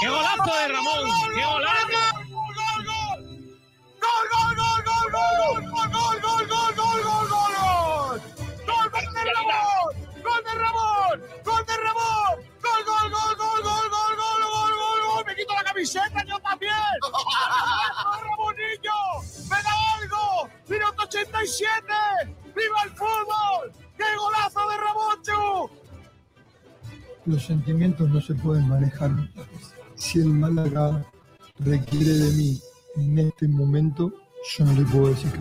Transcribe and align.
¡Qué 0.00 0.08
golazo 0.08 0.54
de 0.56 0.68
Ramón! 0.68 1.10
¡Qué 1.34 1.44
golazo! 1.44 2.20
camiseta 15.80 16.24
yo 16.24 16.38
también. 16.40 16.72
Ramonillo, 18.22 18.98
me 19.48 19.62
da 19.62 19.74
algo. 19.96 20.50
Minuto 20.68 21.02
87. 21.04 21.84
¡Viva 22.54 22.82
el 22.84 22.90
fútbol! 22.90 23.72
¡Qué 23.96 24.04
golazo 24.16 24.68
de 24.68 24.76
Ramonchu! 24.76 25.70
Los 27.26 27.44
sentimientos 27.44 28.08
no 28.08 28.20
se 28.20 28.34
pueden 28.34 28.68
manejar. 28.68 29.10
Si 29.94 30.18
el 30.20 30.28
Málaga 30.28 31.04
requiere 31.58 32.12
de 32.12 32.30
mí 32.32 32.60
en 32.96 33.18
este 33.18 33.46
momento, 33.48 34.12
yo 34.56 34.64
no 34.64 34.72
le 34.72 34.82
puedo 34.84 35.08
decir 35.08 35.30
que. 35.32 35.40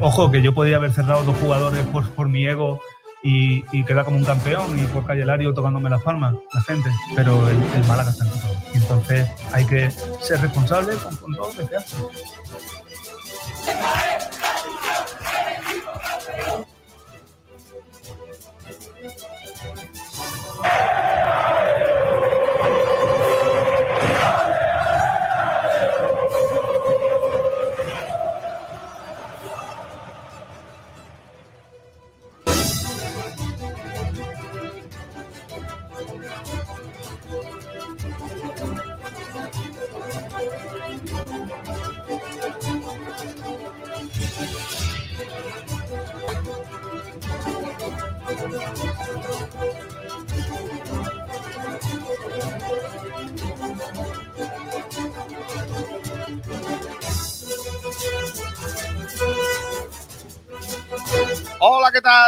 Ojo, 0.00 0.30
que 0.30 0.42
yo 0.42 0.54
podía 0.54 0.76
haber 0.76 0.92
cerrado 0.92 1.24
dos 1.24 1.36
jugadores 1.38 1.86
por, 1.86 2.08
por 2.10 2.28
mi 2.28 2.46
ego 2.46 2.80
y, 3.22 3.64
y 3.72 3.84
quedar 3.84 4.04
como 4.04 4.18
un 4.18 4.24
campeón 4.24 4.78
y 4.78 4.86
por 4.86 5.06
Calle 5.06 5.24
Lario 5.24 5.54
tocándome 5.54 5.88
las 5.88 6.02
palmas, 6.02 6.34
la 6.52 6.60
gente. 6.62 6.90
Pero 7.14 7.48
el, 7.48 7.58
Málaga 7.86 8.10
está 8.10 8.24
en 8.24 8.30
todo. 8.30 8.56
Entonces 8.74 9.30
hay 9.52 9.64
que 9.64 9.90
ser 10.20 10.40
responsable 10.40 10.94
con, 10.96 11.16
con 11.16 11.34
todo 11.34 11.52
lo 11.56 11.68
que 11.68 11.78
se. 11.80 11.96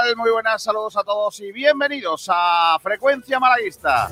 Tal? 0.09 0.17
Muy 0.17 0.31
buenas, 0.31 0.63
saludos 0.63 0.97
a 0.97 1.05
todos 1.05 1.41
y 1.41 1.53
bienvenidos 1.53 2.29
a 2.33 2.79
Frecuencia 2.81 3.39
Malaguista. 3.39 4.11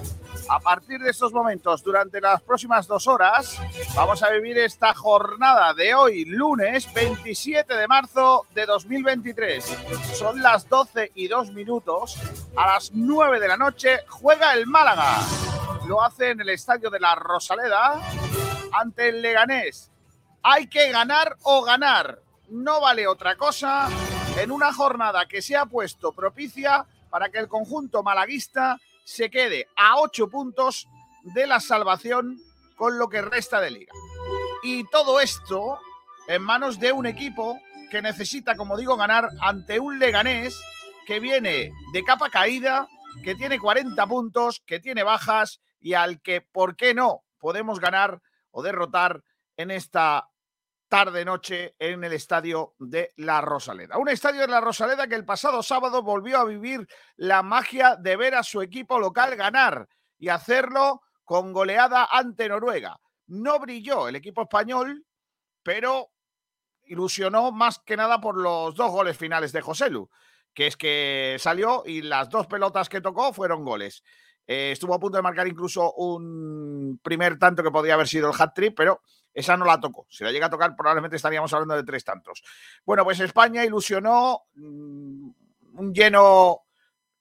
A 0.49 0.61
partir 0.61 1.01
de 1.01 1.11
estos 1.11 1.33
momentos, 1.33 1.83
durante 1.83 2.21
las 2.21 2.43
próximas 2.43 2.87
dos 2.87 3.07
horas, 3.07 3.59
vamos 3.95 4.23
a 4.23 4.31
vivir 4.31 4.59
esta 4.59 4.95
jornada 4.95 5.73
de 5.75 5.95
hoy, 5.95 6.25
lunes 6.25 6.93
27 6.93 7.75
de 7.75 7.89
marzo 7.89 8.47
de 8.55 8.67
2023. 8.67 9.65
Son 10.15 10.43
las 10.43 10.69
12 10.69 11.13
y 11.15 11.29
2 11.29 11.53
minutos. 11.53 12.17
A 12.57 12.75
las 12.75 12.91
9 12.93 13.41
de 13.41 13.49
la 13.49 13.57
noche 13.57 14.01
juega 14.09 14.55
el 14.55 14.67
Málaga. 14.67 15.19
Lo 15.87 16.03
hace 16.03 16.31
en 16.31 16.41
el 16.41 16.51
estadio 16.51 16.91
de 16.91 17.01
la 17.01 17.15
Rosaleda 17.15 18.01
ante 18.73 19.09
el 19.09 19.23
Leganés. 19.23 19.91
Hay 20.43 20.67
que 20.67 20.91
ganar 20.91 21.37
o 21.43 21.63
ganar. 21.63 22.21
No 22.49 22.81
vale 22.81 23.07
otra 23.07 23.37
cosa 23.37 23.89
en 24.37 24.51
una 24.51 24.73
jornada 24.73 25.27
que 25.27 25.41
se 25.41 25.57
ha 25.57 25.67
puesto 25.67 26.13
propicia 26.13 26.87
para 27.11 27.31
que 27.31 27.39
el 27.39 27.49
conjunto 27.49 28.03
malaguista 28.03 28.79
se 29.05 29.31
quede 29.31 29.67
a 29.77 29.99
ocho 29.99 30.29
puntos 30.29 30.87
de 31.23 31.47
la 31.47 31.59
salvación 31.59 32.39
con 32.77 32.99
lo 32.99 33.09
que 33.09 33.23
resta 33.23 33.61
de 33.61 33.71
liga. 33.71 33.93
Y 34.63 34.85
todo 34.91 35.21
esto 35.21 35.79
en 36.29 36.43
manos 36.43 36.79
de 36.79 36.93
un 36.93 37.07
equipo 37.07 37.59
que 37.91 38.03
necesita, 38.03 38.57
como 38.57 38.77
digo, 38.77 38.97
ganar 38.97 39.31
ante 39.41 39.81
un 39.81 39.99
Leganés 39.99 40.61
que 41.07 41.21
viene 41.21 41.73
de 41.93 42.05
capa 42.05 42.29
caída, 42.29 42.89
que 43.25 43.35
tiene 43.37 43.59
40 43.59 44.07
puntos, 44.07 44.61
que 44.67 44.81
tiene 44.81 45.03
bajas 45.03 45.61
y 45.81 45.95
al 45.95 46.21
que, 46.21 46.43
¿por 46.43 46.77
qué 46.77 46.93
no?, 46.93 47.23
podemos 47.39 47.81
ganar 47.81 48.21
o 48.51 48.63
derrotar 48.63 49.23
en 49.57 49.71
esta 49.71 50.29
tarde-noche 50.89 51.75
en 51.79 52.05
el 52.05 52.13
estadio 52.13 52.75
de 52.79 53.13
La 53.17 53.41
Rosaleda. 53.41 53.99
Un 53.99 54.09
estadio 54.09 54.43
de 54.43 54.49
La 54.49 54.61
Rosaleda 54.61 55.07
que 55.07 55.15
el 55.15 55.25
pasado 55.25 55.63
sábado 55.63 56.03
volvió 56.03 56.39
a 56.39 56.45
vivir 56.45 56.87
la 57.17 57.43
magia 57.43 57.97
de 57.97 58.17
ver 58.17 58.35
a 58.35 58.43
su 58.43 58.63
equipo 58.63 58.99
local 58.99 59.37
ganar 59.37 59.89
y 60.19 60.29
hacerlo 60.29 61.03
con 61.25 61.53
goleada 61.53 62.09
ante 62.11 62.49
Noruega. 62.49 63.01
No 63.27 63.59
brilló 63.59 64.09
el 64.09 64.17
equipo 64.17 64.43
español, 64.43 65.05
pero 65.63 66.11
ilusionó 66.85 67.51
más 67.51 67.81
que 67.81 67.97
nada 67.97 68.21
por 68.21 68.37
los 68.37 68.75
dos 68.75 68.91
goles 68.93 69.17
finales 69.17 69.53
de 69.53 69.61
Joselu, 69.61 70.09
que 70.55 70.69
es 70.69 70.77
que 70.77 71.37
salió 71.41 71.83
y 71.85 72.03
las 72.03 72.31
dos 72.31 72.47
pelotas 72.47 72.89
que 72.89 73.01
tocó 73.01 73.33
fueron 73.33 73.65
goles. 73.65 74.05
Eh, 74.47 74.71
estuvo 74.71 74.95
a 74.95 75.01
punto 75.01 75.17
de 75.17 75.23
marcar 75.23 75.49
incluso 75.49 75.93
un 75.95 77.01
primer 77.03 77.37
tanto 77.39 77.65
que 77.65 77.73
podría 77.73 77.95
haber 77.95 78.07
sido 78.07 78.31
el 78.31 78.41
hat-trick, 78.41 78.75
pero 78.77 79.03
esa 79.37 79.55
no 79.55 79.67
la 79.67 79.79
tocó. 79.79 80.07
Si 80.09 80.25
la 80.25 80.33
llega 80.33 80.47
a 80.47 80.51
tocar, 80.51 80.75
probablemente 80.75 81.17
estaríamos 81.17 81.53
hablando 81.53 81.77
de 81.77 81.85
tres 81.85 82.03
tantos. 82.03 82.43
Bueno, 82.87 83.05
pues 83.05 83.21
España 83.21 83.63
ilusionó 83.67 84.45
mm, 84.55 85.29
un 85.75 85.93
lleno 85.93 86.63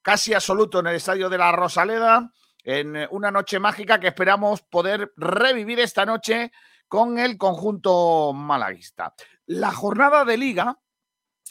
casi 0.02 0.34
absoluto 0.34 0.80
en 0.80 0.88
el 0.88 0.96
estadio 0.96 1.28
de 1.28 1.38
la 1.38 1.52
Rosaleda, 1.52 2.32
en 2.64 2.96
eh, 2.96 3.08
una 3.12 3.32
noche 3.32 3.60
mágica 3.60 4.00
que 4.00 4.08
esperamos 4.08 4.62
poder 4.62 5.12
revivir 5.18 5.82
esta 5.82 6.06
noche 6.06 6.54
con 6.88 7.20
el 7.20 7.38
conjunto 7.38 8.32
malaguista. 8.32 9.14
La 9.48 9.74
jornada 9.74 10.24
de 10.24 10.38
liga, 10.38 10.80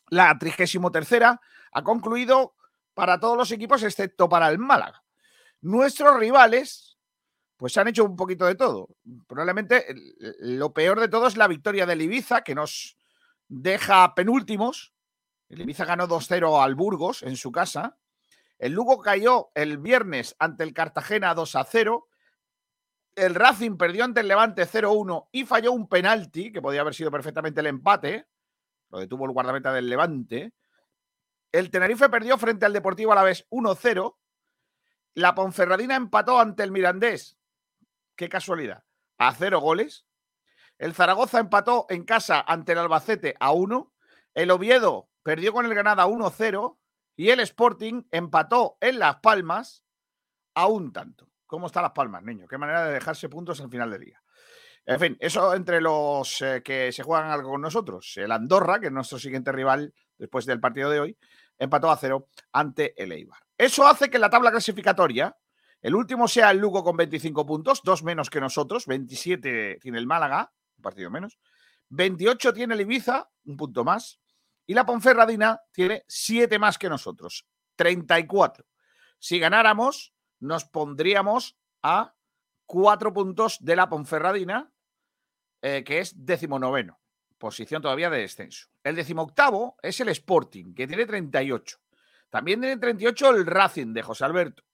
la 0.08 0.38
33 0.38 1.22
ha 1.72 1.82
concluido 1.82 2.54
para 2.94 3.20
todos 3.20 3.36
los 3.36 3.52
equipos 3.52 3.82
excepto 3.82 4.30
para 4.30 4.48
el 4.48 4.58
Málaga. 4.58 5.04
Nuestros 5.60 6.18
rivales, 6.18 6.93
pues 7.64 7.78
han 7.78 7.88
hecho 7.88 8.04
un 8.04 8.14
poquito 8.14 8.44
de 8.44 8.56
todo. 8.56 8.90
Probablemente 9.26 9.86
lo 10.40 10.74
peor 10.74 11.00
de 11.00 11.08
todo 11.08 11.28
es 11.28 11.38
la 11.38 11.48
victoria 11.48 11.86
del 11.86 12.02
Ibiza, 12.02 12.42
que 12.44 12.54
nos 12.54 12.98
deja 13.48 14.14
penúltimos. 14.14 14.92
El 15.48 15.62
Ibiza 15.62 15.86
ganó 15.86 16.06
2-0 16.06 16.62
al 16.62 16.74
Burgos 16.74 17.22
en 17.22 17.38
su 17.38 17.50
casa. 17.50 17.96
El 18.58 18.72
Lugo 18.72 19.00
cayó 19.00 19.50
el 19.54 19.78
viernes 19.78 20.36
ante 20.38 20.62
el 20.62 20.74
Cartagena 20.74 21.34
2-0. 21.34 22.04
El 23.16 23.34
Racing 23.34 23.78
perdió 23.78 24.04
ante 24.04 24.20
el 24.20 24.28
Levante 24.28 24.68
0-1 24.68 25.28
y 25.32 25.46
falló 25.46 25.72
un 25.72 25.88
penalti, 25.88 26.52
que 26.52 26.60
podía 26.60 26.82
haber 26.82 26.94
sido 26.94 27.10
perfectamente 27.10 27.62
el 27.62 27.68
empate. 27.68 28.26
Lo 28.90 28.98
detuvo 28.98 29.24
el 29.24 29.32
guardameta 29.32 29.72
del 29.72 29.88
Levante. 29.88 30.52
El 31.50 31.70
Tenerife 31.70 32.10
perdió 32.10 32.36
frente 32.36 32.66
al 32.66 32.74
Deportivo 32.74 33.12
Alavés 33.12 33.46
1-0. 33.48 34.16
La 35.14 35.34
Ponferradina 35.34 35.96
empató 35.96 36.38
ante 36.38 36.62
el 36.62 36.70
Mirandés. 36.70 37.38
Qué 38.16 38.28
casualidad. 38.28 38.84
A 39.18 39.34
cero 39.34 39.60
goles. 39.60 40.06
El 40.78 40.94
Zaragoza 40.94 41.38
empató 41.38 41.86
en 41.88 42.04
casa 42.04 42.44
ante 42.46 42.72
el 42.72 42.78
Albacete 42.78 43.34
a 43.40 43.52
uno. 43.52 43.92
El 44.34 44.50
Oviedo 44.50 45.08
perdió 45.22 45.52
con 45.52 45.66
el 45.66 45.74
Granada 45.74 46.06
1-0. 46.06 46.78
Y 47.16 47.30
el 47.30 47.40
Sporting 47.40 48.02
empató 48.10 48.76
en 48.80 48.98
Las 48.98 49.20
Palmas 49.20 49.84
a 50.54 50.66
un 50.66 50.92
tanto. 50.92 51.30
¿Cómo 51.46 51.66
están 51.66 51.84
Las 51.84 51.92
Palmas, 51.92 52.24
niño? 52.24 52.48
Qué 52.48 52.58
manera 52.58 52.84
de 52.86 52.94
dejarse 52.94 53.28
puntos 53.28 53.60
al 53.60 53.70
final 53.70 53.90
del 53.90 54.00
día. 54.00 54.20
En 54.86 55.00
fin, 55.00 55.16
eso 55.20 55.54
entre 55.54 55.80
los 55.80 56.42
eh, 56.42 56.62
que 56.62 56.92
se 56.92 57.02
juegan 57.02 57.30
algo 57.30 57.50
con 57.50 57.60
nosotros. 57.60 58.12
El 58.16 58.32
Andorra, 58.32 58.80
que 58.80 58.86
es 58.86 58.92
nuestro 58.92 59.18
siguiente 59.18 59.50
rival 59.50 59.94
después 60.18 60.44
del 60.44 60.60
partido 60.60 60.90
de 60.90 61.00
hoy, 61.00 61.18
empató 61.58 61.90
a 61.90 61.96
cero 61.96 62.28
ante 62.52 63.00
el 63.02 63.12
Eibar. 63.12 63.38
Eso 63.56 63.86
hace 63.86 64.10
que 64.10 64.18
la 64.18 64.28
tabla 64.28 64.50
clasificatoria 64.50 65.34
el 65.84 65.94
último 65.94 66.28
sea 66.28 66.50
el 66.50 66.60
Lugo 66.60 66.82
con 66.82 66.96
25 66.96 67.44
puntos, 67.44 67.82
dos 67.84 68.02
menos 68.02 68.30
que 68.30 68.40
nosotros, 68.40 68.86
27 68.86 69.80
tiene 69.82 69.98
el 69.98 70.06
Málaga, 70.06 70.50
un 70.78 70.82
partido 70.82 71.10
menos, 71.10 71.38
28 71.90 72.54
tiene 72.54 72.72
el 72.72 72.80
Ibiza, 72.80 73.28
un 73.44 73.58
punto 73.58 73.84
más, 73.84 74.18
y 74.66 74.72
la 74.72 74.86
Ponferradina 74.86 75.60
tiene 75.72 76.02
7 76.08 76.58
más 76.58 76.78
que 76.78 76.88
nosotros, 76.88 77.46
34. 77.76 78.64
Si 79.18 79.38
ganáramos, 79.38 80.14
nos 80.40 80.64
pondríamos 80.64 81.58
a 81.82 82.14
4 82.64 83.12
puntos 83.12 83.58
de 83.60 83.76
la 83.76 83.90
Ponferradina, 83.90 84.72
eh, 85.60 85.84
que 85.84 85.98
es 85.98 86.14
decimonoveno, 86.16 86.98
posición 87.36 87.82
todavía 87.82 88.08
de 88.08 88.20
descenso. 88.20 88.68
El 88.82 88.96
decimoctavo 88.96 89.76
es 89.82 90.00
el 90.00 90.08
Sporting, 90.08 90.72
que 90.72 90.86
tiene 90.86 91.04
38. 91.04 91.76
También 92.30 92.62
tiene 92.62 92.78
38 92.78 93.30
el 93.32 93.44
Racing 93.44 93.92
de 93.92 94.00
José 94.00 94.24
Alberto. 94.24 94.64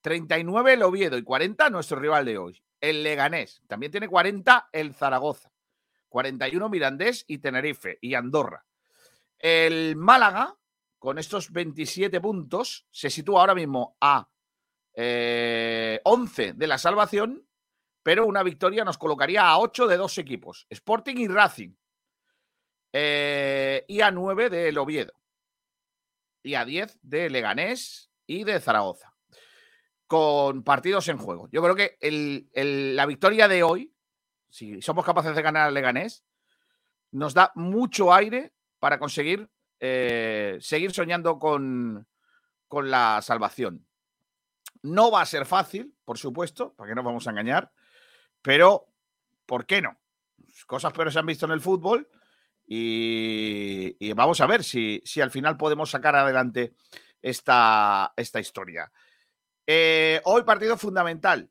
39 0.00 0.74
el 0.74 0.82
Oviedo 0.82 1.18
y 1.18 1.22
40 1.22 1.70
nuestro 1.70 1.98
rival 1.98 2.24
de 2.24 2.38
hoy, 2.38 2.62
el 2.80 3.02
Leganés. 3.02 3.62
También 3.66 3.92
tiene 3.92 4.08
40 4.08 4.68
el 4.72 4.94
Zaragoza, 4.94 5.52
41 6.08 6.68
Mirandés 6.68 7.24
y 7.26 7.38
Tenerife 7.38 7.98
y 8.00 8.14
Andorra. 8.14 8.64
El 9.38 9.96
Málaga, 9.96 10.56
con 10.98 11.18
estos 11.18 11.52
27 11.52 12.20
puntos, 12.20 12.86
se 12.90 13.10
sitúa 13.10 13.40
ahora 13.40 13.54
mismo 13.54 13.96
a 14.00 14.28
11 14.94 14.96
eh, 14.96 16.52
de 16.54 16.66
la 16.66 16.78
salvación, 16.78 17.46
pero 18.02 18.26
una 18.26 18.42
victoria 18.42 18.84
nos 18.84 18.98
colocaría 18.98 19.46
a 19.46 19.58
8 19.58 19.86
de 19.86 19.96
dos 19.96 20.18
equipos, 20.18 20.66
Sporting 20.70 21.16
y 21.18 21.28
Racing, 21.28 21.74
eh, 22.92 23.84
y 23.86 24.00
a 24.00 24.10
9 24.10 24.50
del 24.50 24.78
Oviedo, 24.78 25.12
y 26.42 26.54
a 26.54 26.64
10 26.64 26.98
de 27.02 27.30
Leganés 27.30 28.10
y 28.26 28.44
de 28.44 28.58
Zaragoza, 28.60 29.14
con 30.08 30.64
partidos 30.64 31.06
en 31.08 31.18
juego. 31.18 31.48
Yo 31.52 31.62
creo 31.62 31.76
que 31.76 31.98
la 32.94 33.06
victoria 33.06 33.46
de 33.46 33.62
hoy, 33.62 33.94
si 34.48 34.82
somos 34.82 35.04
capaces 35.04 35.36
de 35.36 35.42
ganar 35.42 35.68
al 35.68 35.74
Leganés, 35.74 36.24
nos 37.12 37.34
da 37.34 37.52
mucho 37.54 38.12
aire 38.12 38.54
para 38.80 38.98
conseguir 38.98 39.48
eh, 39.80 40.56
seguir 40.60 40.92
soñando 40.92 41.38
con, 41.38 42.08
con 42.66 42.90
la 42.90 43.20
salvación. 43.22 43.86
No 44.82 45.10
va 45.10 45.20
a 45.20 45.26
ser 45.26 45.44
fácil, 45.44 45.94
por 46.04 46.16
supuesto, 46.16 46.72
para 46.74 46.88
que 46.88 46.94
no 46.94 47.02
vamos 47.02 47.26
a 47.26 47.30
engañar, 47.30 47.70
pero 48.40 48.86
¿por 49.44 49.66
qué 49.66 49.82
no? 49.82 50.00
Cosas 50.66 50.92
peores 50.92 51.12
se 51.12 51.20
han 51.20 51.26
visto 51.26 51.44
en 51.44 51.52
el 51.52 51.60
fútbol 51.60 52.08
y, 52.66 54.12
vamos 54.14 54.40
a 54.40 54.46
ver 54.46 54.64
si, 54.64 55.02
si, 55.04 55.20
al 55.20 55.30
final 55.30 55.56
podemos 55.56 55.90
sacar 55.90 56.16
adelante 56.16 56.74
esta, 57.20 58.12
esta 58.16 58.40
historia. 58.40 58.90
Eh, 59.70 60.22
hoy 60.24 60.44
partido 60.44 60.78
fundamental. 60.78 61.46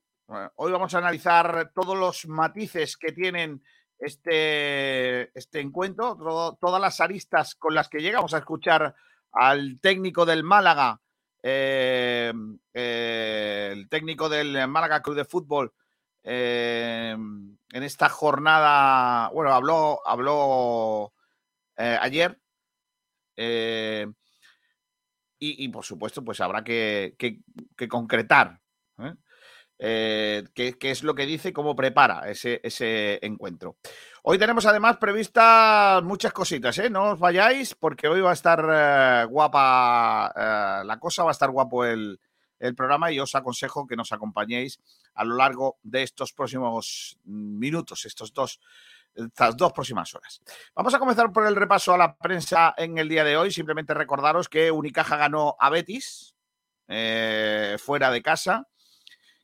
Hoy 0.55 0.71
vamos 0.71 0.91
a 0.91 0.97
analizar 0.97 1.71
todos 1.75 1.95
los 1.95 2.27
matices 2.27 2.97
que 2.97 3.11
tienen 3.11 3.63
este, 3.99 5.37
este 5.37 5.59
encuentro, 5.59 6.17
todas 6.59 6.81
las 6.81 6.99
aristas 6.99 7.53
con 7.53 7.75
las 7.75 7.89
que 7.89 7.99
llegamos 7.99 8.33
a 8.33 8.39
escuchar 8.39 8.95
al 9.33 9.79
técnico 9.81 10.25
del 10.25 10.43
Málaga, 10.43 10.99
eh, 11.43 12.33
eh, 12.73 13.69
el 13.73 13.87
técnico 13.87 14.29
del 14.29 14.67
Málaga 14.67 15.03
Club 15.03 15.17
de 15.17 15.25
Fútbol, 15.25 15.71
en 16.23 17.59
esta 17.71 18.09
jornada, 18.09 19.29
bueno, 19.29 19.53
habló, 19.53 20.01
habló 20.07 21.13
ayer. 21.75 22.39
Y, 25.39 25.67
por 25.69 25.85
supuesto, 25.85 26.23
pues 26.23 26.41
habrá 26.41 26.63
que, 26.63 27.15
que 27.17 27.87
concretar 27.87 28.59
eh, 29.79 30.43
qué, 30.55 30.75
es 30.81 31.03
lo 31.03 31.13
que 31.13 31.25
dice 31.25 31.49
y 31.49 31.53
cómo 31.53 31.75
prepara 31.75 32.29
ese, 32.29 32.59
ese, 32.63 33.19
encuentro. 33.23 33.77
Hoy 34.23 34.39
tenemos 34.39 34.65
además 34.65 34.97
previstas 34.97 36.03
muchas 36.03 36.33
cositas, 36.33 36.77
¿eh? 36.79 36.89
No 36.89 37.11
os 37.11 37.19
vayáis 37.19 37.75
porque 37.75 38.07
hoy 38.07 38.21
va 38.21 38.31
a 38.31 38.33
estar 38.33 38.65
eh, 38.67 39.25
guapa 39.25 40.33
eh, 40.35 40.85
la 40.85 40.99
cosa, 40.99 41.23
va 41.23 41.29
a 41.29 41.31
estar 41.31 41.51
guapo 41.51 41.85
el, 41.85 42.19
el, 42.57 42.75
programa 42.75 43.11
y 43.11 43.19
os 43.19 43.35
aconsejo 43.35 43.85
que 43.85 43.95
nos 43.95 44.11
acompañéis 44.11 44.79
a 45.13 45.23
lo 45.23 45.35
largo 45.35 45.77
de 45.83 46.01
estos 46.01 46.33
próximos 46.33 47.19
minutos, 47.23 48.05
estos 48.05 48.33
dos, 48.33 48.59
estas 49.17 49.57
dos 49.57 49.73
próximas 49.73 50.13
horas. 50.15 50.41
Vamos 50.75 50.93
a 50.93 50.99
comenzar 50.99 51.31
por 51.33 51.45
el 51.45 51.55
repaso 51.55 51.93
a 51.93 51.97
la 51.97 52.15
prensa 52.15 52.73
en 52.77 52.97
el 52.97 53.09
día 53.09 53.23
de 53.23 53.35
hoy. 53.35 53.51
Simplemente 53.51 53.93
recordaros 53.93 54.47
que 54.47 54.71
Unicaja 54.71 55.17
ganó 55.17 55.55
a 55.59 55.69
Betis 55.69 56.35
fuera 56.87 58.11
de 58.11 58.21
casa 58.21 58.67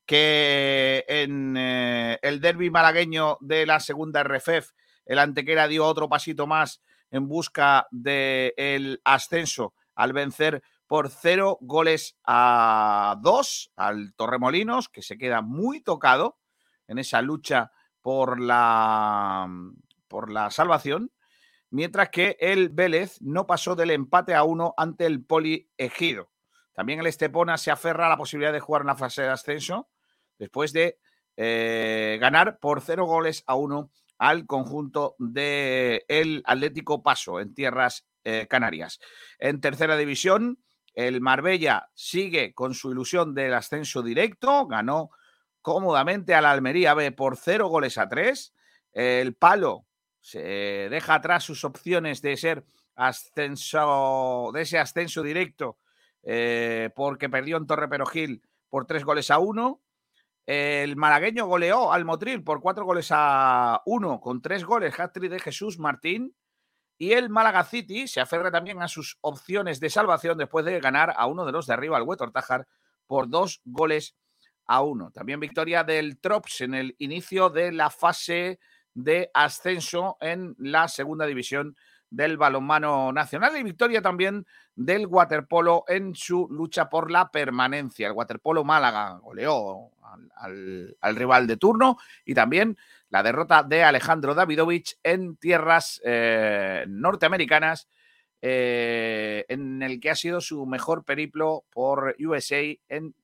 que 0.06 1.06
en 1.08 1.56
eh, 1.58 2.20
el 2.22 2.42
derby 2.42 2.70
malagueño 2.70 3.38
de 3.42 3.66
la 3.66 3.80
segunda 3.80 4.24
RFEF, 4.24 4.72
el 5.06 5.20
Antequera 5.20 5.68
dio 5.68 5.86
otro 5.86 6.10
pasito 6.10 6.48
más 6.48 6.82
en 7.12 7.28
busca 7.28 7.88
del 7.92 9.02
ascenso 9.04 9.74
al 9.96 10.14
vencer 10.14 10.64
por 10.88 11.10
cero 11.10 11.58
goles 11.62 12.18
a 12.26 13.18
dos 13.22 13.72
al 13.76 14.14
Torremolinos, 14.16 14.90
que 14.90 15.02
se 15.02 15.18
queda 15.18 15.42
muy 15.42 15.82
tocado 15.82 16.38
en 16.88 17.00
esa 17.00 17.22
lucha 17.22 17.72
por 18.04 18.40
la, 18.40 19.48
por 20.08 20.32
la 20.32 20.52
salvación, 20.52 21.12
mientras 21.72 22.10
que 22.10 22.38
el 22.40 22.70
Vélez 22.70 23.20
no 23.22 23.48
pasó 23.48 23.76
del 23.76 23.90
empate 23.90 24.36
a 24.36 24.44
uno 24.44 24.76
ante 24.78 25.08
el 25.08 25.26
Poli 25.26 25.72
Ejido. 25.78 26.30
También 26.74 27.00
el 27.00 27.08
Estepona 27.08 27.58
se 27.58 27.72
aferra 27.72 28.06
a 28.06 28.10
la 28.10 28.18
posibilidad 28.18 28.54
de 28.54 28.60
jugar 28.60 28.82
en 28.82 28.88
la 28.88 28.96
fase 28.96 29.24
de 29.24 29.30
ascenso 29.30 29.90
después 30.38 30.74
de 30.74 31.00
eh, 31.38 32.18
ganar 32.20 32.60
por 32.60 32.82
cero 32.82 33.06
goles 33.06 33.44
a 33.48 33.56
uno 33.56 33.90
al 34.18 34.46
conjunto 34.46 35.16
del 35.18 36.04
el 36.08 36.44
Atlético 36.46 37.02
Paso 37.02 37.40
en 37.40 37.54
tierras 37.56 38.06
eh, 38.24 38.48
canarias. 38.48 39.00
En 39.40 39.62
tercera 39.62 39.98
división, 39.98 40.60
el 40.94 41.22
Marbella 41.22 41.90
sigue 41.94 42.54
con 42.54 42.74
su 42.74 42.92
ilusión 42.92 43.34
del 43.34 43.54
ascenso 43.54 44.04
directo, 44.04 44.68
ganó 44.68 45.10
cómodamente 45.64 46.36
a 46.36 46.42
la 46.42 46.52
Almería 46.52 46.94
B 46.94 47.12
por 47.12 47.38
cero 47.38 47.70
goles 47.70 47.98
a 47.98 48.08
tres. 48.08 48.54
El 48.92 49.34
Palo 49.34 49.88
se 50.20 50.40
deja 50.92 51.16
atrás 51.16 51.44
sus 51.44 51.64
opciones 51.64 52.22
de 52.22 52.38
ser 52.38 52.66
ascenso, 52.96 54.52
de 54.54 54.62
ese 54.62 54.78
ascenso 54.78 55.24
directo, 55.24 55.80
eh, 56.22 56.92
porque 56.96 57.30
perdió 57.30 57.58
en 57.58 57.66
Torre 57.66 57.88
Perojil 57.88 58.44
por 58.70 58.86
tres 58.86 59.04
goles 59.04 59.32
a 59.32 59.40
uno. 59.40 59.82
El 60.46 60.98
malagueño 60.98 61.48
goleó 61.48 61.94
al 61.94 62.04
Motril 62.04 62.44
por 62.44 62.62
cuatro 62.62 62.84
goles 62.84 63.08
a 63.12 63.82
uno, 63.86 64.20
con 64.20 64.42
tres 64.42 64.66
goles, 64.66 65.00
hat 65.00 65.18
de 65.18 65.40
Jesús 65.40 65.80
Martín. 65.80 66.36
Y 66.98 67.14
el 67.14 67.30
Málaga 67.30 67.64
City 67.64 68.08
se 68.08 68.20
aferra 68.20 68.52
también 68.52 68.82
a 68.82 68.90
sus 68.90 69.18
opciones 69.22 69.80
de 69.80 69.90
salvación 69.90 70.38
después 70.38 70.66
de 70.66 70.80
ganar 70.82 71.14
a 71.16 71.26
uno 71.26 71.46
de 71.46 71.54
los 71.54 71.68
de 71.68 71.74
arriba, 71.74 71.98
al 71.98 72.04
Huetor 72.04 72.32
Tajar, 72.32 72.68
por 73.08 73.30
dos 73.30 73.62
goles 73.64 74.16
a 74.68 74.82
uno. 74.82 75.12
También 75.12 75.40
victoria 75.40 75.84
del 75.84 76.20
Trops 76.20 76.62
en 76.62 76.74
el 76.74 76.96
inicio 77.00 77.50
de 77.50 77.72
la 77.72 77.90
fase 77.90 78.60
de 78.94 79.30
ascenso 79.34 80.18
en 80.22 80.56
la 80.58 80.88
segunda 80.88 81.26
división 81.26 81.76
del 82.10 82.38
balonmano 82.38 83.12
nacional 83.12 83.58
y 83.58 83.64
victoria 83.64 84.00
también 84.02 84.46
del 84.76 85.08
waterpolo 85.08 85.84
en 85.88 86.14
su 86.14 86.48
lucha 86.50 86.88
por 86.88 87.10
la 87.10 87.32
permanencia. 87.32 88.08
El 88.08 88.14
waterpolo 88.14 88.64
Málaga 88.64 89.18
goleó 89.18 89.92
al, 90.36 91.16
rival 91.16 91.48
de 91.48 91.58
turno 91.58 91.98
y 92.24 92.36
también 92.36 92.78
la 93.10 93.24
derrota 93.24 93.64
de 93.64 93.84
Alejandro 93.84 94.36
Davidovich 94.36 94.98
en 95.02 95.38
tierras 95.38 96.02
eh, 96.04 96.86
norteamericanas, 96.88 97.88
eh, 98.42 99.46
en 99.48 99.82
el 99.82 100.00
que 100.00 100.12
ha 100.12 100.16
sido 100.16 100.40
su 100.40 100.68
mejor 100.68 101.04
periplo 101.06 101.64
por 101.72 102.16
USA 102.20 102.62
en 102.90 103.16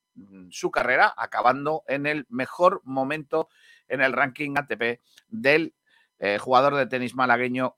su 0.49 0.71
carrera, 0.71 1.13
acabando 1.15 1.83
en 1.87 2.05
el 2.05 2.25
mejor 2.29 2.81
momento 2.83 3.49
en 3.87 4.01
el 4.01 4.13
ranking 4.13 4.55
ATP 4.57 5.01
del 5.27 5.73
eh, 6.19 6.37
jugador 6.37 6.75
de 6.75 6.87
tenis 6.87 7.15
malagueño 7.15 7.75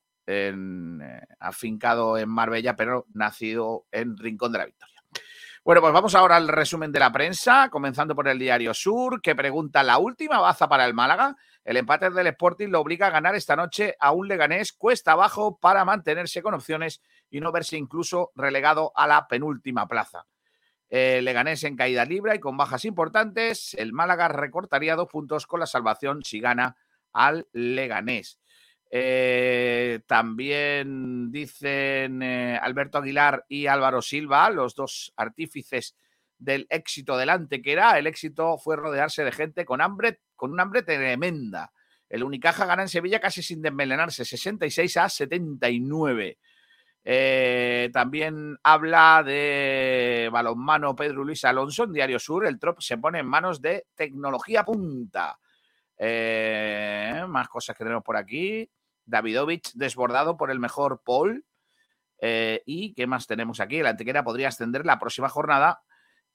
afincado 1.40 2.18
en 2.18 2.30
Marbella, 2.30 2.76
pero 2.78 3.06
nacido 3.14 3.86
en 3.92 4.18
Rincón 4.18 4.54
de 4.54 4.60
la 4.60 4.66
Victoria. 4.66 4.92
Bueno, 5.64 5.82
pues 5.82 5.94
vamos 5.94 6.16
ahora 6.16 6.38
al 6.38 6.48
resumen 6.48 6.92
de 6.92 7.00
la 7.00 7.12
prensa, 7.12 7.70
comenzando 7.70 8.16
por 8.16 8.28
el 8.28 8.40
diario 8.40 8.74
Sur, 8.74 9.22
que 9.22 9.36
pregunta 9.36 9.84
la 9.84 10.00
última 10.00 10.40
baza 10.40 10.68
para 10.68 10.86
el 10.86 10.96
Málaga. 10.96 11.36
El 11.64 11.78
empate 11.78 12.10
del 12.10 12.26
Sporting 12.26 12.70
lo 12.70 12.80
obliga 12.80 13.08
a 13.08 13.12
ganar 13.12 13.36
esta 13.36 13.56
noche 13.56 13.96
a 14.00 14.12
un 14.12 14.28
Leganés 14.28 14.74
cuesta 14.74 15.12
abajo 15.12 15.60
para 15.60 15.86
mantenerse 15.86 16.42
con 16.42 16.56
opciones 16.56 17.04
y 17.30 17.42
no 17.42 17.52
verse 17.52 17.78
incluso 17.78 18.32
relegado 18.34 18.92
a 18.96 19.06
la 19.06 19.28
penúltima 19.28 19.88
plaza. 19.88 20.26
El 20.92 21.24
Leganés 21.24 21.64
en 21.64 21.78
caída 21.78 22.04
libre 22.04 22.36
y 22.36 22.40
con 22.40 22.58
bajas 22.58 22.84
importantes. 22.84 23.74
El 23.76 23.94
Málaga 23.94 24.28
recortaría 24.28 24.98
dos 24.98 25.08
puntos 25.08 25.48
con 25.48 25.62
la 25.62 25.66
salvación 25.66 26.22
si 26.26 26.42
gana 26.42 26.76
al 27.14 27.48
Leganés. 27.54 28.40
Eh, 28.92 30.02
también 30.06 31.32
dicen 31.32 32.22
eh, 32.22 32.60
Alberto 32.62 32.98
Aguilar 32.98 33.46
y 33.48 33.68
Álvaro 33.68 34.02
Silva, 34.02 34.50
los 34.50 34.76
dos 34.76 35.14
artífices 35.16 35.96
del 36.38 36.68
éxito 36.70 37.16
delante 37.16 37.62
que 37.62 37.72
era. 37.72 37.98
El 37.98 38.06
éxito 38.06 38.58
fue 38.58 38.76
rodearse 38.76 39.24
de 39.24 39.32
gente 39.32 39.64
con 39.64 39.80
hambre, 39.80 40.20
con 40.36 40.52
un 40.52 40.60
hambre 40.60 40.84
tremenda. 40.84 41.72
El 42.10 42.26
Unicaja 42.26 42.66
gana 42.66 42.82
en 42.82 42.90
Sevilla 42.90 43.22
casi 43.22 43.42
sin 43.42 43.62
desmelenarse, 43.62 44.26
66 44.26 44.98
a 44.98 45.08
79. 45.08 46.38
Eh, 47.04 47.90
también 47.94 48.58
habla 48.64 49.24
de 49.26 50.30
balonmano 50.32 50.96
Pedro 50.96 51.24
Luis 51.24 51.44
Alonso 51.46 51.86
en 51.86 51.94
Diario 51.94 52.20
Sur. 52.20 52.46
El 52.46 52.60
trop 52.60 52.80
se 52.80 52.98
pone 52.98 53.20
en 53.20 53.28
manos 53.28 53.62
de 53.62 53.88
tecnología 53.96 54.64
punta. 54.64 55.38
más 57.28 57.48
cosas 57.50 57.76
que 57.76 57.84
tenemos 57.84 58.04
por 58.04 58.18
aquí. 58.18 58.70
Davidovich 59.06 59.74
desbordado 59.74 60.38
por 60.38 60.52
el 60.52 60.60
mejor 60.60 61.02
Paul. 61.04 61.46
Eh, 62.20 62.62
¿Y 62.66 62.94
qué 62.94 63.08
más 63.08 63.28
tenemos 63.28 63.60
aquí? 63.60 63.78
El 63.80 63.88
Antequera 63.88 64.24
podría 64.24 64.50
ascender 64.50 64.86
la 64.86 65.00
próxima 65.00 65.28
jornada 65.28 65.82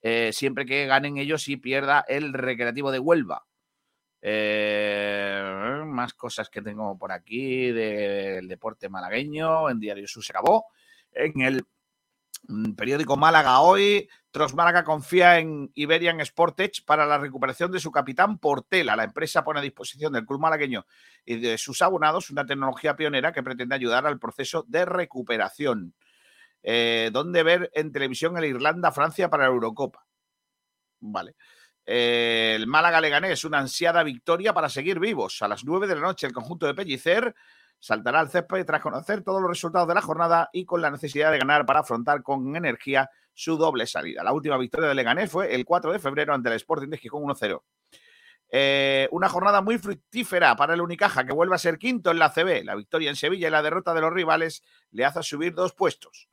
eh, 0.02 0.30
siempre 0.32 0.66
que 0.66 0.86
ganen 0.86 1.16
ellos 1.16 1.48
y 1.48 1.56
pierda 1.56 2.04
el 2.06 2.32
Recreativo 2.32 2.90
de 2.90 2.98
Huelva. 2.98 3.46
Eh, 4.20 5.82
más 5.86 6.14
cosas 6.14 6.48
que 6.48 6.62
tengo 6.62 6.96
por 6.98 7.12
aquí 7.12 7.70
del 7.70 8.48
deporte 8.48 8.88
malagueño. 8.88 9.70
En 9.70 9.78
Diario 9.80 10.06
Sur 10.06 10.24
se 10.24 10.32
acabó. 10.32 10.66
En 11.12 11.40
el 11.40 11.64
mm, 12.48 12.72
periódico 12.72 13.16
Málaga 13.16 13.60
hoy, 13.60 14.08
Tros 14.30 14.54
Málaga 14.54 14.84
confía 14.84 15.38
en 15.38 15.70
Iberian 15.74 16.24
Sportage 16.24 16.82
para 16.84 17.06
la 17.06 17.18
recuperación 17.18 17.72
de 17.72 17.80
su 17.80 17.90
capitán 17.90 18.38
Portela. 18.38 18.96
La 18.96 19.04
empresa 19.04 19.44
pone 19.44 19.60
a 19.60 19.62
disposición 19.62 20.12
del 20.12 20.26
club 20.26 20.40
malagueño 20.40 20.86
y 21.24 21.36
de 21.36 21.56
sus 21.56 21.80
abonados 21.82 22.30
una 22.30 22.44
tecnología 22.44 22.96
pionera 22.96 23.32
que 23.32 23.42
pretende 23.42 23.74
ayudar 23.74 24.06
al 24.06 24.18
proceso 24.18 24.64
de 24.68 24.84
recuperación. 24.84 25.94
Eh, 26.62 27.10
¿Dónde 27.12 27.42
ver 27.44 27.70
en 27.74 27.92
televisión 27.92 28.36
el 28.36 28.44
Irlanda-Francia 28.44 29.30
para 29.30 29.44
la 29.44 29.50
Eurocopa? 29.50 30.04
Vale. 31.00 31.36
El 31.86 32.66
Málaga 32.66 33.00
Leganés, 33.00 33.44
una 33.44 33.58
ansiada 33.58 34.02
victoria 34.02 34.52
para 34.52 34.68
seguir 34.68 34.98
vivos. 34.98 35.40
A 35.40 35.48
las 35.48 35.64
9 35.64 35.86
de 35.86 35.94
la 35.94 36.00
noche, 36.00 36.26
el 36.26 36.32
conjunto 36.32 36.66
de 36.66 36.74
Pellicer 36.74 37.32
saltará 37.78 38.18
al 38.18 38.28
césped 38.28 38.66
tras 38.66 38.82
conocer 38.82 39.22
todos 39.22 39.40
los 39.40 39.48
resultados 39.48 39.86
de 39.86 39.94
la 39.94 40.02
jornada 40.02 40.50
y 40.52 40.64
con 40.64 40.82
la 40.82 40.90
necesidad 40.90 41.30
de 41.30 41.38
ganar 41.38 41.64
para 41.64 41.80
afrontar 41.80 42.22
con 42.22 42.56
energía 42.56 43.08
su 43.32 43.56
doble 43.56 43.86
salida. 43.86 44.24
La 44.24 44.32
última 44.32 44.56
victoria 44.56 44.88
de 44.88 44.96
Leganés 44.96 45.30
fue 45.30 45.54
el 45.54 45.64
4 45.64 45.92
de 45.92 45.98
febrero 46.00 46.34
ante 46.34 46.48
el 46.48 46.56
Sporting 46.56 46.88
de 46.88 46.98
Gijón 46.98 47.22
1-0. 47.22 47.62
Eh, 48.48 49.08
una 49.12 49.28
jornada 49.28 49.60
muy 49.60 49.78
fructífera 49.78 50.56
para 50.56 50.74
el 50.74 50.80
Unicaja, 50.80 51.24
que 51.24 51.32
vuelve 51.32 51.54
a 51.54 51.58
ser 51.58 51.78
quinto 51.78 52.10
en 52.10 52.18
la 52.18 52.32
CB. 52.32 52.64
La 52.64 52.74
victoria 52.74 53.10
en 53.10 53.16
Sevilla 53.16 53.48
y 53.48 53.50
la 53.50 53.62
derrota 53.62 53.94
de 53.94 54.00
los 54.00 54.12
rivales 54.12 54.62
le 54.90 55.04
hace 55.04 55.22
subir 55.22 55.54
dos 55.54 55.72
puestos. 55.74 56.28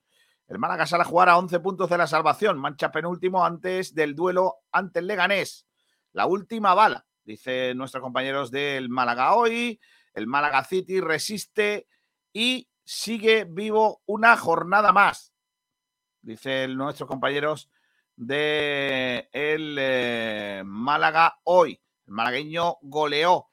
El 0.54 0.60
Málaga 0.60 0.86
sale 0.86 1.02
a 1.02 1.06
jugar 1.06 1.30
a 1.30 1.38
11 1.40 1.60
puntos 1.62 1.90
de 1.90 1.98
la 1.98 2.06
salvación, 2.06 2.60
mancha 2.60 2.92
penúltimo 2.92 3.44
antes 3.44 3.96
del 3.96 4.14
duelo 4.14 4.58
ante 4.72 5.00
el 5.00 5.08
Leganés. 5.08 5.66
La 6.12 6.28
última 6.28 6.76
bala, 6.76 7.08
dice 7.24 7.74
nuestros 7.74 8.04
compañeros 8.04 8.52
del 8.52 8.88
Málaga 8.88 9.34
hoy. 9.34 9.82
El 10.14 10.28
Málaga 10.28 10.64
City 10.64 11.02
resiste 11.02 11.88
y 12.32 12.70
sigue 12.86 13.48
vivo 13.50 14.04
una 14.06 14.38
jornada 14.38 14.92
más, 14.92 15.34
dice 16.22 16.68
nuestros 16.68 17.10
compañeros 17.10 17.72
de 18.16 19.28
eh, 19.34 20.62
Málaga 20.64 21.40
hoy. 21.46 21.82
El 22.06 22.14
malagueño 22.14 22.78
goleó 22.84 23.50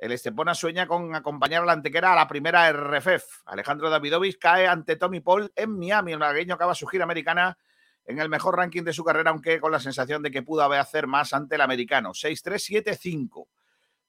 el 0.00 0.12
Estepona 0.12 0.54
sueña 0.54 0.86
con 0.86 1.14
acompañar 1.14 1.62
a 1.62 1.66
la 1.66 1.72
antequera 1.72 2.12
a 2.12 2.16
la 2.16 2.26
primera 2.26 2.72
RFF. 2.72 3.42
Alejandro 3.44 3.90
Davidovich 3.90 4.38
cae 4.38 4.66
ante 4.66 4.96
Tommy 4.96 5.20
Paul 5.20 5.52
en 5.54 5.78
Miami. 5.78 6.12
El 6.12 6.18
malagueño 6.18 6.54
acaba 6.54 6.74
su 6.74 6.86
gira 6.86 7.04
americana 7.04 7.58
en 8.06 8.18
el 8.18 8.30
mejor 8.30 8.56
ranking 8.56 8.82
de 8.82 8.94
su 8.94 9.04
carrera, 9.04 9.30
aunque 9.30 9.60
con 9.60 9.70
la 9.70 9.78
sensación 9.78 10.22
de 10.22 10.30
que 10.30 10.42
pudo 10.42 10.62
hacer 10.72 11.06
más 11.06 11.34
ante 11.34 11.56
el 11.56 11.60
americano. 11.60 12.10
6-3-7-5. 12.10 13.46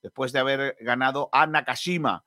Después 0.01 0.31
de 0.31 0.39
haber 0.39 0.77
ganado 0.79 1.27
a 1.29 1.45
Nakashima. 1.45 2.23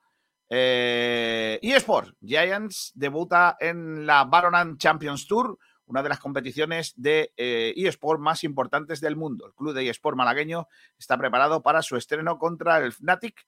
Eh, 0.51 1.59
eSport. 1.63 2.15
Giants 2.21 2.93
debuta 2.95 3.57
en 3.59 4.05
la 4.05 4.25
Baronan 4.25 4.77
Champions 4.77 5.27
Tour, 5.27 5.59
una 5.87 6.03
de 6.03 6.11
las 6.11 6.21
competiciones 6.21 6.93
de 6.97 7.33
eh, 7.39 7.73
eSport 7.77 8.21
más 8.21 8.45
importantes 8.45 9.01
del 9.01 9.17
mundo. 9.17 9.47
El 9.47 9.55
club 9.55 9.73
de 9.73 9.89
eSport 9.89 10.19
malagueño 10.19 10.69
está 10.99 11.17
preparado 11.17 11.63
para 11.63 11.81
su 11.81 11.97
estreno 11.97 12.39
contra 12.39 12.77
el 12.77 12.93
Fnatic 12.93 13.47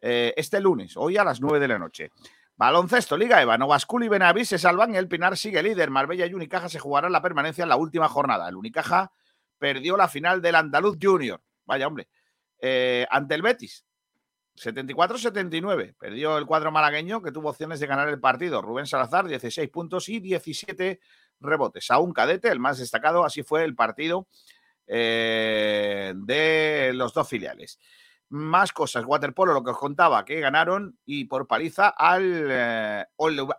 eh, 0.00 0.32
este 0.36 0.60
lunes, 0.60 0.96
hoy 0.96 1.16
a 1.16 1.24
las 1.24 1.40
9 1.40 1.60
de 1.60 1.68
la 1.68 1.78
noche. 1.78 2.10
Baloncesto, 2.56 3.16
Liga 3.16 3.40
Eva, 3.40 3.56
Novascul 3.56 4.04
y 4.04 4.08
Benavis 4.08 4.48
se 4.48 4.58
salvan. 4.58 4.94
El 4.94 5.08
Pinar 5.08 5.34
sigue 5.36 5.62
líder. 5.62 5.88
Marbella 5.88 6.26
y 6.26 6.34
Unicaja 6.34 6.68
se 6.68 6.78
jugarán 6.78 7.10
la 7.10 7.22
permanencia 7.22 7.62
en 7.62 7.70
la 7.70 7.76
última 7.76 8.06
jornada. 8.06 8.50
El 8.50 8.56
Unicaja 8.56 9.12
perdió 9.58 9.96
la 9.96 10.08
final 10.08 10.42
del 10.42 10.56
Andaluz 10.56 10.98
Junior. 11.00 11.40
Vaya, 11.64 11.86
hombre. 11.86 12.08
Eh, 12.60 13.06
ante 13.10 13.34
el 13.34 13.40
Betis. 13.40 13.86
74-79. 14.56 15.94
Perdió 15.98 16.36
el 16.36 16.44
cuadro 16.44 16.70
malagueño 16.70 17.22
que 17.22 17.32
tuvo 17.32 17.48
opciones 17.48 17.80
de 17.80 17.86
ganar 17.86 18.08
el 18.08 18.20
partido. 18.20 18.60
Rubén 18.60 18.86
Salazar, 18.86 19.26
16 19.26 19.70
puntos 19.70 20.10
y 20.10 20.20
17 20.20 21.00
rebotes. 21.40 21.90
A 21.90 21.98
un 21.98 22.12
cadete, 22.12 22.48
el 22.48 22.60
más 22.60 22.78
destacado. 22.78 23.24
Así 23.24 23.42
fue 23.42 23.64
el 23.64 23.74
partido 23.74 24.28
eh, 24.86 26.12
de 26.14 26.92
los 26.92 27.14
dos 27.14 27.26
filiales. 27.26 27.78
Más 28.30 28.72
cosas, 28.72 29.04
waterpolo, 29.04 29.52
lo 29.52 29.64
que 29.64 29.72
os 29.72 29.78
contaba, 29.78 30.24
que 30.24 30.38
ganaron 30.38 30.96
y 31.04 31.24
por 31.24 31.48
paliza 31.48 31.88
al, 31.88 32.46
eh, 32.48 33.04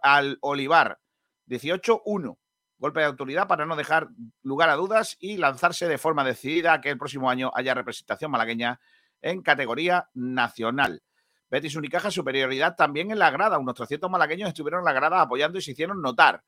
al 0.01 0.38
Olivar. 0.40 0.98
18-1. 1.46 2.38
Golpe 2.78 3.01
de 3.01 3.06
autoridad 3.06 3.48
para 3.48 3.66
no 3.66 3.75
dejar 3.75 4.08
lugar 4.42 4.70
a 4.70 4.75
dudas 4.75 5.18
y 5.20 5.38
lanzarse 5.38 5.90
de 5.90 5.98
forma 5.98 6.24
decidida 6.24 6.74
a 6.74 6.82
que 6.82 6.90
el 6.90 6.98
próximo 6.98 7.30
año 7.30 7.51
haya 7.54 7.74
representación 7.74 8.32
malagueña 8.32 8.80
en 9.22 9.42
categoría 9.42 10.10
nacional. 10.13 11.04
Betis 11.50 11.75
Unicaja, 11.75 12.10
superioridad 12.10 12.78
también 12.78 13.12
en 13.12 13.20
la 13.20 13.30
grada. 13.30 13.60
Unos 13.60 13.75
300 13.75 14.10
malagueños 14.10 14.48
estuvieron 14.48 14.80
en 14.80 14.86
la 14.86 14.94
grada 14.94 15.22
apoyando 15.22 15.60
y 15.60 15.62
se 15.62 15.72
hicieron 15.72 16.01
notar. 16.01 16.42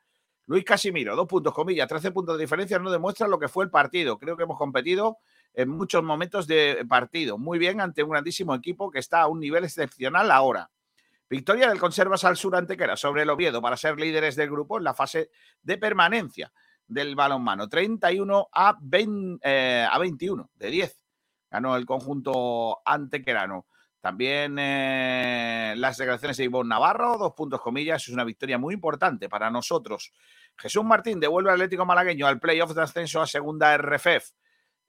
Luis 0.46 0.64
Casimiro, 0.64 1.16
dos 1.16 1.28
puntos, 1.28 1.54
comillas, 1.54 1.88
13 1.88 2.12
puntos 2.12 2.38
de 2.38 2.44
diferencia, 2.44 2.80
no 2.80 2.90
demuestra 2.90 3.28
lo 3.28 3.38
que 3.38 3.50
fue 3.50 3.66
el 3.66 3.70
partido. 3.70 4.18
Creo 4.18 4.38
que 4.38 4.44
hemos 4.44 4.58
competido 4.58 5.18
en 5.54 5.70
muchos 5.70 6.04
momentos 6.04 6.48
de 6.48 6.86
partido. 6.88 7.38
Muy 7.38 7.60
bien 7.60 7.82
ante 7.82 8.04
un 8.04 8.12
grandísimo 8.12 8.56
equipo 8.56 8.92
que 8.92 9.00
está 9.00 9.22
a 9.22 9.28
un 9.28 9.40
nivel 9.40 9.64
excepcional 9.64 10.32
ahora. 10.32 10.70
Victoria 11.30 11.70
del 11.70 11.80
Conservas 11.80 12.24
al 12.26 12.38
Sur 12.38 12.56
era 12.56 12.96
sobre 12.96 13.24
el 13.24 13.30
Oviedo 13.30 13.62
para 13.62 13.78
ser 13.78 14.00
líderes 14.00 14.36
del 14.36 14.52
grupo 14.52 14.78
en 14.78 14.84
la 14.84 14.94
fase 14.94 15.30
de 15.62 15.78
permanencia 15.78 16.52
del 16.88 17.16
balonmano. 17.16 17.68
31 17.68 18.50
a, 18.52 18.78
20, 18.80 19.40
eh, 19.44 19.88
a 19.90 19.98
21 19.98 20.52
de 20.56 20.70
10 20.70 21.00
ganó 21.50 21.76
el 21.76 21.86
conjunto 21.86 22.82
antequerano. 22.84 23.68
También 24.02 24.58
eh, 24.60 25.76
las 25.78 25.98
declaraciones 25.98 26.36
de 26.36 26.44
Ivonne 26.44 26.70
Navarro, 26.70 27.18
dos 27.18 27.34
puntos 27.34 27.62
comillas, 27.62 28.04
es 28.04 28.10
una 28.14 28.26
victoria 28.26 28.58
muy 28.58 28.74
importante 28.74 29.30
para 29.30 29.50
nosotros. 29.50 30.12
Jesús 30.58 30.84
Martín 30.84 31.20
devuelve 31.20 31.52
al 31.52 31.56
Atlético 31.56 31.86
Malagueño 31.86 32.28
al 32.28 32.40
playoff 32.40 32.74
de 32.74 32.82
ascenso 32.82 33.22
a 33.22 33.28
segunda 33.28 33.78
RFF. 33.78 34.34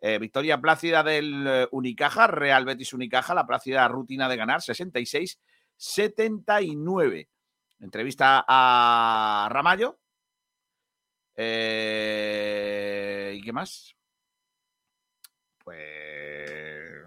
Eh, 0.07 0.19
victoria 0.19 0.61
plácida 0.61 1.03
del 1.03 1.47
eh, 1.47 1.67
Unicaja, 1.71 2.27
Real 2.27 2.67
Betis 2.67 2.93
Unicaja, 2.93 3.33
la 3.33 3.47
plácida 3.47 3.89
rutina 3.89 4.29
de 4.29 4.37
ganar, 4.37 4.61
66-79. 4.61 7.27
Entrevista 7.81 8.45
a 8.47 9.49
Ramallo. 9.51 9.99
Eh, 11.35 13.33
¿Y 13.35 13.41
qué 13.41 13.53
más? 13.55 13.97
Pues. 15.65 17.01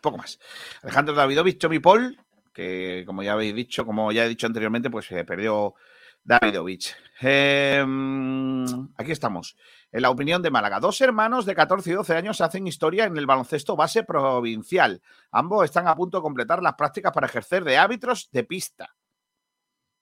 Poco 0.00 0.18
más. 0.18 0.40
Alejandro 0.82 1.14
Davidovich, 1.14 1.60
Tommy 1.60 1.78
Paul, 1.78 2.18
que 2.52 3.04
como 3.06 3.22
ya 3.22 3.34
habéis 3.34 3.54
dicho, 3.54 3.86
como 3.86 4.10
ya 4.10 4.24
he 4.24 4.28
dicho 4.28 4.48
anteriormente, 4.48 4.90
pues 4.90 5.06
se 5.06 5.24
perdió 5.24 5.76
Davidovich. 6.24 6.96
Em, 7.20 8.64
aquí 8.96 9.12
estamos. 9.12 9.56
En 9.96 10.02
la 10.02 10.10
opinión 10.10 10.42
de 10.42 10.50
Málaga, 10.50 10.78
dos 10.78 11.00
hermanos 11.00 11.46
de 11.46 11.54
14 11.54 11.88
y 11.88 11.94
12 11.94 12.16
años 12.16 12.42
hacen 12.42 12.66
historia 12.66 13.06
en 13.06 13.16
el 13.16 13.24
baloncesto 13.24 13.76
base 13.76 14.04
provincial. 14.04 15.00
Ambos 15.30 15.64
están 15.64 15.88
a 15.88 15.96
punto 15.96 16.18
de 16.18 16.22
completar 16.22 16.62
las 16.62 16.74
prácticas 16.74 17.12
para 17.12 17.28
ejercer 17.28 17.64
de 17.64 17.78
árbitros 17.78 18.28
de 18.30 18.44
pista 18.44 18.94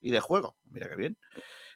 y 0.00 0.10
de 0.10 0.18
juego. 0.18 0.56
Mira 0.64 0.88
qué 0.88 0.96
bien. 0.96 1.16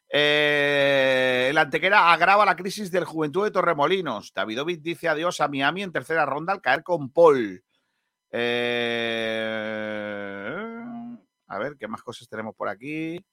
Eh, 0.08 1.46
el 1.50 1.58
Antequera 1.58 2.12
agrava 2.12 2.44
la 2.44 2.56
crisis 2.56 2.90
del 2.90 3.04
Juventud 3.04 3.44
de 3.44 3.52
Torremolinos. 3.52 4.32
Davidovich 4.34 4.82
dice 4.82 5.08
adiós 5.08 5.40
a 5.40 5.46
Miami 5.46 5.84
en 5.84 5.92
tercera 5.92 6.26
ronda 6.26 6.52
al 6.52 6.60
caer 6.60 6.82
con 6.82 7.12
Paul. 7.12 7.62
Eh, 8.32 9.14
a 11.46 11.58
ver, 11.58 11.76
¿qué 11.78 11.86
más 11.86 12.02
cosas 12.02 12.28
tenemos 12.28 12.56
por 12.56 12.68
aquí? 12.68 13.24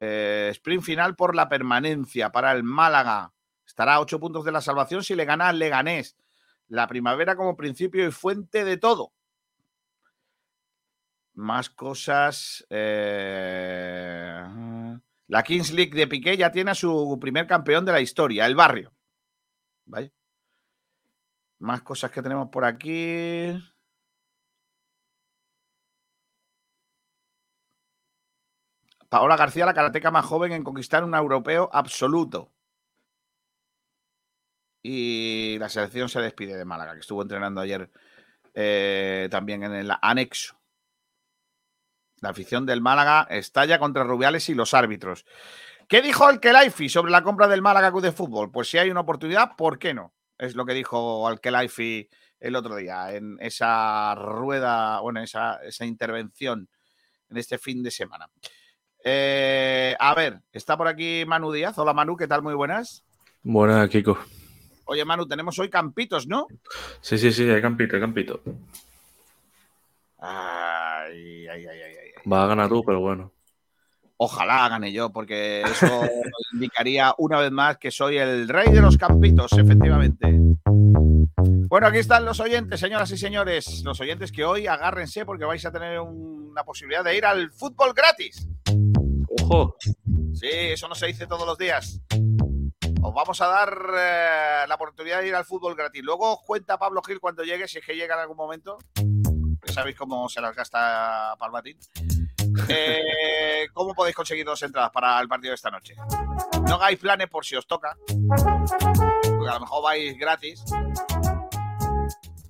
Eh, 0.00 0.48
sprint 0.52 0.82
final 0.82 1.14
por 1.14 1.36
la 1.36 1.46
permanencia 1.50 2.32
para 2.32 2.52
el 2.52 2.62
Málaga. 2.62 3.34
Estará 3.70 3.94
a 3.94 4.00
ocho 4.00 4.18
puntos 4.18 4.44
de 4.44 4.50
la 4.50 4.60
salvación 4.60 5.04
si 5.04 5.14
le 5.14 5.24
gana 5.24 5.48
al 5.48 5.60
Leganés. 5.60 6.16
La 6.66 6.88
primavera 6.88 7.36
como 7.36 7.56
principio 7.56 8.04
y 8.06 8.10
fuente 8.10 8.64
de 8.64 8.76
todo. 8.76 9.12
Más 11.34 11.70
cosas. 11.70 12.66
Eh, 12.68 14.42
la 15.28 15.42
Kings 15.44 15.70
League 15.72 15.94
de 15.94 16.08
Piqué 16.08 16.36
ya 16.36 16.50
tiene 16.50 16.72
a 16.72 16.74
su 16.74 17.16
primer 17.20 17.46
campeón 17.46 17.84
de 17.84 17.92
la 17.92 18.00
historia, 18.00 18.44
el 18.46 18.56
barrio. 18.56 18.92
Más 21.60 21.82
cosas 21.82 22.10
que 22.10 22.22
tenemos 22.22 22.48
por 22.48 22.64
aquí. 22.64 23.56
Paola 29.08 29.36
García, 29.36 29.64
la 29.64 29.74
karateca 29.74 30.10
más 30.10 30.26
joven 30.26 30.50
en 30.50 30.64
conquistar 30.64 31.04
un 31.04 31.14
europeo 31.14 31.70
absoluto. 31.72 32.50
Y 34.82 35.58
la 35.58 35.68
selección 35.68 36.08
se 36.08 36.20
despide 36.20 36.56
de 36.56 36.64
Málaga, 36.64 36.94
que 36.94 37.00
estuvo 37.00 37.22
entrenando 37.22 37.60
ayer 37.60 37.90
eh, 38.54 39.28
también 39.30 39.62
en 39.62 39.74
el 39.74 39.92
anexo. 40.00 40.58
La 42.20 42.30
afición 42.30 42.66
del 42.66 42.80
Málaga 42.80 43.26
estalla 43.30 43.78
contra 43.78 44.04
Rubiales 44.04 44.48
y 44.48 44.54
los 44.54 44.74
árbitros. 44.74 45.24
¿Qué 45.88 46.02
dijo 46.02 46.26
Alkelaifi 46.26 46.88
sobre 46.88 47.10
la 47.10 47.22
compra 47.22 47.48
del 47.48 47.62
Málaga 47.62 47.90
Club 47.90 48.02
de 48.02 48.12
Fútbol? 48.12 48.50
Pues 48.50 48.70
si 48.70 48.78
hay 48.78 48.90
una 48.90 49.00
oportunidad, 49.00 49.56
¿por 49.56 49.78
qué 49.78 49.94
no? 49.94 50.14
Es 50.38 50.54
lo 50.54 50.64
que 50.64 50.74
dijo 50.74 51.26
Alkelaifi 51.26 52.08
el 52.38 52.56
otro 52.56 52.76
día 52.76 53.14
en 53.14 53.36
esa 53.40 54.14
rueda, 54.14 55.00
bueno, 55.00 55.20
esa, 55.20 55.56
esa 55.62 55.84
intervención 55.84 56.68
en 57.28 57.36
este 57.36 57.58
fin 57.58 57.82
de 57.82 57.90
semana. 57.90 58.28
Eh, 59.04 59.96
a 59.98 60.14
ver, 60.14 60.40
está 60.52 60.76
por 60.76 60.88
aquí 60.88 61.24
Manu 61.26 61.52
Díaz. 61.52 61.78
Hola 61.78 61.92
Manu, 61.92 62.16
¿qué 62.16 62.26
tal? 62.26 62.42
Muy 62.42 62.54
buenas. 62.54 63.04
Buenas, 63.42 63.88
Kiko. 63.88 64.18
Oye 64.90 65.04
Manu, 65.04 65.24
tenemos 65.24 65.56
hoy 65.60 65.70
campitos, 65.70 66.26
¿no? 66.26 66.48
Sí, 67.00 67.16
sí, 67.16 67.30
sí, 67.30 67.48
hay 67.48 67.62
campito, 67.62 67.94
hay 67.94 68.02
campito. 68.02 68.42
Ay, 70.18 71.46
ay, 71.46 71.64
ay, 71.64 71.80
ay, 71.80 71.94
ay. 72.02 72.30
Va 72.30 72.42
a 72.42 72.46
ganar 72.48 72.68
tú, 72.68 72.82
pero 72.84 72.98
bueno. 72.98 73.30
Ojalá 74.16 74.68
gane 74.68 74.92
yo, 74.92 75.10
porque 75.10 75.62
eso 75.62 75.86
indicaría 76.54 77.14
una 77.18 77.38
vez 77.38 77.52
más 77.52 77.78
que 77.78 77.92
soy 77.92 78.18
el 78.18 78.48
rey 78.48 78.72
de 78.72 78.80
los 78.80 78.98
campitos, 78.98 79.52
efectivamente. 79.52 80.26
Bueno, 81.36 81.86
aquí 81.86 81.98
están 81.98 82.24
los 82.24 82.40
oyentes, 82.40 82.80
señoras 82.80 83.12
y 83.12 83.16
señores. 83.16 83.82
Los 83.84 84.00
oyentes 84.00 84.32
que 84.32 84.44
hoy 84.44 84.66
agárrense 84.66 85.24
porque 85.24 85.44
vais 85.44 85.64
a 85.64 85.70
tener 85.70 86.00
una 86.00 86.64
posibilidad 86.64 87.04
de 87.04 87.16
ir 87.16 87.24
al 87.24 87.52
fútbol 87.52 87.94
gratis. 87.94 88.44
¡Ojo! 89.40 89.76
Sí, 90.34 90.48
eso 90.50 90.88
no 90.88 90.96
se 90.96 91.06
dice 91.06 91.28
todos 91.28 91.46
los 91.46 91.56
días. 91.56 92.00
Os 93.02 93.14
vamos 93.14 93.40
a 93.40 93.46
dar 93.46 93.76
eh, 93.96 94.64
la 94.68 94.74
oportunidad 94.74 95.20
de 95.20 95.28
ir 95.28 95.34
al 95.34 95.44
fútbol 95.44 95.74
gratis. 95.74 96.02
Luego 96.02 96.34
os 96.34 96.40
cuenta 96.46 96.78
Pablo 96.78 97.02
Gil 97.02 97.20
cuando 97.20 97.42
llegue, 97.42 97.66
si 97.66 97.78
es 97.78 97.86
que 97.86 97.94
llega 97.94 98.14
en 98.14 98.20
algún 98.20 98.36
momento. 98.36 98.78
Ya 99.66 99.72
sabéis 99.72 99.96
cómo 99.96 100.28
se 100.28 100.40
las 100.40 100.54
gasta 100.54 101.34
Palmatín. 101.38 101.78
Eh, 102.68 103.68
¿Cómo 103.72 103.94
podéis 103.94 104.16
conseguir 104.16 104.44
dos 104.44 104.60
entradas 104.62 104.90
para 104.90 105.20
el 105.20 105.28
partido 105.28 105.52
de 105.52 105.54
esta 105.54 105.70
noche? 105.70 105.94
No 106.66 106.74
hagáis 106.74 106.98
planes 106.98 107.28
por 107.28 107.44
si 107.44 107.54
os 107.54 107.64
toca. 107.66 107.96
Porque 108.08 109.48
a 109.48 109.54
lo 109.54 109.60
mejor 109.60 109.84
vais 109.84 110.18
gratis. 110.18 110.64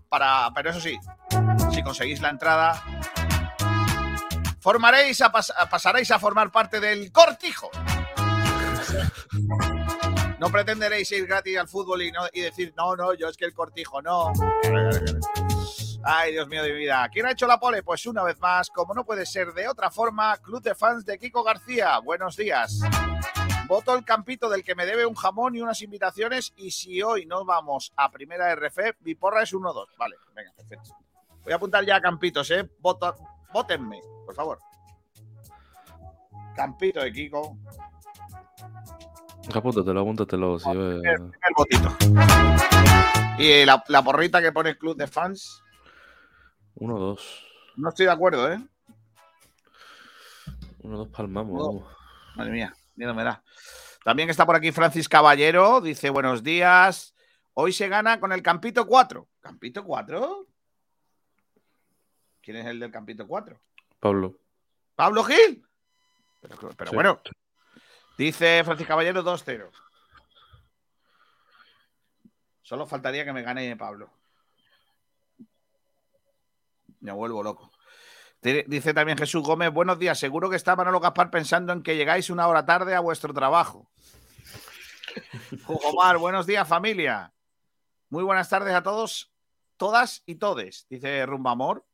Para, 0.09 0.51
pero 0.55 0.71
eso 0.71 0.81
sí, 0.81 0.99
si 1.71 1.83
conseguís 1.83 2.23
la 2.23 2.31
entrada, 2.31 2.83
formaréis 4.61 5.21
a 5.21 5.31
pas- 5.31 5.53
pasaréis 5.69 6.11
a 6.11 6.19
formar 6.19 6.51
parte 6.51 6.81
del 6.81 7.13
cortijo. 7.13 7.71
No 10.41 10.51
pretenderéis 10.51 11.13
ir 11.13 11.27
gratis 11.27 11.59
al 11.59 11.69
fútbol 11.69 12.01
y, 12.01 12.41
decir, 12.41 12.73
no, 12.75 12.97
no, 12.97 13.13
yo 13.13 13.29
es 13.29 13.37
que 13.37 13.45
el 13.45 13.53
cortijo, 13.53 14.01
no. 14.01 14.33
Ay, 16.03 16.33
Dios 16.33 16.49
mío 16.49 16.63
de 16.63 16.73
mi 16.73 16.79
vida. 16.79 17.07
¿Quién 17.13 17.27
ha 17.27 17.33
hecho 17.33 17.47
la 17.47 17.61
pole? 17.61 17.83
Pues 17.83 18.07
una 18.07 18.23
vez 18.23 18.41
más, 18.41 18.71
como 18.71 18.95
no 18.95 19.05
puede 19.05 19.27
ser 19.27 19.53
de 19.53 19.69
otra 19.69 19.91
forma, 19.91 20.39
Club 20.39 20.63
de 20.63 20.75
Fans 20.75 21.05
de 21.05 21.19
Kiko 21.19 21.43
García. 21.43 21.99
Buenos 21.99 22.39
días. 22.39 22.81
Voto 23.67 23.95
el 23.95 24.03
campito 24.03 24.49
del 24.49 24.65
que 24.65 24.75
me 24.75 24.87
debe 24.87 25.05
un 25.05 25.15
jamón 25.15 25.57
y 25.57 25.61
unas 25.61 25.83
invitaciones. 25.83 26.55
Y 26.57 26.71
si 26.71 27.03
hoy 27.03 27.27
no 27.27 27.45
vamos 27.45 27.93
a 27.97 28.11
primera 28.11 28.51
RF, 28.55 28.97
mi 29.01 29.15
porra 29.15 29.43
es 29.43 29.53
1-2. 29.53 29.89
Vale, 29.99 30.17
venga, 30.35 30.55
perfecto. 30.57 30.97
Voy 31.45 31.53
a 31.53 31.57
apuntar 31.57 31.85
ya 31.85 31.97
a 31.97 32.01
campitos, 32.01 32.51
¿eh? 32.51 32.67
Votenme, 32.81 34.01
por 34.25 34.35
favor. 34.35 34.59
Campito 36.57 37.01
de 37.01 37.13
Kiko. 37.13 37.59
Apúntatelo, 39.55 40.01
apúntatelo. 40.01 40.59
Si 40.59 40.69
ve- 40.77 41.01
El 41.05 41.55
votito. 41.57 41.97
Y 43.39 43.65
la, 43.65 43.83
la 43.89 44.03
porrita 44.03 44.41
que 44.43 44.53
pone 44.53 44.77
Club 44.79 44.97
de 44.97 45.07
Fans. 45.07 45.63
Uno, 46.75 46.99
dos. 46.99 47.47
No 47.77 47.89
estoy 47.89 48.07
de 48.07 48.13
acuerdo, 48.13 48.53
¿eh? 48.53 48.59
Uno, 50.79 50.99
dos 50.99 51.09
palmamos. 51.09 51.85
Madre 52.37 52.53
mía, 52.53 52.75
miedo 52.97 53.15
me 53.15 53.25
da. 53.25 53.43
También 54.05 54.31
está 54.31 54.47
por 54.47 54.57
aquí 54.57 54.73
Francis 54.73 55.09
Caballero, 55.09 55.81
dice 55.81 56.11
buenos 56.11 56.43
días. 56.43 57.15
Hoy 57.55 57.73
se 57.73 57.89
gana 57.89 58.21
con 58.21 58.33
el 58.33 58.43
Campito 58.43 58.87
4. 58.87 59.29
¿Campito 59.41 59.85
4? 59.85 60.47
¿Quién 62.41 62.57
es 62.59 62.67
el 62.67 62.81
del 62.81 62.91
Campito 62.91 63.27
4? 63.27 63.61
Pablo. 63.99 64.37
¿Pablo 64.95 65.25
Gil? 65.25 65.63
Pero, 66.41 66.57
pero 66.77 66.91
Sí. 66.91 66.95
bueno, 66.97 67.21
dice 68.25 68.63
Francis 68.65 68.87
Caballero 68.87 69.25
2-0. 69.25 69.71
Solo 72.63 72.87
faltaría 72.87 73.25
que 73.25 73.33
me 73.33 73.43
gane 73.43 73.77
Pablo. 73.77 74.11
Me 77.01 77.13
vuelvo 77.13 77.43
loco. 77.43 77.73
Dice 78.43 78.95
también 78.95 79.19
Jesús 79.19 79.43
Gómez, 79.43 79.73
buenos 79.73 79.99
días. 79.99 80.19
Seguro 80.19 80.51
que 80.51 80.57
está 80.57 80.77
Manolo 80.77 81.01
Gaspar 81.01 81.31
pensando 81.31 81.73
en 81.73 81.83
que 81.83 81.97
llegáis 81.97 82.31
una 82.31 82.47
hora 82.47 82.65
tarde 82.65 82.95
a 82.95 83.01
vuestro 83.01 83.33
trabajo. 83.33 83.91
Omar, 85.67 86.19
buenos 86.19 86.47
días, 86.47 86.69
familia. 86.69 87.33
Muy 88.11 88.23
buenas 88.23 88.49
tardes 88.49 88.75
a 88.75 88.83
todos, 88.83 89.33
todas 89.77 90.23
y 90.27 90.35
todes, 90.37 90.87
dice 90.91 91.25
Rumbamor. 91.25 91.87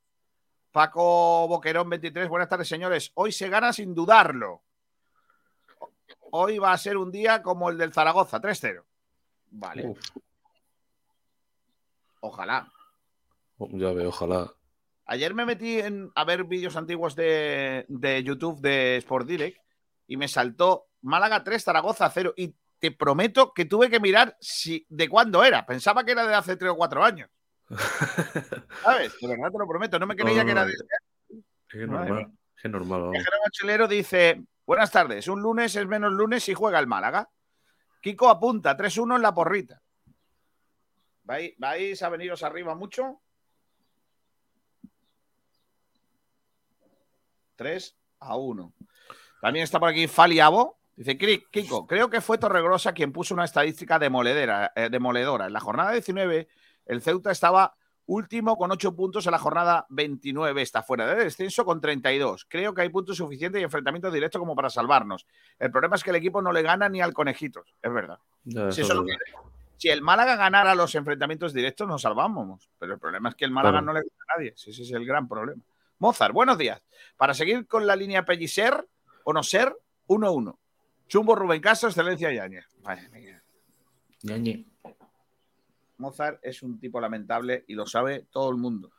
Paco 0.72 1.46
Boquerón 1.48 1.88
23, 1.88 2.28
buenas 2.28 2.48
tardes, 2.48 2.68
señores. 2.68 3.12
Hoy 3.14 3.32
se 3.32 3.48
gana 3.48 3.72
sin 3.72 3.94
dudarlo. 3.94 4.65
Hoy 6.30 6.58
va 6.58 6.72
a 6.72 6.78
ser 6.78 6.96
un 6.96 7.10
día 7.10 7.42
como 7.42 7.70
el 7.70 7.78
del 7.78 7.92
Zaragoza, 7.92 8.40
3-0. 8.40 8.82
Vale. 9.50 9.86
Uf. 9.86 10.00
Ojalá. 12.20 12.72
Ya 13.58 13.92
veo, 13.92 14.08
ojalá. 14.08 14.52
Ayer 15.06 15.34
me 15.34 15.46
metí 15.46 15.78
en, 15.78 16.10
a 16.14 16.24
ver 16.24 16.44
vídeos 16.44 16.76
antiguos 16.76 17.14
de, 17.14 17.86
de 17.88 18.22
YouTube 18.22 18.60
de 18.60 18.96
Sport 18.96 19.26
Direct 19.26 19.58
y 20.08 20.16
me 20.16 20.28
saltó 20.28 20.88
Málaga 21.02 21.44
3, 21.44 21.62
Zaragoza 21.62 22.10
0. 22.10 22.34
Y 22.36 22.54
te 22.78 22.90
prometo 22.90 23.52
que 23.54 23.64
tuve 23.64 23.88
que 23.88 24.00
mirar 24.00 24.36
si, 24.40 24.84
de 24.88 25.08
cuándo 25.08 25.44
era. 25.44 25.64
Pensaba 25.64 26.04
que 26.04 26.12
era 26.12 26.26
de 26.26 26.34
hace 26.34 26.56
3 26.56 26.72
o 26.72 26.76
4 26.76 27.04
años. 27.04 27.30
¿Sabes? 28.82 29.14
De 29.20 29.28
verdad 29.28 29.50
te 29.50 29.58
lo 29.58 29.68
prometo. 29.68 29.98
No 29.98 30.06
me 30.06 30.16
creía 30.16 30.42
No, 30.42 30.48
que 30.48 30.54
no, 30.54 30.60
era 30.60 30.64
de. 30.66 30.72
Es 30.72 31.44
que 31.68 31.86
normal. 31.86 32.32
Es 32.56 32.62
que 32.62 32.68
normal. 32.68 33.10
Viajero 33.10 33.36
Mochilero 33.44 33.88
dice: 33.88 34.44
Buenas 34.66 34.90
tardes. 34.90 35.28
Un 35.28 35.40
lunes 35.42 35.76
es 35.76 35.86
menos 35.86 36.12
lunes 36.12 36.42
si 36.44 36.52
juega 36.54 36.78
el 36.78 36.86
Málaga. 36.86 37.30
Kiko 38.00 38.28
apunta 38.28 38.76
3-1 38.76 39.16
en 39.16 39.22
la 39.22 39.32
porrita. 39.34 39.80
¿Vais, 41.24 42.02
a 42.02 42.08
veniros 42.08 42.42
arriba 42.42 42.74
mucho? 42.74 43.20
3 47.56 47.96
a 48.20 48.36
1. 48.36 48.72
También 49.40 49.64
está 49.64 49.78
por 49.80 49.88
aquí 49.88 50.06
Faliabo. 50.08 50.78
Dice 50.94 51.18
"Cri- 51.18 51.46
Kiko, 51.50 51.86
creo 51.86 52.08
que 52.08 52.20
fue 52.20 52.38
Torregrosa 52.38 52.92
quien 52.92 53.12
puso 53.12 53.34
una 53.34 53.44
estadística 53.44 53.96
eh, 53.96 54.88
demoledora. 54.90 55.46
En 55.46 55.52
la 55.52 55.60
jornada 55.60 55.92
19, 55.92 56.48
el 56.86 57.02
Ceuta 57.02 57.30
estaba 57.30 57.76
último 58.06 58.56
con 58.56 58.70
8 58.70 58.94
puntos 58.94 59.26
en 59.26 59.32
la 59.32 59.38
jornada 59.38 59.86
29. 59.90 60.62
Está 60.62 60.82
fuera 60.82 61.06
de 61.06 61.24
descenso 61.24 61.64
con 61.64 61.80
32. 61.80 62.46
Creo 62.48 62.72
que 62.74 62.82
hay 62.82 62.88
puntos 62.88 63.16
suficientes 63.16 63.60
y 63.60 63.64
enfrentamientos 63.64 64.12
directos 64.12 64.38
como 64.38 64.54
para 64.56 64.70
salvarnos. 64.70 65.26
El 65.58 65.70
problema 65.70 65.96
es 65.96 66.04
que 66.04 66.10
el 66.10 66.16
equipo 66.16 66.40
no 66.42 66.52
le 66.52 66.62
gana 66.62 66.88
ni 66.88 67.00
al 67.00 67.12
Conejitos. 67.12 67.74
Es 67.82 67.92
verdad. 67.92 68.18
Si, 68.44 68.50
eso 68.58 68.68
eso 68.68 68.82
es 68.82 68.88
lo 68.90 69.04
verdad. 69.04 69.18
que- 69.24 69.56
si 69.78 69.88
el 69.90 70.00
Málaga 70.00 70.36
ganara 70.36 70.74
los 70.74 70.94
enfrentamientos 70.94 71.52
directos, 71.52 71.86
nos 71.86 72.00
salvamos. 72.02 72.70
Pero 72.78 72.94
el 72.94 72.98
problema 72.98 73.28
es 73.28 73.34
que 73.34 73.44
el 73.44 73.50
Málaga 73.50 73.80
Claro. 73.80 73.86
no 73.86 73.92
le 73.92 74.00
gana 74.00 74.24
a 74.28 74.38
nadie. 74.38 74.52
Sí, 74.56 74.70
ese 74.70 74.82
es 74.84 74.90
el 74.92 75.04
gran 75.04 75.28
problema. 75.28 75.62
Mozart, 75.98 76.32
buenos 76.32 76.56
días. 76.56 76.82
Para 77.16 77.34
seguir 77.34 77.66
con 77.66 77.86
la 77.86 77.94
línea 77.96 78.24
Pellicer 78.24 78.88
o 79.24 79.32
no 79.34 79.42
ser, 79.42 79.76
1-1. 80.06 80.58
Chumbo 81.08 81.34
Rubén 81.34 81.60
Castro, 81.60 81.88
excelencia 81.90 82.32
Yañez. 82.32 82.66
Madre 82.82 83.08
mía. 83.10 83.42
Ñañi. 84.22 84.66
Mozart 85.98 86.38
es 86.42 86.62
un 86.62 86.78
tipo 86.78 87.00
lamentable 87.00 87.64
y 87.68 87.74
lo 87.74 87.86
sabe 87.86 88.26
todo 88.30 88.50
el 88.50 88.56
mundo. 88.56 88.90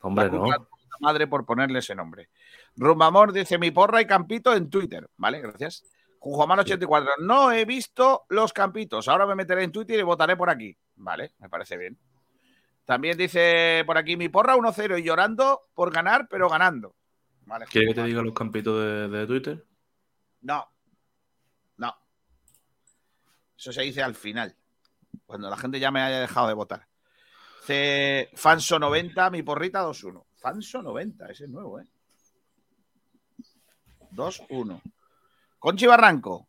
Hombre, 0.00 0.26
La 0.26 0.30
no. 0.32 0.68
madre 1.00 1.26
por 1.26 1.44
ponerle 1.44 1.80
ese 1.80 1.94
nombre. 1.94 2.30
Rumbamor 2.76 3.32
dice 3.32 3.58
mi 3.58 3.70
porra 3.70 4.00
y 4.00 4.06
campito 4.06 4.54
en 4.54 4.70
Twitter. 4.70 5.08
Vale, 5.16 5.40
gracias. 5.40 5.84
Jujuamán84. 6.20 7.18
No 7.20 7.52
he 7.52 7.64
visto 7.64 8.24
los 8.28 8.52
campitos. 8.52 9.08
Ahora 9.08 9.26
me 9.26 9.34
meteré 9.34 9.64
en 9.64 9.72
Twitter 9.72 9.98
y 9.98 10.02
votaré 10.02 10.36
por 10.36 10.50
aquí. 10.50 10.76
Vale, 10.96 11.32
me 11.38 11.48
parece 11.48 11.76
bien. 11.76 11.98
También 12.84 13.16
dice 13.16 13.82
por 13.86 13.96
aquí 13.98 14.16
mi 14.16 14.28
porra 14.28 14.56
1-0 14.56 14.98
y 14.98 15.02
llorando 15.02 15.60
por 15.74 15.92
ganar, 15.92 16.26
pero 16.28 16.48
ganando. 16.48 16.94
Vale, 17.46 17.66
¿Quieres 17.66 17.90
que 17.90 18.00
te 18.00 18.06
diga 18.06 18.22
los 18.22 18.34
campitos 18.34 18.78
de, 18.82 19.08
de 19.08 19.26
Twitter? 19.26 19.64
No. 20.42 20.66
No. 21.76 21.94
Eso 23.56 23.72
se 23.72 23.82
dice 23.82 24.02
al 24.02 24.14
final. 24.14 24.54
Cuando 25.26 25.48
la 25.48 25.56
gente 25.56 25.78
ya 25.80 25.90
me 25.90 26.02
haya 26.02 26.20
dejado 26.20 26.48
de 26.48 26.54
votar. 26.54 26.86
Dice 27.70 28.30
Fanso 28.34 28.78
90, 28.78 29.30
mi 29.30 29.42
porrita 29.44 29.84
2-1. 29.84 30.24
Fanso 30.40 30.82
90, 30.82 31.26
ese 31.26 31.44
es 31.44 31.50
nuevo, 31.50 31.78
¿eh? 31.78 31.86
2-1. 34.10 34.82
Conchi 35.58 35.86
Barranco. 35.86 36.48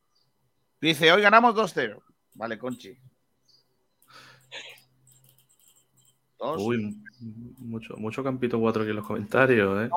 Dice, 0.79 1.11
hoy 1.11 1.21
ganamos 1.21 1.53
2-0. 1.53 2.01
Vale, 2.33 2.57
Conchi. 2.57 2.97
Dos. 6.39 6.59
Uy, 6.59 7.03
mucho, 7.59 7.95
mucho 7.97 8.23
campito 8.23 8.59
4 8.59 8.81
aquí 8.81 8.89
en 8.89 8.95
los 8.95 9.05
comentarios, 9.05 9.85
¿eh? 9.85 9.89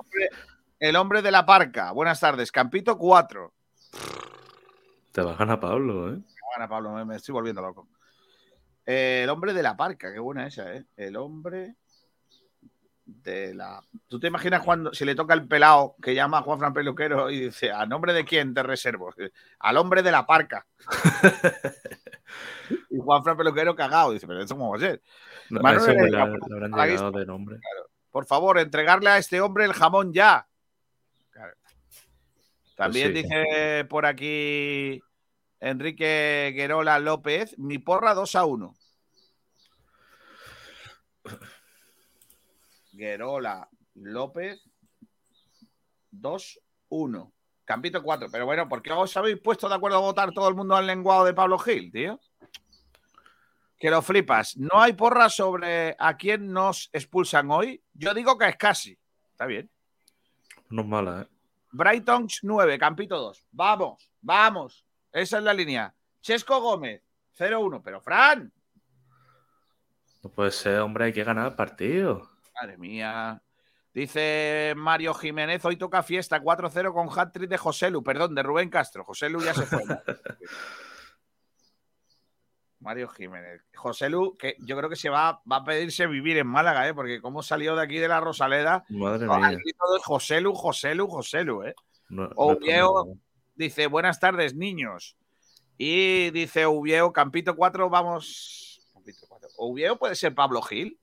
El 0.78 0.96
hombre 0.96 1.22
de 1.22 1.30
la 1.30 1.46
parca. 1.46 1.92
Buenas 1.92 2.20
tardes. 2.20 2.52
Campito 2.52 2.98
4. 2.98 3.54
Te 5.10 5.22
va 5.22 5.32
a 5.32 5.36
ganar 5.36 5.58
Pablo, 5.58 6.10
¿eh? 6.10 6.16
Me 6.16 6.24
gana 6.54 6.68
Pablo, 6.68 6.92
me, 6.92 7.06
me 7.06 7.16
estoy 7.16 7.32
volviendo 7.32 7.62
loco. 7.62 7.88
Eh, 8.86 9.22
el 9.24 9.30
hombre 9.30 9.52
de 9.52 9.62
la 9.62 9.76
parca, 9.76 10.12
qué 10.12 10.18
buena 10.18 10.46
esa, 10.46 10.72
¿eh? 10.74 10.84
El 10.96 11.16
hombre 11.16 11.76
de 13.06 13.54
la. 13.54 13.82
¿Tú 14.08 14.18
te 14.18 14.28
imaginas 14.28 14.62
cuando 14.62 14.92
si 14.92 15.04
le 15.04 15.14
toca 15.14 15.34
el 15.34 15.46
pelado 15.46 15.94
que 16.02 16.14
llama 16.14 16.38
a 16.38 16.42
Juan 16.42 16.58
Fran 16.58 16.74
Peluquero 16.74 17.30
y 17.30 17.40
dice, 17.40 17.70
¿a 17.70 17.86
nombre 17.86 18.12
de 18.12 18.24
quién 18.24 18.54
te 18.54 18.62
reservo? 18.62 19.12
Al 19.58 19.76
hombre 19.76 20.02
de 20.02 20.12
la 20.12 20.26
parca. 20.26 20.66
y 22.90 22.98
Juan 22.98 23.22
Fran 23.22 23.36
Peluquero 23.36 23.74
cagado. 23.74 24.12
Dice, 24.12 24.26
pero 24.26 24.40
¿esto 24.42 24.54
cómo 24.54 24.70
va 24.70 24.76
a 24.76 24.80
ser? 24.80 25.02
No, 25.50 25.60
Manuel 25.60 25.96
le, 25.96 26.10
Malaguista. 26.68 26.86
llegado 26.86 27.10
de 27.12 27.26
nombre. 27.26 27.58
Por 28.10 28.26
favor, 28.26 28.58
entregarle 28.58 29.10
a 29.10 29.18
este 29.18 29.40
hombre 29.40 29.64
el 29.64 29.72
jamón 29.72 30.12
ya. 30.12 30.46
Claro. 31.30 31.54
También 32.76 33.12
Pues 33.12 33.22
sí. 33.24 33.28
dice 33.28 33.84
por 33.88 34.06
aquí 34.06 35.00
Enrique 35.64 36.52
Guerola 36.54 36.98
López, 36.98 37.58
mi 37.58 37.78
porra 37.78 38.12
2 38.12 38.34
a 38.34 38.44
1. 38.44 38.74
Guerola 42.92 43.66
López 43.94 44.62
2 46.10 46.60
1. 46.90 47.32
Campito 47.64 48.02
4. 48.02 48.28
Pero 48.30 48.44
bueno, 48.44 48.68
¿por 48.68 48.82
qué 48.82 48.92
os 48.92 49.16
habéis 49.16 49.40
puesto 49.40 49.66
de 49.66 49.74
acuerdo 49.76 49.96
a 49.96 50.02
votar 50.02 50.32
todo 50.32 50.50
el 50.50 50.54
mundo 50.54 50.76
al 50.76 50.86
lenguado 50.86 51.24
de 51.24 51.32
Pablo 51.32 51.58
Gil, 51.58 51.90
tío? 51.90 52.20
Que 53.78 53.88
lo 53.88 54.02
flipas. 54.02 54.58
No 54.58 54.82
hay 54.82 54.92
porra 54.92 55.30
sobre 55.30 55.96
a 55.98 56.14
quién 56.18 56.52
nos 56.52 56.90
expulsan 56.92 57.50
hoy. 57.50 57.82
Yo 57.94 58.12
digo 58.12 58.36
que 58.36 58.48
es 58.48 58.56
casi. 58.56 58.98
Está 59.30 59.46
bien. 59.46 59.70
No 60.68 60.82
es 60.82 60.88
mala, 60.88 61.22
¿eh? 61.22 61.28
Brighton 61.72 62.28
9, 62.42 62.78
Campito 62.78 63.18
2. 63.18 63.46
Vamos, 63.50 64.10
vamos. 64.20 64.84
Esa 65.14 65.38
es 65.38 65.44
la 65.44 65.54
línea. 65.54 65.94
Chesco 66.20 66.60
Gómez 66.60 67.02
0-1. 67.38 67.80
Pero 67.82 68.00
Fran, 68.02 68.52
No 70.22 70.30
puede 70.30 70.50
ser, 70.50 70.80
hombre, 70.80 71.06
hay 71.06 71.12
que 71.12 71.24
ganar 71.24 71.46
el 71.48 71.54
partido. 71.54 72.28
madre 72.60 72.76
mía. 72.76 73.40
Dice 73.92 74.74
Mario 74.76 75.14
Jiménez, 75.14 75.64
hoy 75.64 75.76
toca 75.76 76.02
fiesta 76.02 76.40
4-0 76.42 76.92
con 76.92 77.08
hat-trick 77.16 77.48
de 77.48 77.58
Joselu, 77.58 78.02
perdón, 78.02 78.34
de 78.34 78.42
Rubén 78.42 78.68
Castro. 78.68 79.04
Joselu 79.04 79.40
ya 79.40 79.54
se 79.54 79.62
fue. 79.66 79.82
Mario 82.80 83.08
Jiménez. 83.08 83.62
Joselu, 83.74 84.36
que 84.36 84.56
yo 84.58 84.76
creo 84.76 84.90
que 84.90 84.96
se 84.96 85.08
va, 85.08 85.40
va 85.50 85.56
a 85.56 85.64
pedirse 85.64 86.06
vivir 86.06 86.36
en 86.38 86.46
Málaga, 86.46 86.86
¿eh? 86.88 86.92
porque 86.92 87.20
como 87.20 87.42
salió 87.42 87.74
de 87.76 87.82
aquí 87.82 87.98
de 87.98 88.08
la 88.08 88.20
Rosaleda, 88.20 88.84
Madre 88.90 89.26
mía. 89.26 89.50
grito 89.50 89.92
de 89.94 90.00
Joselu, 90.02 90.52
Joselu, 90.54 91.06
Joselu, 91.06 91.62
¿eh? 91.64 91.74
No- 92.10 92.24
no 92.28 92.32
Oviedo. 92.36 92.58
es 92.58 92.92
por 92.92 93.06
nada. 93.06 93.20
Dice, 93.54 93.86
buenas 93.86 94.18
tardes, 94.18 94.54
niños. 94.54 95.16
Y 95.78 96.30
dice 96.30 96.66
Uvieo, 96.66 97.12
Campito 97.12 97.56
4, 97.56 97.88
vamos. 97.88 98.80
Campito 98.92 99.26
4. 99.28 99.48
Uvieo 99.58 99.98
puede 99.98 100.14
ser 100.14 100.34
Pablo 100.34 100.62
Gil. 100.62 100.98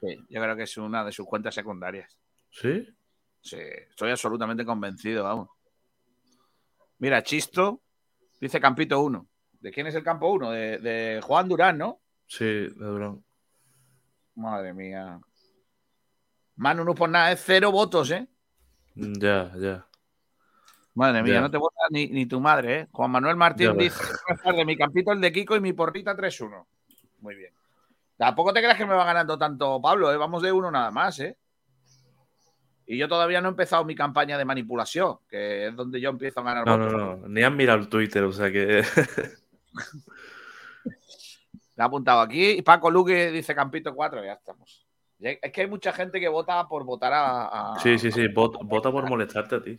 Sí, 0.00 0.18
yo 0.28 0.40
creo 0.40 0.56
que 0.56 0.64
es 0.64 0.76
una 0.76 1.04
de 1.04 1.12
sus 1.12 1.26
cuentas 1.26 1.54
secundarias. 1.54 2.18
¿Sí? 2.50 2.86
Sí, 3.40 3.58
estoy 3.58 4.10
absolutamente 4.10 4.64
convencido, 4.64 5.24
vamos. 5.24 5.48
Mira, 6.98 7.22
Chisto 7.22 7.82
dice 8.40 8.60
Campito 8.60 9.00
1. 9.00 9.26
¿De 9.60 9.70
quién 9.70 9.86
es 9.86 9.94
el 9.94 10.02
campo 10.02 10.30
1? 10.32 10.50
De, 10.50 10.78
de 10.78 11.20
Juan 11.22 11.48
Durán, 11.48 11.78
¿no? 11.78 12.00
Sí, 12.26 12.44
de 12.44 12.70
Durán. 12.72 13.24
Madre 14.34 14.72
mía. 14.72 15.20
Manu, 16.56 16.84
no 16.84 16.94
por 16.94 17.08
nada, 17.08 17.32
es 17.32 17.42
cero 17.44 17.70
votos, 17.70 18.10
¿eh? 18.10 18.28
Ya, 18.94 19.52
ya. 19.56 19.86
Madre 20.94 21.22
mía, 21.22 21.40
no 21.40 21.50
te 21.50 21.56
vota 21.56 21.76
ni, 21.90 22.06
ni 22.08 22.26
tu 22.26 22.38
madre, 22.40 22.80
¿eh? 22.80 22.88
Juan 22.92 23.10
Manuel 23.10 23.36
Martín 23.36 23.68
Ya 23.68 23.72
dice: 23.72 24.02
tardes, 24.44 24.66
mi 24.66 24.76
campito 24.76 25.12
el 25.12 25.20
de 25.20 25.32
Kiko 25.32 25.56
y 25.56 25.60
mi 25.60 25.72
porrita 25.72 26.14
3-1. 26.14 26.66
Muy 27.20 27.34
bien. 27.34 27.52
Tampoco 28.18 28.52
te 28.52 28.60
creas 28.60 28.76
que 28.76 28.84
me 28.86 28.94
va 28.94 29.04
ganando 29.04 29.38
tanto 29.38 29.80
Pablo, 29.80 30.12
¿eh? 30.12 30.16
Vamos 30.18 30.42
de 30.42 30.52
uno 30.52 30.70
nada 30.70 30.90
más, 30.90 31.18
¿eh? 31.20 31.36
Y 32.86 32.98
yo 32.98 33.08
todavía 33.08 33.40
no 33.40 33.48
he 33.48 33.50
empezado 33.52 33.84
mi 33.86 33.94
campaña 33.94 34.36
de 34.36 34.44
manipulación, 34.44 35.16
que 35.28 35.68
es 35.68 35.76
donde 35.76 35.98
yo 36.00 36.10
empiezo 36.10 36.40
a 36.40 36.42
ganar 36.42 36.66
No, 36.66 36.76
no, 36.76 36.84
votos. 36.84 37.20
no. 37.22 37.28
Ni 37.28 37.42
han 37.42 37.56
mirado 37.56 37.78
el 37.78 37.88
Twitter, 37.88 38.22
o 38.24 38.32
sea 38.32 38.50
que. 38.52 38.82
Me 41.74 41.84
ha 41.84 41.86
apuntado 41.86 42.20
aquí. 42.20 42.50
Y 42.50 42.62
Paco 42.62 42.90
Luque 42.90 43.30
dice 43.30 43.54
Campito 43.54 43.94
4, 43.94 44.22
ya 44.24 44.32
estamos. 44.34 44.86
Es 45.18 45.52
que 45.52 45.60
hay 45.62 45.68
mucha 45.68 45.92
gente 45.92 46.20
que 46.20 46.28
vota 46.28 46.66
por 46.68 46.84
votar 46.84 47.12
a. 47.12 47.72
a- 47.74 47.78
Sí, 47.80 47.98
sí, 47.98 48.10
sí. 48.10 48.28
Vota, 48.28 48.58
vota 48.62 48.90
por 48.90 49.08
molestarte 49.08 49.54
a 49.56 49.62
ti. 49.62 49.78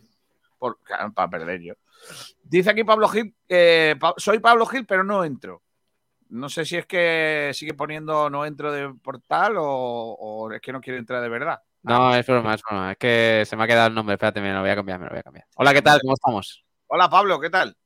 Por- 0.64 0.78
claro, 0.82 1.12
para 1.12 1.28
perder 1.28 1.60
yo. 1.60 1.74
Dice 2.42 2.70
aquí 2.70 2.84
Pablo 2.84 3.06
Gil, 3.08 3.34
eh, 3.50 3.96
Pa- 4.00 4.14
soy 4.16 4.38
Pablo 4.38 4.64
Gil, 4.64 4.86
pero 4.86 5.04
no 5.04 5.22
entro. 5.22 5.60
No 6.30 6.48
sé 6.48 6.64
si 6.64 6.76
es 6.78 6.86
que 6.86 7.50
sigue 7.52 7.74
poniendo 7.74 8.30
no 8.30 8.46
entro 8.46 8.72
de 8.72 8.88
portal 8.94 9.56
o, 9.58 9.66
o 10.18 10.50
es 10.52 10.62
que 10.62 10.72
no 10.72 10.80
quiere 10.80 10.98
entrar 10.98 11.20
de 11.20 11.28
verdad. 11.28 11.60
No, 11.82 12.14
es 12.14 12.26
broma, 12.26 12.54
es 12.54 12.62
broma. 12.62 12.92
Es 12.92 12.96
que 12.96 13.42
se 13.44 13.56
me 13.56 13.64
ha 13.64 13.66
quedado 13.66 13.88
el 13.88 13.94
nombre. 13.94 14.14
Espérate, 14.14 14.40
me 14.40 14.54
lo 14.54 14.62
voy 14.62 14.70
a 14.70 14.74
cambiar, 14.74 14.98
me 14.98 15.04
lo 15.04 15.10
voy 15.10 15.18
a 15.18 15.22
cambiar. 15.22 15.46
Hola, 15.56 15.74
¿qué 15.74 15.82
tal? 15.82 16.00
¿Cómo 16.00 16.14
estamos? 16.14 16.64
Hola 16.86 17.10
Pablo, 17.10 17.38
¿qué 17.38 17.50
tal? 17.50 17.76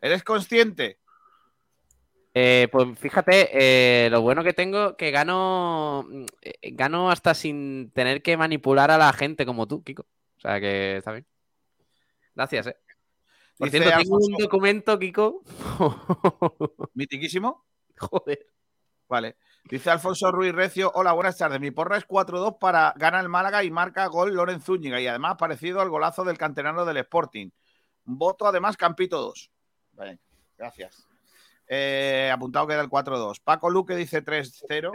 ¿Eres 0.00 0.24
consciente? 0.24 0.98
Eh, 2.32 2.68
pues 2.72 2.98
fíjate, 2.98 3.50
eh, 3.52 4.08
lo 4.10 4.22
bueno 4.22 4.42
que 4.42 4.54
tengo 4.54 4.96
que 4.96 5.10
gano, 5.10 6.08
eh, 6.40 6.72
gano 6.72 7.10
hasta 7.10 7.34
sin 7.34 7.90
tener 7.90 8.22
que 8.22 8.38
manipular 8.38 8.90
a 8.90 8.96
la 8.96 9.12
gente 9.12 9.44
como 9.44 9.66
tú, 9.66 9.82
Kiko. 9.84 10.06
O 10.38 10.40
sea 10.40 10.58
que 10.60 10.96
está 10.96 11.12
bien. 11.12 11.26
Gracias, 12.36 12.66
eh. 12.66 12.76
Por 13.56 13.70
Dice 13.70 13.82
cierto, 13.82 13.98
tengo 13.98 14.16
un 14.18 14.36
documento, 14.36 14.98
Kiko. 14.98 15.42
¿Mitiquísimo? 16.94 17.64
Joder. 17.98 18.46
Vale. 19.08 19.38
Dice 19.64 19.90
Alfonso 19.90 20.30
Ruiz 20.30 20.54
Recio, 20.54 20.92
hola, 20.94 21.12
buenas 21.12 21.38
tardes. 21.38 21.58
Mi 21.58 21.70
porra 21.70 21.96
es 21.96 22.06
4-2 22.06 22.58
para 22.58 22.92
ganar 22.96 23.22
el 23.22 23.30
Málaga 23.30 23.64
y 23.64 23.70
marca 23.70 24.06
gol 24.06 24.34
Loren 24.34 24.60
Zúñiga 24.60 25.00
y 25.00 25.06
además 25.06 25.36
parecido 25.38 25.80
al 25.80 25.88
golazo 25.88 26.24
del 26.24 26.36
canterano 26.36 26.84
del 26.84 26.98
Sporting. 26.98 27.48
Voto 28.04 28.46
además 28.46 28.76
Campito 28.76 29.20
2. 29.20 29.50
Vale, 29.92 30.20
gracias. 30.58 31.08
Eh, 31.66 32.30
apuntado 32.32 32.66
queda 32.66 32.82
el 32.82 32.90
4-2. 32.90 33.40
Paco 33.42 33.70
Luque 33.70 33.96
dice 33.96 34.22
3-0. 34.22 34.92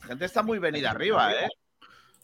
La 0.00 0.06
gente 0.06 0.24
está 0.26 0.42
muy 0.42 0.58
venida 0.58 0.90
arriba, 0.90 1.32
¿eh? 1.32 1.48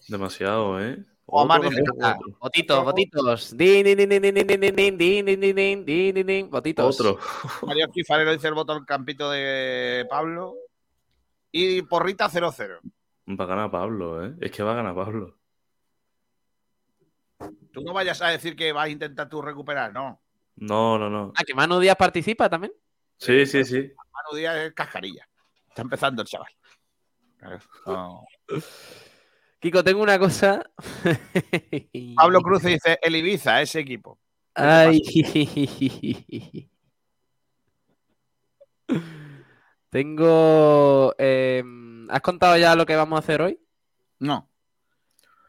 Demasiado, 0.09 0.81
¿eh? 0.81 1.05
Dice- 1.27 1.83
campo, 1.99 2.25
otro. 2.25 2.39
Votitos, 2.41 2.85
votitos. 2.85 3.57
Din, 3.57 3.85
din, 3.85 3.97
din, 3.97 4.09
din, 4.09 4.21
din, 4.23 4.35
din, 4.35 4.47
din, 4.47 4.75
din, 4.77 4.97
din, 4.97 4.97
din, 4.97 5.41
din, 5.41 5.55
din, 5.55 5.85
din, 5.85 6.15
din, 6.15 6.27
din. 6.27 6.51
Votitos. 6.51 7.01
Otro. 7.01 7.19
Mario 7.67 7.87
Esquifarero 7.87 8.33
dice 8.33 8.47
el 8.49 8.55
voto 8.55 8.73
al 8.73 8.85
Campito 8.87 9.31
de 9.31 10.07
Pablo. 10.09 10.55
Y 11.51 11.83
Porrita 11.83 12.29
0-0. 12.29 12.81
Va 13.29 13.45
a 13.45 13.47
ganar 13.47 13.71
Pablo, 13.71 14.25
¿eh? 14.25 14.35
Es 14.41 14.53
que 14.53 14.63
va 14.63 14.73
a 14.73 14.77
ganar 14.77 14.95
Pablo. 14.95 15.37
Tú 17.73 17.81
no 17.83 17.93
vayas 17.93 18.23
a 18.23 18.29
decir 18.29 18.55
que 18.55 18.73
vas 18.73 18.87
a 18.87 18.89
intentar 18.89 19.29
tú 19.29 19.43
recuperar, 19.43 19.93
no. 19.93 20.21
No, 20.57 20.97
no, 20.99 21.11
no. 21.11 21.33
Ah, 21.37 21.43
que 21.45 21.55
Manu 21.55 21.81
Díaz 21.81 21.97
participa 21.97 22.49
también. 22.49 22.73
Sí, 23.19 23.45
sí, 23.47 23.65
sí. 23.65 23.79
Manu 24.13 24.37
Díaz 24.37 24.57
es 24.57 24.73
cascarilla. 24.75 25.29
Está 25.69 25.83
empezando 25.83 26.23
el 26.23 26.29
chaval. 26.29 26.53
Claro, 27.39 27.59
no. 27.87 28.25
Kiko, 29.59 29.83
tengo 29.83 30.03
una 30.03 30.19
cosa. 30.19 30.63
Pablo 32.17 32.41
Cruz 32.41 32.63
dice 32.63 32.99
el 33.03 33.17
Ibiza, 33.17 33.63
ese 33.63 33.81
equipo. 33.81 34.19
Ay. 34.55 35.01
Tengo. 39.91 41.15
em, 41.19 42.11
¿Has 42.11 42.21
contado 42.21 42.57
ya 42.57 42.75
lo 42.75 42.87
que 42.87 42.97
vamos 42.97 43.17
a 43.17 43.21
hacer 43.21 43.41
hoy? 43.43 43.59
No. 44.19 44.49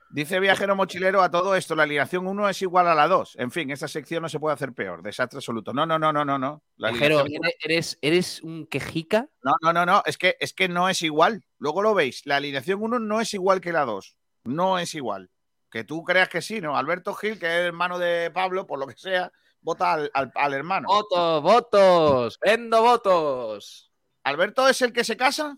Dice 0.10 0.40
Viajero 0.40 0.76
Mochilero 0.76 1.22
a 1.22 1.30
todo 1.30 1.54
esto, 1.56 1.76
la 1.76 1.84
alineación 1.84 2.26
1 2.28 2.50
es 2.50 2.62
igual 2.62 2.88
a 2.88 2.96
la 2.96 3.08
2. 3.08 3.36
En 3.40 3.52
fin, 3.52 3.70
esa 3.72 3.88
sección 3.88 4.22
no 4.24 4.30
se 4.30 4.40
puede 4.40 4.54
hacer 4.54 4.72
peor. 4.74 5.04
Desastre 5.04 5.38
absoluto. 5.40 5.74
No, 5.74 5.86
no, 5.86 6.00
no, 6.00 6.14
no, 6.14 6.24
no, 6.24 6.40
no. 6.40 6.64
Viajero, 6.78 7.20
alineación- 7.20 7.44
¿eres, 7.46 7.58
eres, 7.62 7.98
eres 8.02 8.42
un 8.44 8.66
quejica? 8.68 9.28
No, 9.44 9.54
no, 9.62 9.74
no, 9.74 9.86
no. 9.86 10.04
Es 10.06 10.18
que, 10.18 10.38
es 10.40 10.54
que 10.54 10.70
no 10.70 10.88
es 10.88 11.02
igual. 11.02 11.44
Luego 11.60 11.82
lo 11.82 11.94
veis. 11.94 12.26
La 12.26 12.38
alineación 12.38 12.82
1 12.82 13.00
no 13.00 13.20
es 13.22 13.34
igual 13.34 13.60
que 13.60 13.74
la 13.74 13.84
2. 13.86 14.18
No 14.46 14.80
es 14.80 14.96
igual. 14.96 15.30
Que 15.70 15.84
tú 15.84 16.04
creas 16.04 16.30
que 16.30 16.42
sí, 16.42 16.62
¿no? 16.62 16.78
Alberto 16.78 17.14
Gil, 17.14 17.38
que 17.38 17.46
es 17.48 17.66
hermano 17.66 18.00
de 18.00 18.32
Pablo, 18.32 18.66
por 18.66 18.80
lo 18.80 18.88
que 18.88 18.96
sea, 18.96 19.30
vota 19.60 19.92
al, 19.92 20.10
al- 20.14 20.32
al 20.34 20.54
hermano. 20.54 20.88
¡Votos, 20.88 21.44
votos! 21.44 22.40
¡Vendo 22.42 22.82
votos! 22.82 23.92
¿Alberto 24.24 24.68
es 24.70 24.82
el 24.82 24.94
que 24.94 25.04
se 25.04 25.18
casa? 25.18 25.58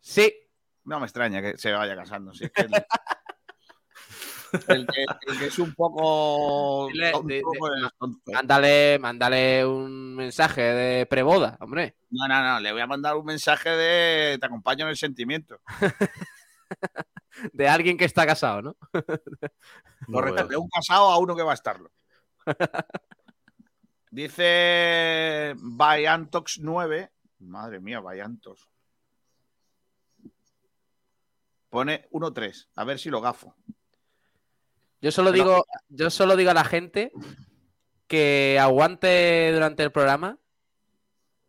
Sí. 0.00 0.34
No 0.84 0.98
me 0.98 1.06
extraña 1.06 1.40
que 1.40 1.56
se 1.58 1.70
vaya 1.70 1.94
casando. 1.94 2.32
si 2.34 2.44
es 2.46 2.50
que 2.50 2.66
el, 4.68 4.86
que, 4.86 5.04
el 5.26 5.38
que 5.38 5.46
es 5.46 5.58
un 5.58 5.74
poco. 5.74 6.88
Dile- 6.90 7.12
tonto, 7.12 7.28
de- 7.28 7.34
de- 7.36 7.42
pues, 7.42 7.72
tonto. 7.98 8.32
Mándale, 8.32 8.98
mándale 9.00 9.66
un 9.66 10.14
mensaje 10.16 10.60
de 10.62 11.06
preboda, 11.06 11.56
hombre. 11.60 11.96
No, 12.10 12.26
no, 12.28 12.42
no. 12.42 12.60
Le 12.60 12.72
voy 12.72 12.80
a 12.80 12.86
mandar 12.86 13.16
un 13.16 13.24
mensaje 13.26 13.70
de 13.70 14.38
te 14.38 14.46
acompaño 14.46 14.84
en 14.84 14.90
el 14.90 14.96
sentimiento. 14.96 15.60
de 17.52 17.68
alguien 17.68 17.96
que 17.96 18.04
está 18.04 18.26
casado, 18.26 18.62
¿no? 18.62 18.76
No 18.92 20.12
Correcto, 20.12 20.36
veo. 20.42 20.48
de 20.48 20.56
un 20.56 20.68
casado 20.68 21.10
a 21.10 21.18
uno 21.18 21.34
que 21.36 21.42
va 21.42 21.52
a 21.52 21.54
estarlo. 21.54 21.90
Dice 24.10 25.54
Bayantox 25.58 26.60
9. 26.60 27.10
Madre 27.40 27.78
mía, 27.80 28.00
Bayantox. 28.00 28.68
Pone 31.68 32.08
1-3. 32.12 32.68
A 32.76 32.84
ver 32.84 32.98
si 32.98 33.10
lo 33.10 33.20
gafo. 33.20 33.54
Yo 35.00 35.10
solo 35.12 35.30
Pero- 35.32 35.44
digo, 35.44 35.66
yo 35.88 36.10
solo 36.10 36.36
digo 36.36 36.50
a 36.50 36.54
la 36.54 36.64
gente 36.64 37.12
que 38.06 38.58
aguante 38.60 39.50
durante 39.52 39.82
el 39.82 39.92
programa. 39.92 40.38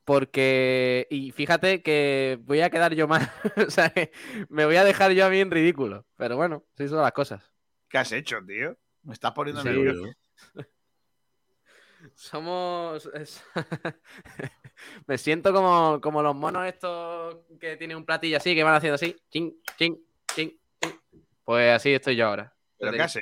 Porque, 0.05 1.05
y 1.12 1.31
fíjate 1.31 1.83
que 1.83 2.39
voy 2.41 2.62
a 2.62 2.71
quedar 2.71 2.95
yo 2.95 3.07
mal. 3.07 3.31
o 3.67 3.69
sea, 3.69 3.91
que 3.91 4.12
me 4.49 4.65
voy 4.65 4.75
a 4.75 4.83
dejar 4.83 5.12
yo 5.12 5.23
a 5.25 5.29
mí 5.29 5.39
en 5.39 5.51
ridículo. 5.51 6.05
Pero 6.15 6.35
bueno, 6.35 6.63
sí 6.77 6.88
son 6.88 7.01
las 7.03 7.12
cosas. 7.12 7.43
¿Qué 7.88 7.99
has 7.99 8.12
hecho, 8.12 8.43
tío? 8.43 8.75
Me 9.03 9.13
estás 9.13 9.33
poniendo 9.33 9.62
Sí. 9.62 9.69
nervioso. 9.69 10.03
Somos. 12.15 13.05
es- 13.13 13.43
Me 15.07 15.17
siento 15.17 15.51
como, 15.53 15.99
como 16.01 16.21
los 16.23 16.35
monos 16.35 16.65
estos 16.65 17.38
que 17.59 17.75
tienen 17.77 17.97
un 17.97 18.05
platillo 18.05 18.38
así, 18.38 18.55
que 18.55 18.63
van 18.63 18.75
haciendo 18.75 18.95
así. 18.95 19.15
Chin, 19.29 19.62
chin, 19.77 20.01
chin, 20.33 20.59
chin. 20.81 20.99
Pues 21.43 21.75
así 21.75 21.93
estoy 21.93 22.15
yo 22.15 22.27
ahora. 22.27 22.55
¿Pero 22.79 22.91
qué? 22.93 23.21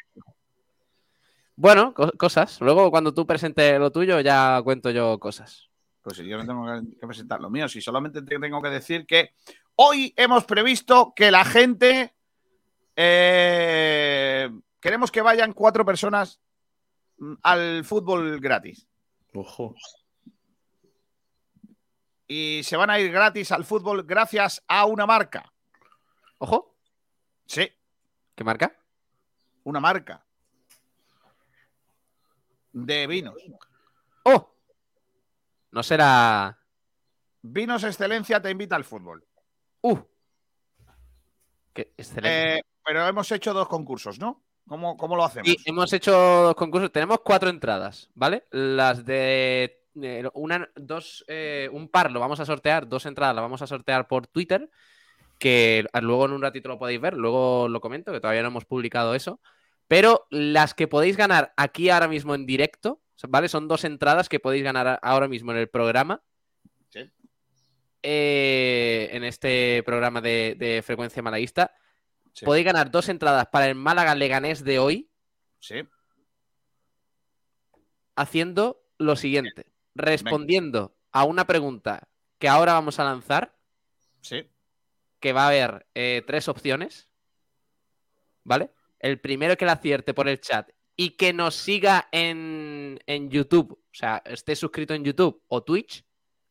Bueno, 1.56 1.94
co- 1.94 2.12
cosas. 2.14 2.62
Luego, 2.62 2.92
cuando 2.92 3.14
tú 3.14 3.26
presentes 3.26 3.80
lo 3.80 3.92
tuyo, 3.92 4.20
ya 4.22 4.62
cuento 4.64 4.92
yo 4.92 5.18
cosas. 5.20 5.70
Pues 6.04 6.18
si 6.18 6.28
yo 6.28 6.38
no 6.38 6.46
tengo 6.46 6.66
que- 6.66 6.98
que 7.00 7.08
presentar 7.08 7.42
lo 7.42 7.50
mío, 7.50 7.68
si 7.68 7.82
solamente 7.82 8.22
te 8.22 8.40
tengo 8.40 8.62
que 8.62 8.70
decir 8.70 9.06
que 9.06 9.32
hoy 9.76 10.14
hemos 10.16 10.46
previsto 10.46 11.14
que 11.16 11.32
la 11.32 11.44
gente. 11.44 12.14
eh, 12.96 14.50
queremos 14.80 15.12
que 15.12 15.22
vayan 15.22 15.54
cuatro 15.54 15.86
personas 15.86 16.40
mm, 17.20 17.34
al 17.44 17.84
fútbol 17.86 18.40
gratis. 18.40 18.88
Ojo. 19.36 19.76
Y 22.28 22.62
se 22.64 22.76
van 22.76 22.90
a 22.90 23.00
ir 23.00 23.12
gratis 23.12 23.52
al 23.52 23.66
fútbol 23.66 24.04
gracias 24.04 24.64
a 24.68 24.86
una 24.86 25.06
marca. 25.06 25.54
Ojo, 26.40 26.76
Sí, 27.46 27.70
¿qué 28.36 28.44
marca? 28.44 28.77
Una 29.68 29.82
marca. 29.82 30.24
De 32.72 33.06
vinos. 33.06 33.36
¡Oh! 34.24 34.56
No 35.72 35.84
será. 35.84 36.58
Vinos 37.42 37.84
Excelencia 37.84 38.42
te 38.42 38.50
invita 38.50 38.78
al 38.78 38.86
fútbol. 38.86 39.26
¡Uh! 39.82 39.98
Qué 41.74 41.94
excelente. 41.98 42.60
Eh, 42.60 42.64
pero 42.86 43.06
hemos 43.06 43.30
hecho 43.34 43.54
dos 43.54 43.68
concursos, 43.68 44.20
¿no? 44.20 44.42
¿Cómo, 44.68 44.96
cómo 44.96 45.18
lo 45.18 45.26
hacemos? 45.26 45.54
Hemos 45.66 45.92
hecho 45.92 46.14
dos 46.14 46.56
concursos. 46.56 46.92
Tenemos 46.92 47.20
cuatro 47.20 47.50
entradas, 47.50 48.10
¿vale? 48.16 48.46
Las 48.52 49.06
de. 49.06 49.84
eh, 50.02 50.30
una, 50.34 50.70
dos, 50.76 51.26
eh, 51.28 51.70
un 51.74 51.90
par 51.90 52.12
lo 52.12 52.22
vamos 52.22 52.40
a 52.40 52.46
sortear, 52.46 52.88
dos 52.88 53.06
entradas 53.06 53.36
las 53.36 53.44
vamos 53.44 53.62
a 53.62 53.68
sortear 53.68 54.08
por 54.08 54.28
Twitter, 54.28 54.70
que 55.38 55.86
luego 56.02 56.26
en 56.26 56.32
un 56.32 56.42
ratito 56.42 56.70
lo 56.70 56.80
podéis 56.80 57.02
ver, 57.02 57.16
luego 57.16 57.68
lo 57.68 57.82
comento, 57.82 58.14
que 58.14 58.22
todavía 58.22 58.44
no 58.44 58.48
hemos 58.48 58.66
publicado 58.66 59.14
eso. 59.14 59.42
Pero 59.88 60.28
las 60.30 60.74
que 60.74 60.88
podéis 60.88 61.16
ganar 61.18 61.54
aquí 61.56 61.90
ahora 61.90 62.08
mismo 62.08 62.36
en 62.36 62.46
directo, 62.46 63.02
¿vale? 63.30 63.48
Son 63.48 63.68
dos 63.68 63.84
entradas 63.84 64.28
que 64.30 64.40
podéis 64.40 64.64
ganar 64.64 65.00
ahora 65.02 65.28
mismo 65.28 65.52
en 65.52 65.58
el 65.58 65.70
programa. 65.70 66.22
Sí. 66.90 67.10
Eh, 68.04 69.10
en 69.12 69.24
este 69.24 69.82
programa 69.86 70.22
de, 70.22 70.56
de 70.58 70.82
frecuencia 70.82 71.22
malaguista. 71.24 71.74
Sí. 72.34 72.46
Podéis 72.46 72.66
ganar 72.66 72.92
dos 72.92 73.10
entradas 73.10 73.48
para 73.48 73.68
el 73.68 73.76
Málaga 73.76 74.14
Leganés 74.14 74.64
de 74.64 74.80
hoy 74.80 75.10
Sí. 75.60 75.84
haciendo 78.16 78.84
lo 78.98 79.16
siguiente, 79.16 79.72
respondiendo 79.96 80.96
a 81.12 81.24
una 81.24 81.46
pregunta 81.48 82.08
que 82.40 82.48
ahora 82.48 82.74
vamos 82.74 83.00
a 83.00 83.04
lanzar, 83.04 83.56
Sí. 84.22 84.48
que 85.20 85.34
va 85.34 85.46
a 85.46 85.48
haber 85.48 85.88
eh, 85.96 86.24
tres 86.28 86.48
opciones, 86.48 87.10
¿vale? 88.44 88.70
El 89.00 89.20
primero 89.20 89.56
que 89.58 89.66
la 89.66 89.74
acierte 89.74 90.14
por 90.14 90.28
el 90.28 90.40
chat 90.42 90.70
y 90.96 91.12
que 91.12 91.32
nos 91.32 91.56
siga 91.56 92.08
en, 92.12 93.00
en 93.06 93.30
YouTube, 93.30 93.74
o 93.74 93.94
sea, 93.94 94.22
esté 94.26 94.56
suscrito 94.56 94.94
en 94.96 95.04
YouTube 95.04 95.44
o 95.48 95.64
Twitch, 95.64 96.04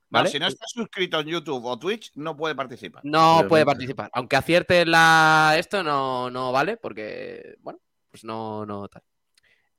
No, 0.08 0.18
¿vale? 0.20 0.30
si 0.30 0.38
no 0.38 0.46
estás 0.46 0.70
suscrito 0.72 1.18
en 1.18 1.26
YouTube 1.26 1.64
o 1.64 1.78
Twitch, 1.78 2.12
no 2.14 2.36
puede 2.36 2.54
participar. 2.54 3.02
No 3.04 3.44
puede 3.48 3.66
participar. 3.66 4.08
Aunque 4.12 4.36
acierte 4.36 4.86
la... 4.86 5.56
esto, 5.58 5.82
no, 5.82 6.30
no 6.30 6.52
vale, 6.52 6.76
porque, 6.76 7.56
bueno, 7.60 7.80
pues 8.08 8.22
no, 8.22 8.64
no 8.64 8.86
tal. 8.88 9.02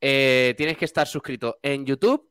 Eh, 0.01 0.53
tienes 0.57 0.77
que 0.77 0.85
estar 0.85 1.07
suscrito 1.07 1.57
en 1.63 1.85
YouTube 1.85 2.29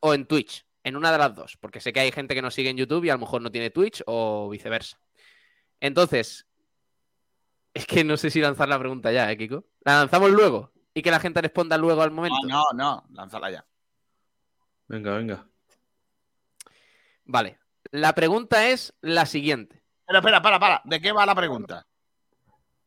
o 0.00 0.14
en 0.14 0.24
Twitch, 0.26 0.64
en 0.82 0.96
una 0.96 1.12
de 1.12 1.18
las 1.18 1.34
dos, 1.34 1.58
porque 1.60 1.80
sé 1.80 1.92
que 1.92 2.00
hay 2.00 2.10
gente 2.12 2.34
que 2.34 2.42
nos 2.42 2.54
sigue 2.54 2.70
en 2.70 2.78
YouTube 2.78 3.04
y 3.04 3.10
a 3.10 3.14
lo 3.14 3.20
mejor 3.20 3.42
no 3.42 3.52
tiene 3.52 3.70
Twitch 3.70 4.02
o 4.06 4.48
viceversa. 4.48 4.98
Entonces, 5.80 6.47
es 7.74 7.86
que 7.86 8.04
no 8.04 8.16
sé 8.16 8.30
si 8.30 8.40
lanzar 8.40 8.68
la 8.68 8.78
pregunta 8.78 9.12
ya, 9.12 9.30
¿eh, 9.30 9.36
Kiko? 9.36 9.64
La 9.80 9.98
lanzamos 9.98 10.30
luego 10.30 10.72
y 10.94 11.02
que 11.02 11.10
la 11.10 11.20
gente 11.20 11.40
responda 11.40 11.76
luego 11.78 12.02
al 12.02 12.10
momento. 12.10 12.36
No, 12.46 12.64
no, 12.74 12.74
no, 12.74 13.04
lánzala 13.10 13.50
ya. 13.50 13.64
Venga, 14.88 15.16
venga. 15.16 15.46
Vale. 17.24 17.58
La 17.90 18.14
pregunta 18.14 18.68
es 18.68 18.94
la 19.00 19.26
siguiente. 19.26 19.82
Pero 20.06 20.18
espera, 20.18 20.42
para, 20.42 20.58
para. 20.58 20.82
¿De 20.84 21.00
qué 21.00 21.12
va 21.12 21.24
la 21.24 21.34
pregunta? 21.34 21.86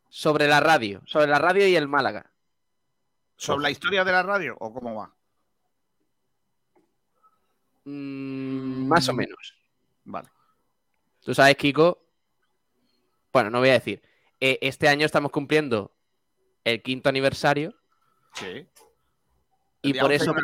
Sobre 0.10 0.48
la 0.48 0.60
radio. 0.60 1.02
Sobre 1.06 1.28
la 1.28 1.40
radio 1.40 1.68
y 1.68 1.76
el 1.76 1.88
Málaga. 1.88 2.32
¿Sobre 3.38 3.64
la 3.64 3.72
historia 3.72 4.04
de 4.04 4.12
la 4.12 4.24
radio 4.24 4.58
o 4.60 4.74
cómo 4.74 4.96
va? 4.96 5.16
Mm, 7.86 8.88
más 8.88 9.08
o 9.08 9.14
menos. 9.14 9.56
Vale. 10.04 10.30
Tú 11.22 11.34
sabes, 11.34 11.56
Kiko. 11.56 12.06
Bueno, 13.32 13.50
no 13.50 13.60
voy 13.60 13.70
a 13.70 13.74
decir. 13.74 14.02
Eh, 14.42 14.58
este 14.62 14.90
año 14.90 15.06
estamos 15.06 15.32
cumpliendo 15.32 15.96
el 16.64 16.82
quinto 16.82 17.10
aniversario 17.10 17.74
Sí. 18.34 18.68
y 19.84 19.94
por 19.94 20.12
11 20.12 20.16
eso, 20.16 20.36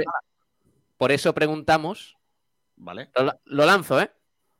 por 0.97 1.12
eso 1.12 1.33
preguntamos. 1.33 2.15
Vale. 2.75 3.10
Lo, 3.15 3.23
la- 3.23 3.39
lo 3.45 3.65
lanzo, 3.65 3.99
¿eh? 3.99 4.12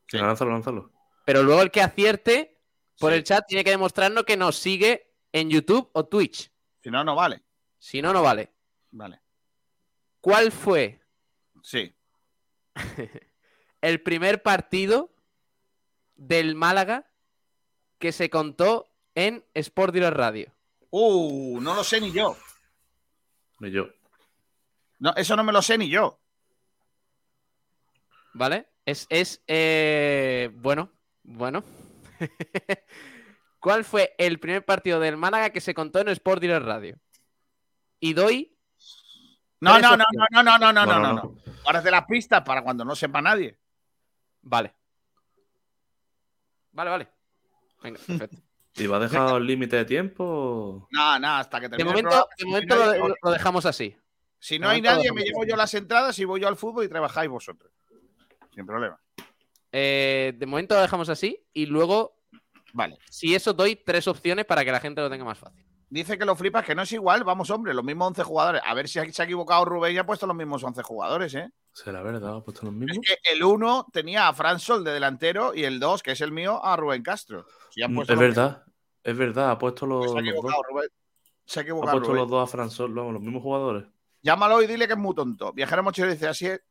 Sí. 0.08 0.18
Lánzalo, 0.18 0.52
lánzalo. 0.52 0.92
Pero 1.26 1.44
luego 1.44 1.62
el 1.62 1.72
que 1.72 1.82
acierte 1.82 2.60
por 3.00 3.12
Sí. 3.12 3.18
el 3.18 3.24
chat 3.24 3.46
tiene 3.48 3.64
que 3.64 3.70
demostrarnos 3.70 4.24
que 4.24 4.38
nos 4.38 4.56
sigue 4.58 5.14
en 5.32 5.50
YouTube 5.50 5.90
o 5.94 6.06
Twitch. 6.08 6.52
Si 6.82 6.90
no, 6.90 7.04
no 7.04 7.16
vale. 7.16 7.44
Si 7.78 8.02
no, 8.02 8.12
no 8.14 8.24
vale. 8.24 8.52
Vale. 8.92 9.22
¿Cuál 10.22 10.52
fue 10.52 11.00
Sí. 11.62 11.94
el 13.82 14.02
primer 14.02 14.42
partido 14.42 15.14
del 16.16 16.56
Málaga 16.56 17.12
que 18.00 18.12
se 18.12 18.30
contó 18.30 18.87
en 19.18 19.44
Sport 19.56 19.96
Direct 19.96 20.16
Radio? 20.16 20.54
Uh, 20.92 21.60
no 21.60 21.74
lo 21.74 21.84
sé 21.84 22.00
ni 22.00 22.12
yo. 22.12 22.38
Ni 23.60 23.72
yo. 23.72 23.88
No, 25.00 25.12
eso 25.16 25.36
no 25.36 25.44
me 25.44 25.52
lo 25.52 25.64
sé 25.64 25.76
ni 25.76 25.90
yo. 25.90 26.20
¿Vale? 28.34 28.68
Es, 28.86 29.08
es 29.10 29.42
eh, 29.48 30.52
bueno, 30.54 30.92
bueno. 31.24 31.64
¿Cuál 33.60 33.84
fue 33.86 34.14
el 34.20 34.40
primer 34.40 34.64
partido 34.64 35.00
del 35.00 35.18
Málaga 35.18 35.50
que 35.50 35.62
se 35.62 35.74
contó 35.74 36.00
en 36.00 36.10
Sport 36.10 36.40
Direct 36.40 36.66
Radio? 36.66 37.00
Y 38.00 38.14
doy. 38.14 38.56
No, 39.60 39.80
no, 39.80 39.98
no, 39.98 40.06
no, 40.14 40.44
no, 40.44 40.44
no, 40.44 40.58
no, 40.60 40.72
no, 40.72 40.86
No, 40.86 40.86
no, 40.86 41.00
no, 41.00 41.14
no. 41.14 41.36
Ahora 41.66 41.80
es 41.80 41.86
de 41.86 41.92
las 41.92 42.06
pistas 42.06 42.44
para 42.44 42.62
cuando 42.62 42.86
no 42.86 42.96
sepa 42.96 43.20
nadie. 43.20 43.58
Vale. 44.44 44.76
Vale, 46.72 46.90
vale. 46.92 47.08
Venga, 47.82 48.00
perfecto. 48.06 48.47
¿Y 48.78 48.88
va 48.88 48.98
a 48.98 49.00
dejar 49.00 49.36
el 49.38 49.48
límite 49.48 49.76
de 49.76 49.86
tiempo? 49.86 50.88
No, 50.92 51.20
no, 51.20 51.28
hasta 51.36 51.60
que 51.60 51.68
De 51.70 51.78
termine 51.78 51.90
el 52.00 52.04
momento, 52.06 52.10
programa. 52.10 52.30
de 52.38 52.44
Si 52.44 52.46
momento 52.46 52.76
no 52.76 52.86
lo, 52.86 52.92
hay- 52.92 53.00
lo- 53.00 53.16
lo 53.24 53.32
dejamos 53.32 53.66
así. 53.66 53.96
Si 54.40 54.60
no 54.60 54.70
hay 54.70 54.82
nadie, 54.82 55.12
me 55.12 55.24
llevo 55.24 55.46
yo 55.46 55.56
las 55.56 55.74
entradas 55.74 56.18
y 56.20 56.26
voy 56.26 56.42
yo 56.42 56.48
al 56.48 56.56
fútbol 56.58 56.86
y 56.86 56.88
trabajáis 56.90 57.30
vosotros. 57.30 57.72
Sin 58.54 58.66
problema. 58.66 59.00
Eh, 59.72 60.34
de 60.38 60.46
momento 60.46 60.76
lo 60.76 60.82
dejamos 60.82 61.10
así 61.10 61.44
y 61.54 61.66
luego, 61.66 62.20
Vale. 62.74 62.98
si 63.10 63.34
eso, 63.36 63.54
doy 63.54 63.76
tres 63.76 64.08
opciones 64.08 64.46
para 64.46 64.64
que 64.64 64.72
la 64.72 64.80
gente 64.80 65.02
lo 65.02 65.10
tenga 65.10 65.26
más 65.26 65.38
fácil. 65.40 65.66
Dice 65.90 66.18
que 66.18 66.26
lo 66.26 66.36
flipas, 66.36 66.66
que 66.66 66.76
no 66.76 66.82
es 66.82 66.92
igual. 66.92 67.24
Vamos, 67.24 67.50
hombre, 67.50 67.74
los 67.74 67.84
mismos 67.84 68.08
11 68.10 68.24
jugadores. 68.24 68.62
A 68.66 68.74
ver 68.74 68.90
si 68.90 69.00
se 69.14 69.22
ha 69.22 69.26
equivocado 69.26 69.64
Rubén 69.64 69.96
y 69.96 69.98
ha 69.98 70.06
puesto 70.06 70.28
los 70.28 70.36
mismos 70.36 70.62
11 70.64 70.84
jugadores, 70.84 71.34
¿eh? 71.36 71.50
¿Será 71.72 72.02
verdad? 72.02 72.36
¿Ha 72.38 72.44
puesto 72.44 72.66
los 72.66 72.74
Es 72.74 72.80
mismos? 72.80 73.06
que 73.06 73.34
el 73.34 73.44
1 73.44 73.88
tenía 73.94 74.28
a 74.28 74.34
Fran 74.34 74.60
Sol 74.60 74.84
de 74.84 74.92
delantero 74.92 75.54
y 75.56 75.64
el 75.64 75.80
2, 75.80 76.04
que 76.04 76.12
es 76.12 76.22
el 76.22 76.32
mío, 76.34 76.64
a 76.64 76.76
Rubén 76.76 77.04
Castro. 77.04 77.46
Si 77.70 77.82
han 77.82 77.94
Mm, 77.94 77.96
puesto 77.96 78.14
Es 78.14 78.20
los 78.20 78.28
verdad. 78.36 78.64
Es 79.04 79.18
verdad. 79.18 79.52
Ha 79.52 79.58
puesto 79.58 79.86
los, 79.86 80.12
se 80.12 80.18
ha 80.18 80.22
los 80.22 80.42
dos. 80.42 80.54
Rubén. 80.70 80.90
Se 81.46 81.60
ha 81.60 81.62
Ha 81.62 81.64
equivocado, 81.64 81.92
puesto 82.00 82.10
Rubén. 82.12 82.22
los 82.24 82.30
dos 82.32 82.54
a 82.54 82.58
François, 82.58 82.94
vamos, 82.94 83.14
los 83.14 83.22
mismos 83.22 83.42
jugadores. 83.42 83.86
Llámalo 84.22 84.62
y 84.62 84.68
dile 84.68 84.88
que 84.88 84.94
es 84.94 85.00
muy 85.00 85.16
tonto. 85.16 85.54
Viajero 85.54 85.84
mochilero 85.84 86.12
dice, 86.12 86.28
así 86.28 86.48
es, 86.48 86.62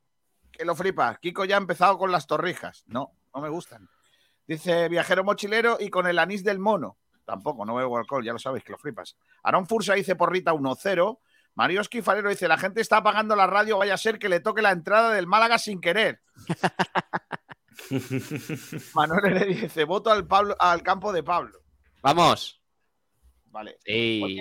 que 0.52 0.64
lo 0.66 0.74
flipas. 0.74 1.18
Kiko 1.20 1.46
ya 1.46 1.54
ha 1.56 1.58
empezado 1.58 1.96
con 1.96 2.12
las 2.12 2.26
torrijas. 2.26 2.84
No, 2.86 3.12
no 3.34 3.40
me 3.40 3.48
gustan. 3.48 3.88
Dice 4.46 4.88
viajero 4.90 5.24
mochilero 5.24 5.78
y 5.80 5.88
con 5.88 6.06
el 6.06 6.18
anís 6.18 6.44
del 6.44 6.58
mono. 6.58 6.98
Tampoco, 7.26 7.66
no 7.66 7.74
bebo 7.74 7.98
alcohol, 7.98 8.24
ya 8.24 8.32
lo 8.32 8.38
sabéis 8.38 8.64
que 8.64 8.72
lo 8.72 8.78
flipas. 8.78 9.16
Aaron 9.42 9.66
Fursa 9.66 9.94
dice 9.94 10.16
porrita 10.16 10.54
1-0. 10.54 11.18
Mario 11.54 11.80
Esquifalero 11.80 12.28
dice, 12.30 12.48
la 12.48 12.58
gente 12.58 12.80
está 12.80 12.98
apagando 12.98 13.34
la 13.34 13.46
radio, 13.46 13.78
vaya 13.78 13.94
a 13.94 13.98
ser 13.98 14.18
que 14.18 14.28
le 14.28 14.40
toque 14.40 14.62
la 14.62 14.72
entrada 14.72 15.10
del 15.12 15.26
Málaga 15.26 15.58
sin 15.58 15.80
querer. 15.80 16.20
Manuel 18.94 19.24
Heredia 19.26 19.62
dice, 19.62 19.84
voto 19.84 20.10
al, 20.10 20.26
Pablo, 20.26 20.56
al 20.58 20.82
campo 20.82 21.12
de 21.12 21.22
Pablo. 21.22 21.58
Vamos. 22.02 22.62
Vale. 23.46 23.78
Sí. 23.84 24.38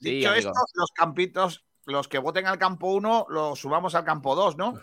Sí, 0.00 0.04
Dicho 0.16 0.30
amigo. 0.30 0.50
esto, 0.50 0.60
los 0.74 0.92
campitos, 0.92 1.64
los 1.86 2.06
que 2.06 2.18
voten 2.18 2.46
al 2.46 2.58
campo 2.58 2.88
1, 2.88 3.26
los 3.30 3.58
subamos 3.58 3.94
al 3.94 4.04
campo 4.04 4.36
2, 4.36 4.56
¿no? 4.56 4.74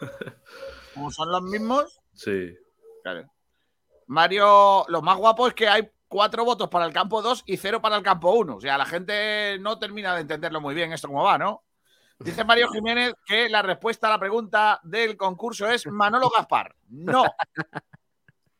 Como 0.94 1.10
son 1.10 1.30
los 1.30 1.42
mismos, 1.42 2.00
Sí. 2.14 2.56
claro. 3.02 3.30
Mario, 4.06 4.86
lo 4.88 5.02
más 5.02 5.18
guapo 5.18 5.48
es 5.48 5.54
que 5.54 5.68
hay 5.68 5.90
cuatro 6.08 6.44
votos 6.44 6.68
para 6.68 6.86
el 6.86 6.92
campo 6.92 7.22
2 7.22 7.44
y 7.46 7.56
cero 7.56 7.80
para 7.80 7.96
el 7.96 8.02
campo 8.02 8.32
1. 8.32 8.56
O 8.56 8.60
sea, 8.60 8.78
la 8.78 8.86
gente 8.86 9.58
no 9.60 9.78
termina 9.78 10.14
de 10.14 10.22
entenderlo 10.22 10.60
muy 10.60 10.74
bien 10.74 10.92
esto 10.92 11.08
cómo 11.08 11.24
va, 11.24 11.38
¿no? 11.38 11.64
Dice 12.18 12.44
Mario 12.44 12.68
Jiménez 12.72 13.14
que 13.26 13.48
la 13.48 13.62
respuesta 13.62 14.06
a 14.06 14.10
la 14.10 14.18
pregunta 14.18 14.80
del 14.82 15.16
concurso 15.16 15.68
es 15.68 15.86
Manolo 15.86 16.30
Gaspar. 16.30 16.74
No. 16.88 17.24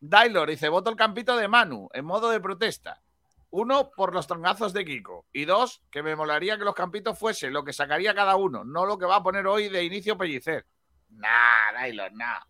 Dailor 0.01 0.51
dice, 0.51 0.69
voto 0.69 0.91
el 0.91 0.97
campito 0.97 1.37
de 1.37 1.49
Manu 1.49 1.89
en 1.93 2.05
modo 2.05 2.31
de 2.31 2.41
protesta. 2.41 3.03
Uno, 3.51 3.91
por 3.91 4.13
los 4.13 4.27
trongazos 4.27 4.73
de 4.73 4.85
Kiko. 4.85 5.25
Y 5.33 5.47
dos, 5.47 5.83
que 5.91 6.03
me 6.03 6.17
molaría 6.17 6.59
que 6.59 6.65
los 6.65 6.75
campitos 6.75 7.19
fuese 7.19 7.51
lo 7.51 7.65
que 7.65 7.73
sacaría 7.73 8.15
cada 8.15 8.37
uno, 8.37 8.65
no 8.65 8.85
lo 8.85 8.99
que 8.99 9.07
va 9.07 9.17
a 9.17 9.23
poner 9.23 9.47
hoy 9.47 9.69
de 9.69 9.85
inicio 9.85 10.19
Pellicer. 10.19 10.67
Nah, 11.11 11.73
Dailor, 11.73 12.13
nah. 12.13 12.41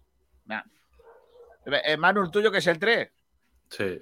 nah. 0.47 0.63
Eh, 1.67 1.97
Manu, 1.97 2.23
el 2.23 2.31
tuyo 2.31 2.51
que 2.51 2.59
es 2.59 2.67
el 2.67 2.79
3. 2.79 3.13
Sí. 3.71 3.99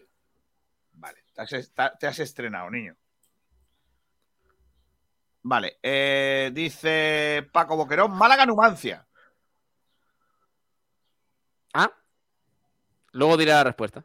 Te 1.34 1.42
has, 1.42 1.72
ta- 1.74 1.96
te 1.98 2.06
has 2.06 2.18
estrenado, 2.20 2.70
niño. 2.70 2.96
Vale, 5.42 5.78
eh, 5.82 6.50
dice 6.54 7.46
Paco 7.52 7.76
Boquerón, 7.76 8.12
Málaga 8.16 8.46
Numancia. 8.46 9.06
Ah. 11.74 11.90
Luego 13.12 13.36
diré 13.36 13.52
la 13.52 13.64
respuesta. 13.64 14.04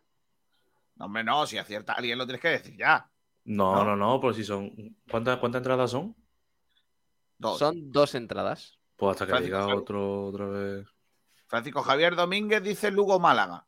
No, 0.96 1.06
hombre, 1.06 1.24
no, 1.24 1.46
si 1.48 1.58
acierta 1.58 1.94
alguien 1.94 2.18
lo 2.18 2.26
tienes 2.26 2.42
que 2.42 2.50
decir 2.50 2.76
ya. 2.78 3.10
No, 3.46 3.74
No. 3.76 3.84
no, 3.86 3.96
no, 3.96 4.20
pues 4.20 4.36
si 4.36 4.44
son. 4.44 4.72
¿Cuántas, 5.10 5.38
cuántas 5.38 5.60
entradas 5.60 5.92
son? 5.92 6.16
Dos. 7.38 7.58
Son 7.58 7.90
dos 7.92 8.16
entradas. 8.16 8.78
Pues 8.98 9.12
hasta 9.14 9.26
que 9.26 9.30
Francisco 9.32 9.56
diga 9.56 9.62
Javier. 9.62 9.78
otro 9.82 10.26
otra 10.28 10.46
vez. 10.48 10.88
Francisco 11.48 11.82
Javier 11.82 12.16
Domínguez 12.16 12.62
dice 12.62 12.92
Lugo 12.92 13.18
Málaga. 13.18 13.66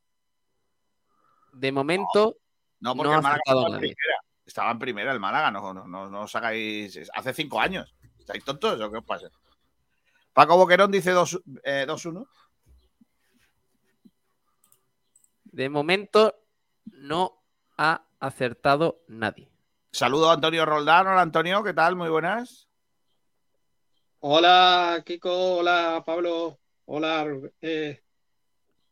De 1.54 1.72
momento, 1.72 2.38
No, 2.82 2.96
porque 2.96 3.12
No 3.12 3.18
el 3.18 3.24
Málaga 3.24 3.42
estaba 3.46 3.68
en 3.68 3.80
primera. 3.80 4.18
Estaba 4.46 4.72
en 4.72 4.80
primera 4.80 5.12
el 5.12 5.20
Málaga, 5.20 5.52
no, 5.52 5.74
no, 5.74 5.88
no, 5.88 6.10
no 6.10 6.22
os 6.22 6.36
hagáis. 6.36 7.10
Hace 7.14 7.34
cinco 7.34 7.60
años. 7.60 7.96
¿Estáis 8.20 8.44
tontos 8.44 8.80
o 8.80 8.92
qué 8.92 8.98
os 8.98 9.06
pasa? 9.06 9.30
Paco 10.34 10.58
Boquerón 10.58 10.92
dice 10.92 11.14
2-1. 11.14 11.62
Eh, 11.64 11.86
2-1. 11.88 12.28
de 15.52 15.70
momento 15.70 16.36
no 16.86 17.44
ha 17.78 18.06
acertado 18.20 19.04
nadie. 19.08 19.52
Saludo 19.92 20.30
a 20.30 20.34
Antonio 20.34 20.66
Roldán. 20.66 21.08
Hola 21.08 21.22
Antonio, 21.22 21.64
¿qué 21.64 21.74
tal? 21.74 21.96
Muy 21.96 22.10
buenas. 22.10 22.70
Hola, 24.20 25.04
Kiko. 25.06 25.58
Hola, 25.58 26.04
Pablo. 26.06 26.60
Hola, 26.86 27.26
eh, 27.62 28.04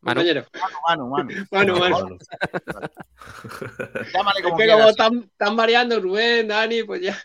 Manu. 0.01 0.21
Manu, 0.21 1.07
Manu. 1.09 1.45
Manu, 1.51 1.79
Manu. 1.79 1.79
Manu. 1.79 2.17
Llámale 4.13 4.39
Es 4.39 4.43
como 4.43 4.57
que 4.57 4.63
quieras. 4.63 4.77
como 4.77 4.89
están, 4.89 5.19
están 5.23 5.55
variando 5.55 5.99
Rubén, 5.99 6.47
Dani, 6.47 6.83
pues 6.83 7.01
ya 7.01 7.17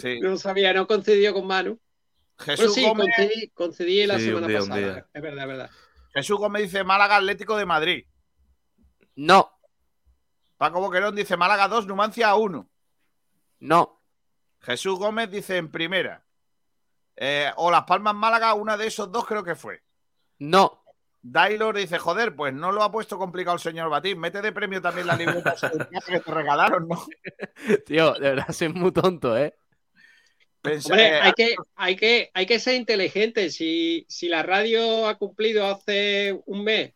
Sí. 0.00 0.20
no 0.20 0.36
sabía, 0.36 0.72
no 0.74 0.86
concedió 0.86 1.32
con 1.32 1.46
Manu. 1.46 1.78
Pero 2.44 2.56
Jesús, 2.58 2.74
sí, 2.74 2.86
Gómez, 2.86 3.06
concedí, 3.16 3.48
concedí 3.54 4.06
la 4.06 4.18
Sí, 4.18 4.26
semana 4.26 4.46
día, 4.48 4.58
pasada. 4.60 5.08
Es 5.12 5.22
verdad, 5.22 5.42
es 5.44 5.48
verdad. 5.48 5.70
Jesús 6.14 6.38
Gómez 6.38 6.62
dice 6.64 6.84
Málaga 6.84 7.16
Atlético 7.16 7.56
de 7.56 7.64
Madrid. 7.66 8.04
no, 9.16 9.50
Paco 10.58 10.80
Boquerón 10.80 11.14
dice 11.16 11.36
Málaga 11.36 11.66
2, 11.68 11.86
Numancia 11.86 12.34
1. 12.34 12.68
no, 13.60 14.02
Jesús 14.60 14.98
Gómez 14.98 15.30
dice 15.30 15.56
en 15.56 15.70
primera. 15.70 16.24
Eh, 17.16 17.50
o 17.56 17.70
Las 17.70 17.84
Palmas 17.84 18.14
Málaga, 18.14 18.54
una 18.54 18.76
de 18.76 18.86
esos 18.86 19.10
dos 19.10 19.24
creo 19.26 19.42
que 19.44 19.54
fue. 19.56 19.82
no. 20.38 20.81
Dailor 21.24 21.76
dice, 21.76 21.98
joder, 21.98 22.34
pues 22.34 22.52
no 22.52 22.72
lo 22.72 22.82
ha 22.82 22.90
puesto 22.90 23.16
complicado 23.16 23.54
el 23.56 23.62
señor 23.62 23.88
Batín. 23.88 24.18
Mete 24.18 24.42
de 24.42 24.50
premio 24.52 24.82
también 24.82 25.06
la 25.06 25.14
libreta 25.16 25.54
que 26.06 26.18
te 26.20 26.30
regalaron, 26.32 26.88
¿no? 26.88 27.06
Tío, 27.86 28.12
de 28.14 28.30
verdad 28.30 28.50
soy 28.50 28.68
muy 28.70 28.90
tonto, 28.92 29.36
¿eh? 29.38 29.54
Pensé- 30.60 30.90
Hombre, 30.92 31.06
eh, 31.08 31.20
hay 31.20 31.32
que, 31.32 31.54
hay 31.76 31.96
que, 31.96 32.30
hay 32.34 32.46
que 32.46 32.58
ser 32.58 32.74
inteligente. 32.74 33.50
Si, 33.50 34.04
si 34.08 34.28
la 34.28 34.42
radio 34.42 35.06
ha 35.08 35.16
cumplido 35.16 35.66
hace 35.66 36.40
un 36.46 36.64
mes, 36.64 36.92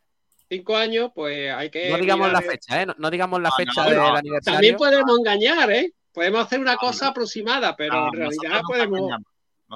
cinco 0.49 0.77
años, 0.77 1.11
pues 1.15 1.53
hay 1.53 1.71
que. 1.71 1.91
No 1.91 1.99
digamos 1.99 2.31
la 2.33 2.41
mirar- 2.41 2.51
fecha, 2.53 2.83
¿eh? 2.83 2.87
No, 2.87 2.95
no 2.99 3.11
digamos 3.11 3.41
la 3.41 3.49
No, 3.51 3.57
fecha 3.57 3.83
no, 3.85 3.89
del 3.91 3.99
no. 3.99 4.17
aniversario. 4.17 4.57
También 4.57 4.77
podemos 4.77 5.19
engañar, 5.19 5.71
¿eh? 5.73 5.93
Podemos 6.13 6.45
hacer 6.47 6.61
una 6.61 6.73
No, 6.73 6.79
cosa 6.79 7.07
no. 7.07 7.11
aproximada, 7.13 7.77
pero 7.77 7.95
no, 7.95 8.07
en 8.09 8.13
realidad 8.15 8.61
podemos. 8.67 9.01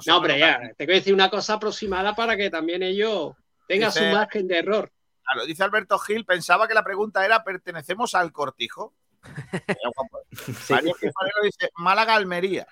No, 0.06 0.16
hombre, 0.16 0.38
ya, 0.38 0.58
te 0.76 0.86
quiero 0.86 0.94
decir 0.94 1.12
una 1.14 1.28
cosa 1.28 1.54
aproximada 1.54 2.14
para 2.14 2.36
que 2.36 2.48
también 2.48 2.82
ellos 2.84 3.32
tengan 3.70 3.90
Dice- 3.90 4.10
su 4.10 4.16
margen 4.16 4.48
de 4.48 4.58
error. 4.58 4.92
Claro, 5.22 5.46
dice 5.46 5.62
Alberto 5.62 5.98
Gil, 5.98 6.24
pensaba 6.24 6.66
que 6.66 6.74
la 6.74 6.82
pregunta 6.82 7.24
era, 7.24 7.44
¿pertenecemos 7.44 8.14
al 8.16 8.32
cortijo? 8.32 8.94
Mario 10.70 10.94
dice, 11.42 11.70
Málaga 11.76 12.14
Almería. 12.16 12.66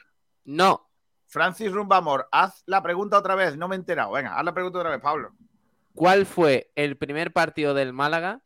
No, 0.44 0.90
Francis 1.26 1.70
Rumbamor, 1.70 2.28
haz 2.32 2.62
la 2.66 2.82
pregunta 2.82 3.18
otra 3.18 3.34
vez, 3.36 3.56
no 3.56 3.68
me 3.68 3.76
he 3.76 3.78
enterado. 3.78 4.12
Venga, 4.12 4.36
haz 4.36 4.44
la 4.44 4.54
pregunta 4.54 4.78
otra 4.78 4.90
vez, 4.90 5.00
Pablo. 5.00 5.34
¿cuál 5.94 6.26
fue 6.26 6.70
el 6.76 6.96
primer 6.96 7.32
partido 7.32 7.74
del 7.74 7.92
Málaga 7.92 8.40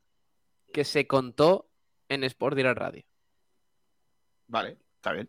que 0.73 0.85
se 0.85 1.07
contó 1.07 1.71
en 2.09 2.25
Sport 2.25 2.57
Direct 2.57 2.79
Radio? 2.79 3.05
Vale, 4.49 4.79
está 4.97 5.13
bien. 5.13 5.29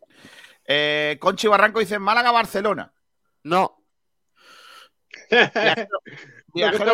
Eh, 0.65 1.17
Conchi 1.21 1.47
Barranco 1.47 1.79
dice 1.79 1.99
Málaga-Barcelona. 1.99 2.93
No, 3.43 3.83
Viajero. 6.53 6.93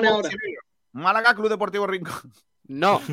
Málaga 0.94 1.34
Club 1.36 1.50
Deportivo 1.50 1.86
Rincón. 1.88 2.32
no, 2.66 3.02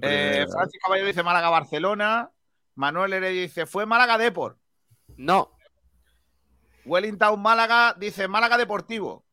Eh. 0.00 0.46
Francis 0.50 0.80
Caballero 0.82 1.06
dice 1.08 1.22
Málaga-Barcelona. 1.22 2.30
Manuel 2.76 3.12
Heredia 3.12 3.42
dice 3.42 3.66
fue 3.66 3.84
Málaga 3.86 4.18
Deport. 4.18 4.58
no. 5.16 5.50
Wellington 6.86 7.40
Málaga 7.40 7.94
dice 7.98 8.28
Málaga 8.28 8.58
Deportivo. 8.58 9.24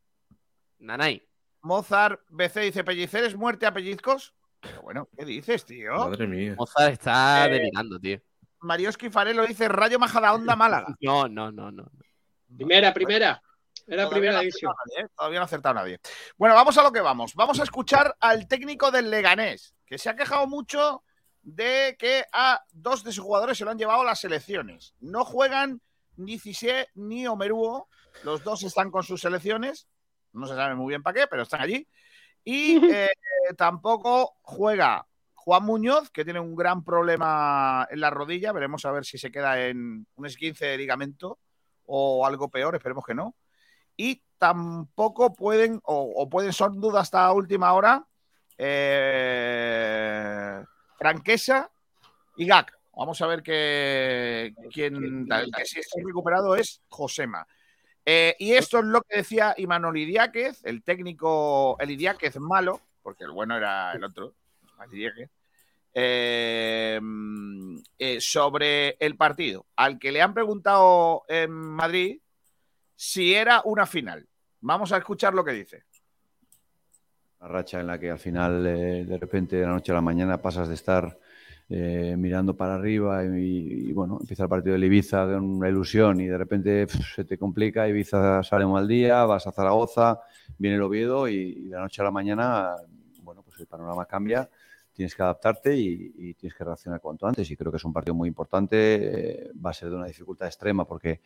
Nanay. 0.79 1.21
Mozart 1.63 2.21
BC 2.29 2.61
dice 2.61 2.83
Pellicer 2.83 3.23
es 3.25 3.35
muerte 3.35 3.65
a 3.65 3.73
pellizcos. 3.73 4.33
Pero 4.61 4.81
bueno, 4.83 5.09
¿qué 5.17 5.25
dices, 5.25 5.65
tío? 5.65 5.91
Madre 5.97 6.27
mía. 6.27 6.55
Mozart 6.57 6.93
está 6.93 7.47
Eh, 7.47 7.51
delirando, 7.53 7.99
tío. 7.99 8.19
Marioski 8.61 9.09
Farelo 9.09 9.45
dice 9.45 9.67
Rayo 9.67 9.99
Majadahonda 9.99 10.55
Málaga. 10.55 10.95
No, 11.01 11.27
no, 11.27 11.51
no, 11.51 11.71
no. 11.71 11.91
Primera, 12.55 12.93
primera. 12.93 13.41
Era 13.91 14.03
Todavía 14.03 14.09
primera 14.09 14.33
no 14.35 14.39
división. 14.39 14.73
nadie, 14.85 15.03
¿eh? 15.03 15.09
Todavía 15.13 15.39
no 15.39 15.43
ha 15.43 15.45
acertado 15.45 15.75
nadie. 15.75 15.99
Bueno, 16.37 16.55
vamos 16.55 16.77
a 16.77 16.83
lo 16.83 16.93
que 16.93 17.01
vamos. 17.01 17.35
Vamos 17.35 17.59
a 17.59 17.63
escuchar 17.63 18.15
al 18.21 18.47
técnico 18.47 18.89
del 18.89 19.11
Leganés, 19.11 19.75
que 19.85 19.97
se 19.97 20.09
ha 20.09 20.15
quejado 20.15 20.47
mucho 20.47 21.03
de 21.41 21.97
que 21.99 22.23
a 22.31 22.63
dos 22.71 23.03
de 23.03 23.11
sus 23.11 23.25
jugadores 23.25 23.57
se 23.57 23.65
lo 23.65 23.71
han 23.71 23.77
llevado 23.77 24.05
las 24.05 24.21
selecciones. 24.21 24.95
No 25.01 25.25
juegan 25.25 25.81
ni 26.15 26.39
Cissé 26.39 26.87
ni 26.95 27.27
Omeruo. 27.27 27.89
Los 28.23 28.45
dos 28.45 28.63
están 28.63 28.91
con 28.91 29.03
sus 29.03 29.19
selecciones. 29.19 29.89
No 30.31 30.47
se 30.47 30.55
sabe 30.55 30.73
muy 30.75 30.91
bien 30.91 31.03
para 31.03 31.19
qué, 31.19 31.27
pero 31.27 31.43
están 31.43 31.59
allí. 31.59 31.85
Y 32.45 32.75
eh, 32.95 33.09
tampoco 33.57 34.37
juega 34.41 35.05
Juan 35.33 35.65
Muñoz, 35.65 36.11
que 36.11 36.23
tiene 36.23 36.39
un 36.39 36.55
gran 36.55 36.85
problema 36.85 37.85
en 37.91 37.99
la 37.99 38.09
rodilla. 38.09 38.53
Veremos 38.53 38.85
a 38.85 38.91
ver 38.91 39.03
si 39.03 39.17
se 39.17 39.31
queda 39.31 39.59
en 39.59 40.07
un 40.15 40.25
esguince 40.25 40.67
de 40.67 40.77
ligamento 40.77 41.39
o 41.87 42.25
algo 42.25 42.49
peor, 42.49 42.73
esperemos 42.73 43.03
que 43.05 43.15
no. 43.15 43.35
Y 43.97 44.23
tampoco 44.37 45.33
pueden, 45.35 45.79
o, 45.83 46.13
o 46.15 46.29
pueden, 46.29 46.51
son 46.53 46.79
dudas 46.81 47.03
hasta 47.03 47.31
última 47.31 47.73
hora, 47.73 48.05
eh, 48.57 49.43
Franquesa 50.97 51.71
y 52.37 52.45
Gak. 52.47 52.77
Vamos 52.95 53.21
a 53.21 53.27
ver 53.27 53.41
que 53.41 54.53
quien 54.71 55.27
que 55.27 55.65
sí 55.65 55.79
está 55.79 55.99
recuperado 56.03 56.55
es 56.55 56.81
Josema. 56.89 57.47
Eh, 58.05 58.35
y 58.39 58.53
esto 58.53 58.79
es 58.79 58.85
lo 58.85 59.01
que 59.01 59.17
decía 59.17 59.53
Imanol 59.57 59.97
Idiáquez, 59.97 60.63
el 60.65 60.83
técnico, 60.83 61.77
el 61.79 61.91
Idiáquez 61.91 62.37
malo, 62.39 62.81
porque 63.01 63.23
el 63.23 63.31
bueno 63.31 63.55
era 63.57 63.93
el 63.93 64.03
otro, 64.03 64.33
Idiáquez, 64.91 65.29
eh, 65.93 66.99
sobre 68.19 68.97
el 68.99 69.15
partido, 69.17 69.65
al 69.75 69.99
que 69.99 70.11
le 70.11 70.21
han 70.21 70.33
preguntado 70.33 71.23
en 71.27 71.51
Madrid 71.51 72.19
si 73.03 73.33
era 73.33 73.63
una 73.65 73.87
final. 73.87 74.27
Vamos 74.59 74.91
a 74.91 74.97
escuchar 74.97 75.33
lo 75.33 75.43
que 75.43 75.53
dice. 75.53 75.85
Una 77.39 77.49
racha 77.49 77.79
en 77.79 77.87
la 77.87 77.99
que 77.99 78.11
al 78.11 78.19
final, 78.19 78.63
eh, 78.67 79.05
de 79.05 79.17
repente, 79.17 79.55
de 79.55 79.63
la 79.63 79.71
noche 79.71 79.91
a 79.91 79.95
la 79.95 80.01
mañana, 80.01 80.39
pasas 80.39 80.67
de 80.67 80.75
estar 80.75 81.17
eh, 81.67 82.13
mirando 82.15 82.55
para 82.55 82.75
arriba 82.75 83.23
y, 83.23 83.91
bueno, 83.91 84.19
empieza 84.21 84.43
el 84.43 84.49
partido 84.49 84.77
de 84.77 84.85
Ibiza 84.85 85.25
con 85.25 85.43
una 85.43 85.67
ilusión 85.67 86.21
y 86.21 86.27
de 86.27 86.37
repente 86.37 86.85
se 87.15 87.25
te 87.25 87.39
complica, 87.39 87.87
Ibiza 87.87 88.43
sale 88.43 88.67
mal 88.67 88.87
día, 88.87 89.25
vas 89.25 89.47
a 89.47 89.51
Zaragoza, 89.51 90.19
viene 90.59 90.75
el 90.75 90.83
Oviedo 90.83 91.27
y, 91.27 91.69
de 91.69 91.75
la 91.75 91.81
noche 91.81 92.03
a 92.03 92.05
la 92.05 92.11
mañana, 92.11 92.75
bueno, 93.23 93.41
pues 93.41 93.59
el 93.59 93.65
panorama 93.65 94.05
cambia, 94.05 94.47
tienes 95.01 95.15
que 95.15 95.23
adaptarte 95.23 95.75
y, 95.75 96.35
tienes 96.35 96.55
que 96.55 96.63
reaccionar 96.63 97.01
cuanto 97.01 97.25
antes. 97.25 97.49
Y 97.49 97.57
creo 97.57 97.71
que 97.71 97.77
es 97.77 97.85
un 97.85 97.91
partido 97.91 98.13
muy 98.13 98.27
importante, 98.27 99.47
eh, 99.47 99.51
va 99.53 99.71
a 99.71 99.73
ser 99.73 99.89
de 99.89 99.95
una 99.95 100.05
dificultad 100.05 100.47
extrema 100.47 100.85
porque, 100.85 101.21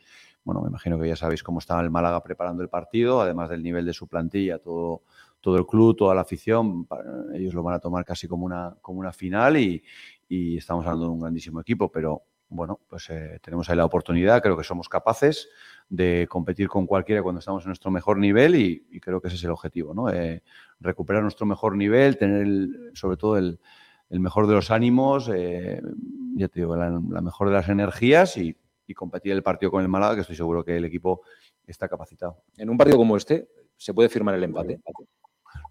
bueno, 0.45 0.61
me 0.61 0.69
imagino 0.69 0.97
que 0.97 1.09
ya 1.09 1.17
sabéis 1.17 1.43
cómo 1.43 1.59
está 1.59 1.79
el 1.81 1.91
Málaga 1.91 2.23
preparando 2.23 2.63
el 2.63 2.69
partido, 2.69 3.19
además 3.19 3.49
del 3.49 3.61
nivel 3.61 3.85
de 3.85 3.93
su 3.93 4.07
plantilla, 4.07 4.59
todo 4.59 5.01
todo 5.41 5.57
el 5.57 5.67
club, 5.67 5.95
toda 5.95 6.15
la 6.15 6.21
afición, 6.21 6.87
ellos 7.35 7.53
lo 7.53 7.61
van 7.61 7.75
a 7.75 7.79
tomar 7.79 8.03
casi 8.03 8.27
como 8.27 8.47
una, 8.47 8.75
como 8.81 8.99
una 8.99 9.13
final 9.13 9.57
y, 9.57 9.83
y 10.27 10.57
estamos 10.57 10.83
hablando 10.85 11.05
de 11.05 11.11
un 11.11 11.19
grandísimo 11.19 11.61
equipo, 11.61 11.91
pero 11.91 12.23
bueno, 12.49 12.79
pues 12.87 13.09
eh, 13.09 13.39
tenemos 13.41 13.69
ahí 13.69 13.75
la 13.75 13.85
oportunidad, 13.85 14.41
creo 14.41 14.57
que 14.57 14.63
somos 14.63 14.87
capaces 14.89 15.49
de 15.89 16.27
competir 16.29 16.67
con 16.67 16.85
cualquiera 16.85 17.21
cuando 17.21 17.39
estamos 17.39 17.63
en 17.63 17.69
nuestro 17.69 17.91
mejor 17.91 18.17
nivel 18.17 18.55
y, 18.55 18.99
creo 18.99 19.21
que 19.21 19.27
ese 19.27 19.37
es 19.37 19.43
el 19.43 19.51
objetivo, 19.51 19.93
¿no? 19.93 20.09
Eh, 20.09 20.43
recuperar 20.79 21.21
nuestro 21.21 21.45
mejor 21.45 21.75
nivel, 21.75 22.17
tener 22.17 22.69
sobre 22.93 23.17
todo 23.17 23.37
el, 23.37 23.59
mejor 24.09 24.47
de 24.47 24.53
los 24.53 24.71
ánimos, 24.71 25.29
eh, 25.33 25.81
ya 26.35 26.47
te 26.47 26.59
digo, 26.59 26.75
la, 26.75 26.89
mejor 26.89 27.49
de 27.49 27.55
las 27.55 27.69
energías 27.69 28.37
y, 28.37 28.55
competir 28.95 29.31
el 29.31 29.41
partido 29.41 29.71
con 29.71 29.81
el 29.81 29.87
Málaga, 29.87 30.13
que 30.13 30.21
estoy 30.21 30.35
seguro 30.35 30.63
que 30.63 30.77
el 30.77 30.85
equipo 30.85 31.23
está 31.65 31.87
capacitado. 31.87 32.43
En 32.55 32.69
un 32.69 32.77
partido 32.77 32.97
como 32.99 33.17
este, 33.17 33.49
¿se 33.75 33.95
puede 33.95 34.09
firmar 34.09 34.35
el 34.35 34.43
empate? 34.43 34.79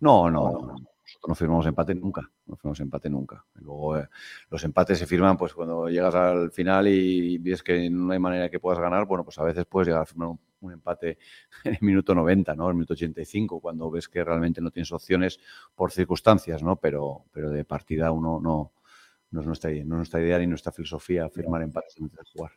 No, 0.01 0.29
no, 0.29 0.51
no 0.51 0.94
nosotros 1.15 1.29
no 1.29 1.35
firmamos 1.35 1.67
empate 1.67 1.95
nunca, 1.95 2.31
no 2.47 2.57
firmamos 2.57 2.81
empate 2.81 3.09
nunca. 3.11 3.45
luego 3.55 3.99
eh, 3.99 4.09
los 4.51 4.65
empates 4.65 4.99
se 4.99 5.07
firman 5.07 5.37
pues 5.37 5.55
cuando 5.55 5.89
llegas 5.89 6.15
al 6.15 6.51
final 6.51 6.89
y 6.89 7.39
ves 7.39 7.63
que 7.63 7.89
no 7.89 8.13
hay 8.13 8.19
manera 8.19 8.49
que 8.49 8.59
puedas 8.59 8.81
ganar, 8.81 9.07
bueno, 9.07 9.25
pues 9.25 9.39
a 9.39 9.45
veces 9.45 9.65
puedes 9.67 9.89
llegar 9.89 10.03
a 10.03 10.07
firmar 10.07 10.31
un, 10.61 10.73
empate 10.73 11.19
en 11.65 11.75
el 11.75 11.79
minuto 11.83 12.15
90, 12.15 12.55
¿no? 12.55 12.65
En 12.65 12.71
el 12.71 12.75
minuto 12.75 12.95
85, 12.95 13.61
cuando 13.61 13.91
ves 13.91 14.09
que 14.09 14.25
realmente 14.25 14.61
no 14.61 14.71
tienes 14.71 14.91
opciones 14.93 15.39
por 15.75 15.93
circunstancias, 15.93 16.63
¿no? 16.63 16.77
Pero, 16.77 17.27
pero 17.31 17.51
de 17.51 17.65
partida 17.65 18.11
uno 18.11 18.41
no, 18.43 18.73
no 19.31 19.41
es 19.41 19.47
nuestra, 19.47 19.71
no 19.71 19.97
nuestra 19.97 20.21
idea 20.21 20.39
ni 20.39 20.47
nuestra 20.47 20.73
filosofía 20.73 21.29
firmar 21.29 21.63
empates 21.63 21.97
antes 22.01 22.19
de 22.19 22.25
jugar. 22.33 22.53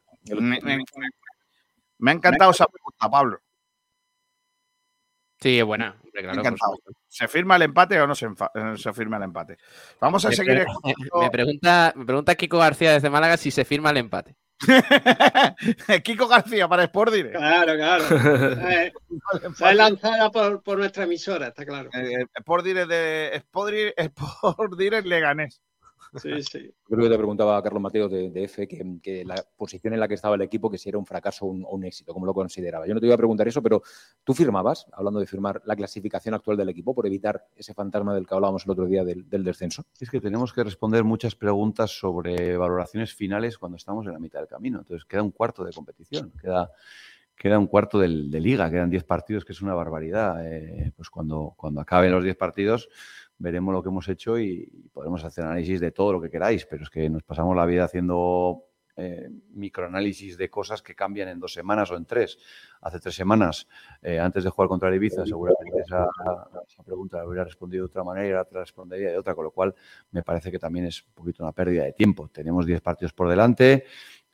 me 1.99 2.11
ha 2.11 2.13
encantado 2.13 2.51
esa 2.51 2.65
pregunta, 2.65 3.09
Pablo. 3.09 3.39
Sí, 5.39 5.59
es 5.59 5.65
buena. 5.65 5.95
¿Se 7.07 7.27
firma 7.27 7.55
el 7.57 7.61
empate 7.63 7.99
o 8.01 8.07
no 8.07 8.15
se, 8.15 8.25
eh, 8.25 8.73
se 8.75 8.93
firma 8.93 9.17
el 9.17 9.23
empate? 9.23 9.57
Vamos 10.01 10.25
a 10.25 10.31
seguir. 10.31 10.65
me, 11.19 11.29
pregunta, 11.29 11.93
me 11.95 12.05
pregunta 12.05 12.35
Kiko 12.35 12.57
García 12.57 12.93
desde 12.93 13.09
Málaga 13.09 13.37
si 13.37 13.51
se 13.51 13.63
firma 13.63 13.91
el 13.91 13.97
empate. 13.97 14.35
Kiko 16.03 16.27
García 16.27 16.67
para 16.67 16.85
Sport 16.85 17.13
Direct. 17.13 17.35
Claro, 17.35 17.75
claro. 17.75 18.03
Eh, 18.69 18.91
fue 19.53 19.75
lanzada 19.75 20.31
por, 20.31 20.63
por, 20.63 20.77
nuestra 20.77 21.03
emisora, 21.03 21.47
está 21.47 21.65
claro. 21.65 21.89
Eh, 21.93 22.25
Sport 22.35 22.65
Direct 22.65 22.89
de 22.89 23.35
Sport 23.35 23.71
Direct, 23.71 23.99
Sport 23.99 24.77
Direct 24.77 25.05
Leganés. 25.05 25.61
Sí, 26.15 26.41
sí. 26.41 26.71
Creo 26.85 27.03
que 27.03 27.09
te 27.09 27.17
preguntaba 27.17 27.61
Carlos 27.61 27.81
Mateo 27.81 28.07
de, 28.07 28.43
F 28.43 28.67
que, 28.67 29.25
la 29.25 29.35
posición 29.55 29.93
en 29.93 29.99
la 29.99 30.07
que 30.07 30.13
estaba 30.13 30.35
el 30.35 30.41
equipo, 30.41 30.69
que 30.69 30.77
si 30.77 30.89
era 30.89 30.97
un 30.97 31.05
fracaso 31.05 31.45
o 31.45 31.49
un, 31.49 31.83
éxito, 31.83 32.13
como 32.13 32.25
lo 32.25 32.33
consideraba. 32.33 32.87
Yo 32.87 32.93
no 32.93 32.99
te 32.99 33.05
iba 33.05 33.15
a 33.15 33.17
preguntar 33.17 33.47
eso, 33.47 33.61
pero 33.61 33.81
tú 34.23 34.33
firmabas, 34.33 34.85
hablando 34.93 35.19
de 35.19 35.27
firmar, 35.27 35.61
la 35.65 35.75
clasificación 35.75 36.33
actual 36.33 36.57
del 36.57 36.69
equipo 36.69 36.93
por 36.93 37.05
evitar 37.05 37.45
ese 37.55 37.73
fantasma 37.73 38.13
del 38.13 38.25
que 38.25 38.33
hablábamos 38.33 38.65
el 38.65 38.71
otro 38.71 38.85
día 38.85 39.03
del, 39.03 39.25
descenso. 39.43 39.85
Es 39.99 40.09
que 40.09 40.19
tenemos 40.19 40.51
que 40.53 40.63
responder 40.63 41.03
muchas 41.03 41.35
preguntas 41.35 41.91
sobre 41.91 42.57
valoraciones 42.57 43.13
finales 43.13 43.57
cuando 43.57 43.77
estamos 43.77 44.05
en 44.05 44.13
la 44.13 44.19
mitad 44.19 44.39
del 44.39 44.47
camino. 44.47 44.79
Entonces 44.79 45.05
queda 45.05 45.23
un 45.23 45.31
cuarto 45.31 45.63
de 45.63 45.71
competición, 45.71 46.31
queda 46.41 46.71
queda 47.37 47.59
un 47.59 47.67
cuarto 47.67 47.99
de 47.99 48.07
liga, 48.07 48.69
quedan 48.69 48.89
10 48.89 49.03
partidos, 49.03 49.45
que 49.45 49.53
es 49.53 49.61
una 49.61 49.75
barbaridad. 49.75 50.43
Eh, 50.45 50.91
pues 50.95 51.09
cuando, 51.09 51.53
cuando 51.55 51.79
acaben 51.79 52.11
los 52.11 52.23
10 52.23 52.35
partidos, 52.35 52.89
veremos 53.39 53.73
lo 53.73 53.83
que 53.83 53.89
hemos 53.89 54.07
hecho 54.09 54.39
y, 54.39 54.71
podremos 54.93 55.23
hacer 55.23 55.45
análisis 55.45 55.79
de 55.79 55.91
todo 55.91 56.13
lo 56.13 56.21
que 56.21 56.29
queráis, 56.29 56.65
pero 56.65 56.83
es 56.83 56.89
que 56.89 57.09
nos 57.09 57.23
pasamos 57.23 57.55
la 57.55 57.65
vida 57.65 57.83
haciendo 57.83 58.63
eh, 58.99 59.29
microanálisis 59.51 60.37
de 60.37 60.49
cosas 60.49 60.81
que 60.81 60.95
cambian 60.95 61.29
en 61.29 61.39
dos 61.39 61.53
semanas 61.53 61.91
o 61.91 61.97
en 61.97 62.05
tres. 62.05 62.39
Hace 62.81 62.99
tres 62.99 63.13
semanas, 63.13 63.67
eh, 64.01 64.19
antes 64.19 64.43
de 64.43 64.49
jugar 64.49 64.67
contra 64.67 64.93
Ibiza, 64.95 65.23
seguramente 65.23 65.81
esa, 65.81 66.07
pregunta 66.83 67.17
la 67.17 67.27
hubiera 67.27 67.43
respondido 67.43 67.85
de 67.85 67.91
otra 67.91 68.03
manera 68.03 68.41
y 68.41 68.51
te 68.51 68.57
respondería 68.57 69.11
de 69.11 69.17
otra, 69.19 69.35
con 69.35 69.43
lo 69.43 69.51
cual 69.51 69.75
me 70.09 70.23
parece 70.23 70.49
que 70.49 70.57
también 70.57 70.87
es 70.87 71.03
un 71.03 71.13
poquito 71.13 71.43
una 71.43 71.51
pérdida 71.51 71.83
de 71.83 71.93
tiempo. 71.93 72.27
Tenemos 72.29 72.65
10 72.65 72.81
partidos 72.81 73.13
por 73.13 73.29
delante. 73.29 73.85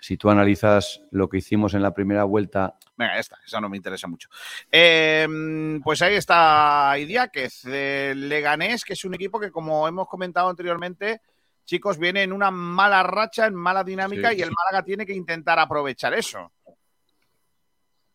Si 0.03 0.17
tú 0.17 0.29
analizas 0.29 1.01
lo 1.11 1.29
que 1.29 1.37
hicimos 1.37 1.73
en 1.75 1.81
la 1.81 1.93
primera 1.93 2.25
vuelta. 2.25 2.77
Venga, 2.97 3.17
esta, 3.17 3.39
eso 3.45 3.61
no 3.61 3.69
me 3.69 3.77
interesa 3.77 4.05
mucho. 4.05 4.27
Em, 4.69 5.79
pues 5.79 6.01
ahí 6.01 6.15
está 6.15 6.93
Idiáquez, 6.99 7.63
Leganés, 7.63 8.83
que 8.83 8.91
es 8.91 9.05
un 9.05 9.13
equipo 9.13 9.39
que, 9.39 9.49
como 9.49 9.87
hemos 9.87 10.09
comentado 10.09 10.49
anteriormente, 10.49 11.21
chicos, 11.63 11.97
viene 11.97 12.23
en 12.23 12.33
una 12.33 12.51
mala 12.51 13.01
racha, 13.01 13.45
en 13.45 13.55
mala 13.55 13.81
dinámica, 13.85 14.33
y 14.33 14.41
el 14.41 14.51
Málaga 14.51 14.83
tiene 14.83 15.05
que 15.05 15.13
intentar 15.13 15.57
aprovechar 15.57 16.13
eso. 16.13 16.51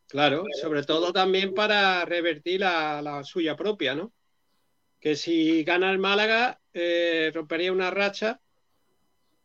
Claro, 0.08 0.44
sobre 0.60 0.82
todo 0.82 1.10
también 1.10 1.54
para 1.54 2.04
revertir 2.04 2.60
la, 2.60 3.00
la 3.00 3.24
suya 3.24 3.56
propia, 3.56 3.94
¿no? 3.94 4.12
Que 5.00 5.16
si 5.16 5.64
gana 5.64 5.90
el 5.90 5.98
Málaga, 5.98 6.60
eh, 6.74 7.32
rompería 7.34 7.72
una 7.72 7.90
racha 7.90 8.42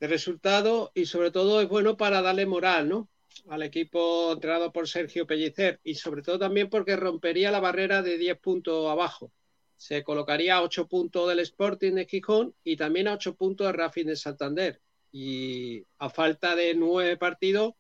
de 0.03 0.09
resultado 0.09 0.91
y 0.93 1.05
sobre 1.05 1.31
todo 1.31 1.61
es 1.61 1.69
bueno 1.69 1.95
para 1.95 2.21
darle 2.21 2.45
moral, 2.45 2.89
¿no? 2.89 3.07
Al 3.47 3.63
equipo 3.63 4.33
entrenado 4.33 4.73
por 4.73 4.89
Sergio 4.89 5.25
Pellicer 5.25 5.79
y 5.81 5.95
sobre 5.95 6.21
todo 6.21 6.37
también 6.37 6.69
porque 6.69 6.97
rompería 6.97 7.51
la 7.51 7.61
barrera 7.61 8.01
de 8.01 8.17
10 8.17 8.37
puntos 8.39 8.91
abajo. 8.91 9.31
Se 9.77 10.03
colocaría 10.03 10.57
a 10.57 10.61
8 10.61 10.89
puntos 10.89 11.29
del 11.29 11.39
Sporting 11.39 11.93
de 11.93 12.05
Gijón 12.05 12.53
y 12.65 12.75
también 12.75 13.07
a 13.07 13.13
8 13.13 13.35
puntos 13.35 13.65
de 13.65 13.71
Racing 13.71 14.07
de 14.07 14.17
Santander. 14.17 14.81
Y 15.13 15.85
a 15.99 16.09
falta 16.09 16.53
de 16.53 16.75
9 16.75 17.15
partidos, 17.15 17.75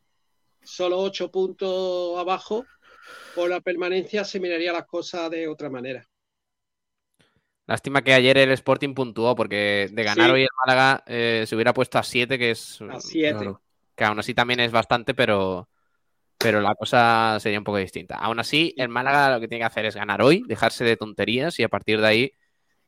solo 0.63 0.99
8 0.99 1.29
puntos 1.29 2.17
abajo, 2.17 2.65
por 3.35 3.49
la 3.49 3.59
permanencia 3.59 4.23
se 4.23 4.39
miraría 4.39 4.71
las 4.71 4.85
cosas 4.85 5.29
de 5.29 5.49
otra 5.49 5.69
manera. 5.69 6.07
Lástima 7.73 8.03
que 8.03 8.13
ayer 8.13 8.37
el 8.37 8.51
Sporting 8.51 8.93
puntuó, 8.93 9.33
porque 9.33 9.89
de 9.91 10.03
ganar 10.03 10.29
hoy 10.29 10.43
el 10.43 10.49
Málaga 10.63 11.03
eh, 11.07 11.43
se 11.47 11.55
hubiera 11.55 11.73
puesto 11.73 11.97
a 11.97 12.03
7, 12.03 12.37
que 12.37 12.51
es. 12.51 12.79
A 12.83 12.99
7. 12.99 13.51
que 13.95 14.03
aún 14.03 14.19
así 14.19 14.35
también 14.35 14.59
es 14.59 14.71
bastante, 14.71 15.15
pero, 15.15 15.67
pero 16.37 16.61
la 16.61 16.75
cosa 16.75 17.39
sería 17.39 17.57
un 17.57 17.63
poco 17.63 17.79
distinta. 17.79 18.17
Aún 18.17 18.39
así, 18.39 18.75
el 18.77 18.89
Málaga 18.89 19.33
lo 19.33 19.41
que 19.41 19.47
tiene 19.47 19.63
que 19.63 19.65
hacer 19.65 19.87
es 19.87 19.95
ganar 19.95 20.21
hoy, 20.21 20.43
dejarse 20.45 20.83
de 20.83 20.97
tonterías 20.97 21.57
y 21.57 21.63
a 21.63 21.67
partir 21.67 21.99
de 21.99 22.05
ahí, 22.05 22.31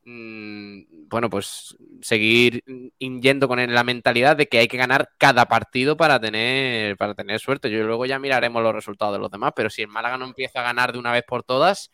mm, 0.03 1.07
bueno, 1.09 1.31
pues 1.31 1.75
seguir 2.01 2.63
yendo 2.99 3.47
con 3.47 3.73
la 3.73 3.83
mentalidad 3.83 4.37
de 4.37 4.45
que 4.45 4.59
hay 4.59 4.67
que 4.67 4.77
ganar 4.77 5.09
cada 5.17 5.47
partido 5.47 5.97
para 5.97 6.19
tener, 6.19 6.95
para 6.97 7.15
tener 7.15 7.39
suerte. 7.39 7.71
Yo 7.71 7.83
luego 7.87 8.05
ya 8.05 8.19
miraremos 8.19 8.61
los 8.61 8.75
resultados 8.75 9.15
de 9.15 9.19
los 9.19 9.31
demás, 9.31 9.53
pero 9.55 9.71
si 9.71 9.81
el 9.81 9.87
Málaga 9.87 10.19
no 10.19 10.25
empieza 10.25 10.59
a 10.59 10.63
ganar 10.63 10.93
de 10.93 10.99
una 10.99 11.11
vez 11.11 11.23
por 11.27 11.41
todas 11.41 11.89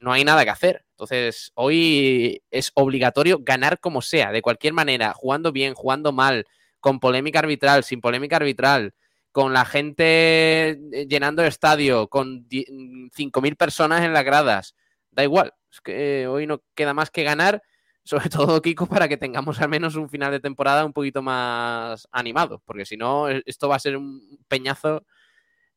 no 0.00 0.12
hay 0.12 0.24
nada 0.24 0.44
que 0.44 0.50
hacer. 0.50 0.84
Entonces, 0.90 1.52
hoy 1.54 2.42
es 2.50 2.70
obligatorio 2.74 3.38
ganar 3.40 3.80
como 3.80 4.02
sea, 4.02 4.32
de 4.32 4.42
cualquier 4.42 4.72
manera, 4.72 5.12
jugando 5.14 5.52
bien, 5.52 5.74
jugando 5.74 6.12
mal, 6.12 6.44
con 6.80 7.00
polémica 7.00 7.40
arbitral, 7.40 7.84
sin 7.84 8.00
polémica 8.00 8.36
arbitral, 8.36 8.94
con 9.32 9.52
la 9.52 9.64
gente 9.64 10.70
eh, 10.70 11.06
llenando 11.08 11.42
el 11.42 11.48
estadio, 11.48 12.08
con 12.08 12.48
5.000 12.48 13.56
personas 13.56 14.02
en 14.04 14.12
las 14.12 14.24
gradas. 14.24 14.74
Da 15.10 15.22
igual, 15.24 15.54
es 15.70 15.80
que 15.80 16.26
hoy 16.26 16.46
no 16.46 16.62
queda 16.74 16.94
más 16.94 17.10
que 17.10 17.24
ganar, 17.24 17.62
sobre 18.04 18.28
todo, 18.30 18.62
Kiko, 18.62 18.86
para 18.86 19.08
que 19.08 19.16
tengamos 19.18 19.60
al 19.60 19.68
menos 19.68 19.94
un 19.96 20.08
final 20.08 20.30
de 20.32 20.40
temporada 20.40 20.84
un 20.84 20.92
poquito 20.92 21.22
más 21.22 22.08
animado, 22.10 22.62
porque 22.64 22.86
si 22.86 22.96
no, 22.96 23.28
esto 23.28 23.68
va 23.68 23.76
a 23.76 23.80
ser 23.80 23.96
un 23.96 24.38
peñazo 24.48 25.04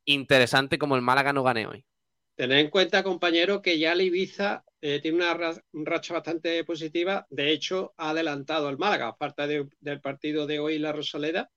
interesante 0.06 0.78
como 0.80 0.96
el 0.96 1.02
Málaga 1.02 1.34
no 1.34 1.44
gane 1.44 1.68
hoy. 1.68 1.86
Tened 2.42 2.58
en 2.58 2.70
cuenta, 2.72 3.04
compañero, 3.04 3.62
que 3.62 3.78
ya 3.78 3.94
el 3.94 4.02
Ibiza 4.02 4.66
eh, 4.82 5.00
tiene 5.00 5.18
una 5.18 5.62
racha 5.74 6.16
bastante 6.16 6.64
positiva. 6.64 7.28
De 7.30 7.52
hecho, 7.52 7.94
ha 7.98 8.10
adelantado 8.10 8.68
al 8.68 8.80
Málaga, 8.80 9.10
aparte 9.10 9.70
del 9.80 10.02
partido 10.02 10.48
de 10.48 10.58
hoy, 10.58 10.80
la 10.80 10.92
Rosaleda. 10.92 11.52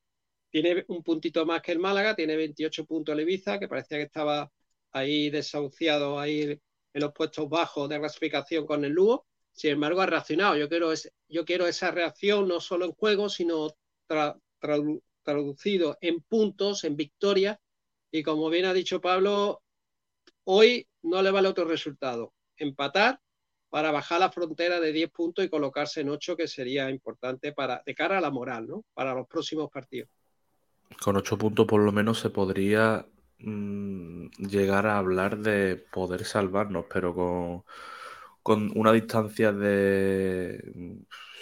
Tiene 0.51 0.85
un 0.89 1.03
puntito 1.03 1.47
más 1.47 1.62
que 1.62 1.72
el 1.72 1.78
Málaga, 1.78 2.14
tiene 2.14 2.37
28 2.37 2.85
puntos 2.85 3.14
el 3.14 3.22
Ibiza, 3.22 3.59
que 3.59 3.66
parecía 3.66 3.97
que 3.97 4.05
estaba 4.05 4.53
ahí 4.93 5.30
desahuciado 5.30 6.20
ahí 6.20 6.43
en 6.43 7.01
los 7.01 7.14
puestos 7.14 7.49
bajos 7.49 7.89
de 7.89 7.99
clasificación 7.99 8.66
con 8.66 8.85
el 8.85 8.93
Lugo. 8.93 9.26
Sin 9.55 9.70
embargo, 9.70 10.03
ha 10.03 10.07
reaccionado. 10.07 10.55
Yo 10.59 10.68
quiero, 10.68 10.93
yo 11.28 11.47
quiero 11.47 11.66
esa 11.66 11.93
reacción 11.93 12.47
no 12.47 12.61
solo 12.61 12.85
en 12.85 12.93
juego, 12.93 13.30
sino 13.30 13.74
traducido 15.22 15.97
en 16.03 16.20
puntos, 16.20 16.85
en 16.85 16.95
victorias. 16.95 17.57
Y 18.11 18.22
como 18.22 18.51
bien 18.51 18.66
ha 18.66 18.74
dicho 18.74 19.01
Pablo, 19.01 19.64
Hoy 20.45 20.86
no 21.03 21.22
le 21.22 21.30
vale 21.30 21.49
otro 21.49 21.64
resultado, 21.64 22.32
empatar 22.57 23.20
para 23.70 23.90
bajar 23.90 24.20
la 24.20 24.30
frontera 24.30 24.78
de 24.78 24.92
10 24.92 25.11
puntos 25.11 25.45
y 25.45 25.49
colocarse 25.49 26.03
en 26.03 26.11
8, 26.11 26.36
que 26.36 26.47
sería 26.47 26.88
importante 26.90 27.53
para, 27.53 27.82
de 27.84 27.95
cara 27.95 28.18
a 28.18 28.20
la 28.20 28.30
moral, 28.30 28.68
¿no? 28.68 28.84
Para 28.95 29.14
los 29.14 29.26
próximos 29.26 29.68
partidos. 29.70 30.09
Con 31.03 31.16
8 31.16 31.36
puntos 31.36 31.66
por 31.66 31.80
lo 31.80 31.90
menos 31.90 32.20
se 32.20 32.30
podría 32.30 33.05
mm, 33.38 34.26
llegar 34.38 34.86
a 34.86 34.99
hablar 34.99 35.38
de 35.38 35.76
poder 35.76 36.24
salvarnos, 36.24 36.84
pero 36.92 37.14
con, 37.14 37.64
con 38.42 38.70
una 38.78 38.92
distancia 38.92 39.51
de... 39.51 40.62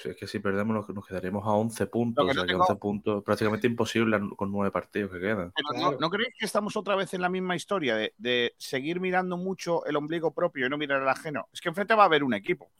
Es 0.04 0.16
que 0.16 0.26
si 0.26 0.38
perdemos 0.40 0.74
nos, 0.74 0.88
nos 0.88 1.06
quedaríamos 1.06 1.44
a 1.46 1.50
11 1.50 1.86
puntos, 1.86 2.24
que 2.24 2.30
o 2.30 2.34
sea 2.34 2.42
no 2.42 2.46
que 2.46 2.52
tengo- 2.52 2.64
11 2.64 2.76
puntos 2.76 3.24
prácticamente 3.24 3.66
imposible 3.66 4.18
con 4.36 4.50
9 4.50 4.70
partidos 4.70 5.10
que 5.12 5.20
quedan. 5.20 5.52
Pero 5.54 5.68
Claro. 5.70 5.90
¿no, 5.92 5.98
¿no 5.98 6.10
creéis 6.10 6.34
que 6.38 6.44
estamos 6.46 6.76
otra 6.76 6.96
vez 6.96 7.14
en 7.14 7.20
la 7.20 7.28
misma 7.28 7.54
historia 7.56 7.94
de, 7.96 8.14
de 8.18 8.54
seguir 8.58 9.00
mirando 9.00 9.36
mucho 9.36 9.84
el 9.86 9.96
ombligo 9.96 10.32
propio 10.34 10.66
y 10.66 10.70
no 10.70 10.78
mirar 10.78 11.02
el 11.02 11.08
ajeno? 11.08 11.48
Es 11.52 11.60
que 11.60 11.68
enfrente 11.68 11.94
va 11.94 12.02
a 12.02 12.06
haber 12.06 12.24
un 12.24 12.34
equipo. 12.34 12.70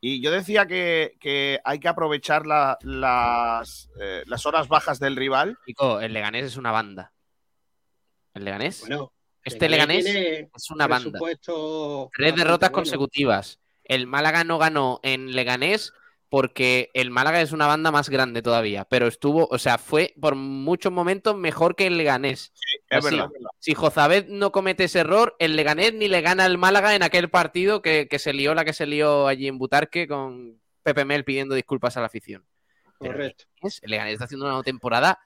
Y 0.00 0.20
yo 0.20 0.30
decía 0.30 0.66
que, 0.66 1.16
que 1.20 1.60
hay 1.64 1.78
que 1.78 1.88
aprovechar 1.88 2.46
la- 2.46 2.76
las, 2.82 3.88
eh, 4.00 4.22
las 4.26 4.44
horas 4.44 4.68
bajas 4.68 4.98
del 5.00 5.16
rival. 5.16 5.56
Chico, 5.66 6.00
el 6.00 6.12
Leganés 6.12 6.44
es 6.44 6.56
una 6.56 6.72
banda. 6.72 7.12
¿El 8.34 8.44
Leganés? 8.44 8.80
Bueno, 8.80 9.12
este 9.44 9.68
Leganés 9.68 10.04
es 10.06 10.70
una 10.70 10.86
banda. 10.86 11.18
Tres 12.12 12.34
derrotas 12.36 12.70
bueno. 12.70 12.82
consecutivas. 12.82 13.60
El 13.84 14.06
Málaga 14.06 14.44
no 14.44 14.58
ganó 14.58 15.00
en 15.02 15.34
Leganés 15.34 15.92
porque 16.34 16.90
el 16.94 17.12
Málaga 17.12 17.40
es 17.40 17.52
una 17.52 17.68
banda 17.68 17.92
más 17.92 18.08
grande 18.08 18.42
todavía, 18.42 18.84
pero 18.86 19.06
estuvo, 19.06 19.46
o 19.48 19.56
sea, 19.56 19.78
fue 19.78 20.14
por 20.20 20.34
muchos 20.34 20.90
momentos 20.90 21.36
mejor 21.36 21.76
que 21.76 21.86
el 21.86 21.96
Leganés. 21.96 22.52
Es 22.90 23.06
Así, 23.06 23.14
verdad. 23.14 23.30
Si 23.60 23.72
Jozabed 23.72 24.26
no 24.26 24.50
comete 24.50 24.82
ese 24.82 24.98
error, 24.98 25.36
el 25.38 25.54
Leganés 25.54 25.94
ni 25.94 26.08
le 26.08 26.22
gana 26.22 26.44
al 26.44 26.58
Málaga 26.58 26.96
en 26.96 27.04
aquel 27.04 27.30
partido 27.30 27.82
que, 27.82 28.08
que 28.08 28.18
se 28.18 28.32
lió 28.32 28.52
la 28.52 28.64
que 28.64 28.72
se 28.72 28.84
lió 28.84 29.28
allí 29.28 29.46
en 29.46 29.58
Butarque 29.58 30.08
con 30.08 30.60
Pepe 30.82 31.04
Mel 31.04 31.24
pidiendo 31.24 31.54
disculpas 31.54 31.96
a 31.96 32.00
la 32.00 32.06
afición. 32.06 32.44
Correcto. 32.98 33.44
El 33.82 33.92
Leganés 33.92 34.14
está 34.14 34.24
haciendo 34.24 34.46
una 34.46 34.60
temporada 34.64 35.20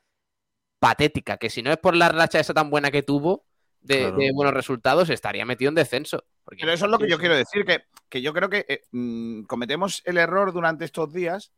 patética, 0.78 1.38
que 1.38 1.48
si 1.48 1.62
no 1.62 1.72
es 1.72 1.78
por 1.78 1.96
la 1.96 2.10
racha 2.10 2.38
esa 2.38 2.52
tan 2.52 2.68
buena 2.68 2.90
que 2.90 3.02
tuvo 3.02 3.46
de, 3.88 3.98
Claro. 4.00 4.16
de 4.16 4.32
buenos 4.32 4.54
resultados, 4.54 5.10
estaría 5.10 5.44
metido 5.46 5.70
en 5.70 5.74
descenso. 5.74 6.24
Porque 6.44 6.60
Pero 6.60 6.72
eso 6.72 6.84
es 6.84 6.90
lo 6.90 6.98
que 6.98 7.08
yo 7.08 7.18
quiero 7.18 7.34
decir, 7.34 7.64
que, 7.64 7.84
que 8.08 8.22
yo 8.22 8.32
creo 8.32 8.48
que 8.48 8.64
eh, 8.68 8.82
mm, 8.92 9.42
cometemos 9.44 10.02
el 10.04 10.18
error 10.18 10.52
durante 10.52 10.84
estos 10.84 11.12
días 11.12 11.52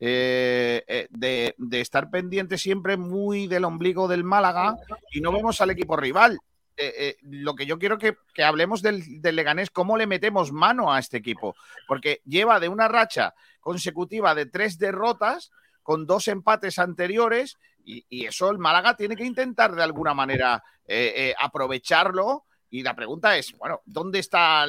eh, 0.00 0.84
eh, 0.88 1.06
de, 1.10 1.54
de 1.58 1.80
estar 1.80 2.10
pendiente 2.10 2.58
siempre 2.58 2.96
muy 2.96 3.46
del 3.46 3.64
ombligo 3.64 4.08
del 4.08 4.24
Málaga 4.24 4.76
y 5.12 5.20
no 5.20 5.32
vemos 5.32 5.60
al 5.60 5.70
equipo 5.70 5.96
rival. 5.96 6.38
Eh, 6.78 6.92
eh, 6.98 7.16
lo 7.22 7.54
que 7.54 7.64
yo 7.64 7.78
quiero 7.78 7.96
que, 7.96 8.16
que 8.34 8.44
hablemos 8.44 8.82
del, 8.82 9.22
del 9.22 9.36
Leganés, 9.36 9.70
cómo 9.70 9.96
le 9.96 10.06
metemos 10.06 10.52
mano 10.52 10.92
a 10.92 10.98
este 10.98 11.16
equipo, 11.16 11.54
porque 11.88 12.20
lleva 12.26 12.60
de 12.60 12.68
una 12.68 12.88
racha 12.88 13.34
consecutiva 13.60 14.34
de 14.34 14.44
tres 14.44 14.78
derrotas 14.78 15.50
con 15.86 16.04
dos 16.04 16.26
empates 16.26 16.80
anteriores 16.80 17.56
y, 17.84 18.04
y 18.08 18.26
eso 18.26 18.50
el 18.50 18.58
Málaga 18.58 18.96
tiene 18.96 19.14
que 19.14 19.24
intentar 19.24 19.72
de 19.72 19.84
alguna 19.84 20.14
manera 20.14 20.64
eh, 20.84 21.12
eh, 21.16 21.34
aprovecharlo 21.38 22.44
y 22.70 22.82
la 22.82 22.96
pregunta 22.96 23.36
es, 23.38 23.52
bueno, 23.56 23.80
¿dónde 23.86 24.18
están 24.18 24.68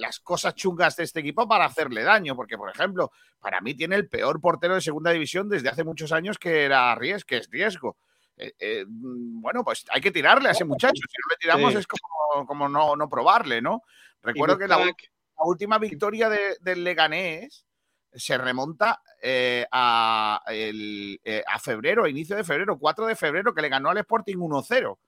las 0.00 0.18
cosas 0.20 0.54
chungas 0.54 0.96
de 0.96 1.04
este 1.04 1.20
equipo 1.20 1.46
para 1.46 1.66
hacerle 1.66 2.02
daño? 2.02 2.34
Porque, 2.34 2.56
por 2.56 2.70
ejemplo, 2.70 3.12
para 3.38 3.60
mí 3.60 3.74
tiene 3.74 3.96
el 3.96 4.08
peor 4.08 4.40
portero 4.40 4.74
de 4.76 4.80
segunda 4.80 5.10
división 5.10 5.50
desde 5.50 5.68
hace 5.68 5.84
muchos 5.84 6.10
años 6.12 6.38
que 6.38 6.64
era 6.64 6.94
Ries, 6.94 7.26
que 7.26 7.36
es 7.36 7.50
Riesgo. 7.50 7.98
Eh, 8.38 8.54
eh, 8.58 8.84
mm, 8.88 9.42
bueno, 9.42 9.62
pues 9.62 9.84
hay 9.90 10.00
que 10.00 10.10
tirarle 10.10 10.48
a 10.48 10.52
ese 10.52 10.64
muchacho. 10.64 10.94
Si 10.96 11.02
no 11.02 11.30
le 11.30 11.36
tiramos 11.36 11.72
Sí. 11.74 11.78
es 11.80 11.86
como, 11.86 12.46
como 12.46 12.68
no, 12.70 12.96
no 12.96 13.08
probarle, 13.10 13.60
¿no? 13.60 13.82
Recuerdo 14.22 14.56
que 14.56 14.66
la 14.66 14.78
última 15.44 15.76
victoria 15.78 16.30
de- 16.30 16.56
del 16.62 16.82
Leganés 16.84 17.66
se 18.14 18.38
remonta 18.38 19.02
eh, 19.22 19.66
a, 19.72 20.42
el- 20.48 21.20
eh, 21.24 21.42
a 21.46 21.58
febrero, 21.58 22.04
a 22.04 22.08
inicio 22.10 22.36
de 22.36 22.44
febrero, 22.44 22.78
4 22.78 23.06
de 23.06 23.16
febrero, 23.16 23.54
que 23.54 23.62
le 23.62 23.68
ganó 23.68 23.90
al 23.90 23.98
Sporting 23.98 24.36
1-0. 24.36 24.98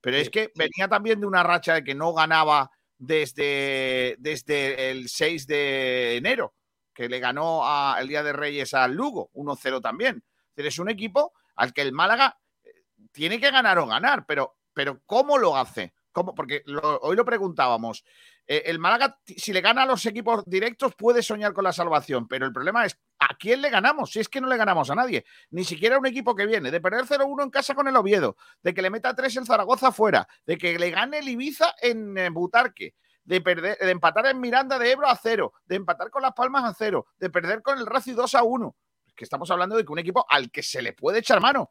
Pero 0.00 0.16
es 0.16 0.30
que 0.30 0.44
sí. 0.46 0.52
venía 0.56 0.88
también 0.88 1.20
de 1.20 1.26
una 1.26 1.42
racha 1.42 1.74
de 1.74 1.84
que 1.84 1.94
no 1.94 2.12
ganaba 2.14 2.70
desde, 2.98 4.16
desde 4.18 4.90
el 4.90 5.08
6 5.08 5.46
de 5.46 6.16
enero, 6.16 6.54
que 6.94 7.08
le 7.08 7.20
ganó 7.20 7.60
a- 7.64 7.96
el 8.00 8.08
Día 8.08 8.22
de 8.22 8.32
Reyes 8.32 8.74
al 8.74 8.94
Lugo, 8.94 9.30
1-0 9.34 9.80
también. 9.80 10.22
Es 10.56 10.78
un 10.78 10.90
equipo 10.90 11.32
al 11.56 11.72
que 11.72 11.82
el 11.82 11.92
Málaga 11.92 12.38
eh, 12.64 12.70
tiene 13.12 13.40
que 13.40 13.50
ganar 13.50 13.78
o 13.78 13.86
ganar, 13.86 14.24
pero, 14.26 14.56
pero 14.74 15.00
¿cómo 15.06 15.38
lo 15.38 15.56
hace? 15.56 15.94
¿Cómo? 16.12 16.34
Porque 16.34 16.62
lo- 16.66 16.98
hoy 17.00 17.16
lo 17.16 17.24
preguntábamos. 17.24 18.04
Eh, 18.46 18.62
el 18.66 18.78
Málaga, 18.78 19.18
si 19.24 19.52
le 19.52 19.60
gana 19.60 19.82
a 19.82 19.86
los 19.86 20.04
equipos 20.06 20.42
directos, 20.46 20.94
puede 20.96 21.22
soñar 21.22 21.52
con 21.52 21.64
la 21.64 21.72
salvación, 21.72 22.26
pero 22.26 22.46
el 22.46 22.52
problema 22.52 22.84
es 22.84 22.98
¿a 23.20 23.34
quién 23.38 23.60
le 23.62 23.70
ganamos? 23.70 24.10
Si 24.10 24.18
es 24.20 24.28
que 24.28 24.40
no 24.40 24.48
le 24.48 24.56
ganamos 24.56 24.90
a 24.90 24.94
nadie, 24.94 25.24
ni 25.50 25.62
siquiera 25.64 25.96
a 25.96 25.98
un 25.98 26.06
equipo 26.06 26.34
que 26.34 26.46
viene 26.46 26.70
de 26.70 26.80
perder 26.80 27.04
0-1 27.04 27.42
en 27.44 27.50
casa 27.50 27.74
con 27.74 27.86
el 27.86 27.94
Oviedo, 27.96 28.36
de 28.62 28.74
que 28.74 28.82
le 28.82 28.90
meta 28.90 29.14
3 29.14 29.36
el 29.36 29.46
Zaragoza 29.46 29.92
fuera, 29.92 30.26
de 30.46 30.58
que 30.58 30.78
le 30.78 30.90
gane 30.90 31.18
el 31.18 31.28
Ibiza 31.28 31.74
en 31.80 32.16
Butarque, 32.34 32.94
de, 33.24 33.40
perder, 33.40 33.76
de 33.78 33.90
empatar 33.90 34.26
en 34.26 34.40
Miranda 34.40 34.78
de 34.78 34.90
Ebro 34.90 35.06
a 35.08 35.14
0, 35.16 35.52
de 35.66 35.76
empatar 35.76 36.10
con 36.10 36.22
Las 36.22 36.32
Palmas 36.32 36.64
a 36.64 36.74
0, 36.74 37.06
de 37.18 37.30
perder 37.30 37.62
con 37.62 37.78
el 37.78 37.86
Racing 37.86 38.14
2 38.14 38.34
a 38.34 38.42
1. 38.42 38.76
Es 39.06 39.14
que 39.14 39.24
estamos 39.24 39.50
hablando 39.50 39.76
de 39.76 39.84
que 39.84 39.92
un 39.92 39.98
equipo 39.98 40.24
al 40.28 40.50
que 40.50 40.62
se 40.62 40.80
le 40.82 40.92
puede 40.94 41.18
echar 41.20 41.40
mano. 41.40 41.70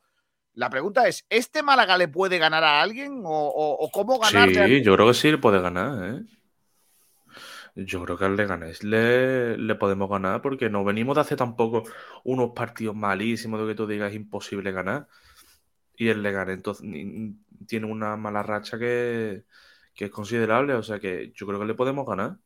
La 0.54 0.70
pregunta 0.70 1.08
es, 1.08 1.26
¿este 1.30 1.64
Málaga 1.64 1.98
le 1.98 2.08
puede 2.08 2.38
ganar 2.38 2.64
a 2.64 2.82
alguien 2.82 3.22
o, 3.26 3.30
o- 3.30 3.86
o 3.86 3.90
cómo 3.92 4.20
ganarle? 4.20 4.60
a- 4.62 4.68
Sí, 4.68 4.84
yo 4.84 4.96
creo 4.96 5.08
que 5.08 5.14
sí 5.14 5.32
le 5.32 5.38
puede 5.38 5.62
ganar, 5.62 6.04
¿eh? 6.16 6.22
Yo 7.76 8.04
creo 8.04 8.18
que 8.18 8.26
al 8.26 8.36
Leganés 8.36 8.84
le, 8.84 9.58
le 9.58 9.76
podemos 9.76 10.10
ganar 10.10 10.42
porque 10.42 10.70
no 10.70 10.84
venimos 10.84 11.16
de 11.16 11.22
hacer 11.22 11.38
tampoco 11.38 11.84
unos 12.24 12.52
partidos 12.52 12.96
malísimos 12.96 13.62
de 13.62 13.68
que 13.68 13.76
tú 13.76 13.88
digas 13.88 14.14
imposible 14.14 14.72
ganar. 14.72 15.08
Y 15.96 16.10
el 16.10 16.24
Leganés 16.24 16.58
entonces, 16.58 16.86
tiene 17.68 17.86
una 17.86 18.16
mala 18.16 18.44
racha 18.44 18.80
que, 18.80 19.44
que 19.94 20.06
es 20.06 20.12
considerable, 20.12 20.74
o 20.74 20.84
sea 20.84 21.00
que 21.00 21.32
yo 21.36 21.46
creo 21.46 21.60
que 21.60 21.66
le 21.66 21.74
podemos 21.74 22.08
ganar. 22.08 22.38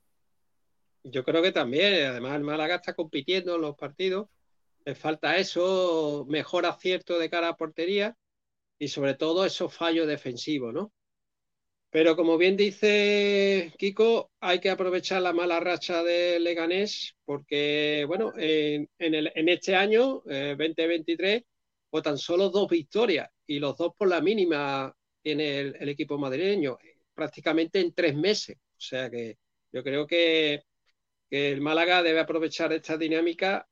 Yo 1.04 1.24
creo 1.24 1.42
que 1.42 1.52
también, 1.52 2.06
además 2.06 2.36
el 2.36 2.44
Málaga 2.44 2.76
está 2.76 2.94
compitiendo 2.94 3.56
en 3.56 3.62
los 3.62 3.76
partidos, 3.76 4.30
le 4.86 4.96
falta 4.96 5.38
eso, 5.38 6.26
mejor 6.30 6.66
acierto 6.66 7.20
de 7.20 7.30
cara 7.30 7.50
a 7.50 7.58
portería 7.58 8.16
y 8.80 8.88
sobre 8.88 9.14
todo 9.14 9.46
esos 9.46 9.74
fallos 9.74 10.08
defensivos, 10.08 10.74
¿no? 10.74 10.92
Pero 11.94 12.16
como 12.16 12.38
bien 12.40 12.58
dice 12.58 13.72
Kiko, 13.78 14.32
hay 14.40 14.60
que 14.60 14.70
aprovechar 14.72 15.22
la 15.22 15.32
mala 15.34 15.60
racha 15.60 16.02
de 16.04 16.40
Leganés 16.40 17.16
porque, 17.24 18.04
bueno, 18.08 18.34
en, 18.38 18.90
el- 18.98 19.32
en 19.36 19.50
este 19.50 19.76
año, 19.76 20.24
eh, 20.30 20.56
2023, 20.58 21.44
pues 21.90 22.04
tan 22.04 22.18
solo 22.18 22.50
dos 22.50 22.68
victorias 22.70 23.30
y 23.46 23.60
los 23.60 23.78
dos 23.78 23.94
por 23.98 24.08
la 24.10 24.22
mínima 24.22 24.96
tiene 25.22 25.60
el, 25.60 25.76
el 25.80 25.90
equipo 25.90 26.18
madrileño, 26.18 26.78
prácticamente 27.14 27.80
en 27.80 27.94
tres 27.94 28.16
meses. 28.16 28.58
O 28.58 28.82
sea 28.82 29.10
que 29.12 29.38
yo 29.72 29.84
creo 29.84 30.08
que 30.08 30.64
que 31.30 31.52
el 31.52 31.62
Málaga 31.62 32.04
debe 32.04 32.22
aprovechar 32.22 32.74
esta 32.74 32.98
dinámica, 32.98 33.68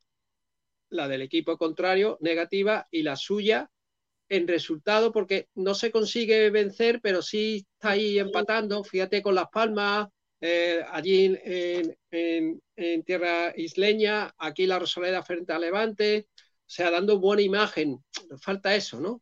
la 0.90 1.08
del 1.08 1.22
equipo 1.24 1.58
contrario, 1.58 2.18
negativa, 2.22 2.88
y 2.92 3.04
la 3.04 3.16
suya 3.16 3.70
en 4.32 4.48
resultado, 4.48 5.12
porque 5.12 5.48
no 5.56 5.76
se 5.76 5.92
consigue 5.92 6.50
vencer, 6.52 7.02
pero 7.04 7.22
sí 7.22 7.66
está 7.76 7.92
ahí 7.92 8.20
empatando. 8.20 8.84
Fíjate 8.84 9.22
con 9.22 9.36
Las 9.36 9.50
Palmas, 9.50 10.08
eh, 10.42 10.84
allí 10.92 11.26
en, 11.26 11.40
en- 11.46 11.98
en- 12.12 12.62
en 12.78 13.04
tierra 13.04 13.54
isleña, 13.58 14.34
aquí 14.38 14.68
la 14.68 14.80
Rosaleda 14.80 15.24
frente 15.24 15.54
a 15.54 15.60
Levante, 15.60 16.28
o 16.38 16.70
sea, 16.74 16.92
dando 16.92 17.20
buena 17.20 17.42
imagen. 17.44 18.04
Nos 18.30 18.42
falta 18.44 18.76
eso, 18.76 19.00
¿no? 19.02 19.22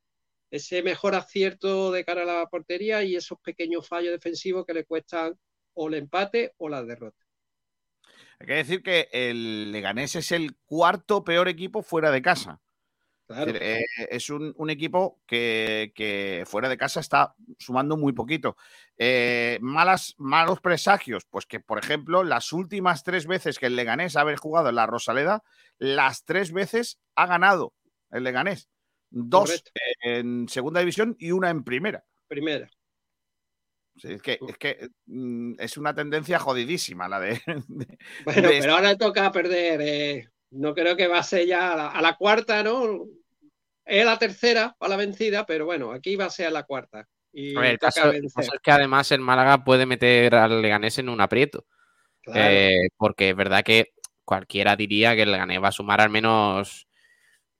Ese 0.51 0.83
mejor 0.83 1.15
acierto 1.15 1.91
de 1.91 2.05
cara 2.05 2.23
a 2.23 2.25
la 2.25 2.45
portería 2.47 3.03
y 3.03 3.15
esos 3.15 3.39
pequeños 3.41 3.87
fallos 3.87 4.11
defensivos 4.13 4.65
que 4.65 4.73
le 4.75 4.85
cuestan 4.85 5.33
o 5.73 5.87
el 5.89 5.95
empate 5.95 6.53
o 6.57 6.69
la 6.69 6.83
derrota. 6.83 7.17
Hay 8.39 8.47
que 8.47 8.53
decir 8.53 8.83
que 8.83 9.09
el 9.11 9.71
Leganés 9.71 10.15
es 10.15 10.31
el 10.31 10.55
cuarto 10.65 11.23
peor 11.23 11.47
equipo 11.47 11.81
fuera 11.83 12.11
de 12.11 12.21
casa. 12.21 12.61
Claro. 13.29 13.51
Es, 13.51 13.53
decir, 13.59 13.67
eh, 13.99 14.07
es 14.09 14.29
un, 14.31 14.55
un 14.57 14.69
equipo 14.71 15.21
que, 15.27 15.91
que 15.93 16.45
fuera 16.47 16.67
de 16.67 16.77
casa 16.79 16.99
está 16.99 17.35
sumando 17.59 17.95
muy 17.95 18.11
poquito. 18.11 18.57
Eh, 18.97 19.59
malas, 19.61 20.15
malos 20.17 20.59
presagios, 20.61 21.25
pues 21.29 21.45
que, 21.45 21.59
por 21.59 21.77
ejemplo, 21.77 22.23
las 22.23 22.51
últimas 22.53 23.03
tres 23.03 23.27
veces 23.27 23.59
que 23.59 23.67
el 23.67 23.75
Leganés 23.75 24.15
ha 24.15 24.21
haber 24.21 24.37
jugado 24.37 24.69
en 24.69 24.75
la 24.75 24.87
Rosaleda, 24.87 25.43
las 25.77 26.25
tres 26.25 26.51
veces 26.51 26.97
ha 27.13 27.27
ganado 27.27 27.75
el 28.09 28.23
Leganés. 28.23 28.67
Dos 29.11 29.45
Correcto. 29.49 29.71
en 30.01 30.49
segunda 30.49 30.79
división 30.79 31.15
y 31.19 31.29
una 31.31 31.51
en 31.51 31.63
primera. 31.63 32.03
Primera. 32.27 32.67
Es 34.01 34.21
que, 34.23 34.39
es, 34.47 34.57
que 34.57 34.89
mm, 35.05 35.53
es 35.59 35.77
una 35.77 35.93
tendencia 35.93 36.39
jodidísima 36.39 37.07
la 37.07 37.19
de. 37.19 37.41
de- 37.67 37.97
Bueno, 38.25 38.49
de- 38.49 38.59
pero 38.59 38.73
ahora 38.73 38.97
toca 38.97 39.31
perder. 39.31 39.81
eh, 39.81 40.29
no 40.51 40.73
creo 40.73 40.95
que 40.95 41.07
va 41.07 41.19
a 41.19 41.23
ser 41.23 41.45
ya 41.45 41.73
a 41.73 41.75
la, 41.75 41.87
a 41.89 42.01
la 42.01 42.15
cuarta, 42.15 42.63
¿no? 42.63 43.05
Es 43.85 44.05
la 44.05 44.19
tercera 44.19 44.75
a 44.79 44.87
la 44.87 44.97
vencida, 44.97 45.45
pero 45.45 45.65
bueno, 45.65 45.91
aquí 45.91 46.15
va 46.15 46.25
a 46.25 46.29
ser 46.29 46.47
a 46.47 46.51
la 46.51 46.63
cuarta. 46.63 47.07
Y 47.31 47.55
A 47.55 47.61
ver, 47.61 47.71
el 47.71 47.79
caso, 47.79 48.05
el 48.05 48.21
vencer. 48.21 48.43
caso 48.43 48.55
es 48.55 48.61
que 48.61 48.71
además 48.71 49.11
el 49.11 49.21
Málaga 49.21 49.63
puede 49.63 49.85
meter 49.85 50.35
al 50.35 50.61
Leganés 50.61 50.97
en 50.99 51.09
un 51.09 51.21
aprieto. 51.21 51.65
Claro. 52.21 52.39
Eh, 52.41 52.89
porque 52.97 53.29
es 53.29 53.35
verdad 53.35 53.63
que 53.63 53.93
cualquiera 54.23 54.75
diría 54.75 55.15
que 55.15 55.23
el 55.23 55.31
Leganés 55.31 55.61
va 55.61 55.69
a 55.69 55.71
sumar 55.71 56.01
al 56.01 56.09
menos 56.09 56.87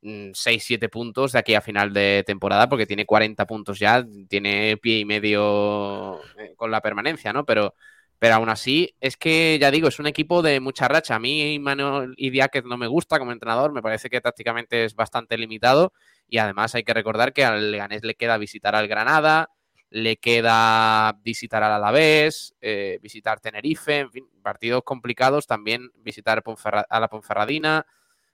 6-7 0.02 0.90
puntos 0.90 1.34
de 1.34 1.40
aquí 1.40 1.56
a 1.56 1.62
final 1.62 1.94
de 1.94 2.24
temporada, 2.26 2.70
porque 2.70 2.86
tiene 2.86 3.06
40 3.06 3.46
puntos 3.46 3.80
ya, 3.80 4.06
tiene 4.28 4.78
pie 4.78 5.00
y 5.00 5.06
medio 5.06 6.22
eh, 6.38 6.54
con 6.56 6.72
la 6.72 6.82
permanencia, 6.82 7.34
¿no? 7.34 7.46
Pero, 7.46 7.76
pero 8.20 8.36
aún 8.36 8.50
así, 8.50 8.96
es 9.00 9.18
que 9.18 9.58
ya 9.60 9.72
digo, 9.72 9.88
es 9.88 10.00
un 10.00 10.08
equipo 10.08 10.42
de 10.42 10.60
mucha 10.60 10.88
racha. 10.90 11.16
A 11.16 11.20
mí 11.20 11.58
Manuel 11.60 12.14
Idiáquez 12.18 12.66
no 12.66 12.78
me 12.78 12.88
gusta 12.88 13.18
como 13.18 13.32
entrenador, 13.32 13.72
me 13.72 13.82
parece 13.82 14.10
que 14.10 14.22
tácticamente 14.22 14.84
es 14.86 14.94
bastante 14.96 15.38
limitado 15.38 15.94
y 16.28 16.38
además 16.38 16.76
hay 16.76 16.84
que 16.84 16.94
recordar 16.94 17.34
que 17.34 17.46
al 17.46 17.72
Leganés 17.72 18.04
le 18.04 18.16
queda 18.16 18.38
visitar 18.38 18.76
al 18.76 18.88
Granada, 18.90 19.50
le 19.90 20.18
queda 20.18 21.18
visitar 21.24 21.64
al 21.64 21.72
Alavés, 21.72 22.54
eh, 22.62 23.00
visitar 23.02 23.40
Tenerife, 23.40 24.00
en 24.00 24.12
fin, 24.12 24.28
partidos 24.44 24.84
complicados, 24.84 25.48
también 25.48 25.90
visitar 25.96 26.44
Ponferra- 26.44 26.86
a 26.90 27.00
la 27.00 27.08
Ponferradina, 27.08 27.88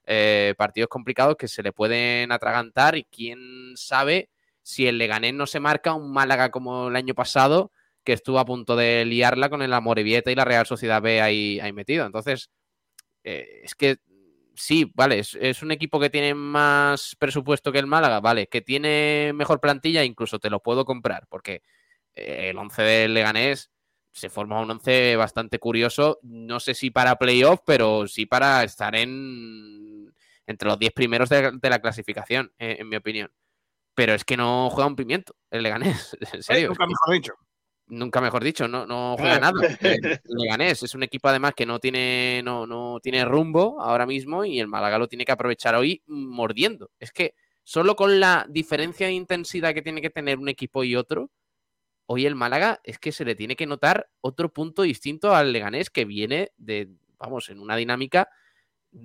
eh, 0.06 0.54
partidos 0.58 0.90
complicados 0.90 1.36
que 1.38 1.48
se 1.48 1.64
le 1.64 1.72
pueden 1.72 2.32
atragantar 2.32 2.98
y 2.98 3.04
quién 3.06 3.74
sabe 3.76 4.30
si 4.64 4.88
el 4.88 4.98
Leganés 4.98 5.34
no 5.36 5.46
se 5.48 5.60
marca 5.60 5.94
un 5.94 6.12
Málaga 6.12 6.50
como 6.50 6.90
el 6.90 6.96
año 6.96 7.14
pasado, 7.14 7.72
que 8.06 8.14
estuvo 8.14 8.40
a 8.40 8.46
punto 8.46 8.76
de 8.76 9.04
liarla 9.04 9.50
con 9.50 9.62
el 9.62 9.74
Amorebieta 9.74 10.32
y 10.32 10.36
la 10.36 10.46
Real 10.46 10.66
Sociedad 10.66 11.02
B 11.02 11.22
ahí, 11.22 11.60
ahí 11.60 11.74
metido. 11.74 12.06
Entonces, 12.06 12.50
eh, 13.24 13.62
es 13.64 13.76
que 13.76 13.98
sí, 14.56 14.92
vale, 14.96 15.20
es, 15.20 15.36
es 15.40 15.62
un 15.64 15.72
equipo 15.72 16.00
que 16.00 16.10
tiene 16.10 16.34
más 16.34 17.16
presupuesto 17.20 17.72
que 17.72 17.80
el 17.80 17.88
Málaga, 17.88 18.20
vale, 18.22 18.48
que 18.48 18.62
tiene 18.62 19.32
mejor 19.34 19.60
plantilla, 19.60 20.04
incluso 20.04 20.40
te 20.40 20.50
lo 20.50 20.62
puedo 20.62 20.86
comprar, 20.86 21.28
porque 21.30 21.62
eh, 22.14 22.50
el 22.52 22.58
11 22.58 22.82
del 22.82 23.14
Leganés 23.14 23.72
se 24.12 24.30
forma 24.30 24.62
un 24.62 24.72
11 24.72 25.18
bastante 25.18 25.60
curioso, 25.60 26.20
no 26.24 26.60
sé 26.62 26.74
si 26.74 26.90
para 26.90 27.18
playoff, 27.18 27.60
pero 27.66 28.08
sí 28.08 28.26
para 28.26 28.64
estar 28.64 28.96
en 28.96 30.14
entre 30.48 30.70
los 30.70 30.78
10 30.78 30.94
primeros 30.94 31.30
de, 31.30 31.52
de 31.60 31.70
la 31.70 31.80
clasificación, 31.80 32.54
eh, 32.60 32.78
en 32.80 32.88
mi 32.88 32.96
opinión. 32.96 33.32
Pero 33.96 34.14
es 34.14 34.24
que 34.24 34.38
no 34.38 34.70
juega 34.70 34.88
un 34.88 34.96
pimiento 34.96 35.36
el 35.50 35.64
Leganés, 35.64 36.16
en 36.34 36.44
serio. 36.44 36.70
Nunca 36.70 36.86
mejor 36.86 37.14
dicho. 37.14 37.34
Nunca 37.88 38.20
mejor 38.20 38.44
dicho, 38.44 38.68
no, 38.68 38.88
no 38.88 39.16
juega 39.18 39.40
nada. 39.40 39.54
El 39.82 40.20
Leganés 40.26 40.82
es 40.82 40.96
un 40.96 41.04
equipo 41.04 41.28
además 41.28 41.54
que 41.56 41.66
no 41.66 41.80
tiene, 41.80 42.42
no, 42.44 42.66
no 42.66 43.00
tiene 43.02 43.24
rumbo 43.26 43.80
ahora 43.80 44.08
mismo 44.08 44.44
y 44.44 44.60
el 44.60 44.68
Málaga 44.68 44.98
lo 44.98 45.08
tiene 45.08 45.24
que 45.24 45.32
aprovechar 45.32 45.76
hoy 45.76 46.02
mordiendo. 46.08 46.90
Es 47.00 47.12
que 47.12 47.36
solo 47.64 47.96
con 47.96 48.20
la 48.20 48.48
diferencia 48.50 49.06
de 49.08 49.14
intensidad 49.14 49.74
que 49.74 49.84
tiene 49.84 50.02
que 50.02 50.10
tener 50.10 50.40
un 50.40 50.50
equipo 50.50 50.84
y 50.84 50.96
otro, 50.96 51.30
hoy 52.08 52.26
el 52.26 52.34
Málaga 52.34 52.80
es 52.84 52.98
que 52.98 53.12
se 53.12 53.24
le 53.24 53.36
tiene 53.36 53.56
que 53.56 53.68
notar 53.68 54.10
otro 54.22 54.52
punto 54.52 54.82
distinto 54.82 55.36
al 55.36 55.54
Leganés 55.54 55.92
que 55.92 56.06
viene 56.06 56.52
de, 56.58 56.90
vamos, 57.20 57.50
en 57.50 57.60
una 57.60 57.76
dinámica 57.76 58.30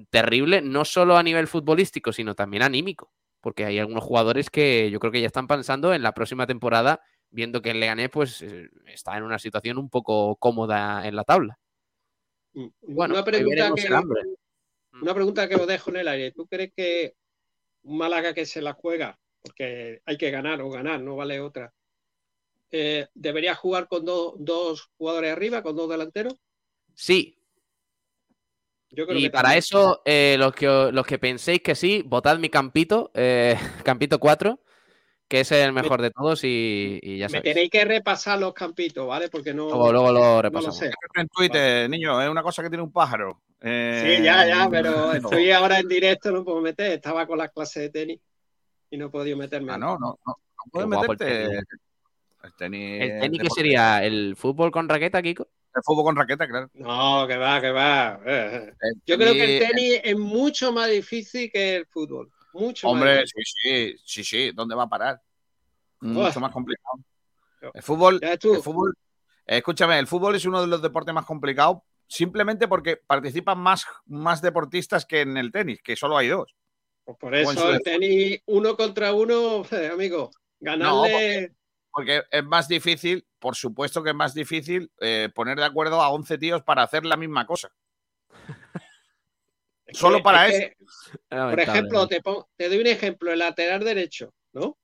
terrible, 0.08 0.62
no 0.62 0.84
solo 0.84 1.16
a 1.18 1.22
nivel 1.22 1.48
futbolístico, 1.48 2.12
sino 2.12 2.34
también 2.34 2.62
anímico. 2.62 3.12
Porque 3.42 3.64
hay 3.64 3.78
algunos 3.78 4.04
jugadores 4.04 4.50
que 4.50 4.90
yo 4.90 5.00
creo 5.00 5.12
que 5.12 5.20
ya 5.20 5.26
están 5.26 5.46
pensando 5.46 5.92
en 5.92 6.02
la 6.02 6.12
próxima 6.12 6.46
temporada 6.46 7.00
viendo 7.30 7.62
que 7.62 7.70
el 7.70 7.80
Leganés 7.80 8.10
pues 8.10 8.42
eh, 8.42 8.68
está 8.86 9.16
en 9.16 9.24
una 9.24 9.38
situación 9.38 9.78
un 9.78 9.88
poco 9.88 10.36
cómoda 10.36 11.06
en 11.06 11.16
la 11.16 11.24
tabla. 11.24 11.58
Bueno, 12.82 13.14
una 13.14 13.24
pregunta 13.24 13.72
que 13.74 13.82
el 13.86 13.94
hambre. 13.94 14.22
una 15.00 15.14
pregunta 15.14 15.48
que 15.48 15.56
os 15.56 15.66
dejo 15.66 15.90
en 15.90 15.96
el 15.96 16.08
aire. 16.08 16.32
¿Tú 16.32 16.46
crees 16.46 16.72
que 16.76 17.14
un 17.82 17.96
Málaga 17.98 18.34
que 18.34 18.44
se 18.44 18.60
la 18.60 18.72
juega, 18.74 19.18
porque 19.42 20.02
hay 20.04 20.18
que 20.18 20.30
ganar 20.30 20.60
o 20.60 20.68
ganar, 20.70 21.00
no 21.00 21.16
vale 21.16 21.40
otra, 21.40 21.72
eh, 22.70 23.08
debería 23.14 23.54
jugar 23.54 23.88
con 23.88 24.04
do- 24.04 24.34
dos 24.38 24.90
jugadores 24.98 25.32
arriba, 25.32 25.62
con 25.62 25.76
dos 25.76 25.88
delanteros? 25.88 26.34
Sí, 26.94 27.36
Yo 28.90 29.06
creo 29.06 29.18
y 29.18 29.22
que 29.22 29.30
para 29.30 29.42
también. 29.44 29.58
eso, 29.60 30.02
eh, 30.04 30.36
los, 30.38 30.52
que, 30.52 30.66
los 30.66 31.06
que 31.06 31.18
penséis 31.18 31.62
que 31.62 31.74
sí, 31.74 32.02
votad 32.04 32.38
mi 32.38 32.48
campito, 32.50 33.10
eh, 33.14 33.56
campito 33.84 34.18
4, 34.18 34.60
que 35.30 35.40
es 35.40 35.52
el 35.52 35.72
mejor 35.72 36.02
de 36.02 36.10
todos 36.10 36.42
y, 36.42 36.98
y 37.00 37.18
ya 37.18 37.26
Me 37.26 37.38
sabéis. 37.38 37.54
tenéis 37.54 37.70
que 37.70 37.84
repasar 37.84 38.38
los 38.40 38.52
campitos, 38.52 39.06
¿vale? 39.06 39.28
Porque 39.28 39.54
no. 39.54 39.68
Luego, 39.68 39.92
luego 39.92 40.12
lo 40.12 40.18
no 40.20 40.34
lo 40.34 40.42
repasamos. 40.42 40.76
sé. 40.76 40.90
En 41.14 41.28
Twitter, 41.28 41.88
niño, 41.88 42.20
es 42.20 42.28
una 42.28 42.42
cosa 42.42 42.62
que 42.64 42.68
tiene 42.68 42.82
un 42.82 42.90
pájaro. 42.92 43.40
Eh, 43.60 44.16
Sí, 44.18 44.24
ya, 44.24 44.44
ya, 44.44 44.68
pero 44.68 44.90
no. 45.06 45.12
estoy 45.12 45.50
ahora 45.52 45.78
en 45.78 45.86
directo, 45.86 46.32
no 46.32 46.44
puedo 46.44 46.60
meter. 46.60 46.90
Estaba 46.92 47.26
con 47.28 47.38
las 47.38 47.52
clases 47.52 47.84
de 47.84 47.90
tenis 47.90 48.20
y 48.90 48.96
no 48.98 49.06
he 49.06 49.10
podido 49.10 49.36
meterme. 49.36 49.72
Ah, 49.72 49.78
no, 49.78 49.96
no, 50.00 50.18
no, 50.26 50.36
no 50.36 50.36
puedes 50.72 50.88
guapo 50.88 51.04
el 51.04 51.18
meterte. 51.18 51.46
tenis. 51.46 51.64
El 52.42 52.52
tenis. 52.54 53.02
¿El 53.02 53.20
tenis 53.20 53.40
qué 53.42 53.48
sería? 53.54 54.04
¿El 54.04 54.34
fútbol 54.34 54.72
con 54.72 54.88
raqueta, 54.88 55.22
Kiko? 55.22 55.46
El 55.76 55.82
fútbol 55.84 56.04
con 56.06 56.16
raqueta, 56.16 56.48
claro. 56.48 56.68
No, 56.74 57.24
que 57.28 57.36
va, 57.36 57.60
que 57.60 57.70
va. 57.70 58.18
Eh, 58.26 58.72
Yo 59.06 59.16
creo 59.16 59.32
que 59.34 59.58
el 59.58 59.68
tenis 59.68 60.00
es 60.02 60.16
mucho 60.18 60.72
más 60.72 60.90
difícil 60.90 61.52
que 61.52 61.76
el 61.76 61.86
fútbol. 61.86 62.32
Mucho 62.52 62.86
más 62.88 62.94
Hombre, 62.94 63.26
sí, 63.26 63.42
sí, 63.44 63.96
sí, 64.04 64.24
sí. 64.24 64.50
¿Dónde 64.52 64.74
va 64.74 64.84
a 64.84 64.88
parar? 64.88 65.20
Buah. 66.00 66.26
Mucho 66.26 66.40
más 66.40 66.52
complicado. 66.52 66.98
El 67.74 67.82
fútbol, 67.82 68.18
el 68.22 68.62
fútbol, 68.62 68.94
escúchame, 69.44 69.98
el 69.98 70.06
fútbol 70.06 70.34
es 70.34 70.46
uno 70.46 70.62
de 70.62 70.66
los 70.66 70.80
deportes 70.80 71.14
más 71.14 71.26
complicados 71.26 71.78
simplemente 72.10 72.66
porque 72.66 72.96
participan 72.96 73.58
más, 73.58 73.86
más 74.06 74.42
deportistas 74.42 75.06
que 75.06 75.20
en 75.20 75.36
el 75.36 75.52
tenis, 75.52 75.80
que 75.80 75.96
solo 75.96 76.18
hay 76.18 76.28
dos. 76.28 76.54
Pues 77.04 77.16
por 77.18 77.34
eso 77.34 77.72
el 77.72 77.82
tenis 77.82 78.40
uno 78.46 78.76
contra 78.76 79.14
uno, 79.14 79.62
amigo, 79.92 80.30
ganarle. 80.58 81.54
Porque 81.92 82.22
es 82.30 82.44
más 82.44 82.68
difícil, 82.68 83.26
por 83.38 83.56
supuesto 83.56 84.02
que 84.02 84.10
es 84.10 84.16
más 84.16 84.34
difícil 84.34 84.92
eh, 85.00 85.28
poner 85.34 85.58
de 85.58 85.64
acuerdo 85.64 86.02
a 86.02 86.10
11 86.10 86.38
tíos 86.38 86.62
para 86.62 86.82
hacer 86.82 87.04
la 87.04 87.16
misma 87.16 87.46
cosa. 87.46 87.72
es 89.90 89.98
solo 89.98 90.18
que- 90.18 90.22
para 90.22 90.48
es 90.48 90.54
eso. 90.54 90.68
que, 91.28 91.36
por 91.36 91.60
ejemplo, 91.60 92.08
te, 92.08 92.68
doy 92.68 92.78
un 92.78 92.86
ejemplo, 92.86 93.32
el 93.32 93.38
lateral 93.38 93.84
derecho, 93.84 94.32
¿no? 94.52 94.76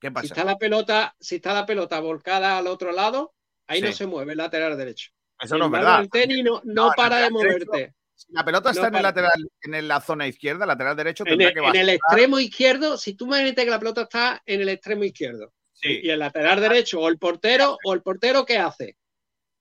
¿Qué 0.00 0.08
Si 0.08 0.12
pasa? 0.14 0.26
está 0.26 0.44
la 0.44 0.56
pelota, 0.58 1.14
si 1.18 1.36
está 1.36 1.54
la 1.54 1.64
pelota 1.66 2.00
volcada 2.00 2.58
al 2.58 2.66
otro 2.66 2.92
lado, 2.92 3.34
ahí 3.66 3.80
no 3.80 3.92
se 3.92 4.06
mueve 4.06 4.32
el 4.32 4.38
lateral 4.38 4.76
derecho. 4.76 5.10
Eso 5.40 5.56
no 5.56 5.64
es 5.64 5.66
En 5.66 5.72
verdad. 5.72 6.00
El 6.02 6.10
tenis 6.10 6.44
no, 6.44 6.60
no 6.64 6.90
para 6.96 7.16
de 7.16 7.22
derecho 7.22 7.34
moverte. 7.34 7.94
Si 8.14 8.32
la 8.32 8.44
pelota 8.44 8.70
está 8.70 8.82
no 8.82 8.88
en, 8.88 8.94
el 8.96 9.02
lateral, 9.02 9.32
en 9.62 9.88
la 9.88 10.00
zona 10.00 10.26
izquierda, 10.26 10.64
lateral 10.64 10.96
derecho, 10.96 11.24
En 11.26 11.30
tendrá 11.30 11.48
el, 11.48 11.52
que 11.52 11.58
en 11.58 11.64
bajar. 11.64 11.76
el 11.76 11.88
extremo 11.90 12.38
izquierdo, 12.40 12.96
si 12.96 13.12
tú 13.14 13.26
imagínate 13.26 13.64
que 13.64 13.70
la 13.70 13.78
pelota 13.78 14.02
está 14.02 14.42
en 14.46 14.60
el 14.62 14.68
extremo 14.70 15.04
izquierdo 15.04 15.52
Sí. 15.74 16.00
y 16.02 16.08
el 16.08 16.18
lateral 16.20 16.58
derecho 16.60 17.00
o 17.00 17.08
el 17.08 17.18
portero, 17.18 17.76
o 17.84 17.92
el 17.92 18.00
portero, 18.00 18.46
¿qué 18.46 18.56
hace? 18.56 18.96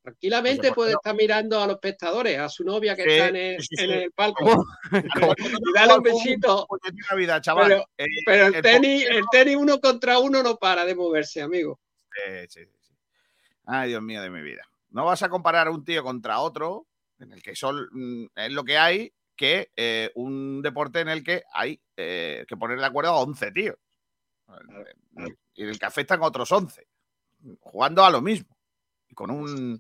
Tranquilamente 0.06 0.72
puede 0.72 0.92
estar 0.92 1.16
mirando 1.16 1.60
a 1.62 1.66
los 1.66 1.76
espectadores, 1.78 2.38
a 2.38 2.48
su 2.48 2.64
novia 2.64 2.96
que 2.96 3.04
Sí, 3.04 3.10
está 3.10 3.28
en 3.30 3.36
el, 3.36 3.62
sí, 3.62 3.68
sí, 3.76 3.84
en 3.84 3.90
sí. 3.90 3.96
el 3.98 4.12
palco. 4.12 4.66
Y 4.92 5.74
dale 5.74 5.94
un 5.96 6.04
besito. 6.04 6.68
Chaval. 7.42 7.68
Pero- 7.70 7.86
Eh, 7.98 8.06
Pero 8.26 8.46
el 8.48 8.56
el 8.56 8.62
tenis, 8.62 9.06
el 9.10 9.24
tenis 9.32 9.56
uno 9.56 9.80
contra 9.82 10.20
uno 10.20 10.44
no 10.44 10.58
para 10.58 10.86
de 10.86 10.94
moverse, 10.96 11.42
amigo. 11.42 11.80
Sí, 12.14 12.32
sí, 12.50 12.66
sí. 12.80 12.94
Ay, 13.66 13.90
Dios 13.90 14.02
mío 14.04 14.22
de 14.22 14.30
mi 14.30 14.42
vida. 14.42 14.62
No 14.92 15.06
vas 15.06 15.24
a 15.24 15.30
comparar 15.30 15.70
un 15.70 15.84
tío 15.84 16.04
contra 16.04 16.40
otro, 16.40 16.86
en 17.20 17.32
el 17.34 17.42
que 17.42 17.56
son, 17.56 17.90
mm, 17.92 18.26
es 18.36 18.52
lo 18.52 18.64
que 18.64 18.78
hay, 18.78 19.12
que 19.36 19.72
eh, 19.76 20.12
un 20.16 20.62
deporte 20.62 21.00
en 21.02 21.10
el 21.10 21.24
que 21.24 21.44
hay 21.52 21.82
eh, 21.98 22.46
que 22.48 22.56
poner 22.58 22.78
de 22.80 22.86
acuerdo 22.86 23.10
a 23.12 23.22
11 23.22 23.52
tíos. 23.52 23.76
Y 25.56 25.64
en 25.64 25.70
el 25.70 25.80
que 25.80 25.86
afectan 25.86 26.22
a 26.22 26.28
otros 26.28 26.52
11, 26.52 26.88
jugando 27.60 28.06
a 28.06 28.12
lo 28.12 28.22
mismo. 28.22 28.55
Con 29.16 29.32
un. 29.32 29.80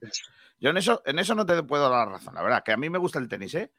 Yo 0.60 0.70
en 0.70 0.78
eso, 0.78 1.02
en 1.06 1.20
eso 1.20 1.36
no 1.36 1.46
te 1.46 1.62
puedo 1.64 1.90
dar 1.90 2.08
la 2.08 2.14
razón, 2.14 2.34
la 2.34 2.42
verdad, 2.42 2.64
que 2.64 2.72
a 2.72 2.78
mí 2.78 2.90
me 2.90 2.98
gusta 2.98 3.20
el 3.20 3.28
tenis, 3.28 3.54
¿eh? 3.56 3.72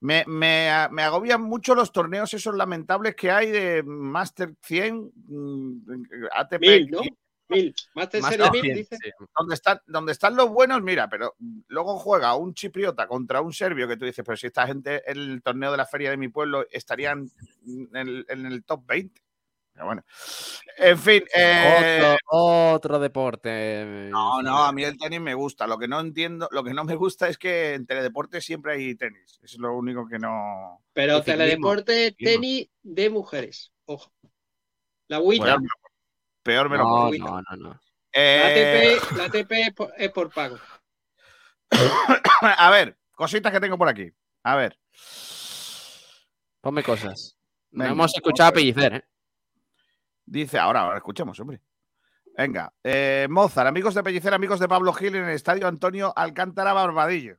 Me, 0.00 0.24
me, 0.26 0.70
me 0.90 1.02
agobian 1.02 1.42
mucho 1.42 1.74
los 1.74 1.92
torneos 1.92 2.32
esos 2.32 2.54
lamentables 2.54 3.14
que 3.14 3.30
hay 3.30 3.50
de 3.50 3.82
Master 3.82 4.54
100, 4.62 5.12
mm, 5.26 5.78
ATP, 6.32 6.60
Mil, 6.60 6.90
¿no? 6.90 7.00
Mil. 7.48 7.74
Master 7.94 8.22
Series 8.22 8.50
que 8.50 8.52
mil, 8.52 8.62
cien, 8.62 8.76
dice. 8.76 8.96
sí. 9.02 9.10
donde 9.36 9.54
están, 9.54 9.80
donde 9.86 10.12
están 10.12 10.36
los 10.36 10.48
buenos, 10.48 10.80
mira, 10.82 11.08
pero 11.08 11.34
luego 11.68 11.98
juega 11.98 12.34
un 12.36 12.54
chipriota 12.54 13.06
contra 13.08 13.40
un 13.40 13.52
serbio 13.52 13.88
que 13.88 13.96
tú 13.96 14.04
dices, 14.04 14.24
pero 14.24 14.36
si 14.36 14.46
esta 14.46 14.66
gente 14.66 15.02
en 15.10 15.18
el 15.18 15.42
torneo 15.42 15.70
de 15.72 15.76
la 15.76 15.86
feria 15.86 16.10
de 16.10 16.16
mi 16.16 16.28
pueblo 16.28 16.64
estarían 16.70 17.28
en 17.66 17.96
el, 17.96 18.24
en 18.28 18.46
el 18.46 18.64
top 18.64 18.86
20. 18.86 19.20
Pero 19.80 19.86
bueno, 19.86 20.04
en 20.76 20.98
fin. 20.98 21.24
eh, 21.34 22.02
Otro, 22.02 22.18
otro 22.74 22.98
deporte. 22.98 24.08
no, 24.10 24.42
no, 24.42 24.58
a 24.62 24.72
mí 24.72 24.84
el 24.84 24.98
tenis 24.98 25.22
me 25.22 25.32
gusta. 25.32 25.66
Lo 25.66 25.78
que 25.78 25.88
no 25.88 25.98
entiendo, 26.00 26.48
lo 26.52 26.62
que 26.62 26.74
no 26.74 26.84
me 26.84 26.96
gusta 26.96 27.28
es 27.28 27.38
que 27.38 27.72
en 27.72 27.86
teledeportes 27.86 28.44
siempre 28.44 28.74
hay 28.74 28.94
tenis. 28.94 29.40
Es 29.42 29.56
lo 29.56 29.74
único 29.74 30.06
que 30.06 30.18
no. 30.18 30.82
Pero 30.92 31.22
teledeporte, 31.22 32.12
tenis 32.12 32.68
de 32.82 33.08
mujeres. 33.08 33.72
Ojo. 33.86 34.12
La 35.08 35.16
agüita. 35.16 35.44
Peor, 35.46 35.60
peor 36.42 36.68
me 36.68 36.76
lo 36.76 36.84
No, 36.84 36.90
pongo. 36.90 37.16
no, 37.18 37.40
no, 37.40 37.56
no. 37.56 37.68
La 37.70 37.80
Eh, 38.12 38.98
ATP, 38.98 39.16
la 39.16 39.24
ATP 39.24 39.52
es, 39.52 39.72
por, 39.72 39.92
es 39.96 40.10
por 40.10 40.30
pago. 40.30 40.58
a 42.42 42.70
ver, 42.70 42.98
cositas 43.12 43.50
que 43.50 43.60
tengo 43.60 43.78
por 43.78 43.88
aquí. 43.88 44.12
A 44.42 44.56
ver. 44.56 44.78
Ponme 46.60 46.82
cosas. 46.82 47.38
No 47.70 47.84
Venga, 47.84 47.92
hemos 47.92 48.14
escuchado 48.14 48.48
a 48.48 48.50
vamos 48.50 48.62
a 48.62 48.64
ver. 48.66 48.74
Pellicer, 48.74 48.94
¿eh? 48.94 49.04
Dice, 50.30 50.60
ahora, 50.60 50.82
ahora 50.82 50.98
escuchemos, 50.98 51.40
hombre. 51.40 51.60
Venga, 52.38 52.72
eh, 52.84 53.26
Mozart, 53.28 53.66
amigos 53.66 53.96
de 53.96 54.04
Pellicer, 54.04 54.32
amigos 54.32 54.60
de 54.60 54.68
Pablo 54.68 54.92
Gil 54.92 55.16
en 55.16 55.24
el 55.24 55.34
estadio 55.34 55.66
Antonio 55.66 56.12
Alcántara 56.16 56.72
Barbadillo. 56.72 57.36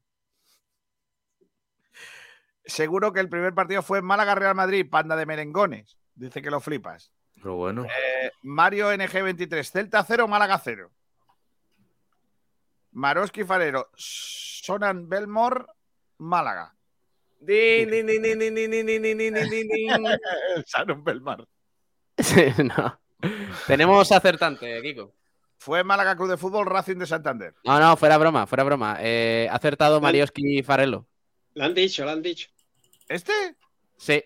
seguro 2.65 3.13
que 3.13 3.21
el 3.21 3.29
primer 3.29 3.53
partido 3.53 3.81
fue 3.81 4.01
Málaga 4.01 4.35
Real 4.35 4.55
Madrid, 4.55 4.89
panda 4.89 5.15
de 5.15 5.25
merengones. 5.25 5.97
Dice 6.15 6.41
que 6.41 6.51
lo 6.51 6.59
flipas. 6.59 7.13
Pero 7.35 7.55
bueno. 7.55 7.85
Eh, 7.85 8.31
Mario 8.41 8.91
NG23, 8.91 9.71
Celta 9.71 10.03
0, 10.03 10.27
Málaga 10.27 10.59
0. 10.59 10.91
Maroski 12.91 13.45
Farero, 13.45 13.89
Sonan 13.95 15.07
Belmore, 15.07 15.63
Málaga. 16.17 16.75
Din, 17.39 17.89
din, 17.89 18.05
din, 18.05 18.21
din, 18.21 18.37
din, 18.37 18.53
din, 18.53 18.69
din, 18.69 18.85
din, 18.85 19.01
din, 19.01 19.17
din, 19.17 19.49
din, 19.49 19.67
din. 19.69 19.89
Sonan 20.65 21.01
Belmar. 21.05 21.47
Sí, 22.55 22.63
no. 22.63 22.99
Tenemos 23.67 24.11
acertante, 24.11 24.81
Kiko. 24.81 25.13
Fue 25.57 25.83
Málaga 25.83 26.15
Club 26.15 26.29
de 26.29 26.37
Fútbol 26.37 26.65
Racing 26.65 26.97
de 26.97 27.05
Santander. 27.05 27.53
No, 27.63 27.79
no, 27.79 27.95
fuera 27.95 28.17
broma, 28.17 28.47
fuera 28.47 28.63
broma. 28.63 28.97
Eh, 28.99 29.47
ha 29.51 29.55
acertado 29.55 30.01
Marioski 30.01 30.63
Farello. 30.63 31.05
Lo 31.53 31.65
han 31.65 31.73
dicho, 31.75 32.03
lo 32.03 32.11
han 32.11 32.21
dicho. 32.23 32.49
¿Este? 33.07 33.31
Sí. 33.97 34.23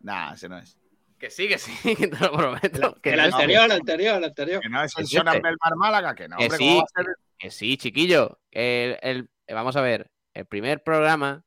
Nah, 0.00 0.34
ese 0.34 0.48
no 0.48 0.58
es. 0.58 0.76
Que 1.18 1.28
sí, 1.30 1.48
que 1.48 1.58
sí, 1.58 1.72
que 1.96 2.06
te 2.06 2.16
lo 2.18 2.32
prometo. 2.32 2.94
Que 3.02 3.10
El 3.10 3.16
no, 3.16 3.22
anterior, 3.24 3.64
el 3.64 3.72
anterior, 3.72 4.16
el 4.18 4.24
anterior. 4.24 4.60
Que 4.62 4.68
no 4.68 4.82
es 4.84 4.96
el 4.96 5.04
¿Es 5.04 5.10
Sonan 5.10 5.36
este? 5.36 5.48
Belmar 5.48 5.76
Málaga, 5.76 6.14
que 6.14 6.28
no. 6.28 6.36
Que 6.36 6.44
hombre, 6.44 6.58
sí. 6.58 6.64
¿cómo 6.68 6.76
va 6.78 6.84
a 6.84 7.02
ser? 7.02 7.14
que 7.38 7.50
sí, 7.50 7.76
chiquillo. 7.76 8.38
El, 8.52 8.98
el- 9.02 9.30
vamos 9.48 9.74
a 9.76 9.80
ver, 9.80 10.10
el 10.34 10.46
primer 10.46 10.82
programa 10.84 11.44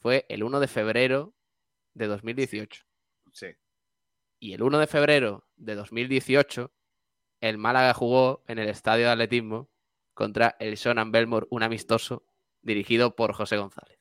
fue 0.00 0.26
el 0.28 0.42
1 0.42 0.58
de 0.60 0.66
febrero 0.66 1.34
de 1.94 2.06
2018. 2.08 2.82
Sí. 3.32 3.46
Y 4.44 4.52
el 4.52 4.62
1 4.62 4.78
de 4.78 4.86
febrero 4.86 5.48
de 5.56 5.74
2018, 5.74 6.70
el 7.40 7.56
Málaga 7.56 7.94
jugó 7.94 8.44
en 8.46 8.58
el 8.58 8.68
estadio 8.68 9.06
de 9.06 9.12
atletismo 9.12 9.70
contra 10.12 10.54
el 10.58 10.76
Sonan 10.76 11.12
Belmore, 11.12 11.46
un 11.48 11.62
amistoso 11.62 12.26
dirigido 12.60 13.16
por 13.16 13.32
José 13.32 13.56
González. 13.56 13.98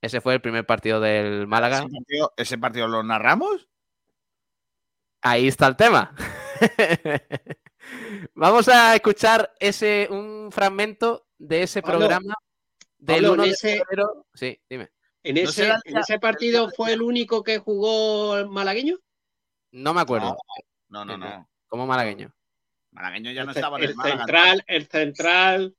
Ese 0.00 0.20
fue 0.20 0.34
el 0.34 0.40
primer 0.40 0.64
partido 0.64 1.00
del 1.00 1.48
Málaga. 1.48 1.78
¿Ese 1.78 1.88
partido, 1.88 2.32
ese 2.36 2.56
partido 2.58 2.86
lo 2.86 3.02
narramos? 3.02 3.68
Ahí 5.22 5.48
está 5.48 5.66
el 5.66 5.74
tema. 5.74 6.14
Vamos 8.36 8.68
a 8.68 8.94
escuchar 8.94 9.52
ese 9.58 10.06
un 10.08 10.52
fragmento 10.52 11.26
de 11.36 11.64
ese 11.64 11.82
Pablo, 11.82 11.98
programa 11.98 12.34
del 12.98 13.16
Pablo, 13.24 13.32
1 13.32 13.42
en 13.42 13.48
de 13.48 13.54
ese- 13.54 13.78
febrero. 13.78 14.26
Sí, 14.34 14.62
dime. 14.70 14.93
En 15.24 15.34
¿No 15.36 15.40
ese, 15.50 15.72
en 16.08 16.20
partido 16.20 16.70
fue 16.76 16.92
el 16.92 17.02
único 17.02 17.42
que 17.42 17.58
jugó 17.58 18.36
el 18.38 18.46
malagueño. 18.48 18.98
No 19.72 19.94
me 19.94 20.02
acuerdo. 20.02 20.36
No, 20.88 21.04
no, 21.04 21.16
no. 21.16 21.48
Como 21.66 21.86
malagueño. 21.86 22.32
Malagueño 22.92 23.32
ya 23.32 23.44
no 23.44 23.50
El, 23.50 23.56
estaba 23.56 23.78
en 23.78 23.84
el, 23.84 23.90
el 23.90 23.96
Málaga. 23.96 24.16
central, 24.18 24.64
el 24.68 24.86
central 24.86 25.74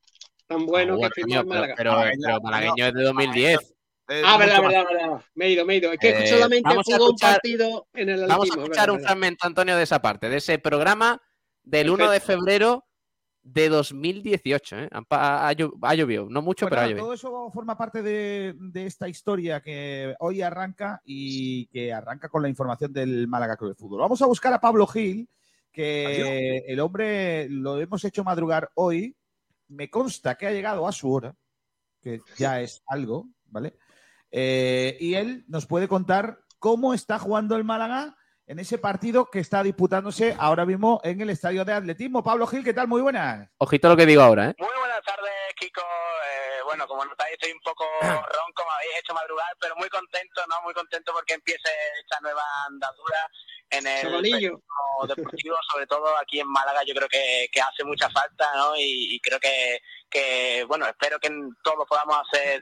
tan 0.47 0.65
bueno 0.65 0.93
Ah, 0.93 0.95
que 0.95 0.99
bueno, 0.99 1.13
firmó 1.15 1.33
el 1.35 1.39
pero, 1.41 1.47
Málaga. 1.47 1.73
pero- 1.77 1.91
Malagueño, 1.93 2.21
pero 2.25 2.41
malagueño 2.41 2.73
coño, 2.73 2.85
es 2.87 2.93
de 2.93 3.03
2010. 3.03 3.59
Es 4.07 4.23
Ah, 4.25 4.37
verdad, 4.37 4.61
más- 4.61 4.71
verdad, 4.73 4.85
verdad. 4.91 5.25
Me 5.35 5.45
he 5.45 5.51
ido, 5.51 5.65
me 5.65 5.73
he 5.73 5.77
ido. 5.77 5.91
Es 5.93 5.99
que 5.99 6.09
Eh, 6.09 6.27
solamente 6.27 6.67
vamos 6.69 6.85
a 6.89 6.97
jugó 6.97 7.09
un 7.11 7.15
partido 7.17 7.87
en 7.93 8.09
el 8.09 8.27
Vamos 8.27 8.45
a 8.49 8.53
escuchar 8.53 8.69
verdad, 8.69 8.89
un 8.89 8.95
verdad. 8.97 9.07
fragmento, 9.09 9.47
Antonio, 9.47 9.77
de 9.77 9.83
esa 9.83 10.01
parte, 10.01 10.29
de 10.29 10.37
ese 10.37 10.59
programa 10.59 11.21
del 11.63 11.89
1 11.91 12.09
de 12.11 12.19
febrero 12.19 12.85
de 13.47 13.69
2018. 13.69 14.75
¿eh? 14.79 14.89
Ha, 14.91 15.47
ha 15.47 15.53
llo- 15.53 15.77
ha 15.83 15.93
llovido, 15.93 16.27
no 16.29 16.41
mucho, 16.41 16.65
Bueno, 16.65 16.71
pero 16.71 16.81
ha 16.81 16.87
llovido. 16.87 17.05
todo 17.05 17.13
eso 17.13 17.51
forma 17.51 17.77
parte 17.77 18.01
de, 18.01 18.55
de 18.57 18.85
esta 18.87 19.07
historia 19.07 19.61
que 19.61 20.15
hoy 20.19 20.41
arranca 20.41 20.99
y 21.05 21.67
que 21.67 21.93
arranca 21.93 22.27
con 22.27 22.41
la 22.41 22.49
información 22.49 22.91
del 22.91 23.27
Málaga 23.27 23.55
Club 23.55 23.69
de 23.69 23.75
Fútbol. 23.75 24.01
Vamos 24.01 24.19
a 24.21 24.25
buscar 24.25 24.51
a 24.51 24.59
Pablo 24.59 24.87
Gil, 24.87 25.29
que 25.71 26.63
el 26.67 26.79
hombre 26.79 27.47
lo 27.49 27.79
hemos 27.79 28.03
hecho 28.03 28.23
madrugar 28.23 28.71
hoy. 28.73 29.15
Me 29.67 29.89
consta 29.91 30.35
que 30.35 30.47
ha 30.47 30.51
llegado 30.51 30.87
a 30.87 30.91
su 30.91 31.11
hora, 31.11 31.35
que 32.01 32.21
ya 32.37 32.61
es 32.61 32.81
algo, 32.87 33.27
¿vale? 33.45 33.75
Eh, 34.31 34.97
y 34.99 35.13
él 35.13 35.45
nos 35.47 35.65
puede 35.67 35.87
contar 35.87 36.39
cómo 36.59 36.93
está 36.95 37.19
jugando 37.19 37.55
el 37.55 37.63
Málaga 37.63 38.15
en 38.47 38.59
ese 38.59 38.77
partido 38.77 39.29
que 39.29 39.39
está 39.39 39.63
disputándose 39.63 40.35
ahora 40.39 40.65
mismo 40.65 41.01
en 41.03 41.19
el 41.21 41.29
estadio 41.29 41.65
de 41.65 41.73
atletismo. 41.73 42.23
Pablo 42.23 42.45
Gil, 42.45 42.63
¿qué 42.63 42.73
tal? 42.73 42.87
Muy 42.87 43.01
buenas. 43.01 43.49
Ojito 43.57 43.89
lo 43.89 43.97
que 43.97 44.05
digo 44.05 44.21
ahora, 44.21 44.49
¿eh? 44.49 44.55
Muy 44.59 44.77
buenas 44.77 45.01
tardes, 45.03 45.31
Kiko. 45.55 45.81
Eh, 45.81 46.61
bueno, 46.63 46.87
como 46.87 47.05
notáis, 47.05 47.33
estoy 47.33 47.51
un 47.51 47.61
poco 47.61 47.85
ronco, 48.01 48.63
me 48.63 48.75
habéis 48.75 48.99
hecho 48.99 49.13
madrugar, 49.13 49.51
pero 49.59 49.75
muy 49.77 49.89
contento, 49.89 50.41
¿no? 50.47 50.61
Muy 50.63 50.73
contento 50.73 51.11
porque 51.13 51.33
empiece 51.33 51.69
esta 52.01 52.19
nueva 52.21 52.43
andadura 52.67 53.29
en 53.71 53.87
el 53.87 54.23
deportivo, 55.07 55.57
sobre 55.71 55.87
todo 55.87 56.15
aquí 56.17 56.39
en 56.39 56.47
Málaga, 56.47 56.83
yo 56.85 56.93
creo 56.93 57.09
que, 57.09 57.47
que 57.51 57.61
hace 57.61 57.83
mucha 57.83 58.09
falta, 58.11 58.47
¿no? 58.55 58.75
Y, 58.75 59.15
y 59.15 59.19
creo 59.21 59.39
que, 59.39 59.79
que, 60.09 60.63
bueno, 60.67 60.85
espero 60.85 61.19
que 61.19 61.29
todos 61.63 61.87
podamos 61.87 62.17
hacer 62.27 62.61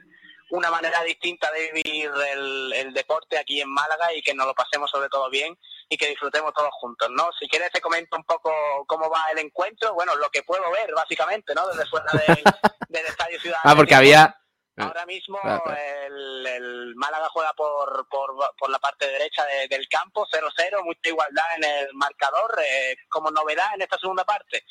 una 0.50 0.70
manera 0.70 1.02
distinta 1.02 1.50
de 1.52 1.72
vivir 1.72 2.10
el, 2.32 2.72
el 2.72 2.94
deporte 2.94 3.38
aquí 3.38 3.60
en 3.60 3.68
Málaga 3.68 4.14
y 4.14 4.22
que 4.22 4.34
nos 4.34 4.46
lo 4.46 4.54
pasemos 4.54 4.90
sobre 4.90 5.08
todo 5.08 5.28
bien 5.30 5.56
y 5.88 5.96
que 5.96 6.08
disfrutemos 6.08 6.52
todos 6.54 6.70
juntos, 6.80 7.08
¿no? 7.10 7.30
Si 7.38 7.48
quieres 7.48 7.70
te 7.70 7.80
comento 7.80 8.16
un 8.16 8.24
poco 8.24 8.52
cómo 8.86 9.08
va 9.10 9.24
el 9.32 9.38
encuentro, 9.38 9.94
bueno, 9.94 10.14
lo 10.16 10.30
que 10.30 10.42
puedo 10.42 10.70
ver 10.70 10.92
básicamente, 10.94 11.54
¿no? 11.54 11.66
Desde 11.68 11.86
fuera 11.86 12.06
del, 12.12 12.42
del 12.88 13.06
Estadio 13.06 13.40
Ciudad. 13.40 13.58
Ah, 13.64 13.74
porque 13.76 13.94
había. 13.94 14.36
Ahora 14.76 15.06
mismo 15.06 15.38
claro. 15.40 15.62
el, 15.76 16.44
el 16.46 16.94
Málaga 16.96 17.28
juega 17.28 17.52
por, 17.52 18.08
por, 18.08 18.34
por 18.58 18.70
la 18.70 18.80
parte 18.80 19.06
derecha 19.06 19.44
de- 19.44 19.68
del 19.68 19.86
campo, 19.88 20.26
0-0, 20.26 20.82
mucha 20.82 21.08
igualdad 21.10 21.44
en 21.58 21.64
el 21.64 21.94
marcador. 21.94 22.58
eh, 22.60 22.96
como 23.08 23.30
novedad 23.30 23.68
en 23.74 23.82
esta 23.82 23.98
segunda 23.98 24.24
parte, 24.24 24.64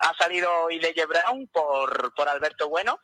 ha 0.00 0.12
salido 0.18 0.68
Ileye 0.70 1.06
Brown 1.06 1.48
por, 1.50 2.12
por 2.14 2.28
Alberto 2.28 2.68
Bueno 2.68 3.00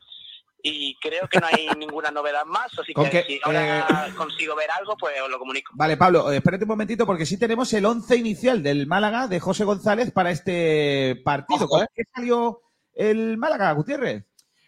y 0.65 0.95
creo 0.95 1.27
que 1.27 1.39
no 1.39 1.47
hay 1.47 1.67
ninguna 1.77 2.09
novedad 2.09 2.45
más, 2.45 2.71
así 2.79 2.93
que 2.93 3.09
que, 3.09 3.23
si 3.23 3.39
ahora 3.43 4.07
consigo 4.15 4.55
ver 4.55 4.71
algo, 4.71 4.95
pues 4.97 5.13
os 5.21 5.29
lo 5.29 5.37
comunico. 5.37 5.73
Vale, 5.75 5.97
Pablo, 5.97 6.31
eh, 6.31 6.37
espérate 6.37 6.63
un 6.63 6.69
momentito 6.69 7.05
porque 7.05 7.25
sí 7.25 7.37
tenemos 7.37 7.71
el 7.73 7.85
once 7.85 8.15
inicial 8.15 8.63
del 8.63 8.87
Málaga 8.87 9.27
de 9.27 9.41
José 9.41 9.65
González 9.65 10.11
para 10.11 10.31
este 10.31 11.21
partido. 11.23 11.65
Ojo, 11.65 11.79
¿Con 11.79 11.87
qué 11.93 12.03
salió 12.15 12.61
el 12.93 13.37
Málaga, 13.37 13.73
Gutiérrez? 13.73 14.23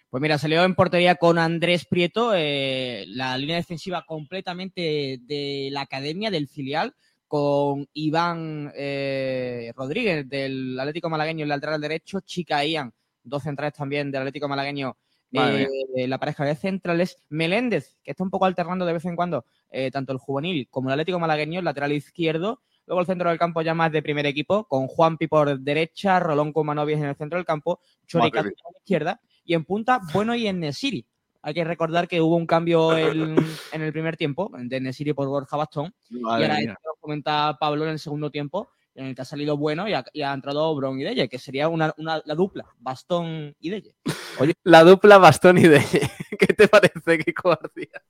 Pues 0.09 0.21
mira, 0.21 0.37
salió 0.37 0.63
en 0.63 0.75
portería 0.75 1.15
con 1.15 1.37
Andrés 1.37 1.85
Prieto, 1.85 2.33
eh, 2.35 3.05
la 3.07 3.37
línea 3.37 3.55
defensiva 3.55 4.05
completamente 4.05 5.19
de 5.21 5.69
la 5.71 5.81
academia, 5.81 6.29
del 6.29 6.47
filial, 6.47 6.93
con 7.27 7.87
Iván 7.93 8.71
eh, 8.75 9.73
Rodríguez 9.75 10.27
del 10.27 10.77
Atlético 10.79 11.09
Malagueño, 11.09 11.43
el 11.43 11.49
lateral 11.49 11.81
derecho, 11.81 12.19
Chica 12.21 12.63
Ian, 12.63 12.93
dos 13.23 13.43
centrales 13.43 13.73
también 13.73 14.11
del 14.11 14.21
Atlético 14.21 14.47
Malagueño, 14.47 14.95
eh, 15.37 16.07
la 16.07 16.17
pareja 16.17 16.45
de 16.45 16.55
centrales, 16.55 17.17
Meléndez, 17.29 17.97
que 18.03 18.11
está 18.11 18.23
un 18.23 18.29
poco 18.29 18.45
alternando 18.45 18.85
de 18.85 18.93
vez 18.93 19.05
en 19.05 19.15
cuando, 19.15 19.45
eh, 19.69 19.91
tanto 19.91 20.11
el 20.13 20.19
juvenil 20.19 20.67
como 20.69 20.89
el 20.89 20.93
Atlético 20.93 21.19
Malagueño, 21.19 21.59
el 21.59 21.65
lateral 21.65 21.91
izquierdo, 21.91 22.61
Luego 22.87 23.01
el 23.01 23.07
centro 23.07 23.29
del 23.29 23.39
campo 23.39 23.61
ya 23.61 23.73
más 23.73 23.91
de 23.91 24.03
primer 24.03 24.25
equipo, 24.25 24.65
con 24.65 24.87
Juanpi 24.87 25.27
por 25.27 25.59
derecha, 25.59 26.19
Rolón 26.19 26.53
con 26.53 26.67
Manovies 26.67 26.99
en 26.99 27.05
el 27.05 27.15
centro 27.15 27.37
del 27.37 27.45
campo, 27.45 27.79
Choricato 28.05 28.49
por 28.49 28.73
la 28.73 28.79
izquierda 28.79 29.21
y 29.43 29.53
en 29.53 29.65
punta, 29.65 29.99
bueno 30.13 30.35
y 30.35 30.47
en 30.47 30.59
Nesiri. 30.59 31.05
Hay 31.41 31.53
que 31.53 31.63
recordar 31.63 32.07
que 32.07 32.21
hubo 32.21 32.35
un 32.35 32.47
cambio 32.47 32.97
en, 32.97 33.35
en 33.71 33.81
el 33.81 33.91
primer 33.91 34.17
tiempo, 34.17 34.51
de 34.55 34.79
Nesiri 34.79 35.13
por 35.13 35.27
Borja 35.27 35.57
Bastón. 35.57 35.93
y 36.09 36.21
ahora 36.23 36.59
esto 36.59 36.73
lo 36.83 36.95
comenta 36.99 37.55
Pablo 37.59 37.85
en 37.85 37.91
el 37.91 37.99
segundo 37.99 38.31
tiempo, 38.31 38.69
en 38.95 39.07
el 39.07 39.15
que 39.15 39.21
ha 39.21 39.25
salido 39.25 39.57
bueno 39.57 39.87
y 39.87 39.93
ha, 39.93 40.03
y 40.13 40.21
ha 40.23 40.33
entrado 40.33 40.73
Bron 40.75 40.99
y 40.99 41.03
Delle, 41.03 41.29
que 41.29 41.37
sería 41.37 41.67
una, 41.67 41.93
una- 41.97 42.21
la 42.25 42.35
dupla, 42.35 42.65
Bastón 42.77 43.55
y 43.59 43.69
Delle. 43.69 43.95
La 44.63 44.83
dupla 44.83 45.17
Bastón 45.17 45.57
y 45.57 45.63
de. 45.67 45.79
¿Qué 46.39 46.47
te 46.47 46.67
parece, 46.67 47.17
Kiko 47.19 47.49
García? 47.49 48.01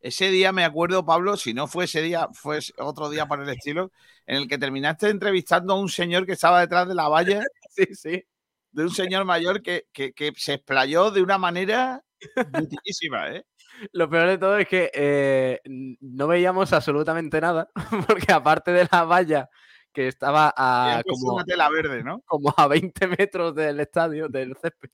Ese 0.00 0.30
día 0.30 0.52
me 0.52 0.64
acuerdo, 0.64 1.04
Pablo, 1.04 1.36
si 1.36 1.52
no 1.54 1.66
fue 1.66 1.86
ese 1.86 2.00
día, 2.02 2.28
fue 2.32 2.60
otro 2.78 3.10
día 3.10 3.26
por 3.26 3.42
el 3.42 3.48
estilo, 3.48 3.90
en 4.26 4.36
el 4.36 4.48
que 4.48 4.58
terminaste 4.58 5.08
entrevistando 5.08 5.72
a 5.74 5.80
un 5.80 5.88
señor 5.88 6.24
que 6.26 6.32
estaba 6.32 6.60
detrás 6.60 6.86
de 6.86 6.94
la 6.94 7.08
valla, 7.08 7.42
Sí, 7.70 7.86
sí. 7.94 8.24
de 8.70 8.82
un 8.84 8.90
señor 8.90 9.24
mayor 9.24 9.60
que, 9.62 9.86
que- 9.92 10.12
que 10.12 10.32
se 10.36 10.54
explayó 10.54 11.10
de 11.10 11.22
una 11.22 11.38
manera 11.38 12.04
¿eh? 13.30 13.42
Lo 13.92 14.08
peor 14.10 14.28
de 14.28 14.38
todo 14.38 14.56
es 14.58 14.68
que 14.68 14.90
eh, 14.94 15.60
no 15.64 16.26
veíamos 16.26 16.72
absolutamente 16.72 17.40
nada, 17.40 17.68
porque 18.06 18.32
aparte 18.32 18.72
de 18.72 18.88
la 18.90 19.04
valla 19.04 19.48
que 19.98 20.06
estaba 20.06 20.54
a 20.56 21.02
como, 21.04 21.34
una 21.34 21.44
tela 21.44 21.68
verde, 21.70 22.04
¿no? 22.04 22.22
como 22.24 22.54
a 22.56 22.68
20 22.68 23.08
metros 23.08 23.52
del 23.52 23.80
estadio, 23.80 24.28
del 24.28 24.54
césped, 24.56 24.90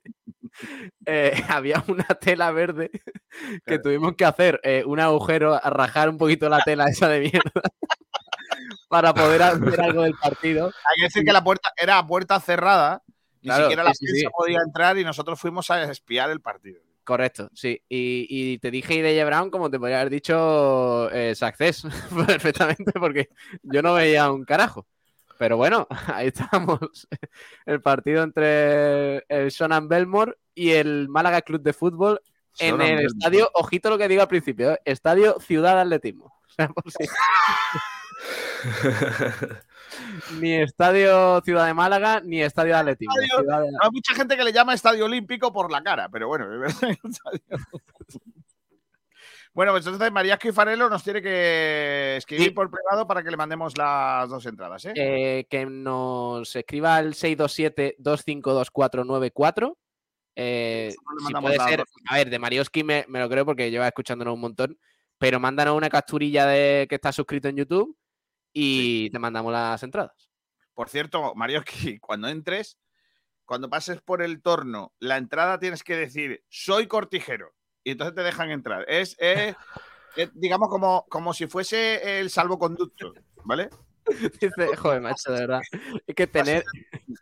eh, 1.04 1.32
había 1.50 1.84
una 1.88 2.06
tela 2.06 2.50
verde 2.52 2.88
que 2.90 3.60
Claro. 3.64 3.82
tuvimos 3.82 4.14
que 4.16 4.24
hacer 4.24 4.60
eh, 4.62 4.82
un 4.86 5.00
agujero, 5.00 5.52
a 5.62 5.68
rajar 5.68 6.08
un 6.08 6.16
poquito 6.16 6.48
la 6.48 6.60
tela 6.60 6.86
esa 6.86 7.06
de 7.08 7.20
mierda 7.20 7.52
para 8.88 9.12
poder 9.12 9.42
hacer 9.42 9.78
algo 9.78 10.04
del 10.04 10.14
partido. 10.14 10.68
Hay 10.68 10.96
que 10.96 11.02
decir 11.04 11.22
que 11.22 11.32
la 11.34 11.44
puerta 11.44 11.70
era 11.76 11.98
a 11.98 12.06
puerta 12.06 12.40
cerrada, 12.40 13.02
ni 13.42 13.48
Claro, 13.48 13.64
siquiera 13.64 13.84
la 13.84 13.92
sí, 13.92 14.06
prensa 14.06 14.28
sí. 14.28 14.32
podía 14.34 14.60
entrar 14.64 14.96
y 14.96 15.04
nosotros 15.04 15.38
fuimos 15.38 15.70
a 15.70 15.82
espiar 15.90 16.30
el 16.30 16.40
partido. 16.40 16.80
Correcto, 17.04 17.50
sí. 17.52 17.82
Y, 17.90 18.26
y 18.30 18.58
te 18.58 18.70
dije 18.70 18.94
Ideye 18.94 19.22
Brown 19.26 19.50
como 19.50 19.68
te 19.70 19.78
podría 19.78 20.00
haber 20.00 20.08
dicho 20.10 21.10
eh, 21.10 21.34
Success 21.34 21.82
perfectamente, 22.26 22.92
porque 22.92 23.28
yo 23.62 23.82
no 23.82 23.92
veía 23.92 24.30
un 24.32 24.46
carajo. 24.46 24.86
Pero 25.38 25.56
bueno, 25.56 25.86
ahí 26.14 26.28
estamos. 26.28 27.08
El 27.66 27.80
partido 27.82 28.22
entre 28.22 29.24
el 29.28 29.50
Sonan 29.50 29.88
Belmore 29.88 30.36
y 30.54 30.70
el 30.70 31.08
Málaga 31.08 31.42
Club 31.42 31.62
de 31.62 31.72
Fútbol 31.72 32.20
en 32.60 32.80
el 32.80 33.06
estadio, 33.06 33.50
ojito 33.54 33.90
lo 33.90 33.98
que 33.98 34.06
digo 34.08 34.22
al 34.22 34.28
principio, 34.28 34.72
¿eh? 34.72 34.80
Estadio 34.84 35.38
Ciudad 35.40 35.78
Atletismo. 35.80 36.32
O 36.54 36.54
sea, 36.54 36.68
por 36.68 36.84
si- 36.88 37.04
ni 40.40 40.52
Estadio 40.54 41.40
Ciudad 41.44 41.66
de 41.66 41.74
Málaga, 41.74 42.20
ni 42.20 42.40
Estadio 42.42 42.74
de 42.74 42.78
Atletismo. 42.80 43.12
Estadio- 43.20 43.40
Ciudad 43.40 43.60
de- 43.62 43.68
Hay 43.80 43.90
mucha 43.90 44.14
gente 44.14 44.36
que 44.36 44.44
le 44.44 44.52
llama 44.52 44.72
Estadio 44.74 45.04
Olímpico 45.06 45.52
por 45.52 45.70
la 45.72 45.82
cara, 45.82 46.08
pero 46.08 46.28
bueno, 46.28 46.44
es 46.44 46.60
verdad. 46.60 46.96
Estadio- 47.02 47.58
Bueno, 49.54 49.70
pues 49.72 49.86
entonces 49.86 50.10
María 50.10 50.34
Esquifarelo 50.34 50.90
nos 50.90 51.04
tiene 51.04 51.22
que 51.22 52.16
escribir 52.16 52.48
Sí. 52.48 52.50
por 52.50 52.68
privado 52.70 53.06
para 53.06 53.22
que 53.22 53.30
le 53.30 53.36
mandemos 53.36 53.78
las 53.78 54.28
dos 54.28 54.44
entradas, 54.46 54.84
¿eh? 54.84 54.92
eh, 54.96 55.46
que 55.48 55.64
nos 55.64 56.56
escriba 56.56 56.96
al 56.96 57.14
627-252494. 57.14 59.76
Eh, 60.36 60.92
si 61.26 61.32
puede 61.34 61.58
ser, 61.60 61.84
a 62.08 62.16
ver, 62.16 62.28
de 62.30 62.38
Marioski 62.40 62.82
me, 62.82 63.04
me 63.08 63.20
lo 63.20 63.28
creo 63.28 63.44
porque 63.46 63.70
lleva 63.70 63.86
escuchándonos 63.86 64.34
un 64.34 64.40
montón, 64.40 64.76
pero 65.18 65.38
mándanos 65.38 65.76
una 65.76 65.88
capturilla 65.88 66.46
de 66.46 66.86
que 66.88 66.96
está 66.96 67.12
suscrito 67.12 67.46
en 67.48 67.56
YouTube 67.56 67.96
y 68.52 69.08
te 69.10 69.18
mandamos 69.20 69.52
las 69.52 69.80
entradas. 69.84 70.28
Por 70.74 70.88
cierto, 70.88 71.32
Marioski, 71.36 71.64
cuando 72.00 72.26
entres, 72.28 72.76
cuando 73.44 73.70
pases 73.70 74.02
por 74.02 74.20
el 74.22 74.42
torno, 74.42 74.92
la 74.98 75.16
entrada 75.16 75.60
tienes 75.60 75.84
que 75.84 75.94
decir, 75.96 76.42
soy 76.48 76.88
cortijero. 76.88 77.54
Y 77.84 77.92
entonces 77.92 78.14
te 78.14 78.22
dejan 78.22 78.50
entrar. 78.50 78.84
Es, 78.88 79.16
es- 79.18 79.54
es, 80.16 80.30
digamos, 80.34 80.68
como, 80.68 81.04
como 81.08 81.34
si 81.34 81.46
fuese 81.48 82.20
el 82.20 82.30
salvoconducto, 82.30 83.12
¿vale? 83.44 83.68
Dice, 84.40 84.76
joder, 84.76 85.00
macho, 85.00 85.32
de 85.32 85.40
verdad. 85.40 85.60
Es 86.06 86.14
que 86.14 86.26
tener, 86.26 86.64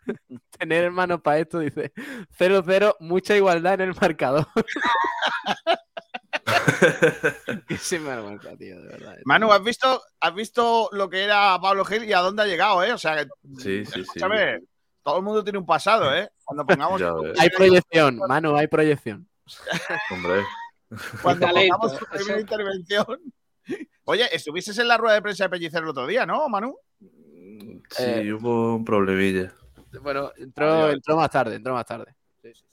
tener 0.59 0.83
hermanos 0.85 1.21
para 1.21 1.39
esto, 1.39 1.59
dice 1.59 1.91
0-0, 2.37 2.95
mucha 2.99 3.35
igualdad 3.35 3.75
en 3.75 3.81
el 3.89 3.95
marcador. 3.99 4.45
Qué 7.67 7.77
sinvergüenza, 7.77 8.55
tío, 8.57 8.81
de 8.81 8.87
verdad. 8.89 9.15
Manu, 9.25 9.51
¿has 9.51 9.63
visto, 9.63 10.01
¿has 10.19 10.33
visto 10.35 10.89
lo 10.91 11.09
que 11.09 11.23
era 11.23 11.57
Pablo 11.61 11.85
Gil 11.85 12.03
y 12.03 12.13
a 12.13 12.19
dónde 12.19 12.43
ha 12.43 12.45
llegado, 12.45 12.83
eh? 12.83 12.93
O 12.93 12.97
sea, 12.97 13.23
que, 13.23 13.29
Sí, 13.59 13.85
sí, 13.85 14.03
sí. 14.03 14.19
todo 15.01 15.17
el 15.17 15.23
mundo 15.23 15.43
tiene 15.43 15.59
un 15.59 15.65
pasado, 15.65 16.13
¿eh? 16.15 16.29
Cuando 16.43 16.65
pongamos. 16.65 17.01
Hay 17.39 17.49
proyección, 17.49 18.17
Manu, 18.27 18.55
hay 18.55 18.67
proyección. 18.67 19.27
Hombre. 20.11 20.43
cuando 21.21 21.47
pongamos 21.47 21.97
su 21.97 22.05
primera 22.05 22.39
intervención. 22.39 23.05
Oye, 24.05 24.27
estuviste 24.35 24.79
en 24.79 24.87
la 24.87 24.97
rueda 24.97 25.15
de 25.15 25.21
prensa 25.21 25.45
de 25.45 25.49
Pellicer 25.49 25.81
el 25.83 25.89
otro 25.89 26.05
día, 26.05 26.25
¿no, 26.25 26.47
Manu? 26.49 26.77
Sí, 26.99 27.81
Eh, 27.99 28.33
hubo 28.33 28.75
un 28.75 28.85
problemilla. 28.85 29.53
Bueno, 30.01 30.31
entró, 30.37 30.89
entró 30.89 31.15
más 31.15 31.29
tarde, 31.29 31.55
entró 31.55 31.73
más 31.73 31.85
tarde. 31.85 32.15
Sí, 32.41 32.51
sí, 32.53 32.65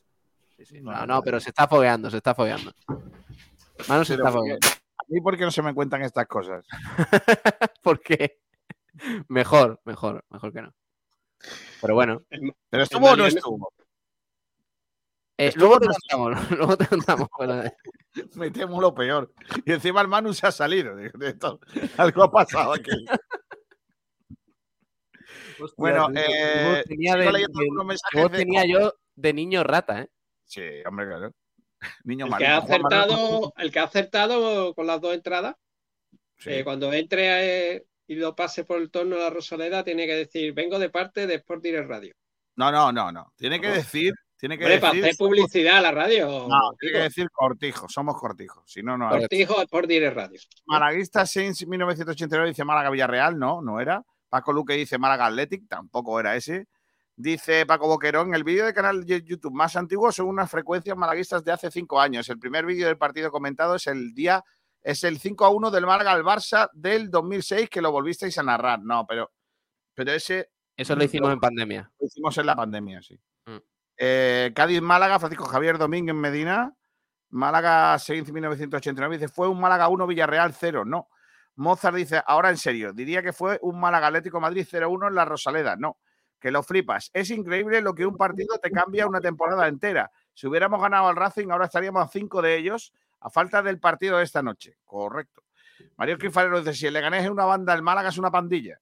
sí, 0.56 0.64
sí. 0.64 0.80
No, 0.80 1.06
No, 1.06 1.22
pero 1.22 1.38
se 1.38 1.50
está 1.50 1.68
fogueando, 1.68 2.10
se 2.10 2.16
está 2.16 2.34
fogueando. 2.34 2.72
Manu 3.88 4.04
se 4.04 4.16
Pero 4.16 4.26
está 4.28 4.32
fogueando. 4.38 4.68
A 4.68 5.02
mí, 5.08 5.20
¿por 5.20 5.36
qué 5.36 5.44
no 5.44 5.50
se 5.50 5.62
me 5.62 5.74
cuentan 5.74 6.02
estas 6.02 6.26
cosas? 6.26 6.64
Porque 7.82 8.40
mejor, 9.28 9.80
mejor, 9.84 10.24
mejor 10.30 10.52
que 10.52 10.62
no. 10.62 10.74
Pero 11.80 11.94
bueno, 11.94 12.22
¿Pero 12.68 12.82
estuvo 12.82 13.10
o 13.10 13.16
no 13.16 13.26
estuvo? 13.26 13.72
Eh, 15.48 15.52
luego 15.56 15.78
te 15.80 15.86
no- 15.86 15.92
contamos, 15.94 16.50
luego 16.58 16.76
te 16.76 16.86
contamos. 16.86 17.28
bueno, 17.38 17.62
Me 18.34 18.50
temo 18.50 18.80
lo 18.80 18.94
peor. 18.94 19.32
Y 19.64 19.72
encima 19.72 20.00
el 20.00 20.08
Manu 20.08 20.32
se 20.34 20.46
ha 20.46 20.52
salido 20.52 20.94
de, 20.96 21.10
de 21.14 21.28
esto. 21.28 21.60
Algo 21.96 22.22
ha 22.24 22.30
pasado 22.30 22.72
aquí. 22.72 22.90
Bueno, 25.76 26.08
eh, 26.14 26.82
tenía, 26.86 27.16
de, 27.16 27.24
de- 27.26 27.32
de- 27.32 28.68
yo 28.68 28.94
de 29.14 29.32
niño 29.34 29.62
rata, 29.62 30.02
¿eh? 30.02 30.08
Sí, 30.44 30.62
hombre, 30.86 31.06
claro. 31.06 31.32
Niño 32.04 32.26
El 32.26 32.36
que, 32.36 32.46
ha 32.46 32.56
acertado, 32.58 33.52
el 33.56 33.70
que 33.72 33.78
ha 33.78 33.84
acertado 33.84 34.74
con 34.74 34.86
las 34.86 35.00
dos 35.00 35.14
entradas, 35.14 35.56
Sí. 36.38 36.50
eh, 36.50 36.64
cuando 36.64 36.90
entre 36.92 37.74
eh, 37.76 37.84
y 38.06 38.14
lo 38.14 38.34
pase 38.34 38.64
por 38.64 38.78
el 38.80 38.90
torno 38.90 39.16
de 39.16 39.22
la 39.22 39.30
Rosaleda, 39.30 39.84
tiene 39.84 40.06
que 40.06 40.14
decir, 40.14 40.54
vengo 40.54 40.78
de 40.78 40.88
parte 40.88 41.26
de 41.26 41.34
Sport 41.36 41.62
Direct 41.62 41.88
Radio. 41.88 42.14
No, 42.56 42.72
no, 42.72 42.90
no, 42.92 43.12
no. 43.12 43.32
Tiene 43.36 43.60
que 43.60 43.68
decir, 43.68 44.12
tiene 44.40 44.56
que 44.56 44.64
Hombre, 44.64 44.80
para 44.80 44.92
decir. 44.94 45.04
hacer 45.04 45.16
publicidad 45.18 45.76
a 45.76 45.80
la 45.82 45.90
radio. 45.92 46.48
No, 46.48 46.72
tiene 46.78 46.96
que 46.96 47.02
decir 47.04 47.30
cortijo. 47.30 47.88
Somos 47.90 48.18
cortijos. 48.18 48.64
Si 48.66 48.82
no, 48.82 48.96
no. 48.96 49.10
hay. 49.10 49.20
Cortijo 49.20 49.60
Sport 49.60 49.86
Direct 49.86 50.16
Radio. 50.16 50.40
Malaguista 50.64 51.26
Saints 51.26 51.66
1989 51.66 52.48
dice 52.48 52.64
Málaga 52.64 52.88
Villarreal, 52.88 53.38
no, 53.38 53.60
no 53.60 53.80
era. 53.80 54.02
Paco 54.30 54.52
Luque 54.52 54.74
dice 54.74 54.96
Málaga 54.96 55.26
Athletic, 55.26 55.68
tampoco 55.68 56.18
era 56.18 56.36
ese. 56.36 56.68
Dice 57.16 57.66
Paco 57.66 57.86
Boquerón, 57.86 58.34
el 58.34 58.44
vídeo 58.44 58.64
del 58.64 58.72
canal 58.72 59.04
de 59.04 59.22
YouTube 59.22 59.52
más 59.52 59.76
antiguo 59.76 60.10
son 60.10 60.28
unas 60.28 60.50
frecuencias 60.50 60.96
malaguistas 60.96 61.44
de 61.44 61.52
hace 61.52 61.70
cinco 61.70 62.00
años. 62.00 62.26
El 62.30 62.38
primer 62.38 62.64
vídeo 62.64 62.86
del 62.86 62.96
partido 62.96 63.30
comentado 63.30 63.74
es 63.74 63.86
el 63.88 64.14
día, 64.14 64.42
es 64.80 65.04
el 65.04 65.18
5 65.18 65.44
a 65.44 65.50
1 65.50 65.70
del 65.70 65.84
Málaga 65.84 66.12
al 66.12 66.24
Barça 66.24 66.70
del 66.72 67.10
2006 67.10 67.68
que 67.68 67.82
lo 67.82 67.92
volvisteis 67.92 68.38
a 68.38 68.42
narrar. 68.42 68.80
No, 68.82 69.06
pero, 69.06 69.30
pero 69.92 70.12
ese 70.12 70.48
Eso 70.74 70.96
lo 70.96 71.04
hicimos 71.04 71.30
en 71.30 71.40
pandemia. 71.40 71.90
lo 72.00 72.06
hicimos 72.06 72.38
en 72.38 72.46
la 72.46 72.56
pandemia, 72.56 73.02
sí. 73.02 73.20
Mm. 73.44 73.58
Eh, 74.02 74.52
Cádiz, 74.54 74.80
Málaga, 74.80 75.18
Francisco 75.18 75.44
Javier 75.44 75.76
Domínguez 75.76 76.14
Medina. 76.16 76.74
Málaga, 77.28 77.98
Sainz 77.98 78.32
1989. 78.32 79.18
Dice, 79.18 79.28
fue 79.28 79.46
un 79.46 79.60
Málaga 79.60 79.88
1, 79.88 80.06
Villarreal 80.06 80.54
0. 80.54 80.86
No. 80.86 81.08
Mozart 81.56 81.94
dice, 81.94 82.22
ahora 82.26 82.48
en 82.48 82.56
serio, 82.56 82.94
diría 82.94 83.22
que 83.22 83.34
fue 83.34 83.58
un 83.60 83.78
Málaga 83.78 84.06
Atlético 84.06 84.40
Madrid 84.40 84.66
0-1 84.66 85.08
en 85.08 85.14
la 85.14 85.26
Rosaleda. 85.26 85.76
No, 85.76 85.98
que 86.40 86.50
lo 86.50 86.62
flipas. 86.62 87.10
Es 87.12 87.28
increíble 87.28 87.82
lo 87.82 87.94
que 87.94 88.06
un 88.06 88.16
partido 88.16 88.58
te 88.58 88.70
cambia 88.70 89.06
una 89.06 89.20
temporada 89.20 89.68
entera. 89.68 90.10
Si 90.32 90.46
hubiéramos 90.46 90.80
ganado 90.80 91.08
al 91.08 91.16
Racing, 91.16 91.50
ahora 91.50 91.66
estaríamos 91.66 92.02
a 92.02 92.08
cinco 92.08 92.40
de 92.40 92.56
ellos, 92.56 92.94
a 93.20 93.28
falta 93.28 93.62
del 93.62 93.78
partido 93.78 94.16
de 94.16 94.24
esta 94.24 94.42
noche. 94.42 94.78
Correcto. 94.86 95.42
Mario 95.98 96.14
Esquifalero 96.14 96.60
dice, 96.60 96.72
si 96.72 96.86
el 96.86 96.94
Leganés 96.94 97.24
es 97.24 97.30
una 97.30 97.44
banda, 97.44 97.74
el 97.74 97.82
Málaga 97.82 98.08
es 98.08 98.16
una 98.16 98.30
pandilla. 98.30 98.80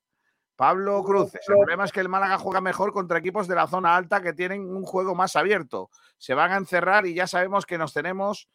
Pablo 0.59 1.05
Cruces, 1.05 1.41
el 1.47 1.55
problema 1.55 1.85
es 1.85 1.93
que 1.93 2.01
el 2.01 2.09
Málaga 2.09 2.37
juega 2.37 2.61
mejor 2.61 2.93
contra 2.93 3.21
equipos 3.21 3.47
de 3.47 3.55
la 3.55 3.69
zona 3.69 3.95
alta 3.95 4.21
que 4.21 4.33
tienen 4.33 4.69
un 4.69 4.83
juego 4.83 5.15
más 5.15 5.37
abierto. 5.37 5.89
Se 6.17 6.35
van 6.35 6.51
a 6.51 6.57
encerrar 6.57 7.07
y 7.07 7.15
ya 7.15 7.29
sabemos 7.29 7.65
que 7.65 7.79
nos 7.79 7.95
tenemos, 7.95 8.49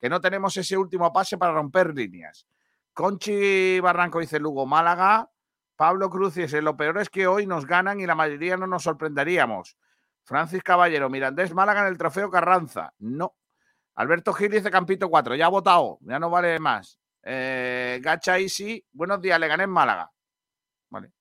que 0.00 0.08
no 0.08 0.22
tenemos 0.22 0.56
ese 0.56 0.78
último 0.78 1.12
pase 1.12 1.36
para 1.36 1.52
romper 1.52 1.94
líneas. 1.94 2.46
Conchi 2.94 3.78
Barranco 3.78 4.20
dice 4.20 4.40
Lugo 4.40 4.64
Málaga. 4.64 5.28
Pablo 5.76 6.08
Cruz 6.08 6.36
dice, 6.36 6.62
lo 6.62 6.78
peor 6.78 6.96
es 6.96 7.10
que 7.10 7.26
hoy 7.26 7.44
nos 7.46 7.66
ganan 7.66 8.00
y 8.00 8.06
la 8.06 8.14
mayoría 8.14 8.56
no 8.56 8.66
nos 8.66 8.84
sorprenderíamos. 8.84 9.76
Francis 10.24 10.62
Caballero, 10.62 11.10
Mirandés 11.10 11.52
Málaga 11.52 11.82
en 11.82 11.88
el 11.88 11.98
trofeo 11.98 12.30
Carranza. 12.30 12.94
No. 13.00 13.34
Alberto 13.96 14.32
Gil 14.32 14.50
dice 14.50 14.70
Campito 14.70 15.10
4, 15.10 15.34
ya 15.34 15.44
ha 15.44 15.50
votado, 15.50 15.98
ya 16.00 16.18
no 16.18 16.30
vale 16.30 16.58
más. 16.58 16.98
Eh, 17.22 18.00
Gacha 18.02 18.38
Isi, 18.38 18.82
buenos 18.92 19.20
días, 19.20 19.38
le 19.38 19.46
gané 19.46 19.64
en 19.64 19.70
Málaga. 19.70 20.10
Vale. 20.88 21.19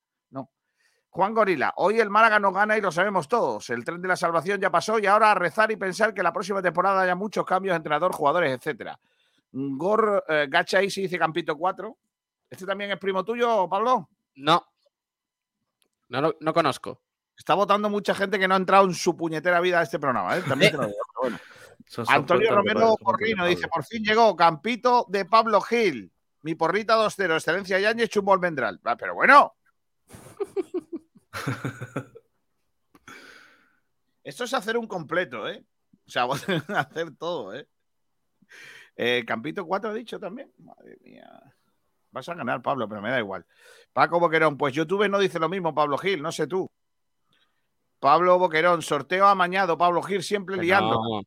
Juan 1.12 1.34
Gorila, 1.34 1.74
hoy 1.78 2.00
el 2.00 2.10
Málaga 2.10 2.40
no 2.40 2.52
gana 2.52 2.78
y 2.78 2.82
lo 2.82 2.92
sabemos 2.92 3.28
todos. 3.28 3.70
El 3.72 3.84
tren 3.84 4.02
de 4.02 4.08
la 4.08 4.16
salvación 4.16 4.60
ya 4.62 4.70
pasó 4.70 5.00
y 5.00 5.08
ahora 5.08 5.32
a 5.32 5.36
rezar 5.36 5.72
y 5.72 5.76
pensar 5.76 6.14
que 6.14 6.22
la 6.22 6.32
próxima 6.32 6.62
temporada 6.62 7.02
haya 7.02 7.16
muchos 7.16 7.46
cambios, 7.46 7.76
entrenador, 7.76 8.14
jugadores, 8.14 8.56
etcétera. 8.56 9.00
Gor, 9.52 10.24
eh, 10.28 10.46
Gacha 10.50 10.84
Isi 10.84 11.02
dice 11.02 11.18
Campito 11.18 11.58
4. 11.58 11.98
¿Este 12.50 12.66
también 12.66 12.92
es 12.92 13.00
primo 13.00 13.24
tuyo, 13.26 13.68
Pablo? 13.68 14.10
No. 14.36 14.64
No, 16.10 16.22
lo- 16.22 16.38
no 16.40 16.54
conozco. 16.54 17.02
Está 17.36 17.56
votando 17.56 17.90
mucha 17.90 18.14
gente 18.14 18.38
que 18.38 18.48
no 18.48 18.54
ha 18.54 18.58
entrado 18.58 18.86
en 18.86 18.94
su 18.94 19.16
puñetera 19.18 19.60
vida 19.62 19.80
a 19.80 19.84
este 19.84 19.98
programa. 19.98 20.38
¿eh? 20.38 20.44
También 20.48 20.72
te 20.72 20.78
lo 20.78 20.86
digo, 20.86 20.98
pero 21.08 21.22
bueno. 21.22 21.40
Antonio 22.08 22.54
Romero 22.56 22.96
de 23.44 23.48
dice. 23.50 23.68
Por 23.68 23.84
fin 23.84 24.04
llegó 24.04 24.36
Campito 24.36 25.06
de 25.10 25.26
Pablo 25.26 25.60
Gil. 25.62 26.12
Mi 26.44 26.54
porrita 26.56 26.96
2-0, 26.96 27.34
excelencia 27.36 27.80
Yáñez, 27.80 28.10
chumbo 28.10 28.34
almendral. 28.34 28.80
Ah, 28.84 28.96
pero 28.96 29.16
bueno. 29.16 29.54
Esto 34.24 34.44
es 34.44 34.54
hacer 34.54 34.78
un 34.78 34.88
completo, 34.88 35.48
¿eh? 35.48 35.64
O 36.08 36.12
sea, 36.12 36.24
hacer 36.88 37.16
todo, 37.18 37.54
¿eh? 37.54 37.68
Eh, 38.96 39.24
Campito 39.26 39.66
4 39.66 39.92
ha 39.92 39.94
dicho 39.94 40.20
también. 40.20 40.52
Madre 40.58 40.98
mía. 41.02 41.28
Vas 42.12 42.28
a 42.28 42.34
ganar, 42.34 42.62
Pablo, 42.62 42.88
pero 42.90 43.02
me 43.02 43.12
da 43.12 43.20
igual. 43.20 43.46
Paco 43.94 44.20
Boquerón, 44.20 44.58
pues 44.58 44.74
YouTube 44.74 45.08
no 45.10 45.20
dice 45.20 45.40
lo 45.40 45.48
mismo, 45.48 45.74
Pablo 45.74 45.98
Gil, 45.98 46.22
no 46.22 46.32
sé 46.32 46.48
tú. 46.48 46.70
Pablo 48.00 48.38
Boquerón, 48.40 48.82
sorteo 48.82 49.28
amañado, 49.28 49.78
Pablo 49.78 50.02
Gil 50.02 50.24
siempre 50.24 50.56
Que 50.56 50.64
liando. 50.64 50.96
no. 50.96 51.22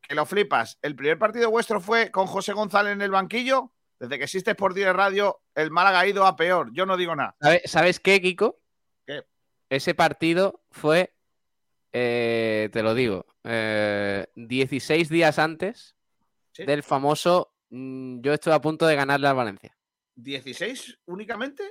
Que 0.00 0.14
lo 0.14 0.26
flipas. 0.26 0.78
El 0.82 0.96
primer 0.96 1.18
partido 1.18 1.50
vuestro 1.50 1.80
fue 1.80 2.10
con 2.10 2.26
José 2.26 2.52
González 2.52 2.92
en 2.94 3.02
el 3.02 3.10
banquillo. 3.10 3.72
Desde 3.98 4.18
que 4.18 4.24
existe 4.24 4.54
por 4.56 4.74
Dire 4.74 4.92
Radio, 4.92 5.40
el 5.54 5.70
Málaga 5.70 6.00
ha 6.00 6.06
ido 6.06 6.26
a 6.26 6.34
peor. 6.34 6.70
Yo 6.72 6.86
no 6.86 6.96
digo 6.96 7.14
nada. 7.14 7.36
¿Sabe- 7.40 7.62
¿Sabes 7.66 8.00
qué, 8.00 8.20
Kiko? 8.20 8.58
Ese 9.72 9.94
partido 9.94 10.62
fue, 10.70 11.14
eh, 11.94 12.68
te 12.74 12.82
lo 12.82 12.94
digo, 12.94 13.24
eh, 13.42 14.26
16 14.36 15.08
días 15.08 15.38
antes 15.38 15.96
Sí. 16.52 16.66
del 16.66 16.82
famoso 16.82 17.54
mm, 17.70 18.20
yo 18.20 18.34
estoy 18.34 18.52
a 18.52 18.60
punto 18.60 18.86
de 18.86 18.96
ganarle 18.96 19.28
al 19.28 19.34
Valencia. 19.34 19.74
¿16 20.16 20.98
únicamente? 21.06 21.62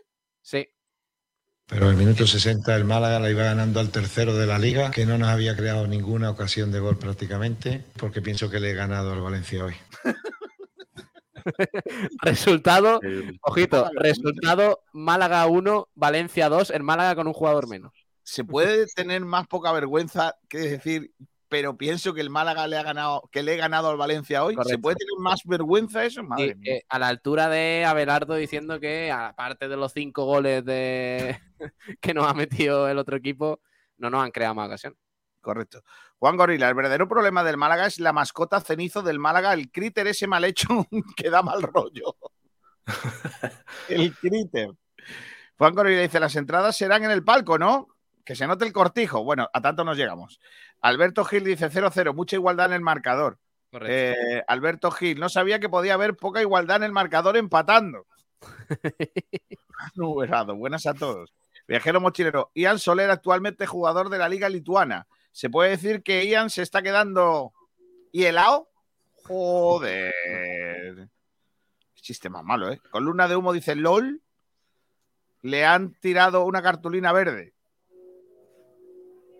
Sí. 0.42 0.68
Pero 1.68 1.92
el 1.92 1.96
minuto 1.96 2.26
60 2.26 2.76
el 2.76 2.86
Málaga 2.86 3.20
la 3.20 3.30
iba 3.30 3.44
ganando 3.44 3.80
al 3.80 3.92
tercero 3.92 4.36
de 4.36 4.48
la 4.48 4.58
liga, 4.58 4.90
que 4.90 5.06
no 5.06 5.20
nos 5.20 5.30
había 5.30 5.56
creado 5.56 5.86
ninguna 5.86 6.32
ocasión 6.32 6.72
de 6.72 6.80
gol 6.80 6.98
prácticamente, 6.98 7.86
porque 7.98 8.24
pienso 8.24 8.50
que 8.50 8.60
le 8.60 8.72
he 8.72 8.74
ganado 8.74 9.14
al 9.14 9.22
Valencia 9.22 9.64
hoy. 9.64 9.76
Resultado, 12.22 13.00
ojito, 13.42 13.90
resultado 13.96 14.82
Málaga 14.94 15.46
1, 15.48 15.90
Valencia 15.96 16.50
2, 16.50 16.72
en 16.72 16.84
Málaga 16.84 17.16
con 17.16 17.28
un 17.28 17.34
jugador 17.34 17.68
menos. 17.68 17.94
Se 18.24 18.44
puede 18.44 18.86
tener 18.88 19.22
más 19.26 19.48
poca 19.48 19.72
vergüenza 19.72 20.36
que 20.48 20.60
decir, 20.60 21.12
pero 21.50 21.76
pienso 21.76 22.14
que 22.14 22.22
el 22.22 22.30
Málaga 22.30 22.66
le 22.68 22.78
ha 22.78 22.84
ganado, 22.84 23.28
que 23.30 23.44
le 23.44 23.56
he 23.56 23.58
ganado 23.58 23.90
al 23.90 23.98
Valencia 23.98 24.44
hoy. 24.44 24.56
¿Se 24.66 24.78
puede 24.78 24.96
tener 24.96 25.20
más 25.20 25.42
vergüenza 25.44 26.06
eso? 26.06 26.24
Madre 26.24 26.54
Sí, 26.54 26.56
mía. 26.56 26.76
eh, 26.76 26.84
a 26.88 26.98
la 26.98 27.10
altura 27.10 27.50
de 27.50 27.84
Abelardo 27.84 28.36
diciendo 28.36 28.80
que, 28.80 29.12
aparte 29.12 29.68
de 29.68 29.76
los 29.76 29.92
cinco 29.92 30.24
goles 30.24 30.64
de... 30.64 31.38
que 32.02 32.14
nos 32.14 32.26
ha 32.26 32.34
metido 32.34 32.88
el 32.88 32.98
otro 32.98 33.18
equipo, 33.18 33.60
no 33.98 34.10
nos 34.10 34.24
han 34.24 34.32
creado 34.32 34.56
más 34.56 34.68
ocasiones. 34.68 34.98
Correcto. 35.42 35.84
Juan 36.20 36.38
Gorila, 36.38 36.70
el 36.70 36.76
verdadero 36.76 37.08
problema 37.08 37.44
del 37.44 37.58
Málaga 37.58 37.88
es 37.88 38.00
la 38.00 38.14
mascota 38.14 38.62
cenizo 38.62 39.02
del 39.02 39.18
Málaga, 39.20 39.54
el 39.54 39.72
críter 39.72 40.08
ese 40.08 40.28
mal 40.28 40.46
hecho 40.46 40.68
que 41.18 41.30
da 41.30 41.42
mal 41.42 41.64
rollo. 41.64 42.16
el 43.90 44.16
críter. 44.16 44.70
Juan 45.58 45.74
Gorila 45.74 46.02
dice, 46.02 46.20
las 46.20 46.36
entradas 46.36 46.78
serán 46.78 47.04
en 47.04 47.12
el 47.12 47.24
palco, 47.24 47.58
¿no? 47.58 47.88
Que 48.24 48.36
se 48.36 48.46
note 48.46 48.66
el 48.66 48.74
cortijo. 48.74 49.24
Bueno, 49.24 49.50
a 49.52 49.62
tanto 49.62 49.84
nos 49.84 49.98
llegamos. 49.98 50.40
Alberto 50.80 51.26
Gil 51.26 51.44
dice 51.44 51.70
0-0, 51.70 52.14
mucha 52.14 52.36
igualdad 52.36 52.68
en 52.68 52.74
el 52.74 52.82
marcador. 52.82 53.40
Eh, 53.82 54.44
Alberto 54.48 54.92
Gil, 54.92 55.20
no 55.20 55.30
sabía 55.30 55.60
que 55.60 55.70
podía 55.70 55.94
haber 55.94 56.16
poca 56.16 56.42
igualdad 56.42 56.78
en 56.78 56.84
el 56.84 56.92
marcador 56.92 57.38
empatando. 57.38 58.06
Nuberado, 59.96 60.56
buenas 60.56 60.86
a 60.86 60.94
todos. 60.94 61.34
Viajero 61.68 62.02
mochilero, 62.02 62.52
Ian 62.54 62.80
Soler, 62.80 63.10
actualmente 63.10 63.66
jugador 63.66 64.10
de 64.10 64.18
la 64.18 64.30
Liga 64.30 64.50
Lituana. 64.50 65.08
¿Se 65.32 65.50
puede 65.50 65.72
decir 65.72 66.04
que 66.04 66.26
Ian 66.28 66.50
se 66.50 66.62
está 66.62 66.82
quedando 66.82 67.54
y 68.12 68.24
helado? 68.26 68.70
Joder. 69.24 70.14
Chiste 71.96 72.30
más 72.30 72.44
malo, 72.44 72.72
¿eh? 72.72 72.80
Columna 72.92 73.28
de 73.28 73.36
humo 73.36 73.54
dice 73.54 73.76
LOL. 73.76 74.22
Le 75.44 75.66
han 75.66 75.94
tirado 75.94 76.46
una 76.46 76.62
cartulina 76.62 77.12
verde. 77.14 77.54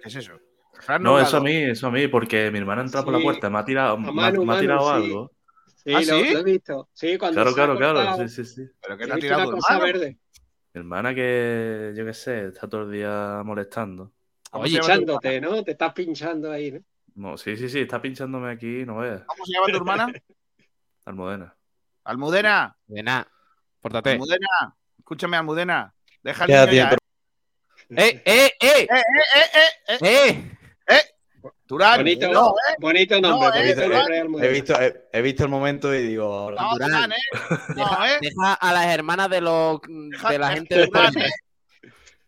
¿Qué 0.02 0.10
es 0.10 0.16
eso? 0.16 0.34
Fran 0.80 1.04
No, 1.04 1.12
Nublado. 1.12 1.28
eso 1.28 1.38
a 1.38 1.42
mí, 1.42 1.56
eso 1.56 1.88
a 1.88 1.92
mí, 1.92 2.08
porque 2.08 2.50
mi 2.50 2.58
hermana 2.58 2.82
ha 2.82 2.86
entrado 2.86 3.06
por 3.06 3.14
la 3.14 3.20
puerta, 3.22 3.50
me 3.52 3.60
ha 3.60 3.66
tirado, 3.66 3.98
me 3.98 4.08
ha- 4.10 4.12
Manu, 4.12 4.40
me 4.40 4.44
ha 4.44 4.56
Manu, 4.56 4.60
tirado 4.62 4.90
algo. 4.90 5.32
Sí, 5.84 5.94
¿Ah, 5.94 6.00
lo, 6.00 6.04
sí? 6.06 6.34
lo 6.34 6.40
he 6.40 6.44
visto. 6.44 6.90
Sí, 6.94 7.18
cuando 7.18 7.36
Claro, 7.42 7.54
claro, 7.54 7.78
claro. 7.78 8.28
Sí, 8.28 8.30
sí, 8.30 8.46
sí. 8.46 8.72
¿Pero 8.82 8.98
qué 8.98 9.04
he 9.04 9.08
te 9.08 9.14
ha 9.14 9.18
tirado 9.18 9.44
una 9.50 9.52
cosa 9.58 9.74
hermano? 9.76 9.94
verde. 9.94 10.18
Mi 10.74 10.80
hermana 10.80 11.14
que, 11.14 11.94
yo 11.96 12.06
qué 12.06 12.14
sé, 12.14 12.48
está 12.48 12.68
todo 12.68 12.84
el 12.84 12.92
día 12.92 13.42
molestando. 13.46 14.12
¿Cómo 14.52 14.66
Oye, 14.66 14.78
echándote, 14.78 15.40
¿no? 15.42 15.64
Te 15.64 15.72
estás 15.72 15.94
pinchando 15.94 16.52
ahí, 16.52 16.72
¿no? 16.72 16.80
No, 17.16 17.38
sí, 17.38 17.56
sí, 17.56 17.70
sí, 17.70 17.80
está 17.80 18.02
pinchándome 18.02 18.52
aquí, 18.52 18.86
no 18.86 18.98
veas. 18.98 19.24
¿Cómo 19.26 19.46
se 19.46 19.54
llama 19.54 19.68
tu 19.68 19.78
hermana? 19.78 20.14
Almudena. 21.06 21.56
Almudena. 22.04 22.78
De 22.86 23.02
nada, 23.02 23.28
pórtate. 23.80 24.12
Almudena. 24.12 24.76
Escúchame, 25.00 25.38
Almudena. 25.38 25.94
Deja 26.22 26.46
el 26.46 26.70
niño 26.70 26.72
ya, 26.74 26.98
¡Eh, 27.90 28.22
eh, 28.24 28.24
eh! 28.26 28.52
¿eh? 28.62 28.88
Eh, 28.88 28.88
eh, 28.90 29.42
eh, 29.56 29.68
eh, 29.88 29.98
¡Eh! 30.02 30.58
eh. 30.88 31.02
Turán. 31.66 31.98
Bonito, 32.00 32.32
No, 32.32 32.50
eh. 32.50 32.76
bonito 32.80 33.20
nombre, 33.22 33.50
No, 33.50 33.56
eh, 33.56 33.74
bonito 33.74 33.90
nombre, 33.90 34.18
He 34.18 34.20
Almudena. 34.22 34.48
visto, 34.52 34.82
he, 34.82 35.08
he 35.12 35.22
visto 35.22 35.44
el 35.44 35.50
momento 35.50 35.94
y 35.96 36.08
digo, 36.08 36.26
ahora. 36.26 36.62
No, 36.62 36.74
Durán. 36.74 36.90
Turán, 36.90 37.12
eh. 37.14 37.16
No, 37.70 37.76
Deja, 37.76 38.14
eh. 38.16 38.18
deja 38.22 38.54
a 38.54 38.74
las 38.74 38.86
hermanas 38.88 39.30
de 39.30 39.42
los 39.42 39.80
de 39.82 40.38
la 40.40 40.52
gente 40.52 40.76
del 40.76 40.90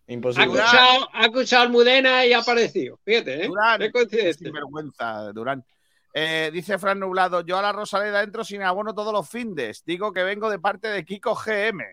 Ha 0.07 0.11
Imposible. 0.13 0.47
Durán. 0.47 0.65
escuchado, 0.65 1.09
ha 1.13 1.25
escuchado 1.25 1.63
Almudena 1.63 2.25
y 2.25 2.33
ha 2.33 2.39
aparecido. 2.39 2.99
Fíjate, 3.03 3.45
¿eh? 3.45 3.47
Durán. 3.47 3.81
Qué. 4.09 4.33
Sin 4.33 4.51
vergüenza, 4.51 5.31
Durán. 5.31 5.63
Eh, 6.13 6.51
dice 6.53 6.77
Fran 6.77 6.99
Nublado, 6.99 7.41
yo 7.41 7.57
a 7.57 7.61
la 7.61 7.71
Rosaleda 7.71 8.21
entro 8.21 8.43
sin 8.43 8.61
abono 8.61 8.93
todos 8.93 9.11
los 9.11 9.27
findes. 9.27 9.83
Digo 9.83 10.13
que 10.13 10.23
vengo 10.23 10.49
de 10.49 10.59
parte 10.59 10.89
de 10.89 11.03
Kiko 11.03 11.33
GM. 11.33 11.83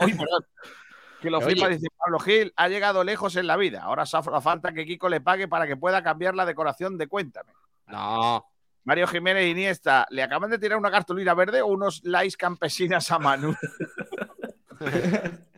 Uy, 0.00 0.14
perdón. 0.18 0.46
Que 1.20 1.30
lo 1.30 1.40
flipa, 1.40 1.68
dice 1.68 1.86
Pablo 1.96 2.18
Gil, 2.18 2.52
ha 2.56 2.68
llegado 2.68 3.04
lejos 3.04 3.36
en 3.36 3.46
la 3.46 3.56
vida. 3.56 3.82
Ahora 3.82 4.04
falta 4.06 4.72
que 4.72 4.84
Kiko 4.84 5.08
le 5.08 5.20
pague 5.20 5.48
para 5.48 5.66
que 5.66 5.76
pueda 5.76 6.02
cambiar 6.02 6.34
la 6.34 6.44
decoración 6.44 6.98
de 6.98 7.06
Cuéntame. 7.06 7.52
No. 7.86 8.44
Mario 8.84 9.06
Jiménez 9.06 9.46
Iniesta, 9.46 10.06
¿le 10.10 10.22
acaban 10.22 10.50
de 10.50 10.58
tirar 10.58 10.78
una 10.78 10.90
cartulina 10.90 11.34
verde 11.34 11.62
o 11.62 11.66
unos 11.66 12.04
likes 12.04 12.36
campesinas 12.36 13.10
a 13.10 13.18
Manu? 13.18 13.54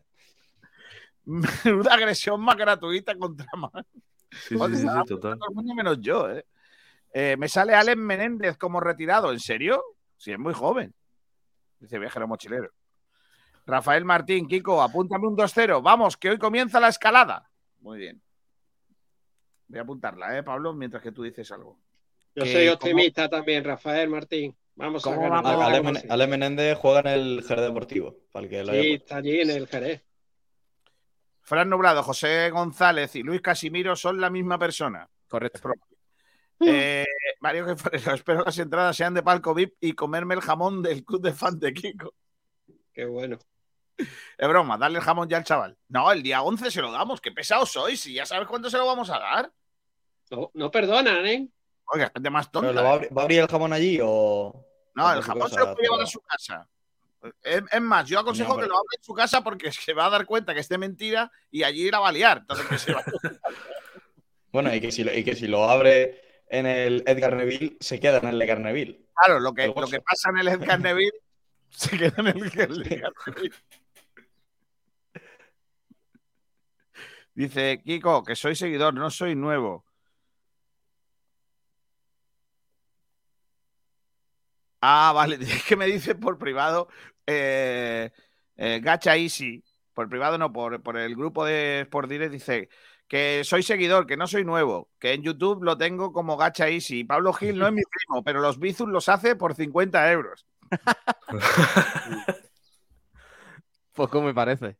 Menuda 1.64 1.94
agresión 1.94 2.40
más 2.40 2.56
gratuita 2.56 3.14
contra 3.16 3.46
Manu. 3.56 3.84
Sí, 4.30 4.56
sí, 4.58 4.76
sí, 4.76 4.86
total. 5.06 5.38
todo 5.38 5.48
el 5.48 5.54
mundo 5.54 5.74
menos 5.74 5.98
yo, 6.00 6.30
¿eh? 6.30 6.44
Eh, 7.12 7.36
me 7.38 7.48
sale 7.48 7.74
Alex 7.74 7.96
Menéndez 7.96 8.56
como 8.56 8.80
retirado. 8.80 9.32
¿En 9.32 9.40
serio? 9.40 9.82
Sí, 10.16 10.32
es 10.32 10.38
muy 10.38 10.54
joven. 10.54 10.94
Dice 11.80 11.98
viajero 11.98 12.26
mochilero. 12.28 12.70
Rafael 13.66 14.04
Martín, 14.04 14.48
Kiko, 14.48 14.82
apúntame 14.82 15.26
un 15.26 15.36
2-0. 15.36 15.82
Vamos, 15.82 16.16
que 16.16 16.30
hoy 16.30 16.38
comienza 16.38 16.80
la 16.80 16.88
escalada. 16.88 17.50
Muy 17.80 17.98
bien. 17.98 18.22
Voy 19.68 19.78
a 19.78 19.82
apuntarla, 19.82 20.36
¿eh, 20.38 20.42
Pablo? 20.42 20.72
Mientras 20.72 21.02
que 21.02 21.12
tú 21.12 21.22
dices 21.22 21.50
algo. 21.52 21.78
Yo 22.34 22.44
Que 22.44 22.52
soy 22.52 22.68
optimista 22.68 23.28
también, 23.28 23.64
Rafael 23.64 24.08
Martín. 24.08 24.56
Vamos 24.76 25.06
a 25.06 25.10
¿Cómo 25.10 25.22
ganar. 25.28 25.82
vamos? 25.82 26.04
Ale, 26.08 26.26
Menéndez 26.26 26.78
juega 26.78 27.00
en 27.00 27.06
el 27.08 27.44
Jerez 27.46 27.64
Deportivo. 27.64 28.16
Para 28.32 28.44
el 28.44 28.50
que 28.50 28.64
lo 28.64 28.72
haya 28.72 28.82
Sí, 28.82 28.92
está 28.92 29.16
allí 29.16 29.40
en 29.40 29.50
el 29.50 29.66
Jerez. 29.66 30.02
Fran 31.48 31.70
Nublado, 31.70 32.02
José 32.02 32.50
González 32.50 33.16
y 33.16 33.22
Luis 33.22 33.40
Casimiro 33.40 33.96
son 33.96 34.20
la 34.20 34.28
misma 34.28 34.58
persona. 34.58 35.08
Correcto. 35.28 35.70
Eh, 36.60 37.06
Mario 37.40 37.64
Geforero, 37.66 38.12
espero 38.14 38.40
que 38.40 38.44
las 38.50 38.58
entradas 38.58 38.94
sean 38.96 39.14
de 39.14 39.22
palco 39.22 39.54
VIP 39.54 39.76
y 39.80 39.92
comerme 39.94 40.34
el 40.34 40.42
jamón 40.42 40.82
del 40.82 41.04
club 41.04 41.22
de 41.22 41.32
fan 41.32 41.58
de 41.58 41.72
Kiko. 41.72 42.12
Qué 42.92 43.06
bueno. 43.06 43.38
Es 43.96 44.46
broma, 44.48 44.76
darle 44.76 44.98
el 44.98 45.04
jamón 45.04 45.26
ya 45.26 45.38
al 45.38 45.44
chaval. 45.44 45.78
No, 45.88 46.12
el 46.12 46.22
día 46.22 46.42
11 46.42 46.70
se 46.70 46.82
lo 46.82 46.92
damos. 46.92 47.20
Qué 47.20 47.32
pesados 47.32 47.70
sois. 47.72 47.98
Si 47.98 48.12
ya 48.12 48.26
sabes 48.26 48.46
cuánto 48.46 48.68
se 48.68 48.76
lo 48.76 48.84
vamos 48.86 49.08
a 49.08 49.18
dar. 49.18 49.50
No, 50.30 50.50
no 50.52 50.70
perdonan, 50.70 51.24
¿eh? 51.26 51.48
Oiga, 51.86 52.10
gente 52.12 52.28
más 52.28 52.50
tonta. 52.52 52.68
¿Pero 52.68 52.80
lo 52.82 52.84
va, 52.86 52.92
a 52.94 52.98
abrir- 52.98 53.16
va 53.16 53.22
a 53.22 53.24
abrir 53.24 53.40
el 53.40 53.48
jamón 53.48 53.72
allí 53.72 53.98
o.? 54.02 54.64
No, 54.94 55.12
el 55.14 55.22
jamón 55.22 55.48
se 55.48 55.58
lo 55.58 55.74
puede 55.74 55.88
llevar 55.88 56.02
a 56.02 56.06
su 56.06 56.20
casa. 56.20 56.68
Es, 57.42 57.62
es 57.72 57.80
más, 57.80 58.08
yo 58.08 58.20
aconsejo 58.20 58.56
que 58.56 58.66
lo 58.66 58.74
abra 58.74 58.96
en 58.96 59.02
su 59.02 59.12
casa 59.12 59.42
porque 59.42 59.72
se 59.72 59.92
va 59.92 60.06
a 60.06 60.10
dar 60.10 60.24
cuenta 60.26 60.54
que 60.54 60.60
es 60.60 60.68
de 60.68 60.78
mentira 60.78 61.30
y 61.50 61.62
allí 61.64 61.90
la 61.90 61.98
va 62.00 62.08
a 62.08 62.12
liar. 62.12 62.38
Entonces, 62.38 62.66
que 62.66 62.78
se 62.78 62.92
va- 62.92 63.04
Bueno, 64.52 64.74
y 64.74 64.80
que, 64.80 64.90
si 64.92 65.04
lo, 65.04 65.12
y 65.12 65.24
que 65.24 65.34
si 65.36 65.46
lo 65.46 65.68
abre 65.68 66.42
en 66.48 66.64
el 66.66 67.02
Edgar 67.06 67.34
Neville, 67.36 67.76
se 67.80 68.00
queda 68.00 68.18
en 68.18 68.28
el 68.28 68.40
Edgar 68.40 68.60
Neville. 68.60 69.04
Claro, 69.14 69.40
lo 69.40 69.52
que, 69.52 69.66
lo 69.66 69.86
que 69.88 70.00
pasa 70.00 70.30
en 70.30 70.38
el 70.38 70.48
Edgar 70.48 70.80
Neville 70.80 71.12
se 71.70 71.98
queda 71.98 72.14
en 72.18 72.26
el 72.28 72.42
Edgar 72.44 72.70
Neville. 72.70 73.54
Dice 77.34 77.82
Kiko, 77.84 78.24
que 78.24 78.34
soy 78.34 78.56
seguidor, 78.56 78.94
no 78.94 79.10
soy 79.10 79.34
nuevo. 79.36 79.84
Ah, 84.80 85.12
vale, 85.14 85.38
es 85.40 85.64
que 85.64 85.76
me 85.76 85.86
dice 85.86 86.14
por 86.14 86.38
privado 86.38 86.88
eh, 87.26 88.10
eh, 88.56 88.80
Gacha 88.82 89.16
Easy, 89.16 89.64
por 89.94 90.08
privado 90.08 90.38
no, 90.38 90.52
por, 90.52 90.82
por 90.82 90.96
el 90.96 91.14
grupo 91.16 91.44
de 91.44 91.80
Sport 91.80 92.08
Direct, 92.08 92.32
dice 92.32 92.68
que 93.08 93.42
soy 93.42 93.62
seguidor, 93.62 94.06
que 94.06 94.16
no 94.16 94.26
soy 94.26 94.44
nuevo, 94.44 94.90
que 94.98 95.14
en 95.14 95.22
YouTube 95.22 95.64
lo 95.64 95.78
tengo 95.78 96.12
como 96.12 96.36
Gacha 96.36 96.68
Easy. 96.68 97.04
Pablo 97.04 97.32
Gil 97.32 97.58
no 97.58 97.66
es 97.66 97.72
mi 97.72 97.82
primo, 97.90 98.22
pero 98.22 98.40
los 98.40 98.58
Bizus 98.58 98.88
los 98.88 99.08
hace 99.08 99.34
por 99.34 99.54
50 99.54 100.12
euros. 100.12 100.46
Poco 103.94 104.22
me 104.22 104.34
parece. 104.34 104.76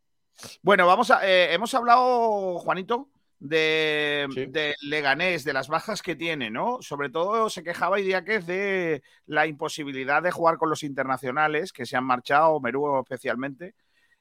Bueno, 0.63 0.87
vamos 0.87 1.11
a. 1.11 1.27
eh, 1.29 1.53
hemos 1.53 1.75
hablado, 1.75 2.59
Juanito, 2.59 3.09
de, 3.39 4.27
Sí. 4.31 4.47
de 4.47 4.75
Leganés, 4.83 5.45
de 5.45 5.53
las 5.53 5.69
bajas 5.69 6.03
que 6.03 6.17
tiene, 6.17 6.51
¿no? 6.51 6.79
Sobre 6.83 7.11
todo 7.11 7.49
se 7.51 7.63
quejaba 7.63 8.01
Idiáquez 8.01 8.47
de 8.47 9.03
la 9.27 9.47
imposibilidad 9.47 10.23
de 10.23 10.31
jugar 10.33 10.57
con 10.59 10.71
los 10.71 10.83
internacionales 10.83 11.73
que 11.73 11.87
se 11.87 11.97
han 11.97 12.05
marchado, 12.05 12.61
Merú 12.61 13.01
especialmente. 13.01 13.75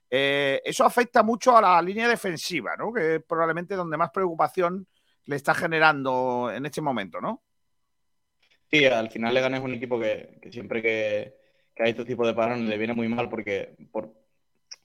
Eh, 0.10 0.62
eso 0.64 0.86
afecta 0.86 1.24
mucho 1.24 1.58
a 1.58 1.62
la 1.62 1.82
línea 1.82 2.08
defensiva, 2.08 2.76
¿no? 2.78 2.94
Que 2.94 3.16
es 3.16 3.24
probablemente 3.24 3.76
donde 3.76 3.98
más 3.98 4.12
preocupación 4.12 4.88
le 5.26 5.36
está 5.36 5.54
generando 5.54 6.52
en 6.54 6.66
este 6.66 6.82
momento, 6.82 7.20
¿no? 7.20 7.44
Sí, 8.70 8.86
al 8.86 9.10
final 9.10 9.34
le 9.34 9.42
ganes 9.42 9.62
un 9.62 9.74
equipo 9.74 10.00
que, 10.00 10.40
que 10.42 10.52
siempre 10.52 10.82
que, 10.82 11.36
que 11.76 11.84
hay 11.84 11.92
este 11.92 12.06
tipo 12.06 12.28
de 12.28 12.34
parones 12.34 12.68
le 12.68 12.78
viene 12.78 12.94
muy 12.94 13.08
mal 13.08 13.30
porque 13.30 13.76
por, 13.92 14.14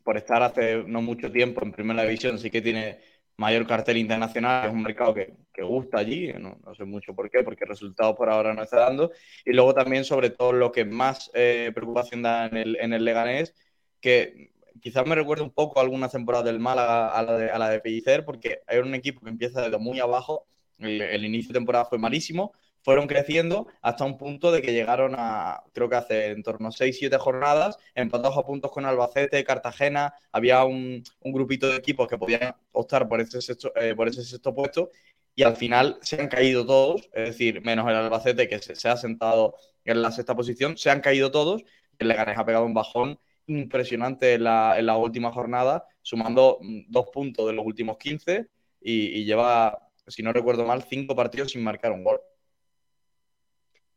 por 0.05 0.17
estar 0.17 0.43
hace 0.43 0.85
no 0.87 1.03
mucho 1.03 1.33
tiempo 1.33 1.63
en 1.65 1.73
primera 1.73 2.03
división 2.03 2.39
sí 2.39 2.51
que 2.51 2.63
tiene 2.63 3.01
mayor 3.37 3.67
cartel 3.67 3.97
internacional, 3.97 4.69
es 4.69 4.73
un 4.73 4.83
mercado 4.83 5.15
que, 5.15 5.35
que 5.53 5.63
gusta 5.63 5.99
allí, 5.99 6.33
no, 6.35 6.59
no 6.65 6.75
sé 6.75 6.85
mucho 6.85 7.15
por 7.15 7.31
qué, 7.31 7.43
porque 7.43 7.65
resultados 7.65 8.17
por 8.17 8.31
ahora 8.31 8.55
no 8.55 8.63
está 8.63 8.81
dando. 8.81 9.13
Y 9.45 9.53
luego 9.53 9.75
también 9.75 10.05
sobre 10.05 10.31
todo 10.31 10.53
lo 10.53 10.73
que 10.73 10.85
más 10.85 11.31
eh, 11.35 11.71
preocupación 11.75 12.23
da 12.23 12.47
en 12.47 12.57
el, 12.57 12.77
en 12.81 12.93
el 12.93 13.05
Leganés, 13.05 13.55
que 14.01 14.53
quizás 14.81 15.07
me 15.07 15.15
recuerda 15.15 15.45
un 15.45 15.51
poco 15.51 15.79
a 15.79 15.83
algunas 15.83 16.13
temporadas 16.13 16.47
del 16.47 16.59
Málaga 16.59 17.09
a 17.09 17.23
la 17.23 17.39
de, 17.39 17.51
a 17.51 17.59
la 17.59 17.71
de 17.71 17.81
Pellicer, 17.81 18.25
porque 18.25 18.61
hay 18.67 18.79
un 18.79 18.95
equipo 18.95 19.21
que 19.21 19.31
empieza 19.31 19.63
desde 19.63 19.79
muy 19.79 20.01
abajo. 20.01 20.47
El, 20.79 21.01
el 21.01 21.25
inicio 21.25 21.53
de 21.53 21.61
temporada 21.61 21.85
fue 21.85 21.99
malísimo, 21.99 22.53
fueron 22.83 23.07
creciendo 23.07 23.67
hasta 23.81 24.05
un 24.05 24.19
punto 24.19 24.53
de 24.53 24.63
que 24.63 24.73
llegaron 24.73 25.15
a, 25.17 25.63
creo 25.73 25.89
que 25.89 25.97
hace 25.97 26.27
en 26.31 26.43
torno 26.43 26.69
a 26.69 26.73
6-7 26.73 27.19
jornadas, 27.19 27.79
empatados 27.95 28.37
a 28.39 28.43
puntos 28.43 28.71
con 28.73 28.85
Albacete, 28.85 29.45
Cartagena, 29.45 30.15
había 30.33 30.65
un, 30.65 31.03
grupito 31.23 31.69
de 31.69 31.77
equipos 31.77 32.09
que 32.09 32.19
podían 32.19 32.55
optar 32.73 33.09
por 33.09 33.21
ese, 33.21 33.41
sexto, 33.41 33.73
eh, 33.77 33.95
por 33.95 34.09
ese 34.09 34.25
sexto 34.25 34.55
puesto 34.55 34.91
y 35.35 35.45
al 35.45 35.57
final 35.57 35.99
se 36.03 36.21
han 36.21 36.29
caído 36.29 36.67
todos, 36.67 37.09
es 37.13 37.31
decir, 37.31 37.63
menos 37.63 37.89
el 37.89 37.97
Albacete 37.97 38.49
que 38.49 38.59
se, 38.59 38.75
se 38.75 38.89
ha 38.89 38.97
sentado 38.97 39.55
en 39.85 40.03
la 40.03 40.11
sexta 40.11 40.37
posición, 40.37 40.77
se 40.77 40.91
han 40.91 41.01
caído 41.01 41.31
todos, 41.31 41.65
el 41.99 42.09
Leganés 42.09 42.39
ha 42.39 42.45
pegado 42.45 42.67
un 42.67 42.75
bajón 42.75 43.19
impresionante 43.47 44.35
en 44.35 44.45
la, 44.45 44.79
en 44.79 44.87
la 44.87 44.97
última 44.97 45.33
jornada, 45.33 45.87
sumando 46.03 46.59
mm, 46.61 46.83
dos 46.89 47.07
puntos 47.13 47.47
de 47.47 47.53
los 47.53 47.65
últimos 47.65 47.97
15 47.99 48.49
y, 48.81 49.21
y 49.21 49.25
lleva, 49.25 49.89
si 50.07 50.23
no 50.23 50.33
recuerdo 50.33 50.65
mal, 50.65 50.85
cinco 50.85 51.17
partidos 51.17 51.53
sin 51.53 51.63
marcar 51.63 51.93
un 51.93 52.05
gol. 52.05 52.21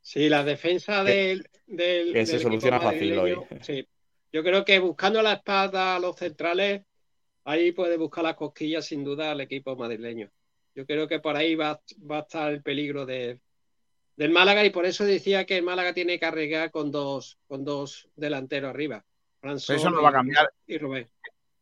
Sí, 0.06 0.30
la 0.30 0.44
defensa 0.44 1.04
del. 1.04 1.50
del 1.66 2.14
que 2.14 2.28
se 2.28 2.34
del 2.34 2.42
soluciona 2.42 2.80
fácil 2.80 3.16
madrileño, 3.16 3.48
hoy. 3.50 3.58
Sí. 3.64 3.88
Yo 4.32 4.44
creo 4.44 4.64
que 4.64 4.78
buscando 4.78 5.20
la 5.24 5.34
espada 5.34 5.96
a 5.96 6.00
los 6.00 6.16
centrales, 6.16 6.84
ahí 7.44 7.72
puede 7.72 7.98
buscar 7.98 8.24
las 8.24 8.36
cosquillas 8.36 8.86
sin 8.86 9.04
duda 9.04 9.32
al 9.32 9.42
equipo 9.42 9.76
madrileño. 9.76 10.30
Yo 10.76 10.86
creo 10.86 11.08
que 11.08 11.20
por 11.20 11.36
ahí 11.36 11.56
va, 11.56 11.82
va 12.10 12.18
a 12.18 12.22
estar 12.22 12.52
el 12.52 12.62
peligro 12.62 13.08
de, 13.08 13.40
del 14.16 14.30
Málaga 14.30 14.64
y 14.64 14.70
por 14.70 14.86
eso 14.86 15.06
decía 15.06 15.46
que 15.46 15.58
el 15.58 15.64
Málaga 15.64 15.94
tiene 15.96 16.20
que 16.20 16.26
arriesgar 16.28 16.70
con 16.70 16.92
dos, 16.92 17.40
con 17.48 17.66
dos 17.66 18.08
delanteros 18.16 18.70
arriba. 18.70 19.04
François 19.42 19.76
Eso 19.78 19.90
no 19.90 20.04
va 20.04 20.10
a 20.10 20.12
y- 20.12 20.14
cambiar. 20.14 20.54
Y 20.68 20.78
Rubén. 20.78 21.10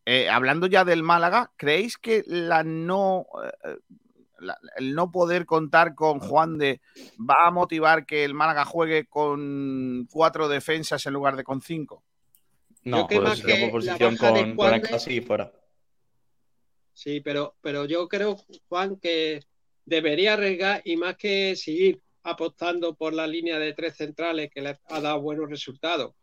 Eh, 0.05 0.27
hablando 0.27 0.67
ya 0.67 0.83
del 0.83 1.01
Málaga, 1.01 1.53
¿creéis 1.55 1.97
que 1.97 2.23
la 2.27 2.65
no, 2.65 3.25
eh, 3.63 3.77
la- 4.43 4.59
el 4.77 4.93
no 4.93 5.11
poder 5.11 5.45
contar 5.45 5.95
con 5.95 6.19
Juan 6.19 6.57
de 6.57 6.81
va 7.19 7.47
a 7.47 7.51
motivar 7.51 8.05
que 8.05 8.23
el 8.25 8.33
Málaga 8.33 8.65
juegue 8.65 9.05
con 9.05 10.07
cuatro 10.11 10.47
defensas 10.47 11.05
en 11.05 11.13
lugar 11.13 11.35
de 11.35 11.43
con 11.43 11.61
cinco? 11.61 12.03
No, 12.83 13.07
creo 13.07 13.21
que 13.21 13.43
la 13.43 13.57
posición 13.71 14.17
con, 14.17 14.33
con 14.33 14.55
Juan 14.57 14.73
el 14.75 14.81
de- 14.81 14.89
casi 14.89 15.21
fuera. 15.21 15.51
Sí, 16.93 17.21
pero, 17.21 17.55
pero 17.61 17.85
yo 17.85 18.07
creo, 18.07 18.37
Juan, 18.69 18.97
que 18.97 19.41
debería 19.85 20.33
arriesgar 20.33 20.81
y 20.85 20.95
más 20.95 21.17
que 21.17 21.55
seguir 21.55 22.01
apostando 22.23 22.93
por 22.95 23.13
la 23.13 23.27
línea 23.27 23.57
de 23.59 23.73
tres 23.73 23.97
centrales 23.97 24.49
que 24.53 24.61
le 24.61 24.77
ha 24.87 25.01
dado 25.01 25.21
buenos 25.21 25.49
resultados. 25.49 26.13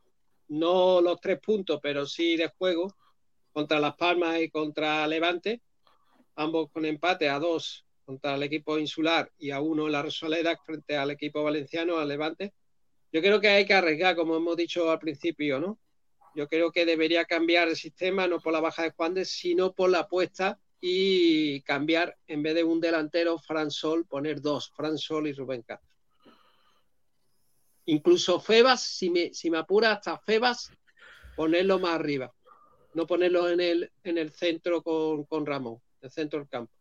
No 0.48 1.00
los 1.00 1.20
tres 1.20 1.38
puntos, 1.40 1.80
pero 1.82 2.06
sí 2.06 2.36
de 2.36 2.48
juego 2.56 2.94
contra 3.52 3.80
Las 3.80 3.96
Palmas 3.96 4.40
y 4.40 4.48
contra 4.48 5.06
Levante, 5.06 5.60
ambos 6.36 6.70
con 6.70 6.84
empate 6.84 7.28
a 7.28 7.38
dos 7.38 7.84
contra 8.10 8.34
el 8.34 8.42
equipo 8.42 8.76
insular 8.76 9.30
y 9.38 9.52
a 9.52 9.60
uno 9.60 9.86
en 9.86 9.92
la 9.92 10.02
Rosaleda 10.02 10.56
frente 10.56 10.96
al 10.96 11.12
equipo 11.12 11.44
valenciano, 11.44 11.98
al 11.98 12.08
Levante. 12.08 12.52
Yo 13.12 13.20
creo 13.20 13.40
que 13.40 13.46
hay 13.46 13.64
que 13.64 13.74
arriesgar, 13.74 14.16
como 14.16 14.36
hemos 14.36 14.56
dicho 14.56 14.90
al 14.90 14.98
principio, 14.98 15.60
¿no? 15.60 15.78
Yo 16.34 16.48
creo 16.48 16.72
que 16.72 16.84
debería 16.84 17.24
cambiar 17.24 17.68
el 17.68 17.76
sistema, 17.76 18.26
no 18.26 18.40
por 18.40 18.52
la 18.52 18.58
baja 18.58 18.82
de 18.82 18.90
Juan 18.90 19.14
de, 19.14 19.24
sino 19.24 19.74
por 19.74 19.90
la 19.90 20.00
apuesta 20.00 20.58
y 20.80 21.62
cambiar, 21.62 22.18
en 22.26 22.42
vez 22.42 22.56
de 22.56 22.64
un 22.64 22.80
delantero, 22.80 23.38
Fran 23.38 23.70
Sol, 23.70 24.04
poner 24.06 24.40
dos, 24.40 24.72
Fran 24.74 24.98
Sol 24.98 25.28
y 25.28 25.32
Rubén 25.32 25.62
Castro. 25.62 25.88
Incluso 27.86 28.40
Febas, 28.40 28.82
si 28.82 29.10
me, 29.10 29.32
si 29.32 29.50
me 29.50 29.58
apura 29.58 29.92
hasta 29.92 30.18
Febas, 30.18 30.72
ponerlo 31.36 31.78
más 31.78 31.94
arriba. 31.94 32.34
No 32.92 33.06
ponerlo 33.06 33.48
en 33.48 33.60
el, 33.60 33.92
en 34.02 34.18
el 34.18 34.32
centro 34.32 34.82
con, 34.82 35.22
con 35.26 35.46
Ramón, 35.46 35.80
el 36.00 36.10
centro 36.10 36.40
del 36.40 36.48
campo. 36.48 36.72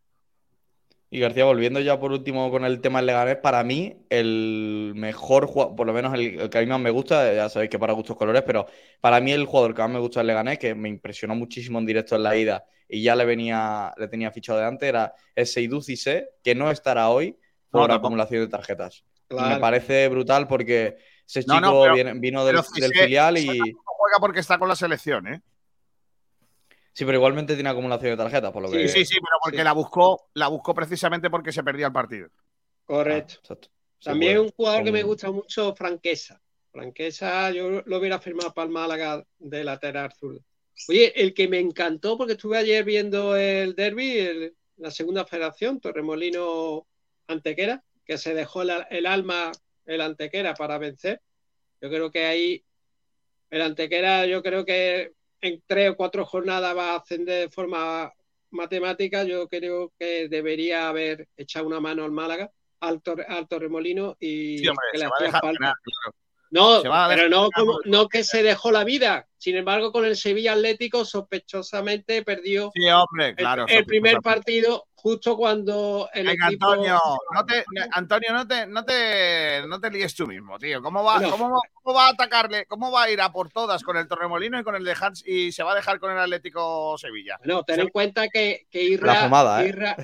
Y 1.12 1.18
García, 1.18 1.44
volviendo 1.44 1.80
ya 1.80 1.98
por 1.98 2.12
último 2.12 2.52
con 2.52 2.64
el 2.64 2.80
tema 2.80 3.00
del 3.00 3.06
Leganés, 3.06 3.36
para 3.38 3.64
mí 3.64 3.96
el 4.10 4.92
mejor 4.94 5.46
jugador, 5.46 5.74
por 5.74 5.84
lo 5.86 5.92
menos 5.92 6.14
el, 6.14 6.38
el 6.40 6.48
que 6.50 6.58
a 6.58 6.60
mí 6.60 6.68
más 6.68 6.78
me 6.78 6.90
gusta, 6.90 7.34
ya 7.34 7.48
sabéis 7.48 7.68
que 7.68 7.80
para 7.80 7.94
gustos 7.94 8.16
colores, 8.16 8.42
pero 8.46 8.66
para 9.00 9.20
mí 9.20 9.32
el 9.32 9.44
jugador 9.44 9.74
que 9.74 9.82
más 9.82 9.90
me 9.90 9.98
gusta 9.98 10.20
del 10.20 10.28
Leganés, 10.28 10.60
que 10.60 10.72
me 10.76 10.88
impresionó 10.88 11.34
muchísimo 11.34 11.80
en 11.80 11.86
directo 11.86 12.14
en 12.14 12.22
la 12.22 12.36
ida 12.36 12.64
y 12.88 13.02
ya 13.02 13.16
le 13.16 13.24
venía, 13.24 13.92
le 13.96 14.06
tenía 14.06 14.30
fichado 14.30 14.60
de 14.60 14.66
antes, 14.66 14.88
era 14.88 15.12
ese 15.34 15.68
Cissé, 15.82 16.28
que 16.44 16.54
no 16.54 16.70
estará 16.70 17.08
hoy 17.08 17.36
por 17.70 17.88
No, 17.88 17.94
acumulación 17.96 18.42
de 18.42 18.48
tarjetas. 18.48 19.04
Claro. 19.26 19.54
me 19.54 19.60
parece 19.60 20.08
brutal 20.08 20.46
porque 20.46 20.96
ese 21.26 21.42
chico 21.42 21.60
no, 21.60 21.82
pero- 21.82 21.94
viene- 21.94 22.14
vino 22.14 22.44
del, 22.44 22.56
del 22.76 22.92
filial 22.92 23.36
y... 23.36 23.46
juega 23.46 24.16
porque 24.20 24.40
está 24.40 24.58
con 24.58 24.68
la 24.68 24.76
selección, 24.76 25.26
¿eh? 25.26 25.40
Sí, 26.92 27.04
pero 27.04 27.18
igualmente 27.18 27.54
tiene 27.54 27.70
acumulación 27.70 28.10
de 28.12 28.16
tarjetas, 28.16 28.52
por 28.52 28.62
lo 28.62 28.70
que... 28.70 28.88
Sí, 28.88 28.98
sí, 29.00 29.04
sí, 29.04 29.14
pero 29.20 29.38
porque 29.42 29.64
la 29.64 29.72
buscó, 29.72 30.28
la 30.34 30.48
buscó 30.48 30.74
precisamente 30.74 31.30
porque 31.30 31.52
se 31.52 31.62
perdía 31.62 31.86
el 31.86 31.92
partido. 31.92 32.28
Correcto. 32.84 33.36
Ah, 33.48 33.56
También 34.02 34.34
puede. 34.34 34.46
un 34.46 34.52
jugador 34.52 34.84
que 34.84 34.92
me 34.92 35.02
gusta 35.02 35.30
mucho, 35.30 35.74
Franquesa. 35.74 36.40
Franquesa, 36.72 37.50
yo 37.50 37.82
lo 37.84 37.98
hubiera 37.98 38.18
firmado 38.18 38.52
para 38.52 38.66
el 38.66 38.72
Málaga 38.72 39.24
de 39.38 39.64
lateral 39.64 40.12
zurdo. 40.12 40.40
Oye, 40.88 41.12
el 41.20 41.34
que 41.34 41.46
me 41.48 41.58
encantó, 41.58 42.16
porque 42.16 42.32
estuve 42.32 42.56
ayer 42.58 42.84
viendo 42.84 43.36
el 43.36 43.74
derby, 43.74 44.18
el- 44.18 44.56
la 44.76 44.90
segunda 44.90 45.24
federación, 45.26 45.78
Torremolino 45.80 46.86
Antequera, 47.26 47.84
que 48.04 48.16
se 48.18 48.34
dejó 48.34 48.62
el, 48.62 48.72
el 48.88 49.06
alma 49.06 49.52
el 49.84 50.00
Antequera 50.00 50.54
para 50.54 50.78
vencer. 50.78 51.20
Yo 51.80 51.88
creo 51.90 52.10
que 52.10 52.24
ahí 52.24 52.64
el 53.50 53.62
Antequera, 53.62 54.26
yo 54.26 54.42
creo 54.42 54.64
que 54.64 55.12
en 55.40 55.62
tres 55.66 55.90
o 55.90 55.96
cuatro 55.96 56.24
jornadas 56.26 56.76
va 56.76 56.92
a 56.92 56.96
ascender 56.98 57.42
de 57.42 57.50
forma 57.50 58.12
matemática. 58.50 59.24
Yo 59.24 59.48
creo 59.48 59.92
que 59.98 60.28
debería 60.28 60.88
haber 60.88 61.28
echado 61.36 61.66
una 61.66 61.80
mano 61.80 62.04
al 62.04 62.12
Málaga, 62.12 62.50
al, 62.80 63.00
Tor- 63.02 63.24
al 63.28 63.46
Torremolino 63.48 64.16
y 64.20 64.58
Sí, 64.58 64.68
hombre, 64.68 64.84
que 64.92 64.98
se 64.98 65.04
va 65.04 65.10
a 65.10 65.14
hacía 65.16 65.26
dejar 65.26 65.40
falta. 65.42 65.58
ganar, 65.60 65.74
claro. 65.82 66.16
No, 66.52 66.82
pero 67.08 67.28
no, 67.28 67.48
como- 67.54 67.78
no 67.84 68.08
que 68.08 68.24
se 68.24 68.42
dejó 68.42 68.72
la 68.72 68.82
vida. 68.82 69.28
Sin 69.38 69.56
embargo, 69.56 69.92
con 69.92 70.04
el 70.04 70.16
Sevilla 70.16 70.54
Atlético 70.54 71.04
sospechosamente 71.04 72.22
perdió 72.24 72.70
Sí, 72.74 72.88
hombre, 72.88 73.28
el- 73.28 73.36
claro. 73.36 73.66
el, 73.68 73.84
primer 73.86 74.18
partido 74.20 74.86
justo 75.02 75.36
cuando 75.36 76.08
el 76.12 76.26
Venga, 76.26 76.46
equipo... 76.48 76.66
Antonio, 76.70 77.00
no 77.34 77.46
te, 77.46 77.64
Antonio, 77.92 78.32
no 78.32 78.46
te, 78.46 78.66
no 78.66 78.84
te, 78.84 79.62
no 79.66 79.80
te 79.80 79.90
líes 79.90 80.14
tú 80.14 80.26
mismo, 80.26 80.58
tío. 80.58 80.82
¿Cómo 80.82 81.02
va, 81.02 81.14
Bueno. 81.18 81.30
cómo, 81.30 81.50
va- 81.50 81.60
cómo 81.82 81.96
va 81.96 82.06
a 82.06 82.10
atacarle? 82.10 82.66
¿Cómo 82.66 82.90
va 82.92 83.04
a 83.04 83.10
ir 83.10 83.20
a 83.20 83.32
por 83.32 83.48
todas 83.50 83.82
con 83.82 83.96
el 83.96 84.06
Torremolino 84.06 84.58
y 84.60 84.62
con 84.62 84.74
el 84.76 84.84
de 84.84 84.94
Hans 85.00 85.26
y 85.26 85.52
se 85.52 85.62
va 85.62 85.72
a 85.72 85.76
dejar 85.76 85.98
con 86.00 86.12
el 86.12 86.18
Atlético 86.18 86.96
Sevilla? 86.98 87.38
No, 87.44 87.62
ten 87.64 87.76
Se- 87.76 87.82
en 87.82 87.88
cuenta 87.88 88.28
que, 88.28 88.66
que 88.70 88.82
Irra, 88.82 89.14
La 89.14 89.20
fumada, 89.22 89.64
¿eh? 89.64 89.68
Irra, 89.68 89.96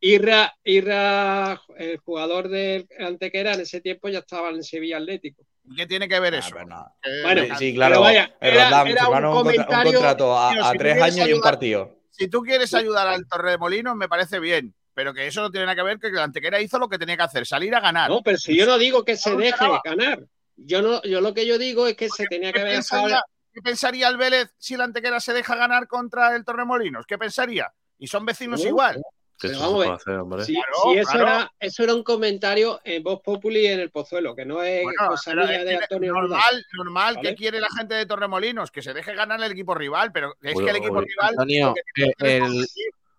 Irra, 0.00 0.54
Irra, 0.62 1.60
el 1.78 1.96
jugador 1.98 2.48
del 2.48 2.86
Antequera 3.00 3.54
en 3.54 3.60
ese 3.60 3.80
tiempo 3.80 4.08
ya 4.08 4.20
estaba 4.20 4.50
en 4.50 4.56
el 4.56 4.64
Sevilla 4.64 4.98
Atlético. 4.98 5.42
¿Qué 5.76 5.86
tiene 5.86 6.06
que 6.08 6.20
ver 6.20 6.34
Ah, 6.34 6.38
eso? 6.38 6.56
Eh, 6.56 7.22
Bueno, 7.24 7.58
Sí, 7.58 7.74
claro. 7.74 8.00
vaya, 8.00 8.32
el 8.40 8.54
era- 8.54 8.68
era 8.68 8.82
un 8.82 8.86
firmaron 8.88 9.30
un, 9.36 9.42
contra- 9.42 9.62
un 9.62 9.66
comentario- 9.66 9.92
contrato 9.98 10.38
a, 10.38 10.72
tres 10.78 11.02
años 11.02 11.28
y 11.28 11.32
un 11.32 11.40
partido. 11.40 11.96
Si 12.16 12.28
tú 12.28 12.42
quieres 12.42 12.72
ayudar 12.74 13.06
al 13.08 13.26
Torremolino, 13.26 13.94
me 13.94 14.08
parece 14.08 14.40
bien. 14.40 14.74
Pero 14.94 15.12
que 15.12 15.26
eso 15.26 15.42
no 15.42 15.50
tiene 15.50 15.66
nada 15.66 15.76
que 15.76 15.82
ver 15.82 15.98
que 15.98 16.06
el 16.06 16.18
Antequera 16.18 16.60
hizo 16.60 16.78
lo 16.78 16.88
que 16.88 16.98
tenía 16.98 17.18
que 17.18 17.22
hacer, 17.22 17.46
salir 17.46 17.74
a 17.74 17.80
ganar. 17.80 18.08
No, 18.08 18.22
pero 18.22 18.38
si 18.38 18.56
yo 18.56 18.64
no 18.64 18.78
digo 18.78 19.04
que 19.04 19.16
se 19.16 19.30
No, 19.30 19.36
deje 19.36 19.66
ganar. 19.84 20.24
Yo 20.56 20.80
no, 20.80 21.02
yo 21.02 21.20
lo 21.20 21.34
que 21.34 21.46
yo 21.46 21.58
digo 21.58 21.86
es 21.86 21.96
que 21.96 22.08
se 22.08 22.24
tenía 22.26 22.50
que 22.50 22.60
¿Qué 22.64 22.80
haber 22.90 23.20
qué 23.52 23.62
pensaría 23.62 24.08
el 24.08 24.16
Vélez 24.16 24.54
si 24.56 24.72
el 24.72 24.80
Antequera 24.80 25.20
se 25.20 25.34
deja 25.34 25.54
ganar 25.54 25.86
contra 25.86 26.34
el 26.34 26.44
Torremolinos? 26.44 27.04
¿Qué 27.06 27.18
pensaría? 27.18 27.70
Y 27.98 28.06
son 28.06 28.24
vecinos 28.24 28.62
No, 28.62 28.68
igual. 28.68 29.02
Que 29.38 29.48
Pero 29.48 29.58
eso 29.58 29.60
vamos 29.66 29.78
se 29.78 29.84
a 29.84 29.86
puede 29.86 29.96
hacer, 29.96 30.14
hombre. 30.18 30.44
Claro, 30.46 30.72
si 30.92 30.98
eso, 30.98 31.10
claro. 31.12 31.26
era, 31.26 31.52
eso 31.60 31.82
era 31.84 31.94
un 31.94 32.02
comentario 32.02 32.80
en 32.84 33.02
Voz 33.02 33.20
Populi 33.22 33.66
en 33.66 33.80
el 33.80 33.90
Pozuelo, 33.90 34.34
que 34.34 34.46
no 34.46 34.62
es 34.62 34.82
Bueno, 34.82 35.06
cosa 35.08 35.34
mía 35.34 35.46
de 35.64 35.76
Antonio 35.76 36.12
normal, 36.14 36.66
normal 36.76 37.14
¿Vale? 37.16 37.28
que 37.28 37.34
quiere 37.34 37.60
la 37.60 37.68
gente 37.76 37.94
de 37.94 38.06
Torremolinos, 38.06 38.70
que 38.70 38.80
se 38.82 38.94
deje 38.94 39.14
ganar 39.14 39.42
el 39.42 39.52
equipo 39.52 39.74
rival, 39.74 40.10
pero 40.12 40.34
es 40.40 40.54
Uy, 40.56 40.64
que 40.64 40.70
el 40.70 40.76
equipo 40.76 40.98
uy. 41.00 41.04
rival. 41.06 41.28
Antonio, 41.30 41.74
el, 42.20 42.66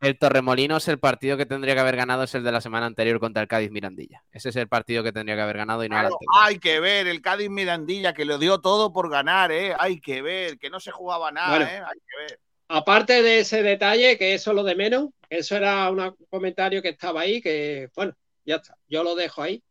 el 0.02 0.18
Torremolinos, 0.18 0.88
el 0.88 0.98
partido 0.99 1.38
que 1.38 1.45
tendría 1.45 1.73
que 1.76 1.81
haber 1.81 1.95
ganado 1.98 2.23
es 2.23 2.34
el 2.35 2.44
de 2.44 2.52
la 2.52 2.61
semana 2.61 2.88
anterior 2.88 3.19
contra 3.19 3.41
el 3.44 3.48
Cádiz 3.48 3.69
Mirandilla. 3.72 4.23
Ese 4.31 4.49
es 4.49 4.56
el 4.56 4.68
partido 4.68 5.03
que 5.03 5.11
tendría 5.11 5.35
que 5.35 5.41
haber 5.41 5.57
ganado 5.57 5.84
y 5.84 5.89
no 5.89 5.95
el 5.98 6.02
Claro, 6.02 6.15
anterior. 6.15 6.44
hay 6.48 6.60
que 6.60 6.80
ver 6.80 7.07
el 7.07 7.22
Cádiz 7.22 7.49
Mirandilla 7.52 8.14
que 8.14 8.26
lo 8.26 8.39
dio 8.39 8.60
todo 8.60 8.91
por 8.91 9.10
ganar, 9.11 9.52
¿eh? 9.52 9.76
Hay 9.77 9.99
que 9.99 10.22
ver 10.23 10.57
que 10.57 10.69
no 10.72 10.80
se 10.80 10.89
jugaba 10.91 11.31
nada, 11.31 11.49
Bueno. 11.49 11.65
¿eh? 11.65 11.77
Hay 11.85 11.99
que 11.99 12.18
ver. 12.23 12.39
Aparte 12.69 13.22
de 13.23 13.39
ese 13.39 13.64
detalle, 13.64 14.18
que 14.18 14.34
eso 14.34 14.52
es 14.52 14.56
lo 14.56 14.64
de 14.64 14.76
menos, 14.76 15.10
eso 15.30 15.56
era 15.56 15.90
una- 15.90 16.10
un 16.10 16.26
comentario 16.30 16.82
que 16.82 16.90
estaba 16.90 17.22
ahí, 17.22 17.41
que 17.41 17.90
bueno, 17.95 18.14
ya 18.45 18.56
está, 18.58 18.78
yo 18.88 19.04
lo 19.04 19.16
dejo 19.16 19.41
ahí. 19.41 19.62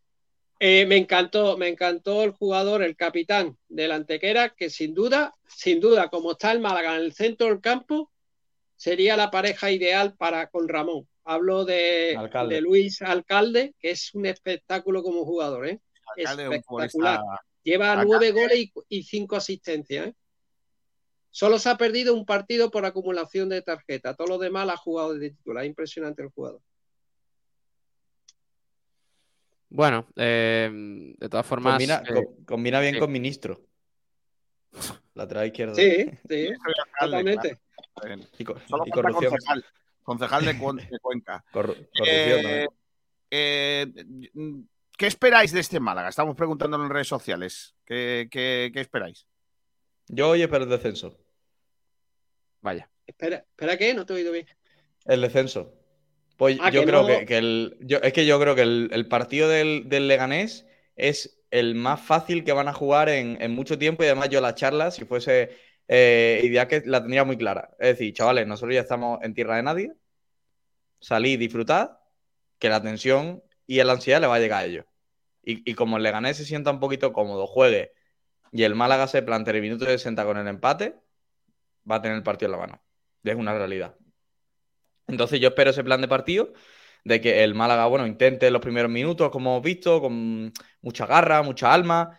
Eh, 0.58 0.86
me 0.86 0.96
encantó, 0.96 1.56
me 1.58 1.68
encantó 1.68 2.22
el 2.24 2.30
jugador, 2.30 2.82
el 2.82 2.96
capitán 2.96 3.58
del 3.68 3.92
Antequera, 3.92 4.50
que 4.50 4.70
sin 4.70 4.94
duda, 4.94 5.34
sin 5.46 5.80
duda, 5.80 6.08
como 6.08 6.32
está 6.32 6.50
el 6.52 6.60
Málaga 6.60 6.96
en 6.96 7.02
el 7.02 7.12
centro 7.12 7.48
del 7.48 7.60
campo, 7.60 8.10
sería 8.74 9.16
la 9.16 9.30
pareja 9.30 9.70
ideal 9.70 10.14
para 10.16 10.48
con 10.48 10.66
Ramón. 10.68 11.06
Hablo 11.24 11.64
de, 11.64 12.14
Alcalde. 12.16 12.54
de 12.54 12.60
Luis 12.62 13.02
Alcalde, 13.02 13.74
que 13.78 13.90
es 13.90 14.14
un 14.14 14.26
espectáculo 14.26 15.02
como 15.02 15.24
jugador, 15.24 15.66
¿eh? 15.66 15.80
Alcalde 16.16 16.42
es 16.44 16.48
un 16.48 16.54
Espectacular. 16.54 17.20
Lleva 17.62 17.92
Alcalde- 17.92 18.06
nueve 18.06 18.30
goles 18.30 18.58
y, 18.58 18.72
y 18.88 19.02
cinco 19.02 19.36
asistencias, 19.36 20.06
¿eh? 20.08 20.14
Solo 21.36 21.58
se 21.58 21.68
ha 21.68 21.76
perdido 21.76 22.14
un 22.14 22.24
partido 22.24 22.70
por 22.70 22.86
acumulación 22.86 23.50
de 23.50 23.60
tarjeta. 23.60 24.14
Todo 24.14 24.26
lo 24.26 24.38
demás 24.38 24.66
la 24.66 24.72
ha 24.72 24.76
jugado 24.78 25.12
de 25.12 25.28
titular. 25.32 25.66
Impresionante 25.66 26.22
el 26.22 26.30
jugador. 26.30 26.62
Bueno, 29.68 30.06
eh, 30.16 30.70
de 31.18 31.28
todas 31.28 31.44
formas. 31.44 31.74
Combina, 31.74 32.02
eh, 32.08 32.14
co- 32.14 32.36
combina 32.46 32.80
bien 32.80 32.94
sí. 32.94 33.00
con 33.00 33.12
ministro. 33.12 33.60
Lateral 35.12 35.46
izquierdo. 35.48 35.74
Sí, 35.74 36.06
sí, 36.30 36.48
totalmente. 37.00 37.58
Y, 38.38 38.44
co- 38.44 38.58
Solo 38.66 38.84
y 38.86 38.90
falta 38.90 39.02
corrupción. 39.02 39.30
concejal. 39.32 39.64
Concejal 40.02 40.44
de, 40.46 40.54
Cuen- 40.58 40.88
de 40.88 40.98
Cuenca. 41.00 41.44
Corru- 41.52 41.86
corrupción 41.94 42.68
Eh, 43.30 43.86
también. 43.92 44.68
¿Qué 44.96 45.06
esperáis 45.06 45.52
de 45.52 45.60
este 45.60 45.80
Málaga? 45.80 46.08
Estamos 46.08 46.34
preguntándolo 46.34 46.84
en 46.84 46.90
redes 46.90 47.08
sociales. 47.08 47.74
¿Qué, 47.84 48.26
qué- 48.30 48.70
qué 48.72 48.80
esperáis? 48.80 49.26
Yo 50.08 50.30
hoy 50.30 50.40
espero 50.40 50.64
el 50.64 50.70
descenso. 50.70 51.18
Vaya. 52.66 52.90
Espera, 53.06 53.36
espera, 53.50 53.76
¿qué? 53.76 53.94
No 53.94 54.04
te 54.04 54.12
he 54.12 54.16
oído 54.16 54.32
bien. 54.32 54.46
El 55.04 55.20
descenso. 55.20 55.72
Pues 56.36 56.58
Ah, 56.60 56.70
yo 56.70 56.80
que 56.80 56.86
creo 56.88 57.02
no- 57.02 57.06
que, 57.08 57.24
que 57.24 57.38
el. 57.38 57.76
Yo, 57.80 57.98
es 57.98 58.12
que 58.12 58.26
yo 58.26 58.40
creo 58.40 58.54
que 58.54 58.62
el, 58.62 58.90
el 58.92 59.06
partido 59.08 59.48
del, 59.48 59.88
del 59.88 60.08
Leganés 60.08 60.66
es 60.96 61.38
el 61.50 61.74
más 61.76 62.00
fácil 62.00 62.42
que 62.44 62.52
van 62.52 62.68
a 62.68 62.72
jugar 62.72 63.08
en, 63.08 63.40
en 63.40 63.52
mucho 63.52 63.78
tiempo. 63.78 64.02
Y 64.02 64.06
además, 64.06 64.30
yo 64.30 64.40
la 64.40 64.54
charla, 64.54 64.90
si 64.90 65.04
fuese 65.04 65.50
eh, 65.88 66.40
idea 66.42 66.66
que 66.66 66.82
la 66.84 67.00
tendría 67.00 67.24
muy 67.24 67.36
clara. 67.38 67.70
Es 67.78 67.90
decir, 67.98 68.12
chavales, 68.12 68.46
nosotros 68.48 68.74
ya 68.74 68.80
estamos 68.80 69.20
en 69.22 69.32
tierra 69.32 69.56
de 69.56 69.62
nadie. 69.62 69.92
Salid, 71.00 71.38
disfrutad, 71.38 71.98
que 72.58 72.68
la 72.68 72.82
tensión 72.82 73.42
y 73.66 73.82
la 73.82 73.92
ansiedad 73.92 74.20
le 74.20 74.26
va 74.26 74.36
a 74.36 74.40
llegar 74.40 74.62
a 74.62 74.66
ellos. 74.66 74.84
Y, 75.42 75.70
y 75.70 75.74
como 75.74 75.96
el 75.96 76.02
Leganés 76.02 76.36
se 76.38 76.44
sienta 76.44 76.70
un 76.70 76.80
poquito 76.80 77.12
cómodo, 77.12 77.46
juegue, 77.46 77.92
y 78.52 78.64
el 78.64 78.74
Málaga 78.74 79.06
se 79.06 79.22
plante 79.22 79.52
el 79.52 79.60
minuto 79.62 79.84
60 79.84 80.24
con 80.24 80.38
el 80.38 80.48
empate, 80.48 80.96
va 81.90 81.96
a 81.96 82.02
tener 82.02 82.16
el 82.16 82.22
partido 82.22 82.46
en 82.48 82.52
la 82.52 82.66
mano. 82.66 82.82
Es 83.22 83.34
una 83.34 83.54
realidad. 83.54 83.96
Entonces 85.06 85.40
yo 85.40 85.48
espero 85.48 85.70
ese 85.70 85.84
plan 85.84 86.00
de 86.00 86.08
partido, 86.08 86.52
de 87.04 87.20
que 87.20 87.44
el 87.44 87.54
Málaga, 87.54 87.86
bueno, 87.86 88.06
intente 88.06 88.48
en 88.48 88.52
los 88.52 88.62
primeros 88.62 88.90
minutos, 88.90 89.30
como 89.30 89.52
hemos 89.52 89.62
visto, 89.62 90.00
con 90.00 90.52
mucha 90.80 91.06
garra, 91.06 91.42
mucha 91.42 91.72
alma, 91.72 92.18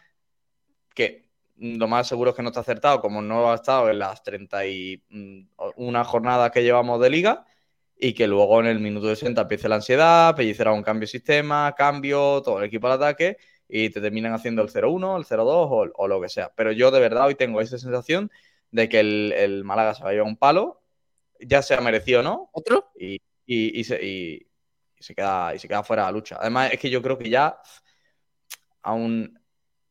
que 0.93 1.29
lo 1.57 1.87
más 1.87 2.07
seguro 2.07 2.29
es 2.31 2.35
que 2.35 2.43
no 2.43 2.49
está 2.49 2.61
acertado, 2.61 3.01
como 3.01 3.21
no 3.21 3.51
ha 3.51 3.55
estado 3.55 3.89
en 3.89 3.99
las 3.99 4.23
31 4.23 6.03
jornadas 6.05 6.51
que 6.51 6.63
llevamos 6.63 7.01
de 7.01 7.09
liga, 7.09 7.45
y 7.99 8.13
que 8.13 8.27
luego 8.27 8.59
en 8.59 8.67
el 8.67 8.79
minuto 8.79 9.07
60 9.07 9.41
empiece 9.41 9.67
la 9.67 9.75
ansiedad, 9.75 10.35
pellicerá 10.35 10.71
un 10.71 10.83
cambio 10.83 11.01
de 11.01 11.11
sistema, 11.11 11.73
cambio, 11.75 12.41
todo 12.43 12.59
el 12.59 12.65
equipo 12.65 12.87
al 12.87 12.93
ataque, 12.93 13.37
y 13.67 13.89
te 13.89 13.99
terminan 13.99 14.33
haciendo 14.33 14.61
el 14.61 14.69
0-1, 14.69 15.17
el 15.17 15.25
0-2 15.25 15.47
o, 15.47 15.91
o 15.95 16.07
lo 16.07 16.21
que 16.21 16.29
sea. 16.29 16.53
Pero 16.55 16.71
yo 16.71 16.91
de 16.91 16.99
verdad 16.99 17.25
hoy 17.25 17.35
tengo 17.35 17.59
esa 17.59 17.77
sensación 17.77 18.31
de 18.71 18.89
que 18.89 18.99
el, 18.99 19.33
el 19.33 19.63
Málaga 19.63 19.93
se 19.93 20.03
va 20.03 20.09
a 20.09 20.13
llevar 20.13 20.27
un 20.27 20.37
palo, 20.37 20.81
ya 21.39 21.61
sea 21.61 21.81
merecido 21.81 22.19
o 22.21 22.23
no. 22.23 22.49
¿Otro? 22.53 22.91
Y, 22.99 23.15
y- 23.45 23.79
y 23.79 23.83
se, 23.83 24.03
y- 24.03 24.47
y 24.99 25.03
se 25.03 25.13
queda, 25.15 25.53
y 25.55 25.59
se 25.59 25.67
queda 25.67 25.83
fuera 25.83 26.03
de 26.03 26.07
la 26.07 26.11
lucha. 26.11 26.37
Además, 26.39 26.71
es 26.73 26.79
que 26.79 26.89
yo 26.89 27.01
creo 27.01 27.17
que 27.17 27.29
ya, 27.29 27.59
aún, 28.81 29.39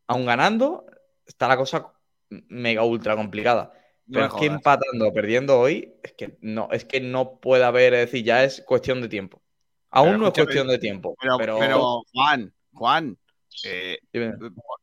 aún 0.06 0.26
ganando, 0.26 0.86
está 1.26 1.48
la 1.48 1.56
cosa 1.56 1.92
mega 2.28 2.82
ultra 2.84 3.16
complicada. 3.16 3.72
Pero 4.10 4.26
es 4.26 4.34
que 4.34 4.46
empatando 4.46 5.08
o 5.08 5.12
perdiendo 5.12 5.58
hoy, 5.58 5.94
es 6.02 6.12
que 6.12 6.38
no, 6.40 6.68
es 6.70 6.84
que 6.84 7.00
no 7.00 7.40
puede 7.40 7.64
haber, 7.64 7.92
es 7.94 8.00
decir, 8.10 8.24
ya 8.24 8.44
es 8.44 8.62
cuestión 8.64 9.00
de 9.00 9.08
tiempo. 9.08 9.42
Aún 9.90 10.08
Pero 10.10 10.18
no 10.18 10.26
es 10.28 10.34
cuestión 10.34 10.68
de 10.68 10.78
tiempo. 10.78 11.16
Pero, 11.20 11.38
pero, 11.38 11.58
pero, 11.58 12.02
Juan, 12.12 12.54
Juan, 12.72 13.18
eh, 13.64 13.98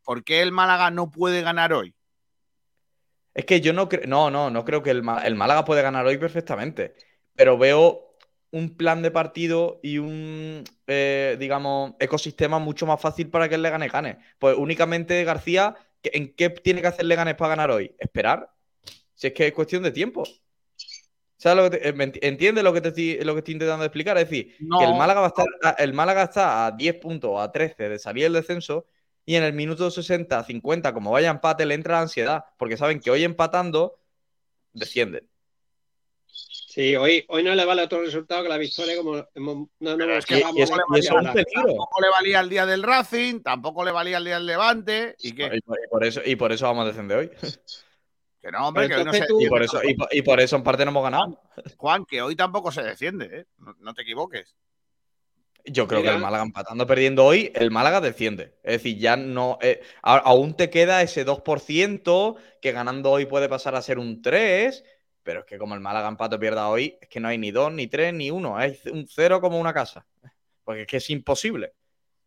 ¿por 0.04 0.24
qué 0.24 0.42
el 0.42 0.52
Málaga 0.52 0.92
no 0.92 1.10
puede 1.10 1.42
ganar 1.42 1.72
hoy? 1.72 1.96
Es 3.34 3.46
que 3.46 3.62
yo 3.62 3.74
no 3.74 3.90
creo. 3.90 4.04
No, 4.08 4.30
no, 4.30 4.50
no 4.50 4.64
creo 4.66 4.84
que 4.84 4.92
el, 4.92 5.04
el 5.24 5.36
Málaga 5.36 5.66
puede 5.66 5.82
ganar 5.82 6.06
hoy 6.06 6.18
perfectamente. 6.18 6.96
Pero 7.36 7.58
veo 7.58 8.16
un 8.52 8.78
plan 8.78 9.02
de 9.02 9.10
partido 9.10 9.80
y 9.82 9.98
un, 9.98 10.64
eh, 10.86 11.36
digamos, 11.40 11.94
ecosistema 12.00 12.60
mucho 12.60 12.86
más 12.86 13.02
fácil 13.02 13.30
para 13.30 13.50
que 13.50 13.56
el 13.56 13.64
Leganés 13.64 13.92
gane. 13.92 14.20
Pues 14.38 14.56
únicamente 14.58 15.24
García, 15.24 15.76
¿qué- 16.02 16.12
¿en 16.14 16.36
qué 16.36 16.50
tiene 16.52 16.82
que 16.82 16.88
hacer 16.88 17.06
Leganés 17.06 17.34
para 17.36 17.50
ganar 17.50 17.72
hoy? 17.72 17.96
Esperar. 17.98 18.52
Si 19.16 19.28
es 19.28 19.34
que 19.34 19.48
es 19.48 19.54
cuestión 19.54 19.82
de 19.82 19.92
tiempo. 19.92 20.24
¿Sabes 21.38 21.58
lo 21.64 21.70
que 21.72 21.78
te- 21.80 21.90
eh, 21.90 22.12
¿Entiendes 22.22 22.64
lo 22.64 22.72
que 22.72 22.82
te 22.82 22.90
estoy, 22.90 23.20
lo 23.24 23.34
que 23.34 23.40
estoy 23.40 23.54
intentando 23.56 23.84
explicar? 23.84 24.18
Es 24.18 24.30
decir, 24.30 24.56
No. 24.60 24.78
que 24.80 24.86
el 24.86 24.94
Málaga 24.94 25.22
va 25.22 25.28
a 25.28 25.30
estar, 25.30 25.76
el 25.80 25.94
Málaga 25.94 26.24
está 26.24 26.68
a 26.68 26.72
10 26.72 26.96
puntos 26.96 27.32
o 27.32 27.40
a 27.42 27.52
13 27.52 27.90
de 27.90 28.00
salir 28.00 28.24
del 28.24 28.34
descenso 28.34 28.86
y 29.26 29.36
en 29.36 29.44
el 29.44 29.54
minuto 29.54 29.90
60, 29.90 30.44
50, 30.44 30.94
como 30.94 31.12
vaya 31.12 31.30
empate, 31.30 31.66
le 31.66 31.76
entra 31.76 31.96
la 31.96 32.02
ansiedad, 32.02 32.46
porque 32.58 32.78
saben 32.78 33.00
que 33.00 33.12
hoy 33.12 33.24
empatando 33.24 34.00
descienden. 34.74 35.28
Sí, 36.28 36.96
hoy, 36.96 37.24
hoy 37.28 37.44
no 37.44 37.54
le 37.54 37.66
vale 37.66 37.84
otro 37.84 38.02
resultado 38.02 38.42
que 38.42 38.50
la 38.50 38.58
victoria, 38.58 38.98
como 38.98 39.28
hemos- 39.36 39.68
no, 39.80 39.96
no 39.96 40.04
Es 40.16 40.26
que 40.26 40.34
esperábamos 40.36 40.58
y 40.60 40.62
eso- 40.64 40.74
es 40.74 41.12
un 41.12 41.34
victoria. 41.34 41.54
Tampoco 41.54 42.02
le 42.02 42.10
valía 42.10 42.40
el 42.40 42.50
día 42.50 42.66
del 42.66 42.82
Racing, 42.84 43.42
tampoco 43.42 43.86
le 43.86 43.92
valía 43.92 44.18
el 44.18 44.26
día 44.26 44.36
del 44.36 44.48
Levante. 44.48 45.16
¿Y 45.20 45.34
qué? 45.34 45.52
Y 45.54 45.62
por, 45.62 45.78
y 45.78 45.88
por 45.88 46.04
eso, 46.04 46.22
y 46.26 46.36
por 46.36 46.52
eso 46.52 46.66
vamos 46.66 46.86
a 46.86 46.88
descender 46.88 47.18
hoy. 47.20 47.32
Que 48.42 48.52
no, 48.52 48.68
hombre, 48.68 48.88
que 48.90 48.96
hoy 48.96 49.06
no 49.06 49.14
se 49.14 49.26
y, 49.40 49.48
por 49.48 49.62
eso, 49.62 49.82
y, 49.84 49.94
por, 49.94 50.08
y 50.12 50.22
por 50.24 50.40
eso 50.42 50.56
en 50.56 50.64
parte 50.64 50.84
no 50.84 50.90
hemos 50.92 51.04
ganado. 51.04 51.40
Juan, 51.78 52.06
que 52.06 52.22
hoy 52.24 52.36
tampoco 52.36 52.72
se 52.72 52.82
defiende, 52.82 53.30
¿eh? 53.32 53.46
No, 53.60 53.76
no 53.80 53.94
te 53.94 54.02
equivoques. 54.02 54.56
Yo 55.66 55.88
creo 55.88 56.02
Mira. 56.02 56.12
que 56.12 56.18
el 56.18 56.22
Málaga 56.22 56.44
empatando, 56.44 56.86
perdiendo 56.86 57.26
hoy, 57.26 57.52
el 57.56 57.72
Málaga 57.72 58.02
desciende. 58.02 58.56
Es 58.64 58.74
decir, 58.74 58.98
ya 58.98 59.16
no. 59.16 59.58
eh, 59.62 59.82
aún 60.02 60.56
te 60.56 60.70
queda 60.70 61.02
ese 61.02 61.24
2%, 61.24 62.36
que 62.62 62.72
ganando 62.74 63.12
hoy 63.12 63.26
puede 63.26 63.48
pasar 63.48 63.76
a 63.76 63.82
ser 63.82 63.98
un 63.98 64.22
3%, 64.22 64.84
pero 65.24 65.40
es 65.42 65.46
que 65.46 65.58
como 65.58 65.74
el 65.74 65.80
Málaga 65.80 66.10
empate 66.10 66.36
o 66.36 66.40
pierda 66.40 66.68
hoy, 66.68 66.98
es 67.02 67.08
que 67.08 67.22
no 67.22 67.30
hay 67.30 67.38
ni 67.38 67.52
2, 67.52 67.72
ni 67.72 67.88
3, 67.88 68.14
ni 68.14 68.30
1. 68.30 68.58
Hay 68.58 68.78
un 68.92 69.08
0 69.08 69.40
como 69.40 69.58
una 69.58 69.74
casa. 69.74 70.06
Porque 70.66 70.82
es 70.82 70.88
que 70.88 70.98
es 70.98 71.10
imposible. 71.10 71.74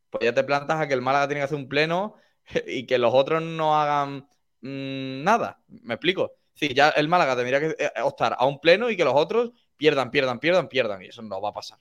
Pues 0.08 0.24
ya 0.24 0.32
te 0.32 0.44
plantas 0.44 0.80
a 0.80 0.88
que 0.88 0.94
el 0.94 1.02
Málaga 1.02 1.28
tiene 1.28 1.40
que 1.40 1.44
hacer 1.44 1.58
un 1.58 1.68
pleno 1.68 2.16
y 2.66 2.86
que 2.86 2.96
los 2.96 3.12
otros 3.12 3.42
no 3.42 3.78
hagan 3.78 4.26
mm, 4.62 5.22
nada. 5.22 5.60
¿Me 5.68 5.94
explico? 5.94 6.32
Sí, 6.54 6.72
ya 6.72 6.88
el 6.88 7.08
Málaga 7.08 7.36
tendría 7.36 7.60
que 7.60 7.76
eh, 7.78 7.90
optar 8.02 8.34
a 8.38 8.46
un 8.46 8.60
pleno 8.60 8.88
y 8.88 8.96
que 8.96 9.04
los 9.04 9.14
otros 9.14 9.50
pierdan, 9.76 10.10
pierdan, 10.10 10.38
pierdan, 10.38 10.68
pierdan. 10.68 11.02
Y 11.02 11.08
eso 11.08 11.20
no 11.20 11.38
va 11.38 11.50
a 11.50 11.52
pasar. 11.52 11.78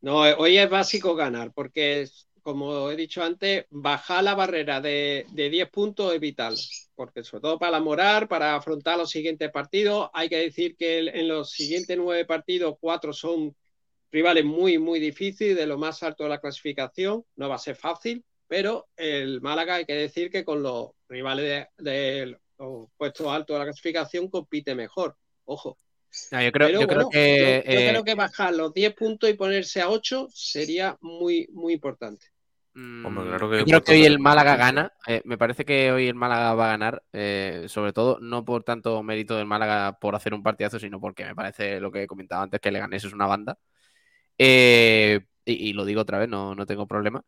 No, 0.00 0.20
hoy 0.20 0.58
es 0.58 0.70
básico 0.70 1.14
ganar, 1.14 1.52
porque 1.52 2.06
como 2.42 2.90
he 2.90 2.96
dicho 2.96 3.22
antes, 3.24 3.66
bajar 3.70 4.22
la 4.22 4.34
barrera 4.36 4.80
de, 4.80 5.26
de 5.32 5.50
10 5.50 5.68
puntos 5.70 6.14
es 6.14 6.20
vital, 6.20 6.54
porque 6.94 7.24
sobre 7.24 7.42
todo 7.42 7.58
para 7.58 7.72
la 7.72 7.80
moral, 7.80 8.28
para 8.28 8.54
afrontar 8.54 8.98
los 8.98 9.10
siguientes 9.10 9.50
partidos, 9.50 10.08
hay 10.12 10.28
que 10.28 10.36
decir 10.38 10.76
que 10.76 10.98
en 11.00 11.26
los 11.28 11.50
siguientes 11.50 11.96
nueve 11.96 12.24
partidos, 12.24 12.76
cuatro 12.80 13.12
son 13.12 13.56
rivales 14.12 14.44
muy, 14.44 14.78
muy 14.78 15.00
difíciles, 15.00 15.56
de 15.56 15.66
lo 15.66 15.78
más 15.78 16.02
alto 16.04 16.24
de 16.24 16.30
la 16.30 16.40
clasificación, 16.40 17.24
no 17.36 17.48
va 17.48 17.56
a 17.56 17.58
ser 17.58 17.76
fácil, 17.76 18.24
pero 18.46 18.88
el 18.96 19.40
Málaga 19.40 19.76
hay 19.76 19.86
que 19.86 19.94
decir 19.94 20.30
que 20.30 20.44
con 20.44 20.62
los 20.62 20.90
rivales 21.08 21.68
de, 21.78 21.92
de 21.92 22.38
los 22.58 22.88
puestos 22.96 23.26
altos 23.28 23.54
de 23.54 23.58
la 23.58 23.64
clasificación 23.66 24.28
compite 24.30 24.74
mejor, 24.76 25.16
ojo. 25.46 25.78
No, 26.32 26.42
yo 26.42 26.52
creo, 26.52 26.68
Pero 26.68 26.80
yo 26.80 26.86
creo 26.86 26.96
bueno, 27.04 27.10
que. 27.10 27.62
yo- 27.66 27.72
yo 27.72 27.80
eh, 27.80 27.88
creo 27.90 28.04
que 28.04 28.14
bajar 28.14 28.54
los 28.54 28.72
10 28.74 28.94
puntos 28.94 29.30
y 29.30 29.34
ponerse 29.34 29.80
a 29.80 29.88
8 29.88 30.28
sería 30.32 30.96
muy, 31.00 31.48
muy 31.52 31.74
importante. 31.74 32.26
Hombre, 32.74 33.24
claro 33.28 33.50
que 33.50 33.58
Yo 33.58 33.64
creo 33.64 33.82
que 33.82 33.92
hoy 33.92 34.04
el 34.04 34.18
Málaga 34.18 34.56
gana. 34.56 34.92
eh, 35.06 35.22
me 35.24 35.38
parece 35.38 35.64
que 35.64 35.92
hoy 35.92 36.08
el 36.08 36.14
Málaga 36.14 36.54
va 36.54 36.66
a 36.66 36.70
ganar. 36.70 37.02
eh, 37.12 37.64
sobre 37.68 37.92
todo, 37.92 38.18
no 38.20 38.44
por 38.44 38.64
tanto 38.64 39.02
mérito 39.02 39.36
del 39.36 39.46
Málaga 39.46 39.98
por 39.98 40.14
hacer 40.14 40.34
un 40.34 40.42
partidazo, 40.42 40.78
sino 40.78 41.00
porque 41.00 41.24
me 41.24 41.34
parece 41.34 41.80
lo 41.80 41.90
que 41.90 42.02
he 42.02 42.06
comentado 42.06 42.42
antes, 42.42 42.60
que 42.60 42.70
Leganés 42.70 43.04
es 43.04 43.12
una 43.12 43.26
banda. 43.26 43.56
Eh, 44.38 45.20
y, 45.44 45.70
y 45.70 45.72
lo 45.72 45.84
digo 45.84 46.02
otra 46.02 46.18
vez, 46.18 46.28
no, 46.28 46.54
no 46.54 46.66
tengo 46.66 46.86
problema. 46.86 47.22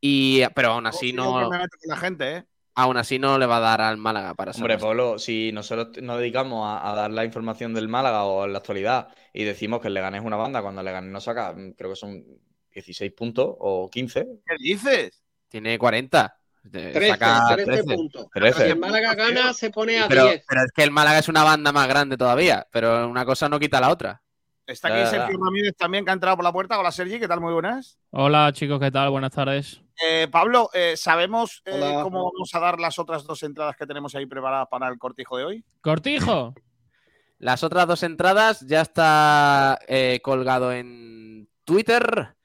Y, 0.00 0.42
pero 0.54 0.72
aún 0.72 0.86
así 0.86 1.12
Yo 1.12 1.16
no. 1.16 1.50
que 1.50 1.56
me 1.56 1.62
meto 1.62 1.76
con 1.80 1.90
la 1.90 1.96
gente, 1.96 2.36
¿eh? 2.36 2.44
Aún 2.76 2.96
así 2.96 3.18
no 3.20 3.38
le 3.38 3.46
va 3.46 3.58
a 3.58 3.60
dar 3.60 3.80
al 3.80 3.96
Málaga 3.98 4.34
para 4.34 4.50
Hombre, 4.52 4.74
ser 4.74 4.80
Pablo, 4.80 5.18
si 5.18 5.52
nosotros 5.52 6.02
nos 6.02 6.18
dedicamos 6.18 6.66
a, 6.66 6.90
a 6.90 6.94
dar 6.94 7.10
la 7.12 7.24
información 7.24 7.72
del 7.72 7.86
Málaga 7.88 8.24
o 8.24 8.44
en 8.44 8.52
la 8.52 8.58
actualidad 8.58 9.08
y 9.32 9.44
decimos 9.44 9.80
que 9.80 9.88
el 9.88 9.94
Leganés 9.94 10.22
es 10.22 10.26
una 10.26 10.36
banda, 10.36 10.60
cuando 10.60 10.80
el 10.80 10.84
Leganés 10.86 11.12
no 11.12 11.20
saca, 11.20 11.52
mm, 11.52 11.72
creo 11.72 11.90
que 11.90 11.96
son 11.96 12.24
16 12.72 13.12
puntos 13.12 13.46
o 13.60 13.88
15. 13.88 14.26
¿Qué 14.44 14.54
dices? 14.58 15.22
Tiene 15.48 15.78
40. 15.78 16.36
eh, 16.64 16.90
13, 16.92 17.08
saca 17.10 17.54
13 17.54 17.64
13. 17.70 17.94
puntos. 17.94 18.26
13. 18.34 18.64
Si 18.64 18.70
el 18.70 18.78
Málaga 18.78 19.14
gana, 19.14 19.52
se 19.52 19.70
pone 19.70 20.00
a 20.00 20.08
Pero, 20.08 20.24
10. 20.24 20.44
pero 20.48 20.62
es 20.62 20.72
que 20.74 20.82
el 20.82 20.90
Málaga 20.90 21.18
es 21.20 21.28
una 21.28 21.44
banda 21.44 21.70
más 21.70 21.86
grande 21.86 22.16
todavía. 22.16 22.66
Pero 22.72 23.08
una 23.08 23.24
cosa 23.24 23.48
no 23.48 23.60
quita 23.60 23.80
la 23.80 23.90
otra. 23.90 24.20
Está 24.66 24.88
aquí 24.88 25.08
Sergio. 25.10 25.38
Ramírez 25.40 25.76
también, 25.76 26.04
que 26.04 26.10
ha 26.10 26.14
entrado 26.14 26.36
por 26.36 26.44
la 26.44 26.52
puerta. 26.52 26.76
Hola, 26.80 26.90
Sergi, 26.90 27.20
¿qué 27.20 27.28
tal? 27.28 27.40
Muy 27.40 27.52
buenas. 27.52 27.98
Hola 28.10 28.50
chicos, 28.52 28.80
¿qué 28.80 28.90
tal? 28.90 29.10
Buenas 29.10 29.30
tardes. 29.30 29.83
Eh, 30.02 30.28
Pablo, 30.30 30.70
eh, 30.72 30.96
¿sabemos 30.96 31.62
eh, 31.64 31.98
cómo 32.02 32.24
vamos 32.32 32.54
a 32.54 32.60
dar 32.60 32.80
las 32.80 32.98
otras 32.98 33.24
dos 33.24 33.42
entradas 33.42 33.76
que 33.76 33.86
tenemos 33.86 34.14
ahí 34.14 34.26
preparadas 34.26 34.68
para 34.68 34.88
el 34.88 34.98
cortijo 34.98 35.36
de 35.36 35.44
hoy? 35.44 35.64
Cortijo. 35.80 36.54
Las 37.38 37.62
otras 37.62 37.86
dos 37.86 38.02
entradas 38.02 38.60
ya 38.66 38.80
está 38.80 39.78
eh, 39.86 40.20
colgado 40.22 40.72
en 40.72 41.48
Twitter, 41.64 42.36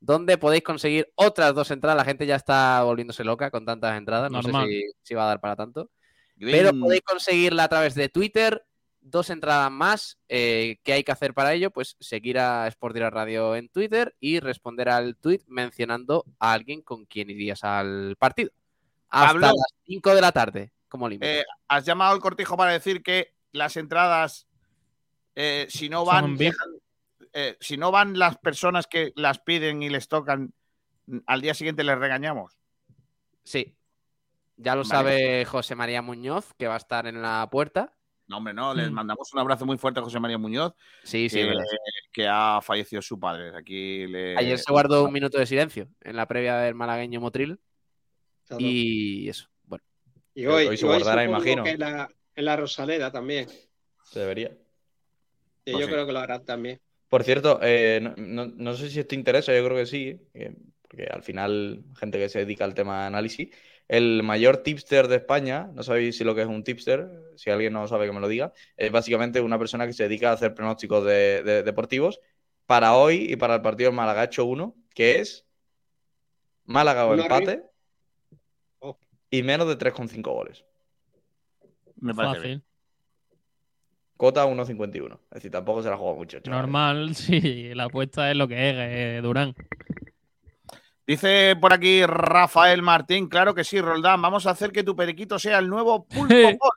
donde 0.00 0.36
podéis 0.36 0.64
conseguir 0.64 1.12
otras 1.14 1.54
dos 1.54 1.70
entradas. 1.70 1.98
La 1.98 2.04
gente 2.04 2.26
ya 2.26 2.34
está 2.34 2.82
volviéndose 2.82 3.24
loca 3.24 3.50
con 3.50 3.64
tantas 3.64 3.96
entradas. 3.96 4.32
No 4.32 4.40
Normal. 4.42 4.66
sé 4.66 4.72
si, 4.72 4.82
si 5.02 5.14
va 5.14 5.24
a 5.24 5.28
dar 5.28 5.40
para 5.40 5.54
tanto. 5.54 5.90
Pero 6.40 6.72
podéis 6.72 7.02
conseguirla 7.02 7.64
a 7.64 7.68
través 7.68 7.94
de 7.94 8.08
Twitter, 8.08 8.64
dos 9.10 9.30
entradas 9.30 9.70
más. 9.70 10.18
Eh, 10.28 10.78
¿Qué 10.82 10.92
hay 10.94 11.04
que 11.04 11.12
hacer 11.12 11.34
para 11.34 11.52
ello? 11.54 11.70
Pues 11.70 11.96
seguir 12.00 12.38
a 12.38 12.66
Sport 12.68 12.94
Direct 12.94 13.14
Radio 13.14 13.54
en 13.56 13.68
Twitter 13.68 14.14
y 14.20 14.40
responder 14.40 14.88
al 14.88 15.16
tweet 15.16 15.40
mencionando 15.46 16.24
a 16.38 16.52
alguien 16.52 16.82
con 16.82 17.04
quien 17.06 17.30
irías 17.30 17.64
al 17.64 18.16
partido. 18.18 18.50
Hasta 19.08 19.28
Pablo. 19.32 19.46
las 19.46 19.54
5 19.86 20.14
de 20.14 20.20
la 20.20 20.32
tarde, 20.32 20.72
como 20.88 21.08
límite. 21.08 21.40
Eh, 21.40 21.44
has 21.68 21.84
llamado 21.84 22.12
al 22.12 22.20
cortijo 22.20 22.56
para 22.56 22.72
decir 22.72 23.02
que 23.02 23.34
las 23.52 23.76
entradas, 23.76 24.46
eh, 25.34 25.66
si 25.70 25.88
no 25.88 26.04
van, 26.04 26.36
dejan- 26.36 26.78
eh, 27.32 27.56
si 27.60 27.76
no 27.76 27.90
van 27.90 28.18
las 28.18 28.36
personas 28.38 28.86
que 28.86 29.12
las 29.16 29.38
piden 29.38 29.82
y 29.82 29.88
les 29.88 30.08
tocan, 30.08 30.52
al 31.26 31.40
día 31.40 31.54
siguiente 31.54 31.84
les 31.84 31.98
regañamos. 31.98 32.58
Sí. 33.44 33.74
Ya 34.56 34.74
lo 34.74 34.82
Vale. 34.82 34.90
sabe 34.90 35.44
José 35.44 35.74
María 35.74 36.02
Muñoz, 36.02 36.52
que 36.58 36.66
va 36.66 36.74
a 36.74 36.78
estar 36.78 37.06
en 37.06 37.22
la 37.22 37.48
puerta. 37.50 37.94
No, 38.28 38.36
hombre, 38.36 38.52
no, 38.52 38.74
les 38.74 38.90
Mm. 38.90 38.94
mandamos 38.94 39.32
un 39.32 39.40
abrazo 39.40 39.64
muy 39.64 39.78
fuerte 39.78 40.00
a 40.00 40.02
José 40.02 40.20
María 40.20 40.36
Muñoz, 40.38 40.74
Sí, 41.02 41.28
sí, 41.30 41.36
que, 41.36 41.42
es 41.42 41.48
verdad. 41.48 41.64
que 42.12 42.28
ha 42.28 42.60
fallecido 42.62 43.00
su 43.00 43.18
padre. 43.18 43.56
Aquí 43.56 44.06
le- 44.06 44.36
Ayer 44.36 44.58
se 44.58 44.70
guardó 44.70 45.04
un 45.04 45.12
minuto 45.12 45.38
de 45.38 45.46
silencio 45.46 45.88
en 46.02 46.14
la 46.16 46.28
previa 46.28 46.58
del 46.58 46.74
malagueño 46.74 47.20
Motril. 47.20 47.58
Claro. 48.46 48.62
Y 48.62 49.28
eso, 49.30 49.48
bueno. 49.64 49.82
Y 50.34 50.44
hoy, 50.46 50.66
Hoy 50.66 50.76
se 50.76 50.84
y 50.84 50.88
guardará, 50.88 51.24
imagino. 51.24 51.64
que 51.64 51.70
en 51.70 51.80
la, 51.80 52.08
en 52.34 52.44
la 52.44 52.56
Rosaleda 52.56 53.10
también. 53.10 53.48
Se 54.04 54.20
debería. 54.20 54.48
Sí, 54.50 55.72
Pues 55.72 55.78
yo 55.80 55.86
sí. 55.86 55.92
creo 55.92 56.06
que 56.06 56.12
lo 56.12 56.18
harán 56.18 56.44
también. 56.44 56.80
Por 57.08 57.24
cierto, 57.24 57.58
eh, 57.62 58.00
no, 58.02 58.14
no- 58.16 58.52
no 58.54 58.74
sé 58.74 58.90
si 58.90 59.00
esto 59.00 59.14
interesa, 59.14 59.54
yo 59.56 59.64
creo 59.64 59.76
que 59.78 59.86
sí, 59.86 60.20
eh, 60.34 60.54
porque 60.82 61.04
al 61.06 61.22
final, 61.22 61.82
gente 61.98 62.18
que 62.18 62.28
se 62.28 62.40
dedica 62.40 62.64
al 62.66 62.74
tema 62.74 63.00
de 63.00 63.06
análisis, 63.06 63.48
el 63.88 64.22
mayor 64.22 64.58
tipster 64.58 65.08
de 65.08 65.16
España, 65.16 65.70
no 65.74 65.82
sabéis 65.82 66.16
si 66.18 66.24
lo 66.24 66.34
que 66.34 66.42
es 66.42 66.46
un 66.46 66.62
tipster, 66.62 67.08
si 67.36 67.48
alguien 67.50 67.72
no 67.72 67.88
sabe 67.88 68.06
que 68.06 68.12
me 68.12 68.20
lo 68.20 68.28
diga, 68.28 68.52
es 68.76 68.92
básicamente 68.92 69.40
una 69.40 69.58
persona 69.58 69.86
que 69.86 69.92
se 69.94 70.02
dedica 70.04 70.30
a 70.30 70.34
hacer 70.34 70.54
pronósticos 70.54 71.04
de, 71.04 71.42
de- 71.42 71.62
deportivos. 71.62 72.20
Para 72.66 72.94
hoy 72.96 73.32
y 73.32 73.36
para 73.36 73.54
el 73.54 73.62
partido 73.62 73.88
del 73.88 73.96
Málaga 73.96 74.20
ha 74.20 74.24
hecho 74.24 74.44
uno, 74.44 74.74
que 74.94 75.20
es 75.20 75.46
Málaga 76.66 77.06
o 77.06 77.14
empate 77.14 77.62
Oh. 78.80 78.98
y 79.30 79.42
menos 79.42 79.66
de 79.68 79.78
3,5 79.78 80.22
goles. 80.34 80.64
Me 82.00 82.14
parece 82.14 82.34
Fácil. 82.36 82.46
bien. 82.48 82.64
Cota 84.18 84.44
1,51. 84.46 85.14
Es 85.30 85.34
decir, 85.36 85.50
tampoco 85.50 85.82
se 85.82 85.88
la 85.90 85.96
juega 85.96 86.14
mucho. 86.14 86.40
chaval. 86.40 86.60
Normal, 86.60 87.14
sí. 87.14 87.72
La 87.74 87.84
apuesta 87.84 88.30
es 88.30 88.36
lo 88.36 88.46
que 88.48 88.68
es, 88.70 88.76
eh, 88.78 89.20
Durán. 89.22 89.54
Dice 91.08 91.56
por 91.58 91.72
aquí 91.72 92.04
Rafael 92.04 92.82
Martín, 92.82 93.28
claro 93.28 93.54
que 93.54 93.64
sí, 93.64 93.80
Roldán, 93.80 94.20
vamos 94.20 94.46
a 94.46 94.50
hacer 94.50 94.70
que 94.72 94.82
tu 94.84 94.94
periquito 94.94 95.38
sea 95.38 95.58
el 95.58 95.66
nuevo 95.68 96.04
pulpo. 96.06 96.34
Gol. 96.60 96.70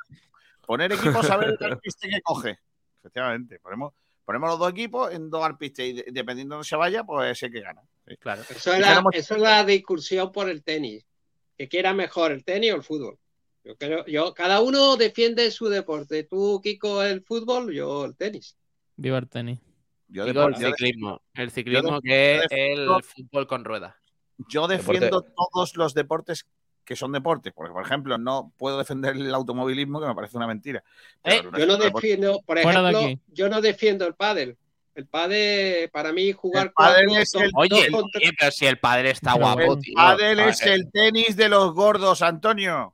Poner 0.66 0.94
equipos 0.94 1.30
a 1.30 1.36
ver 1.36 1.50
el 1.60 1.66
alpiste 1.66 2.08
que 2.08 2.22
coge. 2.22 2.58
Efectivamente, 3.02 3.60
ponemos, 3.60 3.94
ponemos 4.24 4.50
los 4.52 4.58
dos 4.60 4.72
equipos 4.72 5.12
en 5.14 5.30
dos 5.30 5.44
alpistes 5.44 5.86
y 5.86 5.94
de- 5.94 6.06
dependiendo 6.14 6.54
de 6.54 6.58
dónde 6.60 6.68
se 6.70 6.78
vaya, 6.78 7.04
pues 7.04 7.30
ese 7.32 7.52
que 7.52 7.60
gana. 7.60 7.82
Sí. 8.08 8.16
Claro. 8.16 8.42
Eso 8.50 8.74
es, 8.74 8.80
la, 8.80 8.88
Dijéramos- 8.88 9.16
eso 9.16 9.36
es 9.36 9.42
la 9.42 9.66
discusión 9.66 10.32
por 10.32 10.50
el 10.50 10.64
tenis. 10.64 11.06
Que 11.58 11.68
quiera 11.68 11.94
mejor 11.94 12.32
el 12.32 12.46
tenis 12.46 12.72
o 12.72 12.76
el 12.78 12.84
fútbol. 12.84 13.20
Yo 13.66 13.76
creo, 13.76 14.06
yo, 14.06 14.34
cada 14.34 14.62
uno 14.62 14.96
defiende 14.96 15.52
su 15.52 15.68
deporte. 15.68 16.24
Tú, 16.24 16.62
Kiko, 16.64 17.04
el 17.04 17.22
fútbol, 17.22 17.74
yo 17.74 18.06
el 18.06 18.16
tenis. 18.16 18.56
Viva 18.96 19.18
el 19.18 19.28
tenis. 19.28 19.60
Yo, 20.08 20.24
Digo 20.26 20.46
el 20.48 20.54
yo 20.56 20.60
de- 20.60 20.66
ciclismo. 20.68 21.22
El 21.34 21.52
ciclismo 21.52 21.90
yo 21.96 22.02
que 22.02 22.36
es 22.38 22.46
el 22.50 22.88
fútbol 23.04 23.46
con 23.46 23.66
ruedas. 23.66 23.94
Yo 24.50 24.68
defiendo 24.68 25.22
Deporte. 25.22 25.34
todos 25.36 25.76
los 25.78 25.94
deportes 25.94 26.46
que 26.84 26.96
son 26.96 27.12
deportes, 27.12 27.54
porque 27.56 27.72
por 27.72 27.84
ejemplo 27.84 28.18
no 28.18 28.52
puedo 28.58 28.78
defender 28.78 29.16
el 29.16 29.34
automovilismo, 29.34 30.02
que 30.02 30.08
me 30.08 30.16
parece 30.16 30.36
una 30.38 30.48
mentira. 30.48 30.84
Pero 31.22 31.36
Eh, 31.36 31.50
el 31.54 31.60
yo 31.60 31.66
no 31.68 31.78
defiendo, 31.78 32.42
por 32.46 32.58
ejemplo, 32.58 33.02
yo 33.28 33.50
no 33.50 33.62
defiendo 33.62 34.06
el 34.08 34.16
pádel. 34.16 34.58
El 34.94 35.08
pádel, 35.08 35.90
para 35.90 36.12
mí, 36.12 36.34
jugar 36.34 36.74
El 37.00 37.18
es 37.18 37.34
el- 37.36 37.50
Oye, 37.56 37.86
el- 37.86 37.92
contra- 37.94 38.20
pero 38.38 38.52
si 38.52 38.66
el 38.66 38.78
padre 38.78 39.12
está 39.12 39.34
guapo, 39.36 39.78
tío. 39.78 39.94
Ah, 39.98 40.18
es 40.20 40.62
el 40.64 40.92
tenis 40.92 41.38
de 41.38 41.48
los 41.48 41.74
gordos, 41.74 42.22
Antonio. 42.22 42.94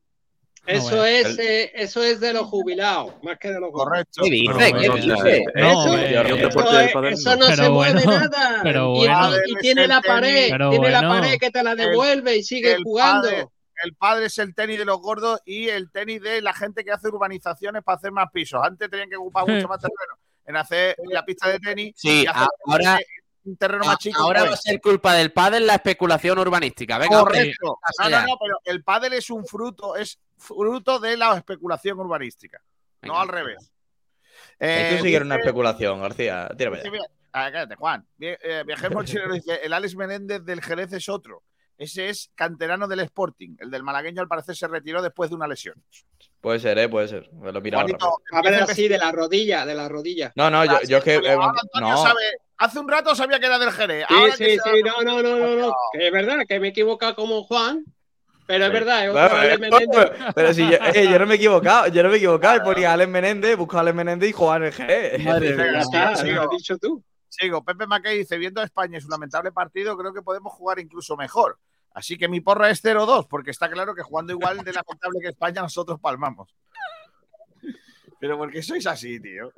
Eso, 0.68 0.90
bueno. 0.98 1.06
es, 1.06 1.26
El- 1.28 1.40
eh, 1.40 1.72
eso 1.76 2.04
es 2.04 2.20
de 2.20 2.34
los 2.34 2.48
jubilados, 2.48 3.14
más 3.24 3.38
que 3.40 3.48
de 3.50 3.60
los 3.60 3.72
gordos. 3.72 3.86
Correcto. 3.88 4.22
¿Qué 4.24 4.30
dice? 4.30 4.54
Pero 4.58 4.96
¿Qué 4.96 5.02
dice? 5.02 5.46
No, 5.56 5.84
Eso, 5.86 5.98
eh, 5.98 7.12
eso 7.12 7.36
no. 7.38 7.46
se 7.56 7.70
mueve 7.70 8.06
nada. 8.06 8.60
pero 8.64 8.94
y, 8.96 8.98
bueno. 9.00 9.30
y 9.48 9.56
tiene 9.56 9.88
la 9.88 10.02
pared, 10.02 10.48
Pero 10.52 10.70
tiene 10.70 10.90
la 10.92 11.02
pared 11.02 11.38
que 11.40 11.52
te 11.52 11.64
la 11.64 11.76
devuelve 11.76 12.36
y 12.38 12.44
sigue 12.44 12.74
el 12.74 12.84
jugando. 12.84 13.30
padre- 13.30 13.48
El 13.84 13.94
padre 13.96 14.26
es 14.26 14.38
el 14.40 14.56
tenis 14.56 14.78
de 14.80 14.86
los 14.86 15.00
gordos 15.00 15.40
y 15.46 15.70
el 15.70 15.92
tenis 15.92 16.22
de 16.22 16.42
la 16.42 16.52
gente 16.54 16.84
que 16.84 16.92
hace 16.92 17.08
urbanizaciones 17.10 17.84
para 17.84 17.96
hacer 17.98 18.12
más 18.12 18.30
pisos. 18.34 18.60
Antes 18.64 18.90
tenían 18.90 19.10
que 19.10 19.16
ocupar 19.18 19.46
mucho 19.48 19.68
más 19.68 19.80
terreno 19.80 20.18
en 20.48 20.56
hacer 20.56 20.96
la 21.12 21.24
pista 21.24 21.50
de 21.50 21.60
tenis 21.60 21.94
Sí, 21.96 22.24
y 22.24 22.26
hacer 22.28 22.48
ahora, 22.66 23.00
un 23.48 23.58
terreno 23.58 23.86
más 23.86 23.98
chico. 23.98 24.22
ahora 24.22 24.42
va 24.42 24.48
a 24.48 24.50
pues. 24.52 24.62
ser 24.62 24.82
culpa 24.82 25.14
del 25.14 25.32
pádel 25.32 25.66
la 25.66 25.76
especulación 25.76 26.38
urbanística. 26.40 26.98
Venga. 26.98 27.20
Correcto. 27.20 27.80
No, 28.00 28.10
no, 28.10 28.22
no, 28.22 28.38
pero 28.40 28.60
el 28.66 28.84
pádel 28.84 29.14
es 29.14 29.30
un 29.30 29.46
fruto, 29.46 29.96
es 29.96 30.20
fruto 30.38 31.00
de 31.00 31.18
la 31.18 31.36
especulación 31.38 32.00
urbanística, 32.00 32.62
no 33.02 33.20
al 33.20 33.28
revés. 33.28 33.72
Eh, 34.60 34.96
tú 34.98 35.04
sigues 35.04 35.22
una 35.22 35.36
especulación, 35.36 36.02
García. 36.02 36.50
Tírame 36.58 36.78
dice, 36.78 36.92
ah, 37.34 37.50
cállate, 37.52 37.76
Juan. 37.76 38.06
Eh, 38.20 38.64
Viajero 38.66 38.92
mochilero 38.96 39.34
dice, 39.34 39.60
el 39.64 39.74
Alex 39.74 39.96
Menéndez 39.96 40.44
del 40.44 40.62
Jerez 40.62 40.94
es 40.94 41.10
otro. 41.10 41.44
Ese 41.78 42.10
es 42.10 42.32
canterano 42.34 42.88
del 42.88 43.02
Sporting. 43.02 43.56
El 43.60 43.70
del 43.70 43.84
malagueño 43.84 44.22
al 44.22 44.28
parecer 44.28 44.56
se 44.56 44.68
retiró 44.68 45.02
después 45.02 45.30
de 45.30 45.36
una 45.36 45.48
lesión. 45.48 45.76
Puede 46.42 46.60
ser, 46.60 46.78
¿eh? 46.80 46.90
Puede 46.90 47.08
ser. 47.08 47.32
Me 47.34 47.52
lo 47.52 47.60
he 47.60 47.62
mirado 47.62 47.84
Juanito, 47.84 48.18
rápido. 48.32 48.52
A 48.52 48.60
ver, 48.60 48.72
así, 48.72 48.88
de 48.88 48.98
la 48.98 49.12
rodilla, 49.12 49.66
de 49.66 49.76
la 49.76 49.88
rodilla. 49.88 50.32
No, 50.36 50.50
no, 50.50 50.66
yo, 50.66 50.80
yo 50.88 50.98
es 50.98 51.04
que. 51.04 51.16
eh, 51.16 51.32
Antonio 51.32 51.90
no, 51.90 51.98
sabe, 51.98 52.22
hace 52.58 52.80
un 52.80 52.88
rato 52.88 53.16
sabía 53.16 53.40
que 53.40 53.46
era 53.46 53.60
del 53.60 53.72
Jerez. 53.72 54.06
Sí, 54.08 54.14
ahora 54.16 54.36
sí, 54.36 54.44
que 54.46 54.52
sí, 54.54 54.82
no, 54.84 55.02
no, 55.04 55.22
no, 55.22 55.38
no, 55.38 55.56
no. 55.56 55.76
Que 55.94 56.08
es 56.08 56.12
verdad, 56.14 56.40
que 56.48 56.60
me 56.60 56.68
he 56.68 56.70
equivocado 56.72 57.16
como 57.16 57.44
Juan, 57.44 57.84
pero 58.46 58.66
es 58.66 58.70
Sí. 58.72 58.74
verdad, 58.74 59.04
es 59.06 59.10
otro 59.10 59.22
Bueno, 59.22 59.36
Alex 59.36 59.54
eh, 59.56 59.58
Menéndez. 59.60 60.34
Pero 60.36 60.54
si 60.54 60.70
yo, 60.70 60.78
eh, 60.94 61.08
yo 61.12 61.20
no 61.20 61.26
me 61.26 61.34
he 61.34 61.38
equivocado, 61.38 61.88
yo 61.88 62.04
no 62.04 62.10
me 62.10 62.16
he 62.16 62.18
equivocado. 62.18 62.64
Ponía 62.64 62.92
a 62.92 62.94
Alex 62.94 63.10
Menéndez, 63.10 63.58
busco 63.58 63.78
a 63.78 63.82
Alex 63.82 63.96
Menéndez 63.96 64.30
y 64.30 64.34
Juan 64.34 64.64
el 64.64 64.74
Jerez. 64.74 65.24
Madre 65.24 65.56
mía, 65.56 65.84
lo 66.34 66.42
has 66.44 66.50
dicho 66.52 66.78
tú. 66.78 67.04
Sigo, 67.30 67.64
Pepe 67.64 67.86
Mackey 67.86 68.20
dice, 68.20 68.38
viendo 68.38 68.62
a 68.62 68.64
España 68.64 68.98
y 68.98 69.02
su 69.02 69.10
lamentable 69.10 69.52
partido, 69.52 69.98
creo 69.98 70.14
que 70.14 70.22
podemos 70.22 70.54
jugar 70.54 70.80
incluso 70.80 71.16
mejor. 71.18 71.60
Así 71.94 72.18
que 72.18 72.28
mi 72.28 72.42
porra 72.42 72.70
es 72.70 72.84
0-2, 72.84 73.28
porque 73.28 73.52
está 73.52 73.70
claro 73.70 73.94
que 73.94 74.02
jugando 74.04 74.32
igual 74.32 74.58
de 74.64 74.72
lamentable 74.72 75.20
que 75.22 75.30
España, 75.30 75.62
nosotros 75.62 76.00
palmamos. 76.00 76.56
Pero 78.20 78.38
porque 78.38 78.64
sois 78.64 78.86
así, 78.88 79.20
tío. 79.20 79.52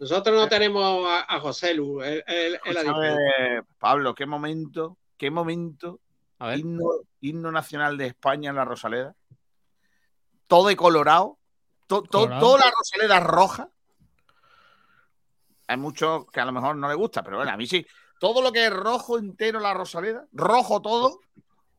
Nosotros 0.00 0.34
no 0.36 0.48
tenemos 0.48 1.06
a, 1.08 1.34
a 1.36 1.40
José 1.40 1.74
Lu, 1.74 2.02
él, 2.02 2.24
él-. 2.26 2.58
Pablo, 3.78 4.14
qué 4.14 4.26
momento, 4.26 4.96
qué 5.16 5.30
momento. 5.30 6.00
A 6.38 6.48
ver. 6.48 6.60
Himno, 6.60 6.84
himno 7.20 7.52
nacional 7.52 7.98
de 7.98 8.06
España 8.06 8.50
en 8.50 8.56
la 8.56 8.64
Rosaleda. 8.64 9.14
Todo 10.46 10.68
de 10.68 10.76
colorado. 10.76 11.38
to- 11.86 12.02
to- 12.02 12.10
Colorado. 12.20 12.40
toda 12.40 12.58
la 12.64 12.70
Rosaleda 12.70 13.20
roja. 13.20 13.68
Hay 15.66 15.76
muchos 15.76 16.26
que 16.32 16.40
a 16.40 16.44
lo 16.46 16.52
mejor 16.52 16.76
no 16.76 16.88
le 16.88 16.94
gusta, 16.94 17.22
pero 17.22 17.36
bueno, 17.36 17.52
a 17.52 17.56
mí 17.56 17.66
sí. 17.66 17.86
Todo 18.20 18.40
lo 18.42 18.50
que 18.52 18.66
es 18.66 18.72
rojo 18.72 19.18
entero 19.18 19.60
la 19.60 19.74
Rosaleda, 19.74 20.26
rojo 20.32 20.80
todo, 20.82 21.20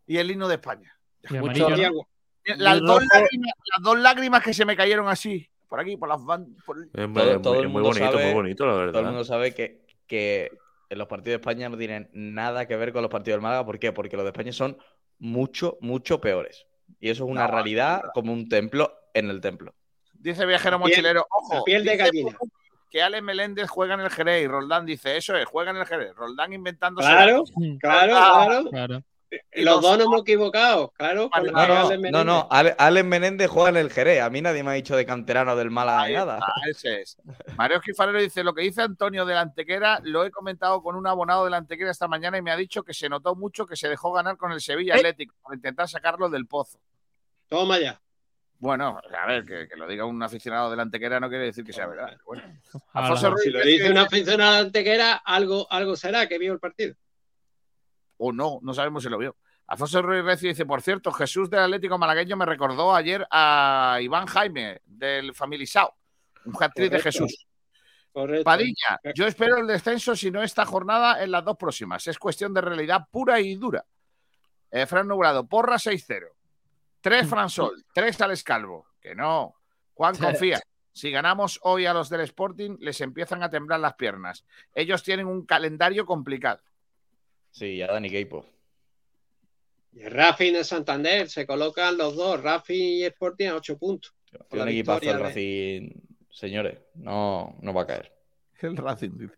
y 0.05 0.17
el 0.17 0.29
himno 0.31 0.47
de 0.47 0.55
España. 0.55 0.95
Y 1.29 1.33
Mucho- 1.37 1.65
amarillo, 1.67 1.89
¿no? 1.91 2.07
Las 2.55 2.79
Muy 2.79 2.87
dos, 2.87 3.01
rojo. 3.03 3.07
lágrimas, 3.13 3.53
las 3.73 3.83
dos 3.83 3.99
lágrimas 3.99 4.43
que 4.43 4.53
se 4.53 4.65
me 4.65 4.75
cayeron 4.75 5.07
así, 5.09 5.49
por 5.69 5.79
aquí, 5.79 5.95
por 5.95 6.09
las 6.09 6.19
por- 6.65 6.77
Es 6.93 7.07
muy, 7.07 7.21
Todo- 7.41 7.53
muy- 7.53 7.63
el 7.63 7.69
muy 7.69 7.81
bonito, 7.83 8.05
sabe- 8.11 8.25
muy 8.25 8.33
bonito, 8.33 8.65
la 8.65 8.71
Todo 8.73 8.79
el 8.81 8.85
verdad. 8.87 9.03
mundo 9.03 9.23
sabe 9.23 9.53
que, 9.53 9.85
que 10.07 10.51
en 10.89 10.97
los 10.97 11.07
partidos 11.07 11.33
de 11.39 11.41
España 11.41 11.69
no 11.69 11.77
tienen 11.77 12.09
nada 12.13 12.65
que 12.67 12.75
ver 12.75 12.91
con 12.91 13.03
los 13.03 13.11
partidos 13.11 13.35
del 13.35 13.41
Málaga. 13.43 13.65
¿Por 13.65 13.77
qué? 13.79 13.91
Porque 13.93 14.17
los 14.17 14.25
de 14.25 14.31
España 14.31 14.51
son 14.51 14.77
mucho, 15.19 15.77
mucho 15.81 16.19
peores. 16.19 16.65
Y 16.99 17.09
eso 17.09 17.23
es 17.25 17.29
una 17.29 17.45
No, 17.45 17.53
realidad 17.53 18.01
como 18.13 18.33
un 18.33 18.49
templo 18.49 18.91
en 19.13 19.29
el 19.29 19.39
templo. 19.39 19.73
Dice 20.13 20.45
viajero 20.45 20.79
mochilero, 20.79 21.25
ojo, 21.29 21.55
la 21.55 21.63
piel 21.63 21.85
de 21.85 21.95
gallina. 21.95 22.35
que 22.89 23.03
Ale 23.03 23.21
Meléndez 23.21 23.69
juega 23.69 23.93
en 23.93 23.99
el 23.99 24.09
Jerez 24.09 24.43
y 24.43 24.47
Roldán 24.47 24.85
dice, 24.87 25.15
eso 25.15 25.35
es, 25.37 25.45
juega 25.45 25.69
en 25.69 25.77
el 25.77 25.85
Jerez. 25.85 26.15
Roldán 26.15 26.51
inventándose. 26.53 27.07
Claro, 27.07 27.43
claro, 27.79 28.13
Ah, 28.17 28.45
claro. 28.47 28.69
Claro. 28.71 29.03
Los 29.53 29.81
dos 29.81 29.97
nos 29.97 30.07
hemos 30.07 30.21
equivocado, 30.21 30.89
claro. 30.91 31.29
Vale, 31.29 31.51
No, 31.51 31.57
no, 31.57 31.59
Alex 31.61 31.83
no, 31.83 31.89
Menéndez. 31.99 32.25
no. 32.25 32.47
Ale- 32.49 32.75
Alex 32.77 33.05
Menéndez 33.05 33.47
juega 33.49 33.69
en 33.69 33.77
el 33.77 33.91
Jerez. 33.91 34.21
A 34.21 34.29
mí 34.29 34.41
nadie 34.41 34.63
me 34.63 34.71
ha 34.71 34.73
dicho 34.73 34.95
de 34.95 35.05
canterano 35.05 35.55
del 35.55 35.69
Málaga 35.69 36.07
nada. 36.09 36.39
ese 36.69 37.01
es. 37.01 37.17
Mario 37.55 37.77
Esquifarero 37.77 38.19
dice, 38.19 38.43
lo 38.43 38.53
que 38.53 38.61
dice 38.63 38.81
Antonio 38.81 39.25
de 39.25 39.33
la 39.35 39.41
Antequera, 39.41 39.99
lo 40.03 40.23
he 40.25 40.31
comentado 40.31 40.81
con 40.81 40.95
un 40.95 41.05
abonado 41.05 41.45
de 41.45 41.51
la 41.51 41.57
Antequera 41.57 41.91
esta 41.91 42.07
mañana 42.07 42.37
y 42.37 42.41
me 42.41 42.51
ha 42.51 42.55
dicho 42.57 42.81
que 42.83 42.93
se 42.93 43.07
notó 43.09 43.35
mucho 43.35 43.65
que 43.67 43.75
se 43.75 43.87
dejó 43.87 44.11
ganar 44.11 44.37
con 44.37 44.51
el 44.51 44.61
Sevilla 44.61 44.95
¿Eh? 44.95 44.97
Atlético 44.97 45.35
para 45.43 45.55
intentar 45.55 45.87
sacarlo 45.87 46.29
del 46.29 46.47
pozo. 46.47 46.79
Toma 47.47 47.79
ya. 47.79 48.01
Bueno, 48.61 48.99
a 49.17 49.25
ver, 49.25 49.45
que, 49.45 49.67
que 49.69 49.75
lo 49.77 49.87
diga 49.87 50.03
un 50.05 50.21
aficionado 50.21 50.69
de 50.69 50.75
la 50.75 50.81
Antequera 50.83 51.19
no 51.19 51.29
quiere 51.29 51.45
decir 51.45 51.63
que 51.63 51.71
sea 51.71 51.87
verdad. 51.87 52.17
Bueno. 52.25 52.43
Ahora, 52.93 53.15
Si 53.37 53.49
lo 53.51 53.61
dice 53.61 53.85
que- 53.85 53.91
una 53.91 54.01
aficionada 54.01 54.57
antequera, 54.59 55.13
algo, 55.23 55.65
algo 55.71 55.95
será 55.95 56.27
que 56.27 56.37
vio 56.37 56.51
el 56.53 56.59
partido. 56.59 56.95
O 58.19 58.31
no, 58.31 58.59
no 58.61 58.73
sabemos 58.73 59.03
si 59.03 59.09
lo 59.09 59.17
vio. 59.17 59.35
Alfonso 59.67 60.01
Ruiz 60.01 60.23
Recio 60.23 60.49
dice, 60.49 60.65
por 60.65 60.81
cierto, 60.81 61.11
Jesús 61.11 61.49
del 61.49 61.61
Atlético 61.61 61.97
Malagueño 61.97 62.35
me 62.35 62.45
recordó 62.45 62.93
ayer 62.93 63.25
a 63.31 63.97
Iván 64.01 64.25
Jaime 64.27 64.81
del 64.85 65.33
Family 65.33 65.65
Sao, 65.65 65.95
un 66.45 66.53
hat-trick 66.59 66.91
de. 66.91 66.99
Jesús. 66.99 67.45
Correcto. 68.11 68.43
Padilla, 68.43 68.99
yo 69.13 69.27
espero 69.27 69.57
el 69.57 69.67
descenso, 69.67 70.15
si 70.15 70.31
no 70.31 70.41
esta 70.41 70.65
jornada, 70.65 71.23
en 71.23 71.31
las 71.31 71.45
dos 71.45 71.55
próximas. 71.57 72.07
Es 72.07 72.17
cuestión 72.17 72.53
de 72.53 72.61
realidad 72.61 73.07
pura 73.11 73.39
y 73.39 73.55
dura. 73.55 73.85
Eh, 74.71 74.85
Fran 74.85 75.07
Nublado, 75.07 75.47
porra 75.47 75.75
6-0. 75.75 76.27
3 77.01 77.27
Fransol, 77.29 77.85
3 77.93 78.21
Alex 78.21 78.43
Calvo. 78.43 78.87
Que 78.99 79.15
no. 79.15 79.55
Juan 79.93 80.15
confía. 80.17 80.59
Si 80.91 81.11
ganamos 81.11 81.59
hoy 81.63 81.85
a 81.85 81.93
los 81.93 82.09
del 82.09 82.21
Sporting, 82.21 82.77
les 82.79 82.99
empiezan 83.01 83.43
a 83.43 83.49
temblar 83.49 83.79
las 83.79 83.93
piernas. 83.93 84.43
Ellos 84.73 85.03
tienen 85.03 85.27
un 85.27 85.45
calendario 85.45 86.05
complicado. 86.05 86.61
Sí, 87.51 87.77
ya 87.77 87.87
Dani 87.87 88.09
Keipo. 88.09 88.45
Y 89.93 90.01
el 90.01 90.11
Racing 90.11 90.53
de 90.53 90.63
Santander 90.63 91.29
se 91.29 91.47
colocan 91.47 91.97
los 91.97 92.15
dos, 92.15 92.41
Racing 92.41 92.99
y 92.99 93.03
Sporting 93.05 93.47
a 93.47 93.55
8 93.55 93.77
puntos. 93.77 94.13
Tiene 94.49 94.63
un 94.63 94.69
equipazo 94.69 95.09
el 95.09 95.17
de- 95.17 95.23
Racing. 95.23 95.89
Señores, 96.29 96.79
no, 96.95 97.57
no 97.61 97.73
va 97.73 97.81
a 97.83 97.87
caer. 97.87 98.13
El 98.61 98.77
Racing 98.77 99.17
dice. 99.17 99.33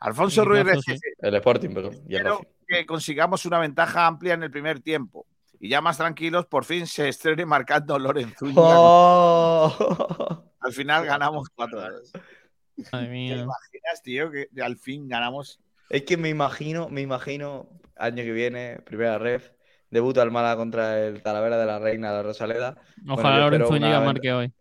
Alfonso 0.00 0.44
Ruiz 0.44 0.64
sí. 0.84 0.94
El 1.18 1.34
Sporting, 1.34 1.70
perdón. 1.70 1.94
Y 2.08 2.14
el 2.14 2.18
Espero 2.18 2.36
Racing. 2.38 2.50
que 2.68 2.86
consigamos 2.86 3.44
una 3.46 3.58
ventaja 3.58 4.06
amplia 4.06 4.34
en 4.34 4.42
el 4.44 4.50
primer 4.50 4.80
tiempo. 4.80 5.26
Y 5.58 5.70
ya 5.70 5.80
más 5.80 5.96
tranquilos, 5.96 6.46
por 6.46 6.64
fin 6.66 6.86
se 6.86 7.08
estrene 7.08 7.44
marcando 7.46 7.98
Lorenzo. 7.98 8.46
¡Oh! 8.54 10.44
Al 10.60 10.72
final 10.72 11.06
ganamos 11.06 11.48
4 11.54 11.78
Madre 11.80 11.96
¿Te 12.76 12.82
imaginas, 13.06 14.02
tío, 14.02 14.30
que 14.30 14.48
al 14.62 14.76
fin 14.76 15.08
ganamos? 15.08 15.58
Es 15.88 16.02
que 16.02 16.16
me 16.16 16.28
imagino, 16.28 16.88
me 16.88 17.00
imagino, 17.00 17.68
año 17.96 18.16
que 18.24 18.32
viene, 18.32 18.78
primera 18.84 19.18
ref, 19.18 19.50
debuta 19.90 20.22
el 20.22 20.30
Málaga 20.30 20.56
contra 20.56 21.04
el 21.06 21.22
Talavera 21.22 21.58
de 21.58 21.66
la 21.66 21.78
Reina 21.78 22.10
de 22.10 22.16
la 22.16 22.22
Rosaleda. 22.22 22.76
Bueno, 22.98 23.14
Ojalá 23.14 23.28
espero 23.36 23.50
Lorenzo 23.50 23.68
Zúñiga 23.68 23.98
una- 23.98 24.06
marque 24.06 24.32
hoy. 24.32 24.52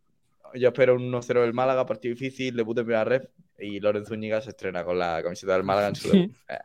Yo 0.54 0.68
espero 0.70 0.96
un 0.96 1.02
1-0 1.12 1.42
del 1.42 1.54
Málaga, 1.54 1.86
partido 1.86 2.14
difícil, 2.14 2.56
debut 2.56 2.78
en 2.78 2.86
primera 2.86 3.04
ref 3.04 3.26
y 3.60 3.80
Lorenzo 3.80 4.10
Zúñiga 4.14 4.40
se 4.42 4.52
estrena 4.52 4.84
con 4.86 4.98
la 5.00 5.22
camiseta 5.24 5.54
del 5.54 5.64
Málaga 5.64 5.90
en 5.90 5.96
su 5.96 6.10
Sí. 6.10 6.18
debut. 6.20 6.36
Eh, 6.48 6.58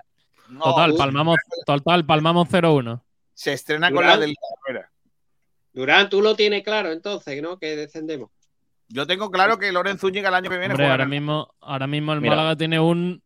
No, 0.50 0.60
Total, 0.64 0.90
uh, 0.92 0.96
palmamos, 0.98 1.36
total, 1.64 2.04
palmamos 2.04 2.48
0-1. 2.48 3.04
Se 3.34 3.52
estrena 3.52 3.90
con 3.92 4.04
la 4.04 4.16
del 4.18 4.34
Talavera. 4.34 4.90
Durán, 5.72 6.10
tú 6.10 6.20
lo 6.20 6.34
tienes 6.34 6.64
claro 6.64 6.90
entonces, 6.90 7.40
¿no? 7.40 7.56
Que 7.58 7.76
descendemos. 7.76 8.30
Yo 8.88 9.06
tengo 9.06 9.30
claro 9.30 9.58
que 9.58 9.70
Lorenzo 9.70 10.08
Zúñiga 10.08 10.28
el 10.28 10.34
año 10.34 10.50
que 10.50 10.58
viene 10.58 10.74
Hombre, 10.74 10.84
juega 10.86 10.92
ahora 10.94 11.06
mismo, 11.06 11.54
ahora 11.60 11.86
mismo 11.86 12.12
el 12.12 12.20
Mira. 12.20 12.34
Málaga 12.34 12.56
tiene 12.56 12.80
un 12.80 13.22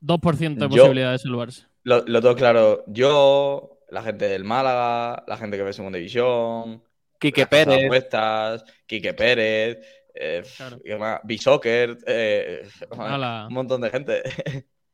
2% 0.00 0.68
de 0.68 0.74
Yo- 0.76 0.82
posibilidad 0.82 1.12
de 1.12 1.18
salvarse. 1.18 1.66
Lo, 1.84 2.04
lo 2.06 2.20
tengo 2.20 2.34
claro, 2.34 2.84
yo, 2.86 3.78
la 3.90 4.02
gente 4.02 4.28
del 4.28 4.44
Málaga, 4.44 5.24
la 5.26 5.36
gente 5.36 5.56
que 5.56 5.62
ve 5.62 5.72
Segunda 5.72 5.96
División, 5.98 6.82
Quique 7.18 7.46
Pérez. 7.46 7.84
apuestas, 7.86 8.64
Quique 8.86 9.14
Pérez, 9.14 9.78
eh, 10.14 10.42
Claro. 10.56 10.78
¿qué 10.84 10.96
más? 10.96 11.20
B-Soccer, 11.24 11.98
eh, 12.06 12.68
un 12.90 13.54
montón 13.54 13.80
de 13.80 13.90
gente. 13.90 14.22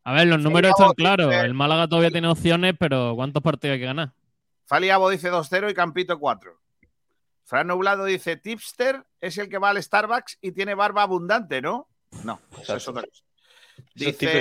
A 0.05 0.13
ver, 0.13 0.27
los 0.27 0.39
números 0.41 0.71
están 0.71 0.93
claros. 0.93 1.31
dice- 1.31 1.41
El 1.41 1.55
Málaga 1.55 1.89
todavía 1.89 2.11
tiene 2.11 2.29
opciones, 2.29 2.75
pero 2.79 3.15
¿cuántos 3.17 3.43
partidos 3.43 3.75
hay 3.75 3.81
que 3.81 3.87
ganar? 3.87 4.13
Faliabo 4.67 5.11
dice 5.11 5.31
2-0 5.31 5.69
y 5.71 5.75
Campito 5.75 6.19
4. 6.19 6.61
Fran 7.45 7.67
Nublado 7.67 8.05
dice 8.07 8.37
Tipster 8.37 9.05
es 9.21 9.37
el 9.39 9.49
que 9.51 9.59
va 9.59 9.71
al 9.71 9.83
Starbucks 9.83 10.39
y 10.41 10.53
tiene 10.53 10.75
barba 10.75 11.03
abundante, 11.03 11.61
¿no? 11.61 11.89
No, 12.23 12.41
eso 12.63 12.77
es 12.77 12.89
otra 12.89 13.03
cosa. 13.03 13.23
Dice 13.95 14.41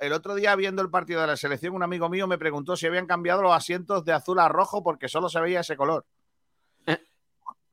el 0.00 0.12
otro 0.12 0.34
día 0.34 0.54
viendo 0.56 0.82
el 0.82 0.90
partido 0.90 1.20
de 1.20 1.26
la 1.26 1.36
selección, 1.36 1.74
un 1.74 1.82
amigo 1.82 2.08
mío 2.08 2.26
me 2.26 2.38
preguntó 2.38 2.76
si 2.76 2.86
habían 2.86 3.06
cambiado 3.06 3.42
los 3.42 3.52
asientos 3.52 4.04
de 4.04 4.12
azul 4.12 4.38
a 4.38 4.48
rojo 4.48 4.82
porque 4.82 5.08
solo 5.08 5.28
se 5.28 5.40
veía 5.40 5.60
ese 5.60 5.76
color. 5.76 6.06
Eh. 6.86 6.98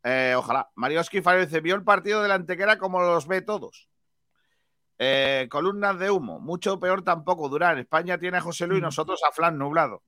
Eh, 0.04 0.36
ojalá. 0.38 0.70
Marioski 0.76 1.22
Fabio 1.22 1.46
dice, 1.46 1.62
vio 1.62 1.76
el 1.76 1.84
partido 1.84 2.22
de 2.22 2.30
la 2.30 2.36
Antequera 2.36 2.78
como 2.78 3.02
los 3.02 3.28
ve 3.28 3.42
todos. 3.42 3.90
Eh, 5.00 5.48
columnas 5.50 6.00
de 6.00 6.12
humo, 6.12 6.40
mucho 6.40 6.80
peor 6.80 7.04
tampoco. 7.04 7.50
Durán, 7.50 7.80
España 7.80 8.18
tiene 8.18 8.38
a 8.38 8.42
José 8.42 8.68
Luis 8.68 8.80
y 8.80 8.84
nosotros 8.84 9.22
a 9.28 9.32
Flan 9.32 9.58
Nublado. 9.58 10.04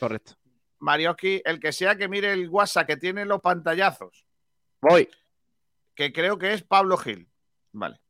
Correcto. 0.00 0.34
Marioski, 0.78 1.40
el 1.44 1.60
que 1.60 1.72
sea 1.72 1.96
que 1.96 2.08
mire 2.08 2.32
el 2.32 2.48
WhatsApp 2.48 2.88
que 2.88 2.96
tiene 2.96 3.24
los 3.24 3.40
pantallazos, 3.40 4.26
Voy. 4.80 5.08
que 5.94 6.12
creo 6.12 6.38
que 6.38 6.52
es 6.52 6.62
Pablo 6.64 6.96
Gil. 6.96 7.28
Vale. 7.70 8.01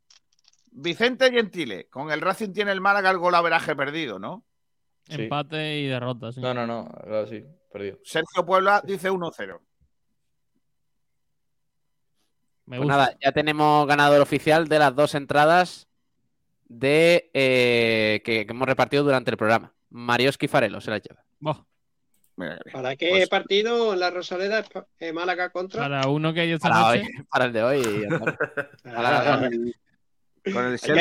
Vicente 0.75 1.31
Gentile, 1.31 1.89
con 1.89 2.11
el 2.11 2.21
Racing 2.21 2.53
tiene 2.53 2.73
el 2.73 2.81
Málaga 2.81 3.11
el 3.11 3.19
golaveraje 3.19 3.77
perdido, 3.77 4.19
¿no? 4.19 4.45
Sí. 5.05 5.23
Empate 5.25 5.79
y 5.81 5.87
derrota, 5.87 6.33
sí. 6.33 6.41
No, 6.41 6.55
no, 6.55 6.67
no, 6.67 6.89
claro, 7.05 7.27
sí, 7.27 7.45
perdido. 7.73 7.99
Sergio 8.05 8.45
Puebla 8.47 8.83
dice 8.85 9.11
1-0. 9.11 9.61
Me 12.67 12.77
Pues 12.79 12.89
nada, 12.89 13.17
ya 13.21 13.33
tenemos 13.33 13.87
ganador 13.87 14.21
oficial 14.21 14.69
de 14.69 14.79
las 14.79 14.95
dos 14.95 15.15
entradas 15.15 15.89
de 16.69 17.31
eh, 17.35 18.23
que, 18.25 18.47
que 18.47 18.53
hemos 18.53 18.67
repartido 18.69 19.03
durante 19.03 19.31
el 19.31 19.37
programa. 19.37 19.75
Marioski 19.91 20.49
Farelo 20.49 20.81
se 20.81 20.91
las 20.91 21.03
lleva. 21.03 21.23
¿Para 22.73 22.97
qué 22.97 23.11
Pues- 23.11 23.29
partido 23.29 23.95
la 23.95 24.11
Rosaleda 24.11 24.65
eh, 25.01 25.13
Málaga 25.13 25.51
contra? 25.51 25.83
para 25.83 26.09
uno 26.09 26.33
que 26.33 26.41
hay 26.41 26.53
esta 26.53 26.71
Para, 26.71 26.87
hoy, 26.89 27.03
para 27.29 27.45
el 27.45 27.53
de 27.53 27.63
hoy. 27.63 27.83
Para- 28.85 29.51
Con 30.45 30.67
el. 30.67 30.79
Contra 30.81 30.93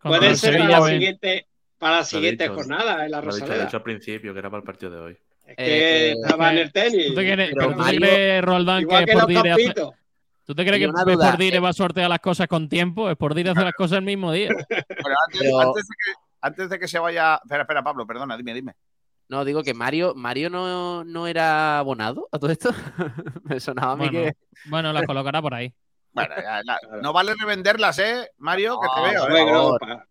Puede 0.00 0.36
ser 0.36 0.52
para 0.52 0.64
Sevilla, 0.64 0.80
la 0.80 0.86
siguiente, 0.86 1.46
para 1.78 1.96
la 1.96 2.04
siguiente 2.04 2.44
dicho. 2.44 2.54
jornada 2.54 3.04
en 3.04 3.10
la 3.10 3.20
Lo 3.20 3.30
he 3.30 3.34
dicho, 3.34 3.38
lo 3.38 3.44
he 3.44 3.48
Rosaleda. 3.48 3.64
dicho 3.64 3.76
al 3.78 3.82
principio, 3.82 4.32
que 4.32 4.38
era 4.38 4.50
para 4.50 4.58
el 4.60 4.64
partido 4.64 4.90
de 4.92 4.98
hoy. 5.00 5.18
Es 5.46 5.56
que 5.56 5.64
Eh, 6.10 6.12
estaba 6.12 6.52
en 6.52 6.58
el 6.58 6.72
tenis. 6.72 7.06
¿Tú 7.08 7.14
te 7.14 7.32
crees, 7.32 7.50
Pero 7.54 7.66
tú 7.66 7.70
te 7.72 7.76
Mario- 7.76 8.00
crees, 8.00 8.44
Roldán, 8.44 8.80
que 8.80 8.86
que 8.86 9.12
los 9.14 9.22
Sportdire 9.22 9.50
hace-. 9.52 9.74
¿Tú 10.44 10.54
te 10.54 10.64
crees 10.66 10.78
que 10.86 10.88
Sportdire 11.00 11.56
eh. 11.56 11.60
va 11.60 11.68
a 11.70 11.72
sortear 11.72 12.08
las 12.08 12.20
cosas 12.20 12.46
con 12.48 12.68
tiempo? 12.68 13.10
Sportdire 13.12 13.50
hace 13.50 13.64
las 13.64 13.74
cosas 13.74 13.98
el 13.98 14.04
mismo 14.04 14.30
día. 14.32 14.48
Pero 14.68 15.14
antes, 15.26 15.40
Pero- 15.40 15.60
antes 15.60 15.88
de 15.88 15.94
que, 16.04 16.12
antes 16.42 16.70
de 16.70 16.78
que 16.78 16.88
se 16.88 16.98
vaya. 16.98 17.40
Espera, 17.42 17.62
espera, 17.62 17.82
Pablo, 17.82 18.06
perdona, 18.06 18.36
dime, 18.36 18.54
dime. 18.54 18.74
No, 19.30 19.44
digo 19.44 19.62
que 19.62 19.74
Mario, 19.74 20.14
Mario 20.14 20.48
no, 20.48 21.04
no 21.04 21.26
era 21.26 21.78
abonado 21.78 22.28
a 22.32 22.38
todo 22.38 22.50
esto. 22.50 22.70
Me 23.44 23.58
sonaba 23.60 23.92
a 23.92 23.96
mí 23.96 24.08
Bueno, 24.08 24.24
que. 24.24 24.36
bueno, 24.70 24.92
las 24.92 25.04
colocará 25.04 25.42
por 25.42 25.54
ahí. 25.54 25.72
Bueno, 26.12 26.34
ya, 26.42 26.62
la- 26.64 26.78
no 27.02 27.12
vale 27.12 27.34
revenderlas, 27.38 27.98
¿eh, 27.98 28.30
Mario? 28.38 28.78
Que 28.80 28.88
te 28.88 29.18
No, 29.18 29.26
veo, 29.28 29.74
¿eh? 29.74 29.78
Pa- 29.80 30.06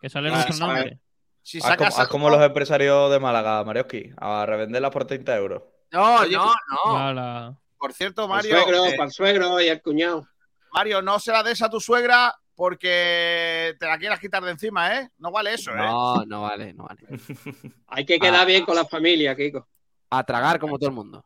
Que 0.00 0.08
sale 0.10 0.28
Ah, 0.28 0.32
nuestro 0.32 0.52
sabe. 0.54 0.74
nombre. 0.74 1.00
Si 1.42 1.58
Haz 1.58 1.62
como, 1.64 1.72
sacas. 1.78 1.98
haz 1.98 2.08
como 2.08 2.30
los 2.30 2.42
empresarios 2.42 3.10
de 3.10 3.18
Málaga, 3.20 3.64
Marioski, 3.64 4.10
a 4.18 4.44
revenderlas 4.46 4.90
por 4.90 5.06
30 5.06 5.34
euros. 5.36 5.62
No, 5.90 6.24
no, 6.26 6.52
no. 6.84 6.96
Ala. 6.98 7.58
Por 7.78 7.92
cierto, 7.94 8.28
para 8.28 8.40
el 8.42 8.50
Mario. 8.50 8.62
suegro, 8.64 8.84
eh, 8.86 8.92
para 8.96 9.04
el 9.06 9.12
suegro 9.12 9.60
y 9.60 9.68
el 9.68 9.80
cuñado. 9.80 10.26
Mario, 10.72 11.00
no 11.00 11.18
se 11.18 11.32
la 11.32 11.42
des 11.42 11.62
a 11.62 11.70
tu 11.70 11.80
suegra 11.80 12.34
porque 12.54 13.74
te 13.78 13.86
la 13.86 13.96
quieras 13.98 14.20
quitar 14.20 14.42
de 14.42 14.50
encima, 14.50 14.94
¿eh? 14.98 15.08
No 15.18 15.30
vale 15.30 15.54
eso, 15.54 15.70
¿eh? 15.70 15.76
No, 15.76 16.24
no 16.26 16.42
vale, 16.42 16.74
no 16.74 16.84
vale. 16.84 17.00
Hay 17.86 18.04
que 18.04 18.18
quedar 18.18 18.42
Ah. 18.42 18.44
bien 18.44 18.64
con 18.66 18.74
la 18.76 18.84
familia, 18.84 19.34
Kiko. 19.34 19.66
A 20.10 20.24
tragar 20.24 20.58
como 20.58 20.78
todo 20.78 20.90
el 20.90 20.94
mundo. 20.96 21.24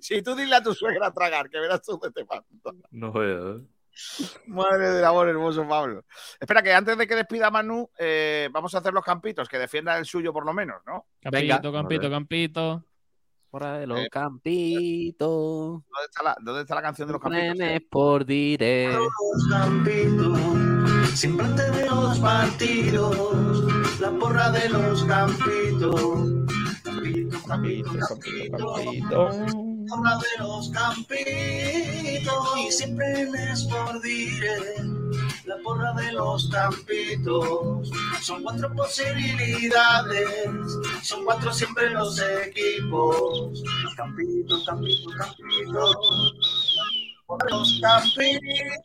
Si 0.00 0.22
tú 0.22 0.34
dile 0.34 0.56
a 0.56 0.62
tu 0.62 0.74
suegra 0.74 1.08
a 1.08 1.12
tragar, 1.12 1.48
que 1.50 1.58
verás 1.58 1.82
tú 1.82 1.98
de 1.98 2.10
te 2.10 2.24
mando. 2.24 2.46
No 2.90 3.12
veo. 3.12 3.62
Madre 4.46 4.90
del 4.90 5.04
amor 5.04 5.28
hermoso, 5.28 5.66
Pablo. 5.68 6.04
Espera, 6.38 6.62
que 6.62 6.72
antes 6.72 6.96
de 6.96 7.06
que 7.06 7.16
despida 7.16 7.50
Manu, 7.50 7.90
eh, 7.98 8.48
vamos 8.52 8.74
a 8.74 8.78
hacer 8.78 8.92
los 8.94 9.04
campitos, 9.04 9.48
que 9.48 9.58
defienda 9.58 9.98
el 9.98 10.06
suyo 10.06 10.32
por 10.32 10.46
lo 10.46 10.52
menos, 10.54 10.80
¿no? 10.86 11.06
Venga. 11.30 11.56
Campito, 11.56 11.72
campito, 11.72 12.10
campito. 12.10 12.84
Porra 13.50 13.78
de 13.78 13.86
los 13.88 13.98
Eh, 13.98 14.08
campitos. 14.08 15.28
¿Dónde 15.28 16.06
está 16.08 16.22
la, 16.22 16.36
dónde 16.40 16.60
está 16.62 16.76
la 16.76 16.82
canción 16.82 17.08
de 17.08 17.12
los 17.14 17.20
campitos? 17.20 17.56
Nenes 17.56 17.82
por 17.90 18.24
dire. 18.24 18.92
los 18.94 19.48
campitos, 19.50 20.38
siempre 21.14 21.46
antes 21.46 21.76
de 21.76 21.86
los 21.86 22.18
partidos, 22.20 24.00
la 24.00 24.10
porra 24.12 24.50
de 24.52 24.68
los 24.68 25.04
campitos. 25.04 26.30
Campito, 27.00 27.40
campito, 27.46 27.98
campito, 28.08 29.30
porra 29.88 30.18
de 30.18 30.44
los 30.44 30.68
campitos, 30.68 32.58
y 32.58 32.70
siempre 32.70 33.24
les 33.30 33.64
por 33.64 34.02
dire, 34.02 34.76
la 35.46 35.56
porra 35.64 35.94
de 35.94 36.12
los 36.12 36.50
campitos. 36.50 37.90
Son 38.20 38.42
cuatro 38.42 38.70
posibilidades, 38.74 40.62
son 41.02 41.24
cuatro 41.24 41.50
siempre 41.54 41.88
los 41.88 42.20
equipos. 42.20 43.62
Campito, 43.96 44.62
campito, 44.66 45.10
campito 45.16 45.94
los 47.50 47.80
campitos 47.80 48.40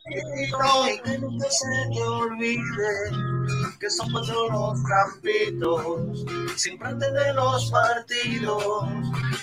y 0.10 1.02
que 1.02 1.18
nunca 1.20 1.46
se 1.50 1.68
te 1.94 2.02
olvide 2.04 3.78
que 3.80 3.90
son 3.90 4.12
cuatro 4.12 4.50
los 4.52 4.84
campitos 4.84 6.26
siempre 6.56 6.88
antes 6.90 7.14
de 7.14 7.34
los 7.34 7.72
partidos 7.72 8.64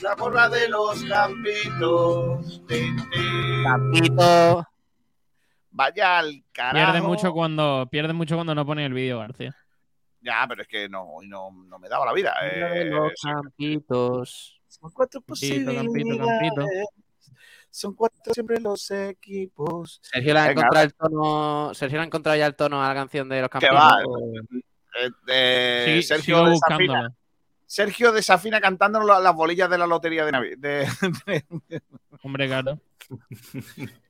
la 0.02 0.16
porra 0.16 0.48
de 0.48 0.68
los 0.68 1.02
campitos 1.04 2.62
Tin, 2.66 2.96
tin. 3.10 3.64
Campito. 3.64 4.66
Vaya 5.70 6.18
al 6.18 6.44
carajo. 6.52 6.92
Pierde 6.92 7.06
mucho 7.06 7.32
cuando 7.32 7.88
pierde 7.90 8.12
mucho 8.12 8.34
cuando 8.34 8.54
no 8.54 8.66
pone 8.66 8.84
el 8.84 8.92
vídeo, 8.92 9.18
García. 9.20 9.54
Ya, 10.20 10.44
pero 10.48 10.62
es 10.62 10.68
que 10.68 10.88
no, 10.88 11.02
hoy 11.04 11.28
no, 11.28 11.50
no 11.50 11.78
me 11.78 11.88
daba 11.88 12.04
la 12.06 12.12
vida. 12.12 12.34
eh, 12.42 12.84
Los 12.86 13.12
campitos. 13.22 14.60
Son 14.68 14.90
cuatro 14.92 15.20
Campito, 15.22 15.74
campito, 15.74 16.18
campito. 16.18 16.66
Son 17.74 17.94
cuatro 17.94 18.34
siempre 18.34 18.60
los 18.60 18.90
equipos. 18.90 19.98
Sergio 20.02 20.34
le 20.34 20.40
ha 20.40 20.50
encontrado 20.50 20.84
el 20.84 20.92
tono. 20.94 21.72
Sergio 21.72 21.96
le 21.96 22.02
ha 22.02 22.06
encontrado 22.06 22.36
ya 22.38 22.46
el 22.46 22.54
tono 22.54 22.84
a 22.84 22.88
la 22.88 22.94
canción 22.94 23.30
de 23.30 23.40
los 23.40 23.48
va. 23.50 23.98
o- 24.06 24.18
eh, 24.28 25.10
eh, 25.26 25.84
Sí, 25.86 26.02
Sergio, 26.02 26.44
desafina, 26.44 26.50
buscándola. 26.52 27.14
Sergio 27.64 28.12
desafina 28.12 28.60
cantándonos 28.60 29.08
la- 29.08 29.20
las 29.20 29.34
bolillas 29.34 29.70
de 29.70 29.78
la 29.78 29.86
lotería 29.86 30.26
de 30.26 30.32
Navidad. 30.32 30.58
De, 30.58 30.86
de- 31.26 31.82
Hombre, 32.22 32.46
claro. 32.46 32.78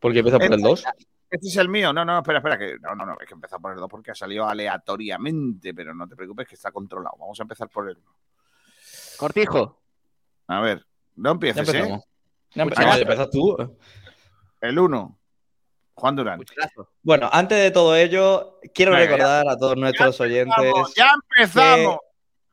Porque 0.01 0.18
empieza 0.18 0.40
por 0.40 0.52
el 0.52 0.60
2. 0.60 0.84
Este 1.30 1.47
es 1.48 1.56
el 1.56 1.68
mío. 1.68 1.93
No, 1.93 2.05
no, 2.05 2.18
espera, 2.18 2.39
espera. 2.39 2.59
Que, 2.59 2.76
no, 2.80 2.97
no, 2.97 3.06
no. 3.06 3.16
Es 3.20 3.28
que 3.28 3.34
empezar 3.34 3.60
por 3.60 3.72
el 3.72 3.78
2 3.78 3.89
porque 3.89 4.10
ha 4.10 4.14
salido 4.16 4.44
aleatoriamente. 4.48 5.72
Pero 5.72 5.94
no 5.94 6.09
te 6.09 6.16
preocupes 6.16 6.48
que 6.48 6.56
está 6.56 6.72
controlado. 6.72 7.16
Vamos 7.20 7.39
a 7.39 7.44
empezar 7.44 7.68
por 7.68 7.89
el 7.89 7.97
1. 7.97 8.12
Cortijo. 9.18 9.80
A 10.48 10.60
ver. 10.60 10.84
No 11.14 11.30
empieces, 11.30 11.70
Ya 11.72 11.78
¿eh? 11.78 12.01
Ya 12.55 12.62
empezamos. 12.65 12.99
Empiezas 12.99 13.31
tú. 13.31 13.79
El 14.61 14.79
1. 14.79 15.19
Juan 15.95 16.16
Durán. 16.16 16.45
Bueno, 17.03 17.29
antes 17.33 17.59
de 17.59 17.70
todo 17.70 17.95
ello, 17.97 18.59
quiero 18.74 18.93
Venga, 18.93 19.05
recordar 19.05 19.49
a 19.49 19.57
todos 19.57 19.77
nuestros 19.77 20.20
oyentes. 20.20 20.57
Vamos, 20.57 20.95
ya 20.95 21.11
empezamos. 21.15 21.99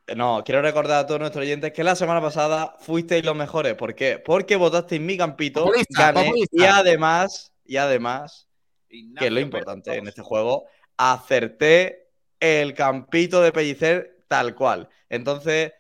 que- 0.06 0.16
no, 0.16 0.44
quiero 0.44 0.62
recordar 0.62 1.00
a 1.00 1.06
todos 1.08 1.20
nuestros 1.20 1.44
oyentes 1.44 1.72
que 1.72 1.84
la 1.84 1.96
semana 1.96 2.20
pasada 2.22 2.76
fuisteis 2.80 3.24
los 3.24 3.36
mejores. 3.36 3.76
¿Por 3.76 3.94
qué? 3.96 4.20
Porque 4.24 4.56
votasteis 4.56 5.00
mi 5.02 5.18
campito, 5.18 5.66
Populista, 5.66 6.12
gané, 6.12 6.26
populista. 6.26 6.56
y 6.58 6.66
además, 6.66 7.54
y 7.64 7.78
además, 7.78 8.48
que 8.90 9.28
es 9.28 9.32
lo 9.32 9.40
importante 9.40 9.96
en 9.96 10.08
este 10.08 10.22
juego, 10.24 10.66
acerté 10.98 12.10
el 12.40 12.74
campito 12.74 13.42
de 13.42 13.52
Pellicer 13.52 14.24
tal 14.28 14.56
cual. 14.56 14.90
Entonces, 15.10 15.74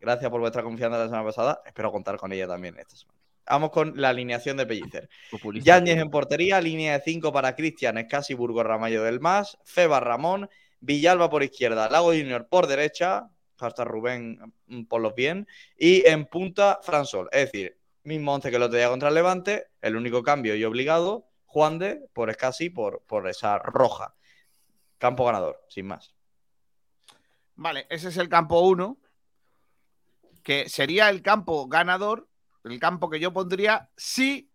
gracias 0.00 0.30
por 0.30 0.40
vuestra 0.40 0.62
confianza 0.62 0.98
la 0.98 1.06
semana 1.06 1.24
pasada. 1.24 1.60
Espero 1.66 1.90
contar 1.92 2.16
con 2.18 2.32
ella 2.32 2.46
también 2.46 2.78
esta 2.78 2.96
semana. 2.96 3.15
Vamos 3.48 3.70
con 3.70 4.00
la 4.00 4.10
alineación 4.10 4.56
de 4.56 4.66
Pellicer. 4.66 5.08
Yáñez 5.54 5.98
en 5.98 6.10
portería, 6.10 6.60
línea 6.60 6.98
de 6.98 7.04
5 7.04 7.32
para 7.32 7.54
Cristian, 7.54 7.98
Escasi, 7.98 8.34
Burgos, 8.34 8.64
Ramallo 8.64 9.02
del 9.02 9.20
Más, 9.20 9.58
Feba 9.64 10.00
Ramón, 10.00 10.48
Villalba 10.80 11.30
por 11.30 11.42
izquierda, 11.42 11.88
Lago 11.88 12.08
Junior 12.08 12.48
por 12.48 12.66
derecha, 12.66 13.30
hasta 13.58 13.84
Rubén 13.84 14.52
mm, 14.66 14.84
por 14.84 15.00
los 15.00 15.14
bien, 15.14 15.46
y 15.78 16.06
en 16.06 16.26
punta 16.26 16.80
Fran 16.82 17.06
Sol. 17.06 17.28
Es 17.32 17.52
decir, 17.52 17.78
mismo 18.02 18.34
11 18.34 18.50
que 18.50 18.58
lo 18.58 18.70
tenía 18.70 18.88
contra 18.88 19.08
el 19.08 19.14
Levante, 19.14 19.68
el 19.80 19.96
único 19.96 20.22
cambio 20.22 20.54
y 20.54 20.64
obligado, 20.64 21.28
Juan 21.46 21.78
de 21.78 22.06
por 22.12 22.30
Escasi 22.30 22.70
por, 22.70 23.02
por 23.06 23.28
esa 23.28 23.58
roja. 23.58 24.14
Campo 24.98 25.24
ganador, 25.24 25.62
sin 25.68 25.86
más. 25.86 26.14
Vale, 27.54 27.86
ese 27.88 28.08
es 28.08 28.16
el 28.18 28.28
campo 28.28 28.60
1. 28.60 28.98
Que 30.42 30.68
sería 30.68 31.08
el 31.08 31.22
campo 31.22 31.66
ganador. 31.66 32.28
El 32.66 32.80
campo 32.80 33.08
que 33.08 33.20
yo 33.20 33.32
pondría 33.32 33.90
si 33.96 34.50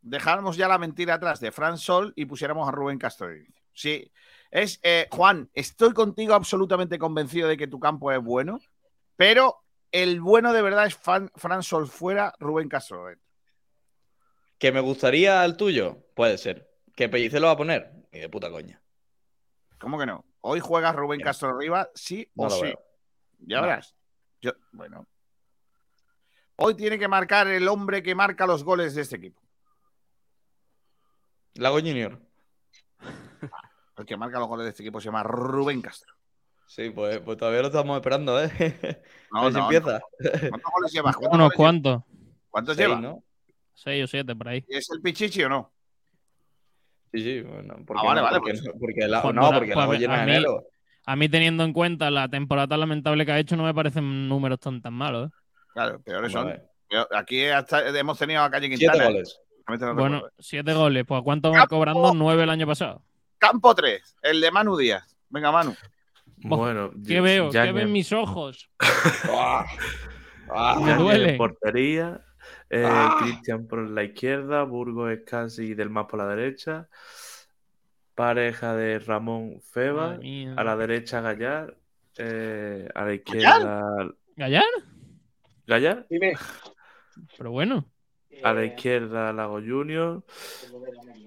dejáramos 0.00 0.56
ya 0.56 0.66
la 0.68 0.78
mentira 0.78 1.14
atrás 1.14 1.38
de 1.40 1.52
Fran 1.52 1.78
Sol 1.78 2.12
y 2.16 2.24
pusiéramos 2.26 2.68
a 2.68 2.72
Rubén 2.72 2.98
Castro. 2.98 3.28
de 3.28 3.38
inicio. 3.38 3.54
Sí, 3.72 4.12
es 4.50 4.80
eh, 4.82 5.06
Juan, 5.12 5.48
estoy 5.54 5.92
contigo 5.92 6.34
absolutamente 6.34 6.98
convencido 6.98 7.48
de 7.48 7.56
que 7.56 7.68
tu 7.68 7.78
campo 7.78 8.10
es 8.10 8.20
bueno, 8.20 8.58
pero 9.16 9.56
el 9.92 10.20
bueno 10.20 10.52
de 10.52 10.62
verdad 10.62 10.86
es 10.86 10.96
Fran, 10.96 11.30
Fran 11.36 11.62
Sol 11.62 11.86
fuera, 11.86 12.34
Rubén 12.40 12.68
Castro. 12.68 13.06
dentro. 13.06 13.24
¿Que 14.58 14.72
me 14.72 14.80
gustaría 14.80 15.44
el 15.44 15.56
tuyo? 15.56 15.98
Puede 16.16 16.38
ser. 16.38 16.68
¿Que 16.96 17.08
Pellicer 17.08 17.40
lo 17.40 17.46
va 17.46 17.52
a 17.52 17.56
poner? 17.56 17.92
De 18.10 18.28
puta 18.28 18.50
coña. 18.50 18.82
¿Cómo 19.78 19.96
que 19.96 20.06
no? 20.06 20.24
Hoy 20.40 20.58
juega 20.58 20.90
Rubén 20.92 21.20
Castro 21.20 21.50
arriba, 21.50 21.88
sí 21.94 22.28
No 22.34 22.46
o 22.46 22.50
sí. 22.50 22.62
veo. 22.62 22.82
Ya 23.38 23.56
No. 23.58 23.62
verás. 23.62 23.94
Yo, 24.40 24.52
bueno. 24.72 25.06
Hoy 26.60 26.74
tiene 26.74 26.98
que 26.98 27.06
marcar 27.06 27.46
el 27.46 27.68
hombre 27.68 28.02
que 28.02 28.14
marca 28.16 28.46
los 28.46 28.64
goles 28.64 28.94
de 28.94 29.02
este 29.02 29.16
equipo. 29.16 29.40
Lago 31.54 31.76
Junior. 31.78 32.20
El 33.96 34.04
que 34.04 34.16
marca 34.16 34.38
los 34.40 34.48
goles 34.48 34.64
de 34.64 34.70
este 34.70 34.82
equipo 34.82 35.00
se 35.00 35.06
llama 35.06 35.22
Rubén 35.22 35.80
Castro. 35.80 36.14
Sí, 36.66 36.90
pues, 36.90 37.20
pues 37.20 37.38
todavía 37.38 37.60
lo 37.62 37.68
estamos 37.68 37.96
esperando, 37.96 38.42
¿eh? 38.42 38.50
No, 39.32 39.40
a 39.40 39.44
ver 39.44 39.52
si 39.52 39.58
no, 39.58 39.64
empieza. 39.64 40.00
¿Cuántos 40.50 40.72
goles 40.72 40.92
llevas? 40.92 41.16
¿Cuántos 41.16 41.38
Unos 41.38 41.52
cuantos. 41.52 41.92
lleva? 41.92 42.04
¿Cuántos 42.50 42.76
Seis, 42.76 42.88
lleva? 42.88 43.00
¿no? 43.00 43.24
Seis 43.74 44.04
o 44.04 44.06
siete 44.08 44.34
por 44.34 44.48
ahí. 44.48 44.64
¿Es 44.68 44.90
el 44.90 45.00
Pichichi 45.00 45.42
o 45.44 45.48
no? 45.48 45.72
Sí, 47.12 47.22
sí, 47.22 47.40
bueno. 47.42 47.76
¿por 47.86 47.96
Ah, 47.98 48.02
vale, 48.04 48.20
no? 48.20 48.26
vale, 48.26 48.38
Porque, 48.40 48.52
pues- 48.54 48.64
no- 48.64 48.72
porque 48.80 49.06
la- 49.06 49.22
Pues 49.22 49.34
no, 49.34 49.48
porque 49.52 49.72
pues 49.74 49.76
Lago 49.76 49.92
a 49.92 49.96
mí- 49.96 50.04
enero. 50.32 50.64
A 51.06 51.16
mí, 51.16 51.28
teniendo 51.28 51.64
en 51.64 51.72
cuenta 51.72 52.10
la 52.10 52.28
temporada 52.28 52.68
tan 52.68 52.80
lamentable 52.80 53.24
que 53.24 53.32
ha 53.32 53.38
hecho, 53.38 53.56
no 53.56 53.62
me 53.64 53.72
parecen 53.74 54.28
números 54.28 54.58
tan, 54.60 54.82
tan 54.82 54.92
malos. 54.92 55.30
¿eh? 55.30 55.32
Claro, 55.78 56.00
peores 56.02 56.32
son. 56.32 56.60
Aquí 57.14 57.44
hasta 57.46 57.88
hemos 57.96 58.18
tenido 58.18 58.42
a 58.42 58.50
Calle 58.50 58.66
Siete 58.68 58.80
Quintana. 58.92 59.04
goles. 59.04 59.40
No 59.68 59.76
Bueno, 59.94 60.16
recuerdo. 60.16 60.30
siete 60.38 60.72
goles. 60.74 61.04
Pues 61.06 61.20
¿a 61.20 61.22
cuánto 61.22 61.50
van 61.52 61.66
cobrando? 61.66 62.14
Nueve 62.14 62.42
el 62.42 62.50
año 62.50 62.66
pasado. 62.66 63.02
Campo 63.38 63.74
3, 63.74 64.16
el 64.22 64.40
de 64.40 64.50
Manu 64.50 64.76
Díaz. 64.76 65.16
Venga, 65.28 65.52
Manu. 65.52 65.76
Bueno, 66.38 66.90
¿Qué 67.06 67.20
veo? 67.20 67.50
¿Qué 67.50 67.70
ven 67.72 67.92
mis 67.92 68.12
ojos? 68.12 68.68
Ah, 70.50 70.76
Me 70.80 70.86
Yáñez 70.86 70.98
duele. 70.98 71.36
portería, 71.36 72.20
eh, 72.70 72.82
Ah. 72.88 73.18
Cristian 73.20 73.66
por 73.68 73.86
la 73.88 74.02
izquierda, 74.04 74.62
Burgos 74.62 75.10
Escasi 75.12 75.64
y 75.66 75.74
Del 75.74 75.90
Más 75.90 76.06
por 76.06 76.18
la 76.20 76.26
derecha, 76.26 76.88
pareja 78.14 78.74
de 78.74 78.98
Ramón 78.98 79.60
Feba, 79.60 80.18
a 80.56 80.64
la 80.64 80.76
derecha 80.76 81.20
Gallar, 81.20 81.76
eh, 82.16 82.88
a 82.94 83.04
la 83.04 83.12
izquierda 83.14 83.58
¿Gallar? 83.58 84.14
Gallar, 84.36 84.64
Pero 87.36 87.50
bueno. 87.50 87.84
a 88.42 88.52
la 88.52 88.64
izquierda 88.64 89.32
Lago 89.32 89.60
Junior, 89.60 90.22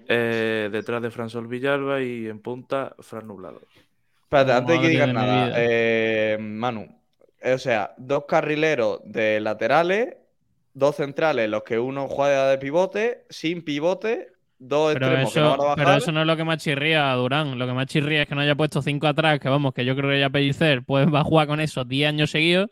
eh, 0.08 0.68
detrás 0.72 1.00
de 1.00 1.10
Fransol 1.10 1.46
Villalba 1.46 2.00
y 2.00 2.26
en 2.26 2.40
punta 2.40 2.94
Fran 2.98 3.28
Nublado. 3.28 3.60
Espérate, 4.24 4.52
antes 4.52 4.76
de 4.76 4.82
que 4.82 4.88
digas 4.88 5.12
nada, 5.12 5.52
eh, 5.56 6.38
Manu. 6.40 6.88
O 7.44 7.58
sea, 7.58 7.94
dos 7.98 8.24
carrileros 8.26 9.00
de 9.04 9.40
laterales, 9.40 10.16
dos 10.74 10.96
centrales, 10.96 11.48
los 11.48 11.62
que 11.62 11.78
uno 11.78 12.08
juega 12.08 12.48
de 12.48 12.58
pivote, 12.58 13.24
sin 13.28 13.62
pivote, 13.62 14.32
dos 14.58 14.94
Pero 14.94 15.06
extremos 15.06 15.34
que 15.34 15.40
no 15.40 15.54
eso, 15.54 15.62
van 15.62 15.70
a 15.72 15.76
pero 15.76 15.96
eso 15.96 16.12
no 16.12 16.20
es 16.22 16.26
lo 16.26 16.36
que 16.36 16.44
más 16.44 16.58
chirría, 16.58 17.12
Durán. 17.12 17.58
Lo 17.58 17.66
que 17.66 17.72
más 17.74 17.86
chirría 17.86 18.22
es 18.22 18.28
que 18.28 18.34
no 18.34 18.40
haya 18.40 18.54
puesto 18.54 18.80
cinco 18.80 19.06
atrás, 19.06 19.38
que 19.38 19.48
vamos, 19.48 19.74
que 19.74 19.84
yo 19.84 19.94
creo 19.94 20.10
que 20.10 20.20
ya 20.20 20.30
Pellicer 20.30 20.82
pues, 20.82 21.06
va 21.12 21.20
a 21.20 21.24
jugar 21.24 21.46
con 21.46 21.60
eso 21.60 21.84
10 21.84 22.08
años 22.08 22.30
seguidos 22.30 22.70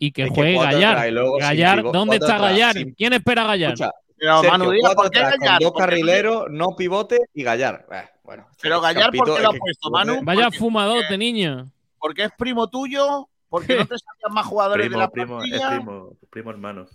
y 0.00 0.10
que 0.12 0.24
Es 0.24 0.30
juegue 0.30 0.56
Gallar. 0.58 1.12
luego 1.12 1.36
Gallar, 1.38 1.82
¿dónde 1.92 2.16
está 2.16 2.34
atrás, 2.34 2.50
Gallar? 2.52 2.72
sin- 2.74 2.94
¿Quién 2.94 3.12
espera 3.12 3.42
a 3.42 3.46
Gallar? 3.48 3.74
Escucha, 3.74 3.92
Pero 4.16 4.34
Sergio, 4.40 4.50
Manu 4.50 4.70
Díaz, 4.72 4.82
cuatro 4.82 5.02
¿por 5.02 5.10
qué 5.12 5.18
atrás 5.18 5.36
con 5.36 5.40
Gallar? 5.46 5.60
dos 5.60 5.70
¿Por 5.72 5.76
qué 5.78 5.80
no- 5.82 5.86
carrileros, 5.90 6.44
no 6.50 6.66
pivote 6.76 7.18
y 7.34 7.42
Gallar. 7.44 7.86
Eh, 7.92 8.04
bueno, 8.24 8.46
Pero 8.62 8.76
el 8.76 8.80
Gallar, 8.82 9.10
¿por 9.12 9.24
qué 9.26 9.30
lo 9.30 9.38
es 9.38 9.44
ha 9.46 9.52
que- 9.52 9.58
puesto, 9.58 9.90
Manu? 9.90 10.20
Vaya 10.22 10.44
Porque- 10.44 10.58
fumadote, 10.58 11.18
niño. 11.18 11.70
Porque 11.98 12.24
es 12.24 12.30
primo 12.36 12.68
tuyo, 12.70 13.28
porque 13.50 13.76
no 13.76 13.86
te 13.86 13.94
sabían 13.98 14.32
más 14.34 14.46
jugadores 14.46 14.90
de 14.90 14.96
la 14.96 15.10
primo, 15.10 15.42
es 15.44 15.50
plantilla. 15.50 15.76
primo, 15.76 16.16
primo 16.30 16.50
hermano. 16.50 16.86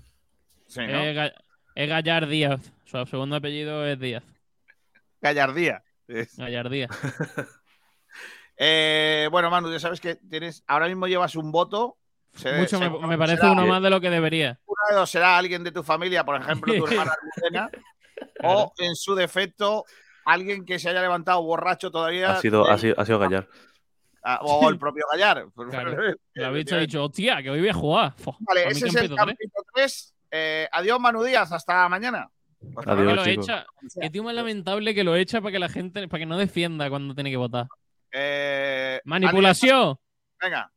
Sí, 0.67 0.79
¿no? 0.81 0.99
Es, 1.03 1.15
Ga- 1.15 1.33
es 1.75 1.89
Gallar 1.89 2.27
Díaz. 2.27 2.59
Su 2.85 3.05
segundo 3.05 3.35
apellido 3.35 3.85
es 3.85 3.99
Díaz. 3.99 4.23
Gallardía. 5.21 5.83
Es- 6.07 6.35
Gallar 6.37 6.69
Díaz. 6.69 6.89
Eh, 8.57 9.27
bueno, 9.31 9.49
Manu, 9.49 9.69
ya 9.69 9.79
sabes 9.79 9.99
que 9.99 10.15
tienes, 10.15 10.63
ahora 10.67 10.87
mismo 10.87 11.07
llevas 11.07 11.35
un 11.35 11.51
voto. 11.51 11.97
Se- 12.35 12.53
Mucho 12.57 12.79
me, 12.79 13.17
parece 13.17 13.37
será- 13.37 13.51
uno 13.53 13.65
más 13.65 13.81
de 13.81 13.89
lo 13.89 13.99
que 14.01 14.09
debería. 14.09 14.59
uno 14.65 14.77
de 14.89 14.95
dos 14.95 15.09
será 15.09 15.37
alguien 15.37 15.63
de 15.63 15.71
tu 15.71 15.83
familia, 15.83 16.23
por 16.25 16.39
ejemplo, 16.41 16.73
tu 16.75 16.85
hermana 16.87 17.13
Almudena, 17.43 17.69
o 18.43 18.73
en 18.77 18.95
su 18.95 19.15
defecto, 19.15 19.85
alguien 20.25 20.65
que 20.65 20.77
se 20.79 20.89
haya 20.89 21.01
levantado 21.01 21.41
borracho 21.43 21.91
todavía. 21.91 22.31
Ha 22.33 22.41
sido, 22.41 22.65
de- 22.65 22.71
ha 22.71 22.77
sido, 22.77 22.95
ha 22.97 23.05
sido 23.05 23.19
Gallar. 23.19 23.47
ah, 24.23 24.39
o 24.41 24.69
el 24.69 24.77
propio 24.77 25.05
Gallar. 25.11 25.45
Claro. 25.69 25.95
Lo 26.33 26.45
ha 26.47 26.49
visto 26.51 26.75
y 26.75 26.77
ha 26.77 26.81
dicho, 26.81 27.03
hostia, 27.05 27.41
que 27.41 27.49
hoy 27.49 27.59
voy 27.59 27.69
a 27.69 27.73
jugar. 27.73 28.13
Vale, 28.39 28.67
ese 28.67 28.87
es 28.87 28.95
el 28.95 29.07
tres. 29.07 29.17
campito 29.17 29.63
3. 29.73 30.13
adiós, 30.71 30.99
Manu 30.99 31.23
Díaz, 31.23 31.51
hasta 31.51 31.87
mañana. 31.87 32.29
Hasta 32.75 32.91
Adiós, 32.93 33.09
que 33.09 33.15
lo 33.15 33.25
echa. 33.25 33.65
Qué 34.01 34.09
tío 34.09 34.23
más 34.23 34.33
lamentable 34.33 34.93
que 34.95 35.03
lo 35.03 35.15
echa 35.15 35.39
para 35.39 35.51
que 35.51 35.59
la 35.59 35.69
gente, 35.69 36.07
para 36.07 36.19
que 36.19 36.25
no 36.25 36.37
defienda 36.37 36.89
cuando 36.89 37.13
tiene 37.13 37.29
que 37.29 37.37
votar. 37.37 37.67
Eh, 38.11 38.99
Manipulación. 39.05 39.97
Venga. 40.41 40.71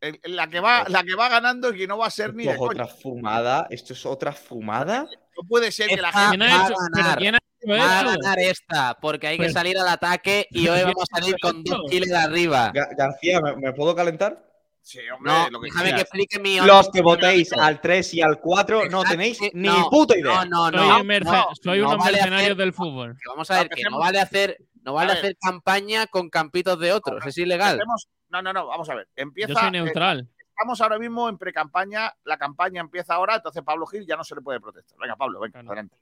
El- 0.00 0.20
la, 0.24 0.46
que 0.48 0.60
va, 0.60 0.84
la 0.88 1.02
que 1.02 1.14
va 1.14 1.28
ganando 1.28 1.74
y 1.74 1.78
que 1.78 1.86
no 1.86 1.98
va 1.98 2.06
a 2.06 2.10
ser 2.10 2.34
ni 2.34 2.44
de 2.44 2.52
es 2.52 2.58
otra 2.60 2.86
fumada. 2.86 3.66
Esto 3.70 3.92
es 3.94 4.04
otra 4.06 4.32
fumada. 4.32 5.06
No 5.36 5.48
puede 5.48 5.72
ser 5.72 5.88
que 5.88 5.96
la 5.96 6.12
gente. 6.12 6.36
¿Quién 6.38 6.42
ha 6.42 6.58
va 6.58 6.66
a 6.66 6.70
ganar. 7.02 7.18
quién 7.18 7.34
ha 7.34 7.38
hecho 7.38 7.46
Va 7.72 7.98
a 8.00 8.02
ganar 8.04 8.38
esta, 8.38 8.96
porque 9.00 9.26
hay 9.26 9.36
que 9.38 9.44
Pero- 9.44 9.52
salir 9.54 9.78
al 9.78 9.88
ataque 9.88 10.46
y 10.50 10.68
hoy 10.68 10.82
vamos 10.82 11.04
a 11.10 11.16
salir 11.18 11.36
con 11.40 11.64
dos 11.64 11.80
kilos 11.90 12.08
de 12.08 12.16
arriba. 12.16 12.72
Ga- 12.72 12.94
García, 12.96 13.40
¿me, 13.40 13.56
me 13.56 13.72
puedo 13.72 13.94
calentar? 13.96 14.44
Sí, 14.82 15.00
hombre, 15.12 15.32
No, 15.32 15.50
lo 15.50 15.60
que 15.60 15.66
déjame 15.72 15.94
que 15.96 16.00
explique 16.02 16.38
mi 16.38 16.60
Los 16.60 16.90
que 16.90 17.02
votéis 17.02 17.52
al 17.54 17.80
3 17.80 18.14
y 18.14 18.22
al 18.22 18.38
4 18.38 18.88
no 18.88 19.02
tenéis 19.02 19.38
sí, 19.38 19.50
ni 19.52 19.66
no, 19.66 19.88
puta 19.90 20.16
idea. 20.16 20.44
No, 20.44 20.70
no, 20.70 20.78
Soy, 20.98 21.20
no. 21.24 21.48
soy 21.60 21.80
no 21.80 21.88
unos 21.88 21.98
vale 21.98 22.12
mercenarios 22.18 22.42
hacer- 22.50 22.56
del 22.56 22.72
fútbol. 22.72 23.18
vamos 23.26 23.50
a 23.50 23.58
ver, 23.58 23.68
que 23.70 23.82
no 23.90 23.98
vale 23.98 24.20
hacer 24.20 24.58
No 24.86 24.92
vale 24.94 25.10
A 25.10 25.14
ver. 25.16 25.24
hacer 25.24 25.36
campaña 25.40 26.06
con 26.06 26.30
campitos 26.30 26.78
de 26.78 26.92
otros, 26.92 27.26
es 27.26 27.36
ilegal. 27.38 27.82
No, 28.28 28.40
no, 28.40 28.52
no, 28.52 28.66
vamos 28.68 28.88
a 28.88 28.94
ver. 28.94 29.08
Empieza, 29.16 29.52
Yo 29.52 29.58
soy 29.58 29.68
eh, 29.68 29.70
neutral. 29.72 30.28
estamos 30.38 30.80
ahora 30.80 30.96
mismo 30.98 31.28
en 31.28 31.36
pre-campaña. 31.38 32.14
La 32.22 32.38
campaña 32.38 32.80
empieza 32.82 33.14
ahora, 33.14 33.34
entonces 33.34 33.64
Pablo 33.64 33.84
Gil 33.86 34.06
ya 34.06 34.16
no 34.16 34.22
se 34.22 34.36
le 34.36 34.42
puede 34.42 34.60
protestar. 34.60 34.96
Venga, 34.98 35.16
Pablo, 35.16 35.40
venga, 35.40 35.58
adelante. 35.58 35.96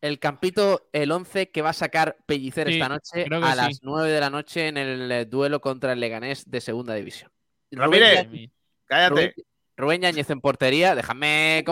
El 0.00 0.18
campito, 0.18 0.88
el 0.92 1.12
11 1.12 1.50
que 1.50 1.60
va 1.60 1.70
a 1.70 1.74
sacar 1.74 2.16
Pellicer 2.24 2.68
Sí, 2.68 2.74
esta 2.74 2.88
noche 2.88 3.26
a 3.30 3.50
sí. 3.50 3.56
las 3.56 3.80
9 3.82 4.10
de 4.10 4.20
la 4.20 4.30
noche 4.30 4.68
en 4.68 4.76
el 4.78 5.12
eh, 5.12 5.24
duelo 5.26 5.60
contra 5.60 5.92
el 5.92 6.00
Leganés 6.00 6.50
de 6.50 6.60
Segunda 6.62 6.94
División. 6.94 7.30
Ramírez, 7.72 8.26
Rubén 8.26 8.52
cállate. 8.86 9.10
Rubén, 9.10 9.34
Rubén 9.76 10.00
Yáñez 10.02 10.30
en 10.30 10.40
portería. 10.40 10.94
Déjame 10.94 11.62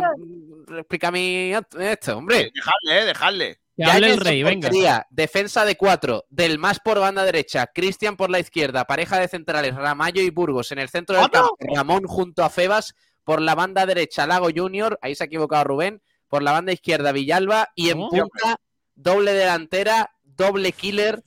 explicarme 0.76 1.58
esto, 1.78 2.18
hombre. 2.18 2.50
Dejadle, 2.54 3.00
eh, 3.00 3.04
dejadle. 3.06 3.58
Que 3.76 3.84
hable 3.84 4.10
el 4.10 4.20
rey, 4.20 4.40
en 4.40 4.60
venga. 4.60 5.06
defensa 5.10 5.66
de 5.66 5.76
cuatro, 5.76 6.24
del 6.30 6.58
más 6.58 6.80
por 6.80 6.98
banda 6.98 7.24
derecha, 7.24 7.66
Cristian 7.66 8.16
por 8.16 8.30
la 8.30 8.38
izquierda, 8.38 8.86
pareja 8.86 9.20
de 9.20 9.28
centrales, 9.28 9.74
Ramallo 9.74 10.22
y 10.22 10.30
Burgos 10.30 10.72
en 10.72 10.78
el 10.78 10.88
centro 10.88 11.16
del 11.16 11.30
campo, 11.30 11.56
Ramón 11.74 12.04
junto 12.06 12.42
a 12.42 12.48
Febas 12.48 12.94
por 13.22 13.42
la 13.42 13.54
banda 13.54 13.84
derecha, 13.84 14.26
Lago 14.26 14.48
Junior, 14.54 14.98
ahí 15.02 15.14
se 15.14 15.24
ha 15.24 15.26
equivocado 15.26 15.64
Rubén, 15.64 16.00
por 16.28 16.42
la 16.42 16.52
banda 16.52 16.72
izquierda, 16.72 17.12
Villalba, 17.12 17.68
y 17.74 17.90
en 17.90 17.98
¿Cómo? 17.98 18.08
punta, 18.08 18.60
doble 18.94 19.34
delantera, 19.34 20.10
doble 20.22 20.72
killer, 20.72 21.22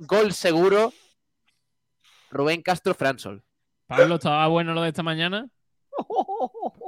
gol 0.00 0.32
seguro, 0.32 0.92
Rubén 2.30 2.62
Castro 2.62 2.94
Fransol. 2.94 3.44
Pablo, 3.86 4.16
¿estaba 4.16 4.48
bueno 4.48 4.74
lo 4.74 4.82
de 4.82 4.88
esta 4.88 5.04
mañana? 5.04 5.48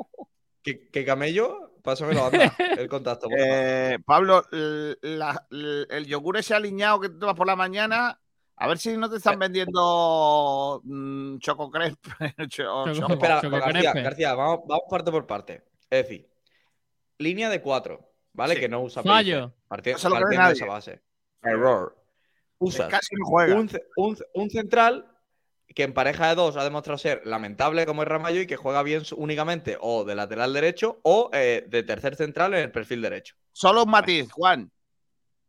¿Qué, 0.66 0.88
qué 0.90 1.04
camello? 1.04 1.70
Pásamelo, 1.82 2.26
anda. 2.26 2.52
El 2.76 2.88
contacto. 2.88 3.28
Eh, 3.30 3.98
Pablo, 4.04 4.42
la- 4.50 5.46
el 5.50 6.06
yogur 6.06 6.36
ese 6.38 6.54
aliñado 6.54 6.98
que 7.00 7.08
tomas 7.08 7.36
por 7.36 7.46
la 7.46 7.54
mañana, 7.54 8.20
a 8.56 8.66
ver 8.68 8.76
si 8.78 8.96
no 8.96 9.08
te 9.08 9.14
Eh. 9.14 9.18
están 9.18 9.38
vendiendo 9.38 10.80
mm, 10.82 11.38
choco 11.38 11.70
crepe. 11.70 11.96
cho- 12.48 12.86
Choco- 12.86 12.92
choco- 12.94 13.12
Espera, 13.12 13.40
Choco 13.40 13.56
García, 13.58 14.34
vamos, 14.34 14.60
vamos 14.66 14.84
parte 14.90 15.10
por 15.12 15.24
parte. 15.26 15.62
Es 15.88 16.02
decir, 16.02 16.28
línea 17.18 17.48
de 17.48 17.62
cuatro, 17.62 18.10
¿vale? 18.32 18.54
Sí. 18.54 18.60
Que 18.60 18.68
no 18.68 18.82
usa 18.82 19.04
Fallo. 19.04 19.40
No 19.42 19.54
partiendo 19.70 20.46
de 20.48 20.52
esa 20.52 20.66
base. 20.66 21.00
Error. 21.44 21.96
Usas 22.58 22.88
Casi 22.88 23.14
no 23.14 23.26
juega. 23.26 23.54
un, 23.54 23.68
ce- 23.68 23.84
un 23.96 24.16
ce- 24.16 24.24
un 24.34 24.50
central 24.50 25.06
que 25.76 25.82
en 25.82 25.92
pareja 25.92 26.28
de 26.28 26.36
dos 26.36 26.56
ha 26.56 26.64
demostrado 26.64 26.96
ser 26.96 27.20
lamentable 27.26 27.84
como 27.84 28.02
es 28.02 28.08
Ramallo 28.08 28.40
y 28.40 28.46
que 28.46 28.56
juega 28.56 28.82
bien 28.82 29.02
únicamente 29.14 29.76
o 29.78 30.04
de 30.04 30.14
lateral 30.14 30.54
derecho 30.54 31.00
o 31.02 31.28
eh, 31.34 31.66
de 31.68 31.82
tercer 31.82 32.16
central 32.16 32.54
en 32.54 32.60
el 32.60 32.72
perfil 32.72 33.02
derecho. 33.02 33.36
Solo 33.52 33.84
un 33.84 33.90
matiz, 33.90 34.32
Juan. 34.32 34.72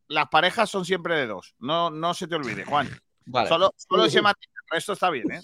Las 0.09 0.27
parejas 0.27 0.69
son 0.69 0.83
siempre 0.83 1.15
de 1.15 1.27
dos. 1.27 1.55
No, 1.59 1.89
no 1.89 2.13
se 2.13 2.27
te 2.27 2.35
olvide, 2.35 2.65
Juan. 2.65 2.89
Vale. 3.25 3.47
Solo, 3.47 3.73
solo 3.77 4.03
ese 4.03 4.21
matiz. 4.21 4.49
El 4.53 4.75
resto 4.75 4.93
está 4.93 5.09
bien, 5.09 5.31
¿eh? 5.31 5.41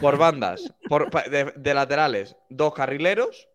Por 0.00 0.16
bandas, 0.16 0.72
por, 0.88 1.10
de, 1.28 1.52
de 1.56 1.74
laterales, 1.74 2.36
dos 2.48 2.74
carrileros 2.74 3.48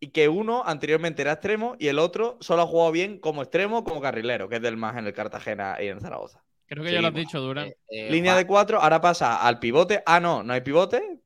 y 0.00 0.08
que 0.08 0.28
uno 0.28 0.64
anteriormente 0.66 1.22
era 1.22 1.34
extremo 1.34 1.76
y 1.78 1.86
el 1.86 2.00
otro 2.00 2.38
solo 2.40 2.62
ha 2.62 2.66
jugado 2.66 2.90
bien 2.90 3.20
como 3.20 3.42
extremo 3.42 3.84
como 3.84 4.00
carrilero, 4.00 4.48
que 4.48 4.56
es 4.56 4.62
del 4.62 4.76
más 4.76 4.96
en 4.96 5.06
el 5.06 5.12
Cartagena 5.12 5.76
y 5.80 5.86
en 5.86 6.00
Zaragoza. 6.00 6.42
Creo 6.68 6.84
que 6.84 6.92
ya 6.92 7.00
lo 7.00 7.08
has 7.08 7.14
dicho, 7.14 7.40
Durán. 7.40 7.72
Eh, 7.88 8.10
Línea 8.10 8.32
Juan, 8.32 8.42
de 8.44 8.46
cuatro, 8.46 8.80
ahora 8.80 9.00
pasa 9.00 9.36
al 9.42 9.58
pivote. 9.58 10.02
Ah, 10.06 10.20
no, 10.20 10.42
no 10.42 10.52
hay 10.52 10.60
pivote. 10.60 11.18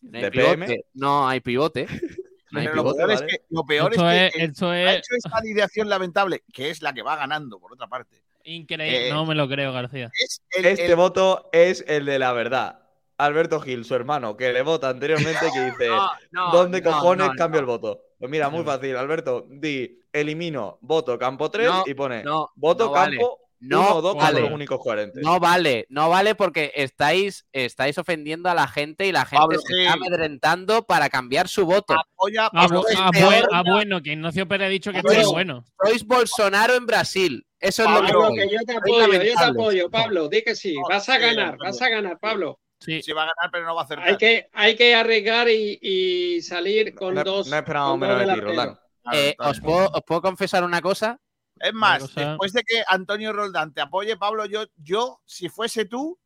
no 0.00 0.18
hay 0.18 0.30
pivote. 0.30 0.84
No 0.94 1.28
hay 1.28 1.40
pivote. 1.40 1.86
No 2.52 2.60
hay 2.60 2.68
Pero 2.68 2.84
lo 2.84 2.94
peor, 2.94 3.10
es 3.10 3.22
que, 3.22 3.36
lo 3.50 3.64
peor 3.64 3.92
Esto 3.92 4.06
es 4.06 4.06
que 4.06 4.08
ha 4.08 4.92
es 4.94 4.98
hecho 5.00 5.14
esta 5.16 5.84
lamentable, 5.84 6.44
que 6.52 6.70
es 6.70 6.80
la 6.80 6.92
que 6.94 7.02
va 7.02 7.16
ganando, 7.16 7.58
por 7.58 7.72
otra 7.72 7.88
parte. 7.88 8.22
increíble. 8.44 9.08
eh, 9.08 9.12
no 9.12 9.26
me 9.26 9.34
lo 9.34 9.48
creo, 9.48 9.72
García. 9.72 10.10
Es 10.22 10.40
el, 10.50 10.64
Este 10.64 10.86
el- 10.86 10.94
voto 10.96 11.50
es 11.52 11.84
el 11.88 12.06
de 12.06 12.20
la 12.20 12.32
verdad. 12.32 12.78
Alberto 13.18 13.60
Gil, 13.60 13.84
su 13.84 13.96
hermano, 13.96 14.36
que 14.36 14.52
le 14.52 14.62
vota 14.62 14.88
anteriormente, 14.90 15.40
que 15.52 15.60
dice: 15.72 15.88
No, 15.88 16.08
no, 16.30 16.52
¿Dónde 16.52 16.80
no, 16.82 16.92
cojones 16.92 17.26
no, 17.26 17.32
cambio 17.34 17.60
no. 17.60 17.64
el 17.64 17.66
voto? 17.66 18.02
Pues 18.16 18.30
mira, 18.30 18.48
muy 18.48 18.62
fácil, 18.64 18.96
Alberto. 18.96 19.44
Di 19.50 20.00
elimino 20.12 20.78
voto 20.82 21.18
campo 21.18 21.50
3 21.50 21.66
No, 21.66 21.82
y 21.84 21.94
pone 21.94 22.22
no, 22.22 22.50
voto 22.54 22.84
no 22.86 22.90
vale. 22.92 23.16
campo 23.16 23.40
No 23.68 23.80
1 23.80 23.94
o 23.96 24.02
2 24.02 24.16
vale. 24.16 24.40
los 24.40 24.50
únicos 24.50 24.78
coherentes. 24.80 25.22
No 25.22 25.38
vale, 25.40 25.86
no 25.88 26.08
vale 26.08 26.34
porque 26.34 26.72
estáis, 26.74 27.46
estáis 27.52 27.98
ofendiendo 27.98 28.48
a 28.48 28.54
la 28.54 28.66
gente 28.68 29.06
y 29.06 29.12
la 29.12 29.24
gente 29.24 29.38
Pablo 29.40 29.58
se 29.60 29.72
está 29.80 29.92
Gil. 29.94 30.02
amedrentando 30.02 30.84
para 30.86 31.08
cambiar 31.08 31.48
su 31.48 31.66
voto. 31.66 31.94
apoya 31.94 32.48
Pablo 32.50 32.82
peor. 33.12 33.26
buen- 33.26 33.44
ah, 33.52 33.62
bueno, 33.66 34.02
que 34.02 34.12
Ignacio 34.12 34.46
Pérez 34.48 34.66
ha 34.66 34.70
dicho 34.70 34.92
que 34.92 35.02
Pablo. 35.02 35.18
está 35.18 35.30
bueno. 35.30 35.64
Sois 35.84 36.04
Bolsonaro 36.06 36.74
en 36.74 36.86
Brasil. 36.86 37.46
Eso 37.58 37.82
es 37.84 37.90
lo 37.90 38.02
que 38.02 38.12
Pablo, 38.12 38.20
Pablo, 38.22 38.36
sois. 38.36 38.48
que 38.48 38.54
yo 38.54 38.60
te 38.66 38.72
Sois 38.72 38.76
apoyo, 38.78 39.22
yo 39.22 39.34
te 39.34 39.44
apoyo, 39.44 39.90
Pablo, 39.90 40.28
di 40.28 40.42
que 40.42 40.54
sí, 40.54 40.74
vas 40.88 41.08
a 41.08 41.14
sí, 41.14 41.20
ganar, 41.20 41.50
Pablo. 41.52 41.64
vas 41.64 41.82
a 41.82 41.88
ganar, 41.88 42.18
Pablo. 42.18 42.60
Sí. 42.78 43.00
Sí 43.02 43.12
va 43.12 43.22
a 43.22 43.26
ganar, 43.26 43.50
pero 43.50 43.64
no 43.64 43.74
va 43.74 43.80
a 43.80 43.84
hacer 43.84 43.98
Hay 44.00 44.18
que, 44.18 44.48
hay 44.52 44.76
que 44.76 44.94
arriesgar 44.94 45.48
y, 45.48 45.78
y 45.80 46.42
salir 46.42 46.94
con 46.94 47.14
no, 47.14 47.24
dos. 47.24 47.48
no 47.48 47.62
dos 47.62 47.98
menos 47.98 48.18
de 48.26 48.34
ti. 48.34 48.40
Roldán. 48.40 48.78
Eh, 49.12 49.34
¿os, 49.38 49.60
puedo, 49.60 49.88
os 49.88 50.02
puedo 50.06 50.20
confesar 50.20 50.62
una 50.64 50.82
cosa? 50.82 51.18
Es 51.60 51.72
más, 51.72 52.00
cosa- 52.02 52.20
después 52.30 52.52
de 52.52 52.62
que 52.62 52.82
Antonio 52.86 53.32
Roldán 53.32 53.72
te 53.72 53.80
apoye, 53.80 54.16
Pablo, 54.16 54.44
yo, 54.46 54.64
yo 54.76 55.20
si 55.24 55.48
fuese 55.48 55.84
tú, 55.86 56.18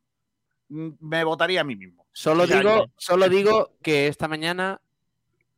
mm, 0.69 0.89
me 0.99 1.23
votaría 1.23 1.61
a 1.61 1.63
mí 1.63 1.75
mismo. 1.75 2.05
Solo 2.11 2.45
Ya, 2.45 2.57
digo, 2.59 2.85
ya. 2.85 2.91
solo 2.97 3.29
digo 3.29 3.71
que 3.81 4.07
esta 4.07 4.27
mañana 4.27 4.81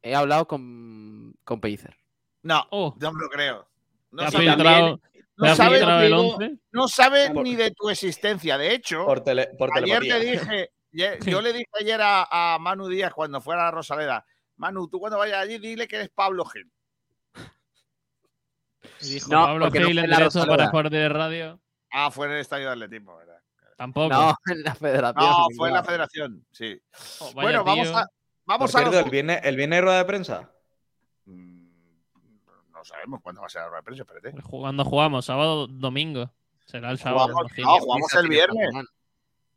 he 0.01 0.15
hablado 0.15 0.47
con, 0.47 1.33
con 1.43 1.59
Pellicer. 1.59 1.95
No, 2.43 2.63
Oh, 2.71 2.95
no 2.99 3.11
me 3.13 3.21
lo 3.23 3.29
creo. 3.29 3.63
te 3.63 4.15
No 4.17 4.23
ha 4.23 4.31
sabe, 4.31 4.45
filtrado, 4.49 4.99
no 5.37 5.45
te 5.47 5.55
sabe- 5.55 5.77
filtrado 5.77 6.01
el 6.01 6.07
digo- 6.11 6.35
11. 6.35 6.59
no 6.71 6.87
sabe 6.87 7.31
Por- 7.31 7.43
ni 7.43 7.55
de 7.55 7.71
tu 7.71 7.89
existencia. 7.89 8.57
De 8.57 8.73
hecho, 8.75 9.05
Por, 9.05 9.21
tele, 9.21 9.47
por 9.57 9.75
ayer 9.75 10.03
le 10.03 10.19
dije, 10.19 10.69
yo 11.39 11.41
le 11.41 11.53
dije 11.53 11.65
ayer 11.79 11.99
a, 12.01 12.27
a 12.55 12.59
Manu 12.59 12.87
Díaz 12.87 13.11
cuando 13.13 13.41
fuera 13.41 13.61
a 13.63 13.65
la 13.65 13.71
Rosaleda, 13.71 14.25
Manu, 14.57 14.87
tú 14.87 14.99
cuando 14.99 15.17
vayas 15.17 15.37
allí 15.39 15.57
dile 15.57 15.87
que 15.87 15.95
eres 15.95 16.09
Pablo 16.09 16.45
Gil. 16.45 16.71
Y 19.01 19.13
dijo 19.15 19.31
No, 19.31 19.45
Pablo 19.45 19.65
no 19.65 19.71
Gil 19.71 19.81
fue 19.83 19.91
en 19.91 20.09
directo 20.09 20.45
para 20.47 20.65
Sport 20.65 20.91
de 20.91 21.09
Radio. 21.09 21.59
Ah, 21.91 22.09
fue 22.11 22.27
en 22.27 22.33
el 22.33 22.39
estadio 22.39 22.67
de 22.67 22.71
atletismo, 22.73 23.15
¿verdad? 23.17 23.37
Tampoco. 23.77 24.09
No, 24.13 24.35
en 24.51 24.63
la 24.63 24.75
federación. 24.75 25.25
No, 25.29 25.47
fue 25.55 25.67
en 25.69 25.73
la 25.73 25.83
federación, 25.83 26.45
sí. 26.51 26.81
Oh, 27.19 27.31
bueno, 27.33 27.63
vamos 27.63 27.87
tío. 27.87 27.97
a, 27.97 28.07
vamos 28.45 28.71
Por 28.71 28.79
a 28.79 28.83
cierto, 28.83 28.97
los- 28.97 29.05
el 29.05 29.11
viernes, 29.11 29.39
el 29.43 29.55
viernes 29.55 29.77
hay 29.77 29.81
rueda 29.83 29.97
de 29.97 30.05
prensa. 30.05 30.51
Mm, 31.25 31.67
No 32.71 32.83
sabemos 32.85 33.21
cuándo 33.21 33.41
va 33.41 33.47
a 33.47 33.49
ser 33.49 33.61
la 33.61 33.67
rueda 33.67 33.79
de 33.81 33.83
prensa, 33.85 34.03
espérate. 34.03 34.41
Cuando 34.49 34.85
jugamos, 34.85 35.25
sábado, 35.25 35.67
domingo. 35.67 36.31
Será 36.65 36.91
el 36.91 36.97
sábado. 36.97 37.27
Jugamos, 37.27 37.51
no, 37.57 37.79
jugamos 37.79 38.13
el 38.15 38.27
viernes. 38.29 38.69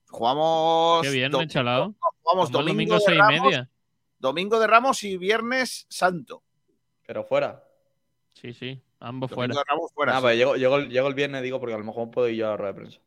Jugamos. 0.08 1.02
Qué 1.02 1.10
viernes, 1.10 1.32
domingo- 1.32 1.52
chalao. 1.52 1.94
Jugamos 2.22 2.50
domingo, 2.50 2.72
domingo 2.72 2.94
de 2.94 3.00
seis 3.00 3.18
y 3.18 3.40
media. 3.40 3.70
domingo 4.18 4.58
de 4.60 4.66
Ramos 4.66 5.02
y 5.04 5.16
viernes 5.16 5.86
santo. 5.88 6.42
Pero 7.06 7.24
fuera. 7.24 7.62
Sí, 8.34 8.52
sí. 8.52 8.82
Ambos 9.00 9.30
fuera. 9.30 9.54
Ramos 9.68 9.90
pues 9.94 10.36
llego, 10.36 10.56
llego, 10.56 10.76
el- 10.76 10.88
llego 10.88 11.08
el 11.08 11.14
viernes, 11.14 11.42
digo, 11.42 11.60
porque 11.60 11.74
a 11.74 11.78
lo 11.78 11.84
mejor 11.84 12.10
puedo 12.10 12.28
ir 12.28 12.36
yo 12.36 12.46
a 12.46 12.50
la 12.50 12.56
rueda 12.56 12.72
de 12.72 12.78
prensa. 12.80 13.00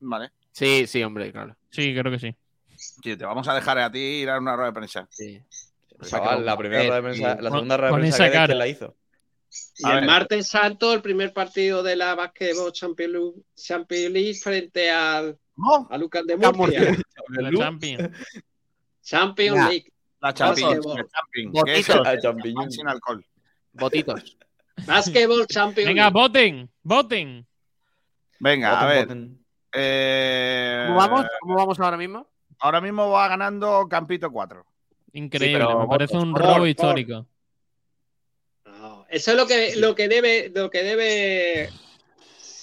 Vale. 0.00 0.30
Sí, 0.52 0.86
sí, 0.86 1.02
hombre, 1.04 1.30
claro. 1.32 1.56
Sí, 1.70 1.94
creo 1.94 2.10
que 2.10 2.18
sí. 2.18 2.34
Sí, 2.76 3.16
te 3.16 3.24
vamos 3.24 3.46
a 3.46 3.54
dejar 3.54 3.78
a 3.78 3.90
ti 3.92 3.98
ir 3.98 4.30
a 4.30 4.38
una 4.38 4.56
rueda 4.56 4.68
de 4.70 4.74
prensa. 4.74 5.06
Sí. 5.10 5.40
Chaval, 6.02 6.44
la 6.46 6.56
primera 6.56 6.82
Eh, 6.82 6.86
rueda 6.88 6.96
de 6.96 7.02
prensa, 7.02 7.34
la 7.40 7.50
segunda 7.50 7.76
rueda 7.76 7.92
de 7.92 7.98
prensa 8.00 8.24
que, 8.26 8.32
cara. 8.32 8.46
¿quién 8.46 8.58
la 8.58 8.68
hizo. 8.68 8.96
Y 9.78 9.86
A 9.86 9.94
el 9.94 10.00
ver. 10.00 10.06
martes 10.06 10.48
santo, 10.48 10.92
el 10.94 11.02
primer 11.02 11.32
partido 11.32 11.82
de 11.82 11.96
la 11.96 12.14
Basketball 12.14 12.72
Champions 12.72 13.12
League, 13.12 13.42
Champions 13.54 14.12
League 14.12 14.34
frente 14.34 14.90
al, 14.90 15.38
No, 15.56 15.86
a 15.90 15.98
Lucas 15.98 16.24
de 16.26 16.36
Murcia. 16.36 16.96
La 17.28 17.50
Champions. 17.52 18.10
Champions. 19.02 19.68
League. 19.68 19.92
la 20.20 20.32
Champions. 20.34 20.86
La 20.86 20.94
Champions, 21.12 21.52
Botitos. 21.52 22.00
Ah, 22.06 22.14
es 22.14 22.22
champiñón. 22.22 22.70
sin 22.70 22.88
alcohol. 22.88 23.24
Votitos. 23.72 24.36
Basketball 24.86 25.46
Champions 25.46 25.88
Venga, 25.88 26.02
League. 26.04 26.12
voten. 26.12 26.70
Voten. 26.82 27.46
Venga, 28.38 28.80
a 28.80 28.86
ver. 28.86 29.06
voten. 29.06 29.44
eh, 29.72 30.84
¿Cómo 30.86 30.98
vamos? 30.98 31.26
¿Cómo 31.40 31.54
vamos 31.56 31.80
ahora 31.80 31.96
mismo? 31.96 32.26
Ahora 32.60 32.80
mismo 32.80 33.10
va 33.10 33.28
ganando 33.28 33.86
Campito 33.88 34.30
4. 34.30 34.64
Increíble. 35.12 35.58
pero 35.64 35.80
me 35.80 35.88
parece 35.88 36.16
un 36.16 36.32
por, 36.32 36.42
robo 36.42 36.56
por. 36.58 36.68
histórico. 36.68 37.26
No, 38.66 39.06
eso 39.08 39.30
es 39.32 39.36
lo 39.36 39.46
que, 39.46 39.76
lo 39.76 39.94
que 39.94 40.08
debe, 40.08 40.52
lo 40.54 40.70
que 40.70 40.82
debe 40.82 41.70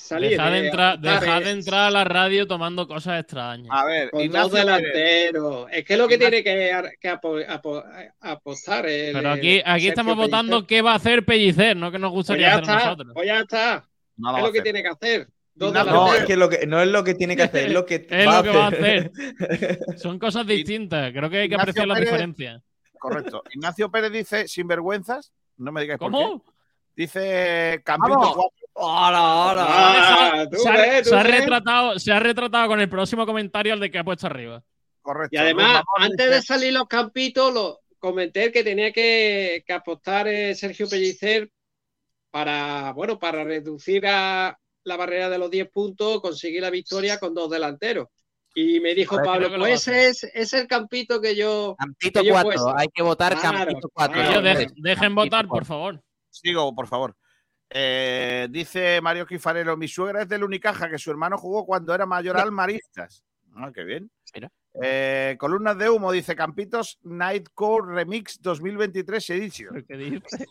salir. 0.08 0.32
Dejad 0.32 0.52
de, 0.52 0.58
eh, 0.58 0.66
entrar, 0.66 0.96
eh, 0.96 0.98
de 1.02 1.72
a 1.88 1.92
la 1.92 2.04
radio 2.04 2.48
tomando 2.48 2.88
cosas 2.88 3.20
extrañas. 3.22 3.68
A 3.70 3.86
ver, 3.86 4.10
Con 4.10 4.28
dos 4.30 4.52
delanteros. 4.52 5.68
Es 5.72 5.86
que 5.86 5.94
es 5.94 6.00
lo 6.00 6.08
que 6.08 6.16
Ignacio- 6.16 6.30
tiene 6.44 6.44
que, 6.44 6.98
que 7.00 7.10
apo- 7.10 7.40
apo- 7.48 7.84
apostar. 8.22 8.86
el- 8.88 9.14
Pero 9.14 9.32
aquí, 9.32 9.62
estamos 9.90 10.16
Pellicer. 10.16 10.16
votando 10.16 10.66
qué 10.68 10.82
va 10.82 10.94
a 10.94 10.96
hacer 10.96 11.26
Pellicer, 11.26 11.76
no 11.78 11.92
que 11.92 12.00
nos 12.00 12.10
Pues 12.12 12.16
gustaría 12.18 12.48
ya 12.48 12.54
hacer 12.54 12.64
está, 12.64 12.76
nosotros. 12.86 13.12
pues 13.14 13.28
ya 13.28 13.40
está. 13.40 13.88
No 14.18 14.38
es 14.38 14.44
lo 14.44 14.52
que 14.52 14.60
hacer. 14.60 14.64
tiene 14.64 14.82
que 14.84 14.90
hacer. 14.90 15.28
No, 15.56 15.72
delanteros. 15.72 16.16
es 16.20 16.26
que, 16.26 16.36
lo 16.38 16.50
que 16.50 16.68
no 16.68 16.82
es 16.82 16.88
lo 16.88 17.04
que 17.04 17.16
tiene 17.16 17.36
que 17.36 17.44
hacer, 17.44 17.66
es 17.68 17.74
lo 17.74 17.86
que 17.86 18.06
Es 18.10 18.28
va 18.28 18.32
lo 18.34 18.38
a 18.38 18.44
que 18.44 18.50
va 18.50 18.66
a 18.66 18.68
hacer. 18.68 19.12
Son 19.98 20.20
cosas 20.20 20.46
distintas. 20.46 21.12
Creo 21.12 21.30
que 21.30 21.38
hay 21.38 21.50
que 21.50 21.56
Ignacio 21.56 21.62
apreciar 21.62 21.88
las 21.88 21.98
Pérez- 21.98 22.06
diferencias. 22.06 22.62
Correcto. 23.00 23.44
Ignacio 23.52 23.92
Pérez 23.92 24.12
dice 24.12 24.48
sinvergüenzas. 24.48 25.32
No 25.58 25.72
me 25.72 25.82
digáis 25.82 26.00
por 26.00 26.12
qué. 26.12 26.18
¿Cómo? 26.18 26.44
Dice 26.96 27.82
Campito 27.84 28.18
Vamos. 28.20 28.36
4 28.36 28.67
Ahora, 28.80 29.18
ahora. 29.18 29.66
Ah, 29.68 30.46
tú 30.52 30.58
se, 30.58 30.70
ha, 30.70 30.74
ves, 30.78 31.04
tú 31.04 31.10
se 31.10 31.16
ha 31.16 31.24
ves. 31.24 31.40
retratado, 31.40 32.00
se 32.00 32.12
ha 32.12 32.20
retratado 32.20 32.68
con 32.68 32.80
el 32.80 32.90
próximo 32.90 33.26
comentario 33.26 33.74
al 33.74 33.80
de 33.80 33.90
que 33.90 33.98
ha 33.98 34.04
puesto 34.04 34.28
arriba. 34.28 34.64
Correcto. 35.02 35.36
Y 35.36 35.38
además, 35.38 35.82
antes 35.98 36.30
de 36.30 36.42
salir 36.42 36.74
los 36.74 36.88
campitos, 36.88 37.54
lo 37.54 37.80
comenté 37.98 38.52
que 38.52 38.64
tenía 38.64 38.92
que, 38.92 39.64
que 39.66 39.74
apostar 39.74 40.28
eh, 40.28 40.54
Sergio 40.54 40.88
Pellicer 40.88 41.50
para, 42.30 42.92
bueno, 42.94 43.18
para 43.18 43.44
reducir 43.44 44.06
a 44.08 44.58
la 44.84 44.96
barrera 44.98 45.30
de 45.30 45.38
los 45.38 45.50
10 45.50 45.70
puntos, 45.70 46.22
conseguir 46.22 46.62
la 46.62 46.70
victoria 46.70 47.20
con 47.20 47.34
dos 47.34 47.50
delanteros. 47.50 48.08
Y 48.54 48.80
me 48.80 48.96
dijo. 48.96 49.18
Pablo, 49.24 49.50
pues 49.58 49.88
ese 49.88 50.08
es, 50.08 50.24
ese 50.24 50.40
es 50.42 50.54
el 50.54 50.68
campito 50.68 51.22
que 51.22 51.36
yo. 51.36 51.76
Campito 51.78 52.22
que 52.22 52.28
yo 52.28 52.32
he 52.34 52.42
4, 52.44 52.50
puesto. 52.50 52.78
hay 52.78 52.88
que 52.94 53.04
votar 53.04 53.40
Claro, 53.40 53.58
Campito 53.66 53.90
4. 53.94 54.14
claro. 54.14 54.30
Ellos 54.30 54.38
hombre. 54.38 54.66
de- 54.66 54.74
dejen 54.78 55.16
votar, 55.16 55.48
por 55.48 55.66
favor. 55.66 56.02
Sigo, 56.30 56.74
por 56.74 56.88
favor. 56.88 57.16
Eh, 57.70 58.48
dice 58.50 59.02
Mario 59.02 59.26
Quifarero, 59.26 59.76
mi 59.76 59.88
suegra 59.88 60.22
es 60.22 60.30
del 60.30 60.44
Unicaja, 60.44 60.90
que 60.90 60.98
su 60.98 61.12
hermano 61.12 61.38
jugó 61.38 61.66
cuando 61.66 61.94
era 61.94 62.06
mayoral 62.06 62.52
Maristas. 62.52 63.24
Ah, 63.56 63.72
qué 63.74 63.84
bien. 63.84 64.10
Eh, 64.82 65.36
columnas 65.40 65.78
de 65.78 65.90
humo, 65.90 66.12
dice 66.12 66.36
Campitos 66.36 67.00
Nightcore 67.04 67.96
Remix 67.96 68.42
2023 68.42 69.30
Edition. 69.32 69.86
¿Qué 69.88 69.98
dice? 69.98 70.46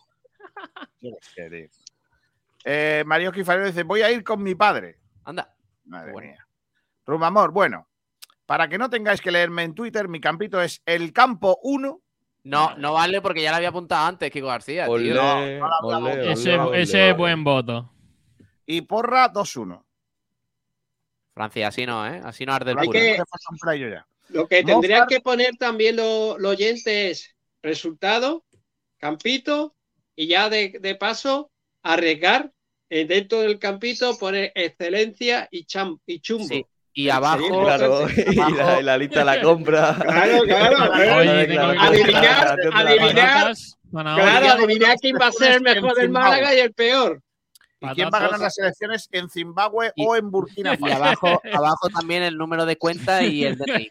Qué 1.37 1.51
tío. 1.51 1.69
Eh, 2.65 3.05
Mario 3.07 3.31
Quifarero 3.31 3.67
dice, 3.67 3.85
voy 3.85 4.03
a 4.03 4.11
ir 4.11 4.25
con 4.25 4.43
mi 4.43 4.55
padre. 4.55 4.99
Anda. 5.25 5.55
Madre 5.85 6.13
mía. 6.15 6.47
Rumamor, 7.07 7.53
bueno, 7.53 7.89
para 8.45 8.69
que 8.69 8.79
no 8.79 8.91
tengáis 8.91 9.21
que 9.21 9.31
leerme 9.31 9.63
en 9.63 9.75
Twitter, 9.75 10.09
mi 10.09 10.21
campito 10.21 10.61
es 10.61 10.83
el 10.85 11.13
campo 11.13 11.61
1. 11.63 12.01
No, 12.49 12.77
no 12.77 12.93
vale 12.93 13.21
porque 13.21 13.43
ya 13.43 13.51
lo 13.51 13.57
había 13.57 13.71
apuntado 13.71 14.07
antes, 14.07 14.31
Kiko 14.31 14.47
García. 14.47 14.85
tío. 14.85 14.93
Olé, 14.95 15.15
No, 15.15 15.41
no 15.41 15.69
la 15.69 15.77
hablamos. 15.83 16.13
olé, 16.13 16.33
Ese, 16.33 16.59
olé, 16.59 16.83
ese 16.83 16.97
olé. 17.03 17.11
es 17.11 17.17
buen 17.17 17.45
voto. 17.45 17.93
Y 18.67 18.83
porra 18.83 19.33
2-1. 19.33 19.85
Francia, 21.35 21.69
así 21.69 21.85
no, 21.87 22.07
¿eh? 22.07 22.21
Así 22.25 22.47
no 22.47 22.53
arde 22.55 22.73
el 22.73 22.79
Hay 22.79 22.87
puro. 22.87 22.99
que-. 22.99 23.19
Lo 24.29 24.47
que 24.49 24.63
Mozart- 24.63 24.67
tendrían 24.67 25.07
que 25.07 25.21
poner 25.21 25.57
también 25.59 25.97
los 25.97 26.37
oyentes 26.45 26.87
es 26.87 27.37
resultado, 27.63 28.45
campito, 28.99 29.75
y 30.17 30.29
ya 30.29 30.49
de, 30.49 30.79
de 30.81 30.95
paso, 30.95 31.51
arriesgar 31.83 32.53
eh, 32.91 33.05
dentro 33.07 33.41
del 33.41 33.59
campito, 33.59 34.17
poner 34.19 34.53
excelencia 34.55 35.49
y, 35.51 35.65
cham, 35.65 35.99
y 36.07 36.21
chumbo. 36.21 36.47
Sí. 36.47 36.65
Y 36.99 37.11
abajo, 37.11 37.63
Claro, 37.65 38.07
y 38.17 38.35
la, 38.35 38.81
y 38.81 38.83
la 38.83 38.97
lista 38.97 39.19
de 39.19 39.25
la 39.27 39.43
compra. 39.43 39.95
Claro, 40.01 40.43
claro. 40.45 40.93
Oye, 41.19 41.59
adivinar, 41.79 42.57
Patatas, 42.73 43.77
zanahorias. 43.93 44.31
claro, 44.41 44.53
adivinar 44.65 44.97
quién 44.99 45.17
va 45.21 45.27
a 45.27 45.33
ser 45.33 45.53
el 45.53 45.61
mejor 45.61 45.95
del 45.95 46.09
Málaga 46.09 46.55
y 46.55 46.59
el 46.61 46.73
peor. 46.73 47.21
¿Y 47.81 47.89
quién 47.89 48.09
va 48.13 48.17
a 48.17 48.21
ganar 48.23 48.41
las 48.41 48.57
elecciones 48.59 49.09
en 49.13 49.29
Zimbabue 49.29 49.93
Y- 49.95 50.07
o 50.07 50.17
en 50.17 50.31
Burkina 50.31 50.73
y 50.73 50.77
Faso? 50.79 50.95
abajo, 50.97 51.43
abajo 51.53 51.89
también 51.91 52.23
el 52.23 52.39
número 52.39 52.65
de 52.65 52.79
cuenta 52.79 53.23
y 53.23 53.45
el 53.45 53.59
DNI. 53.59 53.89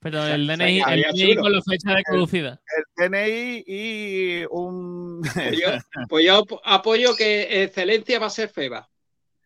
Pero 0.00 0.26
el 0.26 0.46
DNI, 0.46 0.80
el 0.80 1.02
DNI 1.12 1.36
con 1.36 1.52
la 1.52 1.62
fecha 1.62 1.94
de 1.94 2.02
caducidad. 2.02 2.60
El 2.98 3.10
DNI 3.10 3.64
y 3.66 4.44
un. 4.50 5.22
Pues 5.22 5.58
yo, 5.58 5.68
pues 6.08 6.26
yo 6.26 6.36
ap- 6.38 6.60
apoyo 6.64 7.14
que 7.16 7.62
excelencia 7.62 8.18
va 8.18 8.26
a 8.26 8.30
ser 8.30 8.48
Feba. 8.50 8.88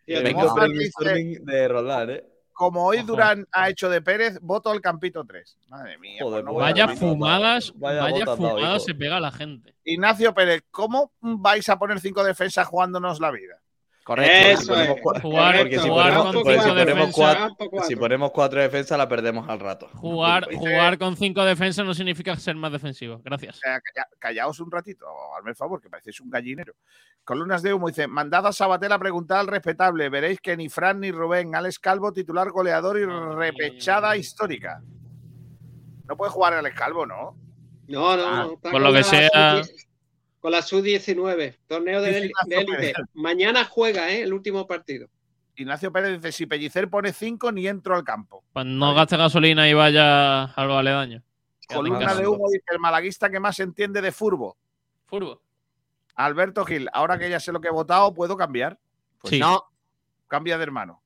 Vengo 0.07 0.55
brainstorming 0.55 1.45
de 1.45 1.69
Roland, 1.69 2.11
¿eh? 2.11 2.25
Como 2.53 2.85
hoy. 2.85 3.03
Durán 3.03 3.47
ha 3.53 3.71
hecho 3.71 3.89
de 3.89 4.03
Pérez, 4.03 4.39
voto 4.41 4.71
al 4.71 4.81
campito 4.81 5.25
3. 5.25 5.59
Madre 5.69 5.99
mía. 5.99 6.21
Joder, 6.23 6.45
no 6.45 6.55
Vaya 6.55 6.89
fumadas, 6.89 7.73
Vaya 7.77 8.27
fumadas 8.37 8.85
se 8.85 8.95
pega 8.95 9.19
la 9.19 9.33
gente. 9.33 9.75
Ignacio 9.85 10.35
Pérez, 10.35 10.63
¿cómo 10.71 11.13
vais 11.21 11.69
a 11.69 11.79
poner 11.79 11.99
cinco 12.01 12.23
defensas 12.23 12.67
jugándonos 12.67 13.21
la 13.21 13.31
vida? 13.31 13.62
Correcto. 14.05 14.61
Si 14.63 14.67
ponemos, 14.69 14.97
cuatro, 15.01 15.23
Campo 15.23 15.31
cuatro. 17.71 17.85
si 17.87 17.95
ponemos 17.97 18.31
cuatro 18.33 18.61
defensas, 18.61 18.99
la 18.99 19.09
perdemos 19.09 19.49
al 19.49 19.61
rato. 19.61 19.89
Jugar, 19.95 20.49
jugar 20.55 20.99
con 20.99 21.17
cinco 21.17 21.45
defensas 21.45 21.87
no 21.87 21.95
significa 21.95 22.35
ser 22.37 22.57
más 22.57 22.73
defensivo. 22.73 23.21
Gracias. 23.25 23.61
Calla- 23.61 24.09
callaos 24.19 24.59
un 24.61 24.71
ratito, 24.73 25.07
hazme 25.39 25.51
el 25.51 25.57
favor, 25.57 25.81
que 25.81 25.89
parecéis 25.89 26.21
un 26.21 26.31
gallinero. 26.31 26.75
Columnas 27.25 27.63
de 27.63 27.73
humo 27.75 27.87
dice: 27.89 28.09
Mandad 28.09 28.45
a 28.49 28.53
Sabatel 28.53 28.91
a 28.91 28.99
preguntar 28.99 29.39
al 29.39 29.47
respetable. 29.47 30.09
Veréis 30.09 30.41
que 30.41 30.57
ni 30.57 30.69
Fran 30.69 30.99
ni 30.99 31.13
Rubén, 31.13 31.55
Alex 31.55 31.79
Calvo, 31.79 32.13
titular 32.13 32.51
goleador 32.51 32.99
y 32.99 33.05
repechada 33.05 34.17
histórica. 34.17 34.83
No 36.09 36.17
puede 36.17 36.33
jugar 36.33 36.55
Alex 36.55 36.75
Calvo, 36.77 37.07
¿no? 37.07 37.37
No, 37.87 38.17
no, 38.17 38.27
Ah, 38.27 38.47
no. 38.49 38.57
por 38.59 38.81
lo 38.81 38.93
que 38.93 39.05
sea- 39.05 39.63
Con 40.43 40.51
la 40.51 40.61
sub-19, 40.61 41.59
torneo 41.69 42.03
de, 42.03 42.19
élite. 42.19 42.93
Mañana 43.15 43.65
juega, 43.65 44.11
¿eh? 44.11 44.23
El 44.23 44.33
último 44.35 44.67
partido. 44.67 45.09
Ignacio 45.55 45.93
Pérez 45.93 46.21
dice: 46.21 46.33
Si 46.33 46.47
Pellicer 46.47 46.91
pone 46.91 47.13
cinco, 47.13 47.53
ni 47.53 47.69
entro 47.69 47.95
al 47.95 48.03
campo. 48.03 48.43
Pues 48.53 48.67
no 48.67 48.93
gaste 48.93 49.17
gasolina 49.17 49.69
y 49.69 49.73
vaya 49.73 50.47
a 50.47 50.65
lo 50.65 50.77
aledaño. 50.77 51.23
Quédate 51.61 51.75
en 51.75 51.95
Columna 51.95 52.15
de 52.17 52.27
humo 52.27 52.51
dice: 52.51 52.65
El 52.73 52.81
malaguista 52.81 53.31
que 53.31 53.39
más 53.39 53.61
entiende 53.61 54.03
de 54.03 54.11
furbo. 54.11 54.57
Furbo. 55.07 55.41
Alberto 56.17 56.65
Gil, 56.65 56.89
ahora 56.93 57.21
que 57.21 57.31
ya 57.31 57.39
sé 57.39 57.53
lo 57.53 57.61
que 57.61 57.69
he 57.69 57.73
votado, 57.73 58.13
¿puedo 58.13 58.37
cambiar? 58.37 58.81
Pues 59.21 59.35
Sí. 59.35 59.39
No, 59.39 59.71
Cambia 60.27 60.59
de 60.59 60.65
hermano. 60.65 61.03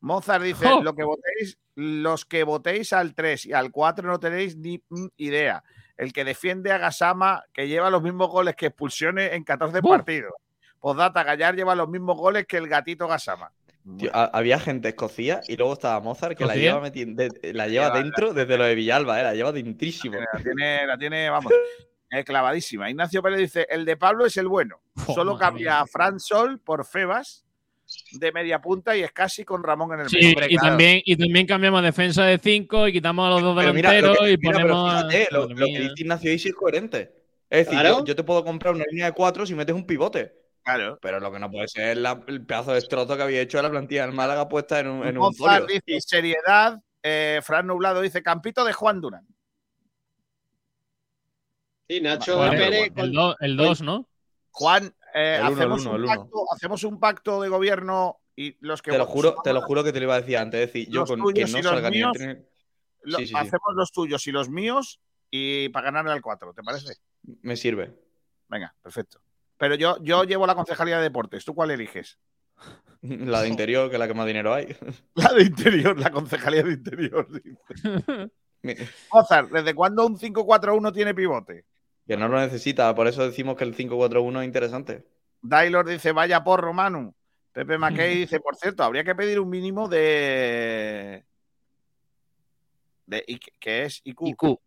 Mozart 0.00 0.42
dice, 0.42 0.66
¡Jo! 0.66 0.82
lo 0.82 0.96
que 0.96 1.04
votéis, 1.04 1.56
los 1.76 2.24
que 2.24 2.42
votéis 2.42 2.92
al 2.92 3.14
3 3.14 3.46
y 3.46 3.52
al 3.52 3.70
4 3.70 4.08
no 4.08 4.18
tenéis 4.18 4.56
ni 4.56 4.82
mm, 4.88 5.06
idea. 5.18 5.62
El 5.96 6.12
que 6.12 6.24
defiende 6.24 6.72
a 6.72 6.78
Gasama, 6.78 7.44
que 7.52 7.68
lleva 7.68 7.90
los 7.90 8.02
mismos 8.02 8.28
goles 8.28 8.56
que 8.56 8.66
expulsiones 8.66 9.32
en 9.32 9.44
14 9.44 9.80
¡Buf! 9.80 9.90
partidos. 9.92 10.32
Postdata, 10.80 11.22
Gallar 11.22 11.54
lleva 11.54 11.74
los 11.74 11.88
mismos 11.88 12.16
goles 12.16 12.46
que 12.46 12.56
el 12.56 12.68
gatito 12.68 13.06
Gasama. 13.06 13.52
Tío, 13.98 14.10
había 14.14 14.60
gente 14.60 14.88
escocía 14.90 15.40
y 15.48 15.56
luego 15.56 15.72
estaba 15.72 15.98
Mozart 16.00 16.36
que 16.38 16.44
la 16.46 16.54
lleva, 16.54 16.80
meti- 16.80 17.14
de- 17.16 17.52
la 17.52 17.66
lleva 17.66 17.90
dentro 17.90 18.32
desde 18.32 18.56
lo 18.56 18.64
de 18.64 18.74
Villalba, 18.76 19.20
¿eh? 19.20 19.24
la 19.24 19.34
lleva 19.34 19.50
dentrísimo. 19.52 20.18
La 20.32 20.40
tiene, 20.40 20.86
la 20.86 20.96
tiene 20.96 21.28
vamos, 21.30 21.52
eh, 22.10 22.22
clavadísima. 22.24 22.88
Ignacio 22.88 23.20
Pérez 23.22 23.40
dice, 23.40 23.66
el 23.68 23.84
de 23.84 23.96
Pablo 23.96 24.24
es 24.26 24.36
el 24.36 24.46
bueno. 24.46 24.80
Solo 25.14 25.36
cambia 25.36 25.80
a 25.80 25.86
Fran 25.86 26.20
Sol 26.20 26.60
por 26.60 26.84
Febas 26.84 27.44
de 28.12 28.32
media 28.32 28.60
punta 28.60 28.96
y 28.96 29.02
es 29.02 29.12
casi 29.12 29.44
con 29.44 29.62
Ramón 29.62 29.92
en 29.94 30.00
el 30.00 30.08
Sí, 30.08 30.16
medio. 30.16 30.46
y, 30.48 30.56
claro. 30.56 30.68
también, 30.70 31.02
y 31.04 31.16
también 31.16 31.46
cambiamos 31.46 31.82
defensa 31.82 32.24
de 32.24 32.38
5 32.38 32.88
y 32.88 32.92
quitamos 32.92 33.26
a 33.26 33.30
los 33.30 33.42
dos 33.42 33.56
Pero 33.56 33.72
mira, 33.74 33.90
lo 33.90 33.94
delanteros 33.96 34.18
que- 34.26 34.32
y 34.32 34.36
mira, 34.38 34.52
ponemos. 34.58 34.90
fíjate, 34.92 35.28
lo, 35.30 35.48
que 35.48 35.54
dice 35.64 35.92
Ignacio 35.96 36.32
Isi 36.32 36.48
es 36.50 36.54
coherente. 36.54 37.12
Es 37.50 37.66
decir, 37.66 37.80
Claro. 37.80 37.98
yo, 37.98 38.04
yo 38.06 38.16
te 38.16 38.24
puedo 38.24 38.44
comprar 38.44 38.74
una 38.74 38.84
línea 38.90 39.06
de 39.06 39.12
cuatro 39.12 39.44
si 39.46 39.54
metes 39.54 39.74
un 39.74 39.86
pivote. 39.86 40.32
Claro. 40.64 40.98
Pero 41.02 41.18
lo 41.20 41.32
que 41.32 41.38
no 41.40 41.50
puede 41.50 41.66
ser 41.68 41.90
es 41.90 41.96
la- 41.98 42.22
el 42.28 42.46
pedazo 42.46 42.70
de 42.70 42.76
destrozo 42.76 43.16
que 43.16 43.22
había 43.22 43.40
hecho 43.40 43.60
la 43.60 43.68
plantilla 43.70 44.06
del 44.06 44.14
Málaga 44.14 44.48
puesta 44.48 44.78
en 44.80 44.86
un, 44.88 45.06
en 45.06 45.18
un 45.18 45.30
dice 45.68 46.00
seriedad. 46.00 46.80
eh, 47.02 47.40
Fran 47.42 47.66
Nublado 47.66 48.00
dice 48.00 48.22
Campito 48.22 48.64
de 48.64 48.72
Juan 48.72 49.00
Durán. 49.00 49.26
Sí, 51.88 52.00
Nacho 52.00 52.38
Vale, 52.38 52.56
Pérez. 52.56 52.92
el 52.96 53.12
2, 53.12 53.36
el 53.40 53.56
dos, 53.56 53.82
¿no? 53.82 54.08
Juan, 54.50 54.94
eh, 55.14 55.36
El 55.40 55.42
uno, 55.42 55.48
el 55.48 55.54
hacemos, 55.58 55.80
uno, 55.82 55.90
un 55.90 55.96
el 55.96 56.02
uno. 56.04 56.14
pacto, 56.16 56.44
hacemos 56.54 56.84
un 56.84 57.00
pacto 57.00 57.42
de 57.42 57.48
gobierno 57.48 58.18
y 58.36 58.56
los 58.66 58.80
que 58.82 58.90
Te 58.92 58.98
lo 58.98 59.06
juro, 59.06 59.34
te 59.44 59.52
lo 59.52 59.60
juro 59.62 59.84
que 59.84 59.92
te 59.92 59.98
lo 60.00 60.04
iba 60.04 60.14
a 60.14 60.20
decir 60.20 60.36
antes. 60.38 60.60
Es 60.60 60.66
decir, 60.72 60.88
yo 60.90 61.04
con 61.04 61.20
tuyos 61.20 61.50
que 61.52 61.58
y 61.58 61.62
no 61.62 61.62
los 61.62 61.72
salga 61.72 61.90
ni 61.90 61.96
míos. 61.98 62.12
entre- 62.20 62.48
lo- 63.02 63.18
sí, 63.18 63.26
sí, 63.26 63.32
sí. 63.32 63.36
hacemos 63.36 63.74
los 63.74 63.90
tuyos 63.92 64.26
y 64.26 64.32
los 64.32 64.48
míos 64.48 65.00
y 65.30 65.68
para 65.70 65.86
ganarle 65.86 66.12
al 66.12 66.22
4, 66.22 66.52
¿te 66.54 66.62
parece? 66.62 66.94
Me 67.42 67.56
sirve. 67.56 67.92
Venga, 68.48 68.74
perfecto. 68.82 69.20
Pero 69.58 69.74
yo, 69.76 69.96
yo 70.02 70.24
llevo 70.24 70.46
la 70.46 70.54
concejalía 70.54 70.96
de 70.98 71.04
deportes. 71.04 71.44
¿Tú 71.44 71.54
cuál 71.54 71.70
eliges? 71.70 72.18
La 73.02 73.42
de 73.42 73.48
interior, 73.48 73.88
que 73.90 73.96
es 73.96 74.00
la 74.00 74.06
que 74.06 74.14
más 74.14 74.26
dinero 74.26 74.54
hay. 74.54 74.76
La 75.14 75.32
de 75.32 75.42
interior, 75.42 75.98
la 75.98 76.10
concejalía 76.10 76.62
de 76.62 76.72
interior. 76.74 77.26
Mozart, 79.12 79.50
¿desde 79.50 79.74
cuándo 79.74 80.06
un 80.06 80.16
5-4-1 80.18 80.92
tiene 80.92 81.14
pivote? 81.14 81.64
Que 82.06 82.16
no 82.16 82.28
lo 82.28 82.38
necesita, 82.40 82.94
por 82.94 83.06
eso 83.06 83.24
decimos 83.26 83.56
que 83.56 83.64
el 83.64 83.76
5-4-1 83.76 84.40
es 84.40 84.44
interesante. 84.46 85.06
Dailor 85.40 85.86
dice, 85.88 86.12
vaya 86.12 86.42
porro, 86.42 86.72
Manu. 86.72 87.14
Pepe 87.52 87.78
Mackey 87.78 88.16
dice, 88.18 88.40
por 88.40 88.56
cierto, 88.56 88.82
habría 88.82 89.04
que 89.04 89.14
pedir 89.14 89.38
un 89.40 89.48
mínimo 89.50 89.88
de. 89.88 91.24
de 93.06 93.40
¿Qué 93.60 93.84
es? 93.84 94.00
IQ. 94.04 94.26
IQ. 94.28 94.58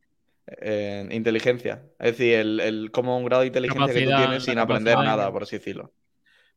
Eh, 0.47 1.07
inteligencia. 1.11 1.83
Es 1.99 2.11
decir, 2.17 2.35
el, 2.35 2.59
el- 2.59 2.91
como 2.91 3.17
un 3.17 3.25
grado 3.25 3.41
de 3.41 3.47
inteligencia 3.47 3.93
que 3.93 4.05
tú 4.05 4.15
tienes 4.15 4.43
sin 4.43 4.59
aprender 4.59 4.97
nada, 4.97 5.31
por 5.31 5.43
así 5.43 5.57
decirlo. 5.57 5.91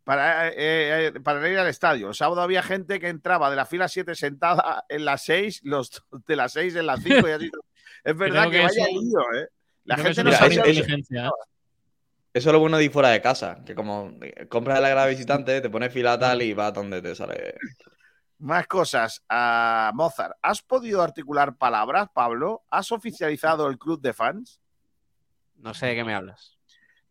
Para, 0.04 0.48
eh, 0.48 0.54
eh, 1.08 1.12
para 1.22 1.46
ir 1.50 1.58
al 1.58 1.68
estadio. 1.68 2.08
El 2.08 2.14
sábado 2.14 2.40
había 2.40 2.62
gente 2.62 2.98
que 3.00 3.08
entraba 3.08 3.50
de 3.50 3.56
la 3.56 3.66
fila 3.66 3.88
7 3.88 4.14
sentada 4.14 4.84
en 4.88 5.04
la 5.04 5.18
6, 5.18 5.60
los 5.64 6.02
de 6.26 6.36
la 6.36 6.48
6 6.48 6.76
en 6.76 6.86
la 6.86 6.96
5 6.96 7.28
y 7.28 7.30
así. 7.32 7.50
Es 8.04 8.16
verdad 8.16 8.44
que, 8.44 8.50
que 8.52 8.62
vaya 8.62 8.84
eso- 8.84 9.00
lío, 9.00 9.20
¿eh? 9.42 9.48
La 9.88 9.96
gente 9.96 10.24
no 10.24 10.30
es 10.30 10.40
es- 10.40 10.56
inteligencia. 10.56 11.26
¿eh? 11.26 11.30
Eso 12.34 12.50
es 12.50 12.52
lo 12.52 12.60
bueno 12.60 12.76
de 12.76 12.84
ir 12.84 12.90
fuera 12.90 13.08
de 13.08 13.20
casa, 13.22 13.62
que 13.64 13.74
como 13.74 14.12
eh, 14.20 14.46
compras 14.48 14.80
la 14.80 14.90
grada 14.90 15.06
visitante, 15.06 15.60
te 15.60 15.70
pones 15.70 15.92
fila 15.92 16.18
tal 16.18 16.42
y 16.42 16.52
vas 16.52 16.72
donde 16.74 17.00
te 17.02 17.14
sale. 17.14 17.54
Más 18.38 18.66
cosas. 18.66 19.24
a 19.28 19.90
Mozart, 19.94 20.36
¿has 20.42 20.62
podido 20.62 21.02
articular 21.02 21.56
palabras, 21.56 22.08
Pablo? 22.12 22.62
¿Has 22.70 22.92
oficializado 22.92 23.68
el 23.68 23.78
club 23.78 24.00
de 24.00 24.12
fans? 24.12 24.60
No 25.56 25.74
sé 25.74 25.86
de 25.86 25.94
qué 25.96 26.04
me 26.04 26.14
hablas. 26.14 26.56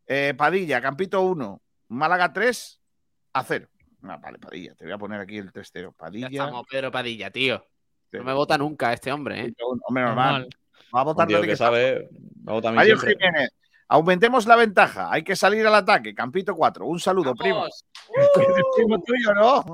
Eh, 0.05 0.33
Padilla, 0.37 0.81
Campito 0.81 1.21
1. 1.21 1.61
Málaga 1.89 2.31
3 2.31 2.79
a 3.33 3.43
0. 3.43 3.67
Ah, 4.03 4.17
vale, 4.21 4.37
Padilla, 4.39 4.75
te 4.75 4.85
voy 4.85 4.93
a 4.93 4.97
poner 4.97 5.19
aquí 5.19 5.37
el 5.37 5.51
3-0. 5.51 5.91
Ya 5.91 5.97
Padilla. 5.97 6.27
estamos, 6.29 6.65
Pedro 6.69 6.91
Padilla, 6.91 7.29
tío. 7.31 7.65
No 8.13 8.23
me 8.23 8.33
vota 8.33 8.57
nunca 8.57 8.93
este 8.93 9.11
hombre, 9.11 9.41
¿eh? 9.47 9.53
Hombre, 9.85 10.03
normal. 10.03 10.47
Va 10.95 11.01
a 11.01 11.03
votar 11.03 11.27
tío 11.27 11.41
que 11.41 11.47
que 11.47 11.55
sabe, 11.57 12.09
Mario. 12.43 12.97
Jiménez, 12.97 13.49
aumentemos 13.87 14.45
la 14.47 14.55
ventaja. 14.55 15.11
Hay 15.11 15.23
que 15.23 15.35
salir 15.35 15.65
al 15.67 15.75
ataque. 15.75 16.13
Campito 16.15 16.55
4. 16.55 16.85
Un 16.85 16.99
saludo, 16.99 17.35
primo. 17.35 17.65
Es 18.15 18.63
primo 18.75 19.01
tuyo, 19.01 19.33
¿no? 19.33 19.65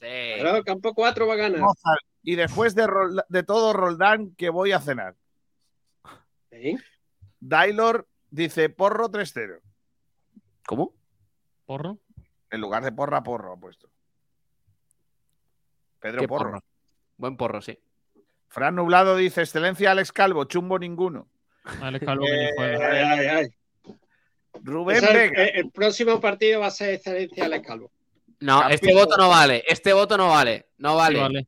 Pero 0.00 0.56
el 0.56 0.64
campo 0.64 0.92
4 0.94 1.26
va 1.26 1.32
a 1.34 1.36
ganar. 1.36 1.60
Mozart. 1.60 2.00
Y 2.22 2.36
después 2.36 2.74
de, 2.74 2.86
de 3.28 3.42
todo, 3.42 3.72
Roldán, 3.72 4.34
que 4.34 4.50
voy 4.50 4.72
a 4.72 4.80
cenar. 4.80 5.14
¿Sí? 6.50 6.76
Dailor 7.40 8.06
dice 8.30 8.68
porro 8.68 9.08
3-0. 9.10 9.60
¿Cómo? 10.66 10.94
¿Porro? 11.66 11.98
En 12.50 12.60
lugar 12.60 12.84
de 12.84 12.92
porra, 12.92 13.22
porro 13.22 13.52
ha 13.54 13.56
puesto. 13.56 13.88
Pedro 16.00 16.20
¿Qué 16.20 16.28
Porro. 16.28 16.50
porro? 16.50 16.64
Buen 17.16 17.36
porro, 17.36 17.60
sí. 17.62 17.78
Fran 18.54 18.76
Nublado 18.76 19.16
dice: 19.16 19.40
Excelencia 19.42 19.90
Alex 19.90 20.12
Calvo, 20.12 20.44
chumbo 20.44 20.78
ninguno. 20.78 21.26
Alex 21.82 22.04
Calvo 22.06 22.24
Eh, 22.26 22.50
juega. 22.56 22.90
Ay, 22.90 22.98
ay, 23.18 23.26
ay. 23.26 23.94
Rubén 24.62 24.98
es 24.98 25.02
el, 25.02 25.16
Vega. 25.16 25.44
el 25.44 25.70
próximo 25.72 26.20
partido 26.20 26.60
va 26.60 26.66
a 26.68 26.70
ser 26.70 26.94
excelencia 26.94 27.46
Alex 27.46 27.66
Calvo. 27.66 27.90
No, 28.38 28.60
Campeón. 28.60 28.72
este 28.72 28.94
voto 28.94 29.16
no 29.16 29.28
vale. 29.28 29.64
Este 29.66 29.92
voto 29.92 30.16
no 30.16 30.28
vale. 30.28 30.66
No 30.78 30.94
vale. 30.96 31.16
Sí, 31.16 31.20
vale. 31.22 31.46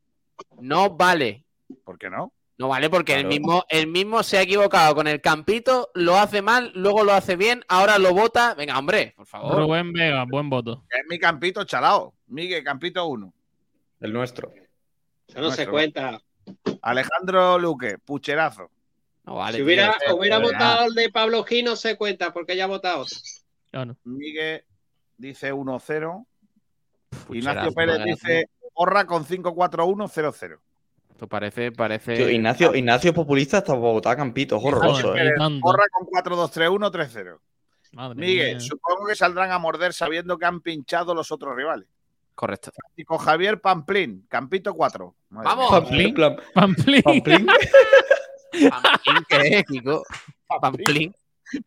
No 0.61 0.91
vale. 0.97 1.45
¿Por 1.85 1.97
qué 1.97 2.11
no? 2.11 2.33
No 2.59 2.69
vale 2.69 2.91
porque 2.91 3.13
Claro. 3.13 3.29
el, 3.29 3.29
mismo, 3.29 3.65
el 3.69 3.87
mismo 3.87 4.23
se 4.23 4.39
ha 4.39 4.43
equivocado 4.43 4.95
con 4.95 5.07
el 5.07 5.21
campito, 5.21 5.91
lo 5.95 6.17
hace 6.17 6.41
mal, 6.41 6.73
luego 6.75 7.05
lo 7.05 7.13
hace 7.13 7.37
bien, 7.37 7.63
ahora 7.69 7.99
lo 7.99 8.15
vota. 8.15 8.55
Venga, 8.55 8.79
hombre, 8.79 9.13
por 9.15 9.27
favor. 9.27 9.57
Rubén 9.59 9.93
Vega, 9.93 10.25
buen 10.27 10.49
voto. 10.49 10.85
Es 10.91 11.05
mi 11.09 11.19
campito 11.19 11.65
chalao. 11.65 12.15
Miguel, 12.29 12.65
campito 12.65 13.07
1. 13.07 13.33
El 14.01 14.13
nuestro. 14.13 14.53
Eso 15.29 15.41
no 15.41 15.51
se 15.53 15.67
cuenta. 15.69 16.19
Alejandro 16.83 17.59
Luque, 17.59 17.99
pucherazo. 17.99 18.71
No 19.25 19.37
vale. 19.37 19.59
si 19.59 19.63
hubiera, 19.65 19.97
tío. 19.99 20.17
hubiera 20.17 20.39
votado 20.39 20.87
el 20.87 20.95
de 20.95 21.11
Pablo 21.11 21.43
Gil, 21.45 21.65
no 21.65 21.77
se 21.77 21.97
cuenta 21.97 22.33
porque 22.33 22.57
ya 22.57 22.65
ha 22.65 22.69
votado 22.69 23.01
otro. 23.01 23.19
Claro. 23.71 23.97
Miguel 24.05 24.65
dice 25.17 25.53
1-0. 25.53 26.27
Pucherazo, 27.11 27.35
Ignacio 27.35 27.73
Pérez 27.73 28.05
dice 28.05 28.51
porra 28.77 29.07
con 29.07 29.25
5-4-1-0-0. 29.25 30.59
Esto 31.11 31.27
parece, 31.27 31.73
parece. 31.73 32.15
Tío, 32.15 32.29
Ignacio, 32.29 32.75
Ignacio 32.75 33.11
es 33.11 33.17
populista 33.17 33.59
hasta 33.59 33.73
Bogotá, 33.73 34.15
Campito, 34.15 34.59
es 34.59 34.65
horroroso, 34.65 35.09
Joder, 35.09 35.29
¿eh? 35.29 35.35
con 35.39 35.61
4-2-3-1-3-0. 35.63 37.39
Madre 37.93 38.21
Miguel, 38.21 38.57
mía. 38.57 38.61
supongo 38.61 39.07
que 39.07 39.15
saldrán 39.15 39.51
a 39.51 39.59
morder 39.59 39.95
sabiendo 39.95 40.37
que 40.37 40.45
han 40.45 40.61
pinchado 40.61 41.15
los 41.15 41.33
otros 41.33 41.57
rivales. 41.57 41.89
Correcto. 42.35 42.71
Y 42.97 43.05
con 43.05 43.17
Javier 43.17 43.63
Pamplín, 43.63 44.27
Campito 44.29 44.75
4. 44.75 45.15
¡Vamos! 45.45 45.71
Pamplín. 45.71 46.15
Pamplín. 46.55 47.03
Pamplín. 47.03 47.47
¿Pamplín 48.71 49.25
qué 49.29 49.59
es, 49.59 49.65
Kiko? 49.65 50.03
Pamplín. 50.61 51.15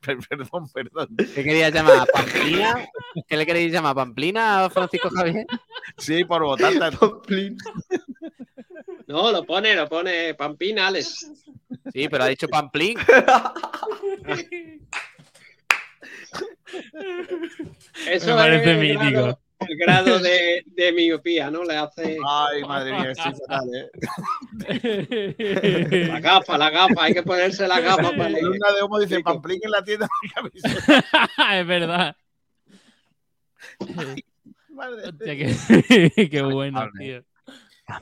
Perdón, 0.01 0.67
perdón. 0.73 1.15
¿Qué 1.17 1.43
querías 1.43 1.73
llamar? 1.73 2.07
¿Pamplina? 2.11 2.89
¿Qué 3.27 3.37
le 3.37 3.45
queréis 3.45 3.71
llamar? 3.71 3.95
¿Pamplina 3.95 4.65
a 4.65 4.69
Francisco 4.69 5.09
Javier? 5.09 5.45
Sí, 5.97 6.25
por 6.25 6.43
votar 6.43 6.73
tanto. 6.77 7.21
No, 9.07 9.31
lo 9.31 9.43
pone, 9.43 9.75
lo 9.75 9.87
pone 9.87 10.33
Pampín 10.35 10.79
Alex. 10.79 11.31
Sí, 11.93 12.07
pero 12.09 12.25
ha 12.25 12.27
dicho 12.27 12.47
Pamplín. 12.47 12.97
Eso 18.07 18.27
Me 18.27 18.33
parece 18.35 18.71
es 18.73 18.79
mítico. 18.79 19.39
El 19.59 19.77
grado 19.77 20.19
de, 20.19 20.63
de 20.65 20.91
miopía, 20.93 21.51
¿no? 21.51 21.63
Le 21.63 21.75
hace 21.77 22.17
Ay, 22.25 22.63
madre 22.63 22.93
mía, 22.93 23.11
estoy 23.11 23.33
fatal, 23.33 23.69
¿eh? 23.75 23.91
la 26.07 26.19
gafa, 26.19 26.57
la 26.57 26.69
gafa, 26.69 27.03
hay 27.03 27.13
que 27.13 27.23
ponerse 27.23 27.67
la 27.67 27.79
gafa 27.81 28.11
para 28.11 28.29
La 28.29 28.37
alumna 28.37 28.71
de 28.75 28.81
Homo 28.81 28.99
dice. 28.99 29.19
Pamplín 29.21 29.59
en 29.63 29.71
la 29.71 29.83
tienda 29.83 30.07
de 30.23 30.29
camisetas. 30.29 31.05
es 31.53 31.67
verdad. 31.67 32.15
Madre 34.69 35.11
qué, 35.19 36.29
qué 36.31 36.41
bueno, 36.41 36.87
tío. 36.97 37.23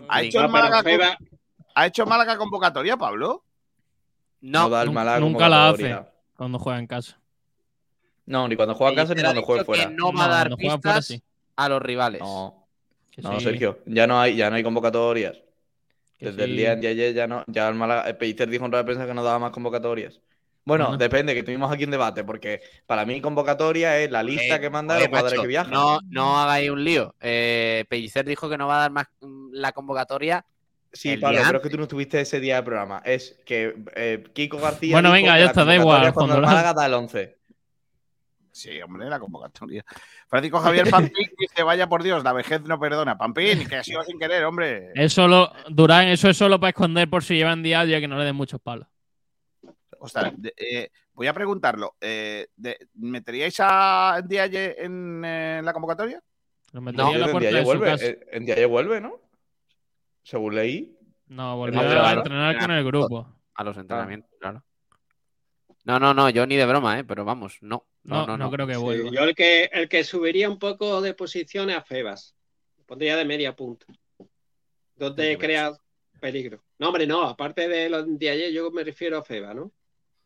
¿Ha 0.09 0.21
hecho, 0.21 0.47
Málaga, 0.49 0.83
Feba- 0.83 1.17
¿Ha 1.75 1.87
hecho 1.87 2.05
Málaga 2.05 2.37
convocatoria, 2.37 2.97
Pablo? 2.97 3.43
No 4.41 4.63
No, 4.63 4.69
da 4.69 4.81
el 4.83 4.89
nun- 4.89 4.93
Málaga 4.93 5.19
nunca 5.19 5.49
la 5.49 5.69
hace 5.69 5.97
cuando 6.35 6.59
juega 6.59 6.79
en 6.79 6.87
casa. 6.87 7.19
No, 8.25 8.47
ni 8.47 8.55
cuando 8.55 8.75
juega 8.75 8.91
a 8.91 8.95
casa 8.95 9.15
ni 9.15 9.21
cuando 9.23 9.41
juega 9.41 9.63
fuera. 9.63 9.89
no 9.89 10.11
va 10.13 10.25
a 10.25 10.27
No, 10.27 10.33
dar 10.33 10.55
pistas 10.57 11.05
sí. 11.05 11.23
A 11.57 11.67
los 11.67 11.81
rivales. 11.81 12.21
No, 12.21 12.67
no, 13.17 13.39
sí, 13.39 13.43
Sergio. 13.43 13.79
Ya 13.85 14.07
no 14.07 14.21
hay, 14.21 14.35
ya 14.35 14.49
no 14.49 14.55
hay 14.55 14.63
convocatorias. 14.63 15.41
que 16.17 16.27
Desde 16.27 16.45
el 16.45 16.55
día 16.55 16.75
de 16.75 16.87
ayer 16.87 17.13
ya 17.13 17.27
no, 17.27 17.43
ya 17.47 17.67
el 17.67 17.75
Málaga, 17.75 18.07
el 18.07 18.15
Pellicer 18.15 18.49
dijo 18.49 18.63
en 18.65 18.71
rueda 18.71 18.83
de 18.83 18.87
prensa 18.87 19.05
que 19.05 19.13
no 19.13 19.23
daba 19.23 19.39
más 19.39 19.51
convocatorias. 19.51 20.21
Bueno, 20.67 20.97
depende, 20.97 21.33
que 21.33 21.43
tuvimos 21.43 21.71
aquí 21.71 21.85
un 21.85 21.91
debate, 21.91 22.25
porque 22.25 22.61
para 22.85 23.05
mí 23.05 23.21
convocatoria 23.21 23.99
es 23.99 24.11
la 24.11 24.21
lista 24.21 24.57
Eh, 24.57 24.59
que 24.59 24.69
manda 24.69 24.95
los 24.99 25.07
jugadores 25.07 25.33
macho, 25.33 25.41
que 25.41 25.47
viajan. 25.47 25.71
No, 25.71 25.99
no 26.09 26.37
hagáis 26.37 26.69
un 26.69 26.83
lío. 26.83 27.15
Eh, 27.21 27.85
Pellicer 27.87 28.25
dijo 28.25 28.49
que 28.49 28.57
no 28.57 28.67
va 28.67 28.75
a 28.75 28.81
dar 28.81 28.91
más 28.91 29.07
mm, 29.21 29.53
la 29.53 29.71
convocatoria. 29.71 30.45
Sí, 30.91 31.11
el 31.11 31.21
Pablo, 31.21 31.37
día 31.37 31.47
pero 31.47 31.59
es 31.59 31.63
que 31.63 31.69
tú 31.69 31.77
no 31.77 31.83
estuviste 31.83 32.19
ese 32.19 32.41
día 32.41 32.55
del 32.55 32.65
programa. 32.65 33.01
Es 33.05 33.39
que 33.45 33.75
eh, 33.95 34.25
Kiko 34.33 34.57
García. 34.57 34.93
Bueno, 34.93 35.11
venga, 35.11 35.39
ya 35.39 35.45
está, 35.45 35.63
da 35.63 35.73
igual, 35.73 36.13
Cuando 36.13 36.35
el 36.35 36.41
Málaga 36.41 36.73
da 36.73 36.85
el 36.85 36.93
11. 36.95 37.37
Sí, 38.51 38.81
hombre, 38.81 39.07
la 39.07 39.19
convocatoria. 39.19 39.85
Francisco 40.29 40.59
Javier 40.59 40.89
Pampín 40.89 41.29
dice, 41.37 41.63
vaya 41.63 41.87
por 41.87 42.03
Dios, 42.03 42.23
la 42.23 42.33
vejez 42.33 42.61
no 42.63 42.79
perdona. 42.79 43.17
Pampín, 43.17 43.67
que 43.67 43.77
ha 43.77 43.83
sido 43.83 44.03
sin 44.03 44.19
querer, 44.19 44.43
hombre. 44.43 44.91
Es 44.93 45.13
solo, 45.13 45.51
Durán, 45.69 46.07
eso 46.09 46.29
es 46.29 46.37
solo 46.37 46.59
para 46.59 46.69
esconder 46.69 47.09
por 47.09 47.23
si 47.23 47.35
llevan 47.35 47.63
día 47.63 47.85
ya 47.85 47.99
que 47.99 48.07
no 48.07 48.17
le 48.17 48.25
den 48.25 48.35
muchos 48.35 48.59
palos. 48.59 48.87
Ostras, 49.99 50.33
de- 50.37 50.53
eh, 50.57 50.89
voy 51.13 51.27
a 51.27 51.33
preguntarlo. 51.33 51.95
eh, 52.01 52.47
de- 52.55 52.77
¿Meteríais 52.95 53.55
a 53.59 54.21
Diaye 54.23 54.83
en, 54.83 55.23
eh, 55.25 55.61
la 55.63 55.73
convocatoria? 55.73 56.21
Lo 56.73 56.81
No, 56.81 57.13
en 57.13 57.19
la 57.21 57.25
en 57.27 57.31
puerta 57.31 57.49
su 57.59 57.65
vuelve. 57.65 57.85
casa. 57.87 58.05
eh, 58.05 58.19
En 58.33 58.45
vuelve, 58.65 59.01
¿no? 59.01 59.21
Según 60.23 60.55
leí. 60.55 60.93
No, 61.27 61.55
volvió 61.57 61.81
No, 61.81 61.87
a 61.87 61.91
claro. 61.91 62.17
entrenar 62.19 62.59
con 62.59 62.71
el 62.71 62.83
grupo. 62.85 63.27
A 63.55 63.63
los 63.63 63.77
entrenamientos, 63.77 64.29
claro. 64.39 64.63
No, 65.87 65.99
no, 65.99 66.13
no, 66.13 66.29
yo 66.29 66.45
ni 66.45 66.57
de 66.57 66.65
broma, 66.65 66.99
¿eh? 66.99 67.03
Pero 67.05 67.23
vamos, 67.23 67.57
no. 67.61 67.85
No, 68.03 68.17
No, 68.25 68.27
no, 68.27 68.37
no, 68.37 68.51
creo 68.51 68.67
que 68.67 68.73
Sí, 68.75 68.79
vuelva. 68.81 69.09
yo 69.09 69.21
el 69.23 69.33
que, 69.33 69.69
el 69.71 69.87
que 69.87 70.03
subiría 70.03 70.49
un 70.49 70.59
poco 70.59 70.99
de 71.01 71.13
posiciones 71.13 71.77
a 71.77 71.81
Febas. 71.81 72.35
Pondría 72.85 73.15
de 73.15 73.23
media 73.23 73.55
punta. 73.55 73.85
Donde 74.95 75.37
crea 75.37 75.71
peligro. 76.19 76.61
No, 76.77 76.87
hombre, 76.87 77.07
no. 77.07 77.21
Aparte 77.23 77.69
de 77.69 77.89
los 77.89 78.05
de 78.19 78.29
ayer, 78.29 78.51
yo 78.51 78.69
me 78.71 78.83
refiero 78.83 79.17
a 79.17 79.23
Febas, 79.23 79.55
¿no? 79.55 79.71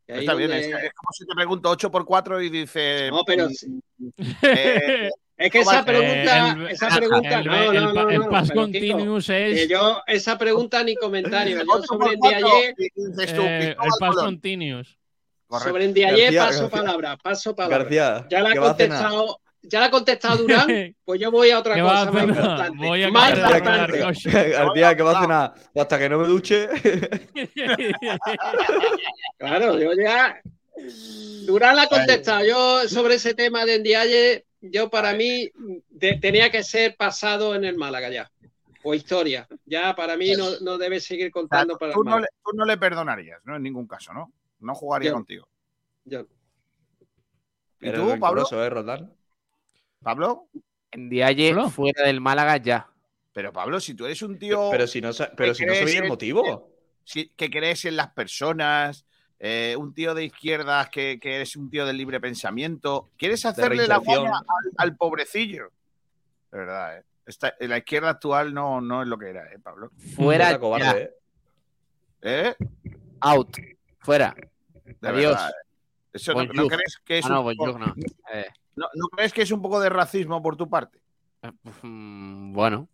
Está 0.08 0.34
bien, 0.34 0.50
donde- 0.50 0.66
es, 0.68 0.84
es 0.84 0.94
como 0.94 1.12
si 1.14 1.26
te 1.28 1.36
pregunto 1.36 1.70
8 1.70 1.92
por 1.92 2.06
4 2.06 2.42
y 2.42 2.50
dice... 2.50 3.10
No, 3.12 3.24
pero 3.24 3.48
mm, 3.48 4.08
eh, 4.42 5.10
es 5.38 5.52
que 5.52 5.60
esa 5.60 5.80
Eh, 5.80 5.84
pregunta, 5.86 6.50
el- 6.54 6.68
esa 6.70 6.88
pregunta, 6.90 7.40
el, 7.40 7.46
no, 7.46 7.72
el- 7.72 7.84
no, 7.84 7.94
no, 7.94 8.10
el 8.10 8.20
Kiko, 8.22 8.56
continuous 8.56 9.28
que 9.28 9.52
es 9.64 9.70
yo 9.70 10.02
esa 10.08 10.38
pregunta 10.40 10.84
ni 10.84 10.96
comentario. 10.96 11.58
Yo 11.58 11.64
8 11.68 11.84
sobre 11.86 12.08
el 12.10 12.14
de 12.16 12.20
4 12.20 12.48
ayer, 12.48 12.76
y 12.78 13.08
dices 13.10 13.36
tú, 13.36 13.42
eh, 13.44 13.70
el 13.70 13.76
Colón. 14.00 14.26
continuous. 14.26 14.98
Correcto. 15.52 15.69
sobre 15.69 15.86
el 15.86 15.94
de 15.94 16.06
ayer 16.06 16.34
García, 16.34 16.45
paso 16.45 16.61
García. 16.61 16.80
palabra, 16.80 17.18
paso 17.18 17.56
palabra. 17.56 17.78
García, 17.80 18.28
ya 18.30 18.40
la 18.41 18.52
¿qué 18.53 18.57
ha 18.57 18.61
contestado, 18.61 19.40
ya 19.61 19.80
la 19.82 19.86
ha 19.88 19.91
contestado 19.91 20.38
Durán, 20.38 20.95
pues 21.06 21.19
yo 21.19 21.30
voy 21.30 21.52
a 21.52 21.60
otra 21.60 21.76
¿Qué 21.76 21.82
va 21.82 22.02
a 22.02 22.06
cosa 22.07 22.11
más 22.11 22.23
importante. 22.38 22.88
Voy 22.88 23.03
a 23.03 23.11
más 23.11 23.30
importante. 23.38 23.98
García. 23.99 24.95
¿qué 24.95 25.03
va 25.03 25.11
a 25.18 25.22
cenar? 25.22 25.53
Pues 25.73 25.84
hasta 25.84 25.99
que 25.99 26.10
no 26.10 26.18
me 26.19 26.28
duche. 26.28 26.69
Claro, 29.38 29.80
yo 29.80 29.91
ya. 29.94 30.40
Durán 31.45 31.76
la 31.76 31.84
ha 31.84 31.88
contestado. 31.88 32.45
Yo 32.45 32.88
sobre 32.88 33.15
ese 33.15 33.34
tema 33.34 33.65
de 33.65 33.80
Ndiaye, 33.80 34.45
yo 34.61 34.90
para 34.90 35.14
mí 35.14 35.49
de- 35.90 36.18
tenía 36.18 36.49
que 36.49 36.64
ser 36.64 36.95
pasado 36.95 37.56
en 37.56 37.65
el 37.65 37.76
Málaga 37.78 38.10
ya. 38.10 38.32
O 38.84 38.94
historia. 38.95 39.48
Ya 39.65 39.95
para 39.95 40.18
mí 40.18 40.34
no, 40.36 40.60
no 40.61 40.78
debe 40.78 40.99
seguir 40.99 41.26
O 41.26 41.28
sea, 41.28 41.32
contando 41.34 41.78
para 41.78 41.91
el 41.91 41.95
tú, 41.95 42.03
no 42.03 42.19
le, 42.19 42.28
tú 42.44 42.52
no 42.56 42.65
le 42.65 42.78
perdonarías, 42.78 43.40
¿no? 43.45 43.56
En 43.56 43.64
ningún 43.64 43.88
caso, 43.88 44.14
¿no? 44.14 44.32
No 44.62 44.74
jugaría 44.76 45.10
Yo- 45.10 45.14
contigo. 45.16 45.48
Yo- 46.06 46.26
¿Y 47.80 47.88
Eres 47.90 48.00
tú, 48.00 48.20
Pablo? 48.20 48.46
¿eh, 48.52 48.70
Roldán? 48.70 49.12
¿Pablo? 50.04 50.48
En 50.92 51.10
Dialle, 51.10 51.50
¿Pablo? 51.54 51.70
fuera 51.70 52.04
del 52.06 52.22
Málaga 52.22 52.58
ya. 52.58 52.88
Pero 53.34 53.52
Pablo, 53.52 53.80
si 53.80 53.96
tú 53.96 54.06
eres 54.06 54.22
un 54.22 54.38
tío 54.38 54.70
Pero 54.72 54.86
si 54.88 55.02
no, 55.02 55.10
pero 55.38 55.54
si 55.56 55.66
no 55.66 55.74
el 55.74 56.08
motivo. 56.08 56.70
si- 57.04 57.30
que 57.30 57.50
crees 57.50 57.86
en 57.86 57.96
las 57.96 58.10
personas, 58.12 59.06
eh, 59.40 59.76
un 59.80 59.94
tío 59.94 60.14
de 60.14 60.26
izquierdas 60.26 60.90
que, 60.90 61.20
que 61.20 61.36
eres 61.38 61.56
un 61.56 61.70
tío 61.70 61.86
del 61.86 61.98
libre 61.98 62.20
pensamiento, 62.20 63.10
¿quieres 63.18 63.46
hacerle 63.46 63.88
la 63.88 63.98
guaya 63.98 64.30
al, 64.36 64.72
al 64.78 64.96
pobrecillo? 64.98 65.72
De 66.52 66.58
verdad, 66.60 66.98
¿eh? 67.00 67.06
Esta- 67.26 67.56
la 67.60 67.78
izquierda 67.78 68.10
actual 68.10 68.54
no, 68.54 68.82
no 68.82 69.02
es 69.02 69.08
lo 69.08 69.18
que 69.18 69.30
era, 69.30 69.52
¿eh, 69.52 69.60
Pablo? 69.60 69.92
Fuera 70.16 70.60
cobarde, 70.60 70.86
ya. 70.86 70.98
¿eh? 71.00 71.14
¿Eh? 72.22 72.56
Out. 73.22 73.58
Fuera. 74.00 74.36
De 74.99 75.07
Adiós. 75.09 75.31
verdad, 75.34 75.49
¿eh? 75.49 75.53
Eso 76.13 76.31
no, 76.34 76.38
Bonjour. 76.39 76.55
¿no 76.55 76.68
crees 76.68 76.97
que 77.05 77.18
es 77.19 77.26
Ah, 77.26 77.30
no, 77.30 77.39
un- 77.41 77.55
Bonjour 77.55 77.80
no. 77.80 77.93
Eh, 78.34 78.45
¿No, 78.76 78.85
no 78.95 79.07
crees 79.09 79.31
que 79.34 79.41
es 79.43 79.51
un 79.51 79.61
poco 79.61 79.80
de 79.80 79.89
racismo 79.89 80.41
por 80.41 80.57
tu 80.57 80.69
parte? 80.69 80.99
Mm, 81.81 82.53
Bueno, 82.53 82.88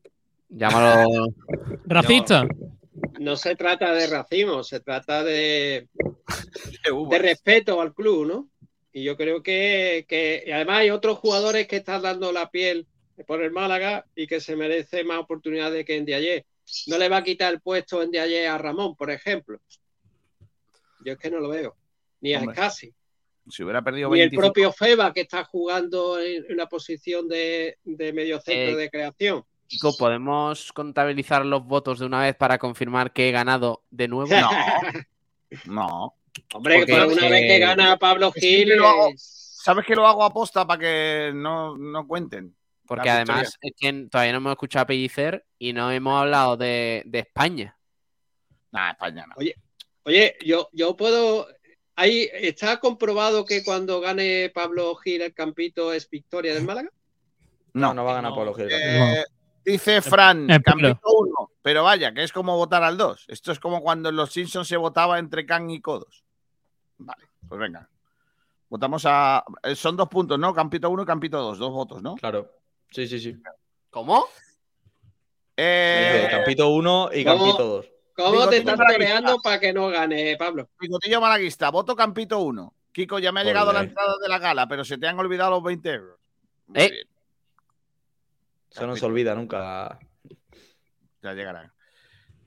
llámalo. 0.49 1.05
¿Racista? 1.85 2.47
No 3.19 3.35
se 3.35 3.55
trata 3.55 3.93
de 3.93 4.07
racismo, 4.07 4.63
se 4.63 4.79
trata 4.79 5.23
de, 5.23 5.87
de 7.09 7.17
respeto 7.19 7.81
al 7.81 7.93
club, 7.93 8.25
¿no? 8.27 8.49
Y 8.93 9.03
yo 9.03 9.15
creo 9.17 9.41
que, 9.43 10.05
que- 10.07 10.43
y 10.45 10.51
además 10.51 10.79
hay 10.79 10.89
otros 10.91 11.17
jugadores 11.19 11.67
que 11.67 11.77
están 11.77 12.01
dando 12.01 12.31
la 12.31 12.49
piel 12.49 12.87
por 13.25 13.41
el 13.41 13.51
Málaga 13.51 14.05
y 14.15 14.27
que 14.27 14.39
se 14.39 14.55
merece 14.55 15.03
más 15.03 15.19
oportunidades 15.19 15.85
que 15.85 15.95
en 15.97 16.05
Diaye. 16.05 16.45
No 16.87 16.97
le 16.97 17.09
va 17.09 17.17
a 17.17 17.23
quitar 17.23 17.53
el 17.53 17.61
puesto 17.61 18.01
en 18.03 18.11
Diaye 18.11 18.47
a 18.47 18.57
Ramón, 18.57 18.95
por 18.95 19.09
ejemplo. 19.11 19.59
Yo 21.03 21.13
es 21.13 21.17
que 21.19 21.29
no 21.31 21.39
lo 21.39 21.49
veo. 21.49 21.75
Ni 22.21 22.33
a 22.33 22.39
Escasi. 22.39 22.93
Si 23.49 23.63
hubiera 23.63 23.81
perdido 23.81 24.09
Ni 24.09 24.19
el 24.19 24.29
25 24.29 24.41
propio 24.41 24.71
Feba, 24.73 25.13
que 25.13 25.21
está 25.21 25.43
jugando 25.45 26.19
en 26.19 26.45
una 26.51 26.67
posición 26.67 27.27
de, 27.27 27.77
de 27.83 28.13
medio 28.13 28.39
centro 28.41 28.73
Eh, 28.73 28.75
de 28.75 28.89
creación. 28.89 29.45
Chico, 29.67 29.95
¿podemos 29.97 30.71
contabilizar 30.73 31.45
los 31.45 31.63
votos 31.65 31.99
de 31.99 32.05
una 32.05 32.21
vez 32.21 32.35
para 32.35 32.57
confirmar 32.57 33.11
que 33.13 33.29
he 33.29 33.31
ganado 33.31 33.83
de 33.89 34.07
nuevo? 34.07 34.29
No. 35.65 35.73
No. 35.73 36.15
Hombre, 36.53 36.79
Porque, 36.79 36.93
pero 36.93 37.07
una 37.07 37.29
vez 37.29 37.41
que 37.47 37.59
gana 37.59 37.97
Pablo 37.97 38.27
Es 38.35 38.41
que 38.41 38.41
Gil, 38.41 38.73
hago- 38.73 39.13
¿Sabes 39.15 39.85
que 39.85 39.95
lo 39.95 40.05
hago 40.05 40.23
aposta 40.23 40.67
para 40.67 40.79
que 40.79 41.31
no, 41.33 41.77
no 41.77 42.05
cuenten? 42.07 42.53
Porque 42.85 43.09
además 43.09 43.57
es 43.61 43.73
que 43.77 44.07
todavía 44.09 44.31
no 44.33 44.37
hemos 44.39 44.51
escuchado 44.51 44.83
a 44.83 44.87
Pellicer 44.87 45.45
y 45.57 45.73
no 45.73 45.89
hemos 45.91 46.21
hablado 46.21 46.55
de, 46.57 47.03
de 47.05 47.19
España. 47.19 47.77
Nah, 48.71 48.91
España 48.91 49.25
no. 49.27 49.33
Oye, 49.37 49.55
oye, 50.03 50.35
yo, 50.45 50.69
yo 50.73 50.95
puedo. 50.95 51.47
Ahí 51.97 52.29
está 52.31 52.79
comprobado 52.79 53.43
que 53.43 53.63
cuando 53.63 53.99
gane 53.99 54.51
Pablo 54.53 54.95
Gil 54.95 55.23
el 55.23 55.33
campito 55.33 55.91
es 55.91 56.07
victoria 56.07 56.53
del 56.53 56.63
Málaga. 56.63 56.89
No, 57.73 57.93
no 57.93 58.05
va 58.05 58.11
a 58.11 58.15
ganar 58.15 58.35
Pablo 58.35 58.53
Gil. 58.53 58.67
Eh, 58.71 59.23
Dice 59.65 60.01
Fran, 60.01 60.47
Campito 60.63 60.99
1, 61.03 61.51
pero 61.61 61.83
vaya, 61.83 62.13
que 62.13 62.23
es 62.23 62.31
como 62.31 62.55
votar 62.55 62.83
al 62.83 62.97
2. 62.97 63.25
Esto 63.27 63.51
es 63.51 63.59
como 63.59 63.81
cuando 63.81 64.09
en 64.09 64.15
los 64.15 64.31
Simpsons 64.31 64.67
se 64.67 64.77
votaba 64.77 65.19
entre 65.19 65.45
Can 65.45 65.69
y 65.71 65.81
Codos. 65.81 66.23
Vale, 66.99 67.25
pues 67.49 67.59
venga. 67.59 67.89
Votamos 68.69 69.03
a. 69.05 69.43
eh, 69.63 69.75
Son 69.75 69.97
dos 69.97 70.07
puntos, 70.07 70.37
¿no? 70.37 70.53
Campito 70.53 70.89
1 70.89 71.01
y 71.03 71.05
Campito 71.05 71.41
2, 71.41 71.57
dos 71.57 71.71
votos, 71.71 72.01
¿no? 72.03 72.15
Claro. 72.15 72.49
Sí, 72.91 73.07
sí, 73.07 73.19
sí. 73.19 73.35
¿Cómo? 73.89 74.27
Eh, 75.57 76.27
Campito 76.29 76.69
1 76.69 77.09
y 77.13 77.25
¿Cómo? 77.25 77.37
Campito 77.45 77.67
2. 77.67 77.91
¿Cómo 78.17 78.31
Bigotillo 78.31 78.49
te 78.49 78.57
estás 78.57 78.77
toreando 78.77 79.37
para 79.43 79.59
que 79.59 79.71
no 79.73 79.89
gane, 79.89 80.35
Pablo? 80.37 80.69
Bigotillo 80.79 81.21
Malaguista, 81.21 81.69
voto 81.69 81.95
Campito 81.95 82.39
1. 82.39 82.73
Kiko, 82.91 83.19
ya 83.19 83.31
me 83.31 83.41
ha 83.41 83.43
llegado 83.43 83.71
la 83.71 83.81
entrada 83.81 84.15
de 84.19 84.27
la 84.27 84.39
gala, 84.39 84.67
pero 84.67 84.83
se 84.83 84.97
te 84.97 85.07
han 85.07 85.19
olvidado 85.19 85.51
los 85.51 85.63
20 85.63 85.89
euros. 85.93 86.19
Muy 86.67 86.81
Eh. 86.81 86.89
bien, 86.91 87.07
Eso 88.71 88.87
no 88.87 88.95
se 88.95 89.05
olvida 89.05 89.35
nunca. 89.35 89.99
ya 91.21 91.33
llegarán. 91.33 91.71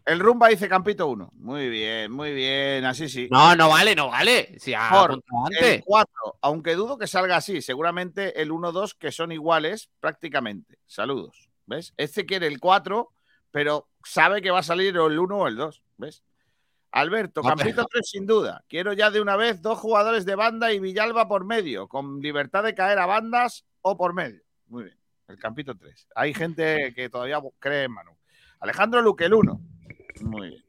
El 0.04 0.18
Rumba 0.18 0.48
dice 0.48 0.68
Campito 0.68 1.06
1. 1.06 1.30
Muy 1.34 1.68
bien, 1.68 2.10
muy 2.10 2.32
bien, 2.32 2.84
así 2.84 3.08
sí. 3.08 3.28
No, 3.30 3.54
no 3.54 3.68
vale, 3.68 3.94
no 3.94 4.08
vale. 4.08 4.58
Si 4.58 4.74
ha 4.74 4.88
Por 4.90 5.12
el 5.12 5.22
antes. 5.46 5.82
4, 5.84 6.38
aunque 6.40 6.74
dudo 6.74 6.98
que 6.98 7.06
salga 7.06 7.36
así, 7.36 7.62
seguramente 7.62 8.40
el 8.42 8.50
1-2 8.50 8.94
que 8.98 9.12
son 9.12 9.30
iguales 9.30 9.88
prácticamente. 10.00 10.78
Saludos. 10.86 11.48
¿Ves? 11.66 11.92
Este 11.96 12.26
quiere 12.26 12.48
el 12.48 12.58
4, 12.58 13.12
pero 13.52 13.88
sabe 14.04 14.42
que 14.42 14.50
va 14.50 14.60
a 14.60 14.62
salir 14.64 14.96
o 14.98 15.06
el 15.06 15.18
1 15.18 15.36
o 15.38 15.48
el 15.48 15.56
2. 15.56 15.82
¿Ves? 15.98 16.22
Alberto, 16.92 17.42
No, 17.42 17.48
Campito 17.50 17.76
pero- 17.76 17.86
3 17.92 18.08
sin 18.10 18.26
duda. 18.26 18.64
Quiero 18.68 18.92
ya 18.92 19.10
de 19.10 19.20
una 19.20 19.36
vez 19.36 19.62
dos 19.62 19.78
jugadores 19.78 20.24
de 20.24 20.34
banda 20.34 20.72
y 20.72 20.80
Villalba 20.80 21.28
por 21.28 21.44
medio, 21.44 21.86
con 21.88 22.20
libertad 22.20 22.64
de 22.64 22.74
caer 22.74 22.98
a 22.98 23.06
bandas 23.06 23.64
o 23.82 23.96
por 23.96 24.12
medio. 24.12 24.40
Muy 24.66 24.84
bien. 24.84 24.96
El 25.28 25.38
Campito 25.38 25.76
3. 25.76 26.08
Hay 26.16 26.34
gente 26.34 26.92
que 26.94 27.08
todavía 27.08 27.40
cree 27.60 27.84
en 27.84 27.92
Manu. 27.92 28.16
Alejandro 28.58 29.00
Luque, 29.02 29.26
el 29.26 29.34
1. 29.34 29.60
Muy 30.22 30.48
bien. 30.48 30.64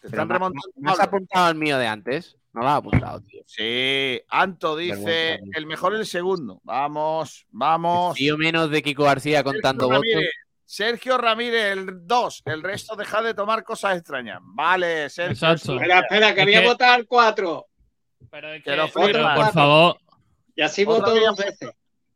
Te 0.00 0.06
están 0.08 0.28
remontando. 0.28 0.68
¿Me 0.76 0.90
has 0.92 1.00
apuntado 1.00 1.50
el 1.50 1.56
mío 1.56 1.78
de 1.78 1.86
antes? 1.86 2.36
No 2.52 2.60
lo 2.60 2.68
has 2.68 2.78
apuntado, 2.78 3.20
tío. 3.22 3.42
Sí, 3.46 4.20
Anto 4.28 4.76
dice 4.76 5.40
el 5.54 5.66
mejor 5.66 5.94
el 5.94 6.06
segundo. 6.06 6.60
Vamos, 6.64 7.46
vamos. 7.50 8.14
Tío 8.14 8.36
menos 8.36 8.70
de 8.70 8.82
Kiko 8.82 9.04
García 9.04 9.42
contando 9.42 9.86
votos. 9.88 10.02
Sergio 10.72 11.18
Ramírez, 11.18 11.72
el 11.72 12.06
2. 12.06 12.42
El 12.46 12.62
resto 12.62 12.96
deja 12.96 13.20
de 13.20 13.34
tomar 13.34 13.62
cosas 13.62 13.98
extrañas. 13.98 14.38
Vale, 14.42 15.10
Sergio. 15.10 15.32
Exacto. 15.32 15.74
Espera, 15.74 16.00
espera, 16.00 16.34
que 16.34 16.50
Es 16.50 16.64
votar 16.64 16.98
al 16.98 17.06
4. 17.06 17.66
Pero 18.30 18.52
es 18.54 18.64
Que 18.64 18.70
pero, 18.70 19.34
por 19.34 19.52
favor, 19.52 19.98
Y 20.56 20.62
así 20.62 20.86
voto 20.86 21.14
dos 21.14 21.36
veces. 21.36 21.74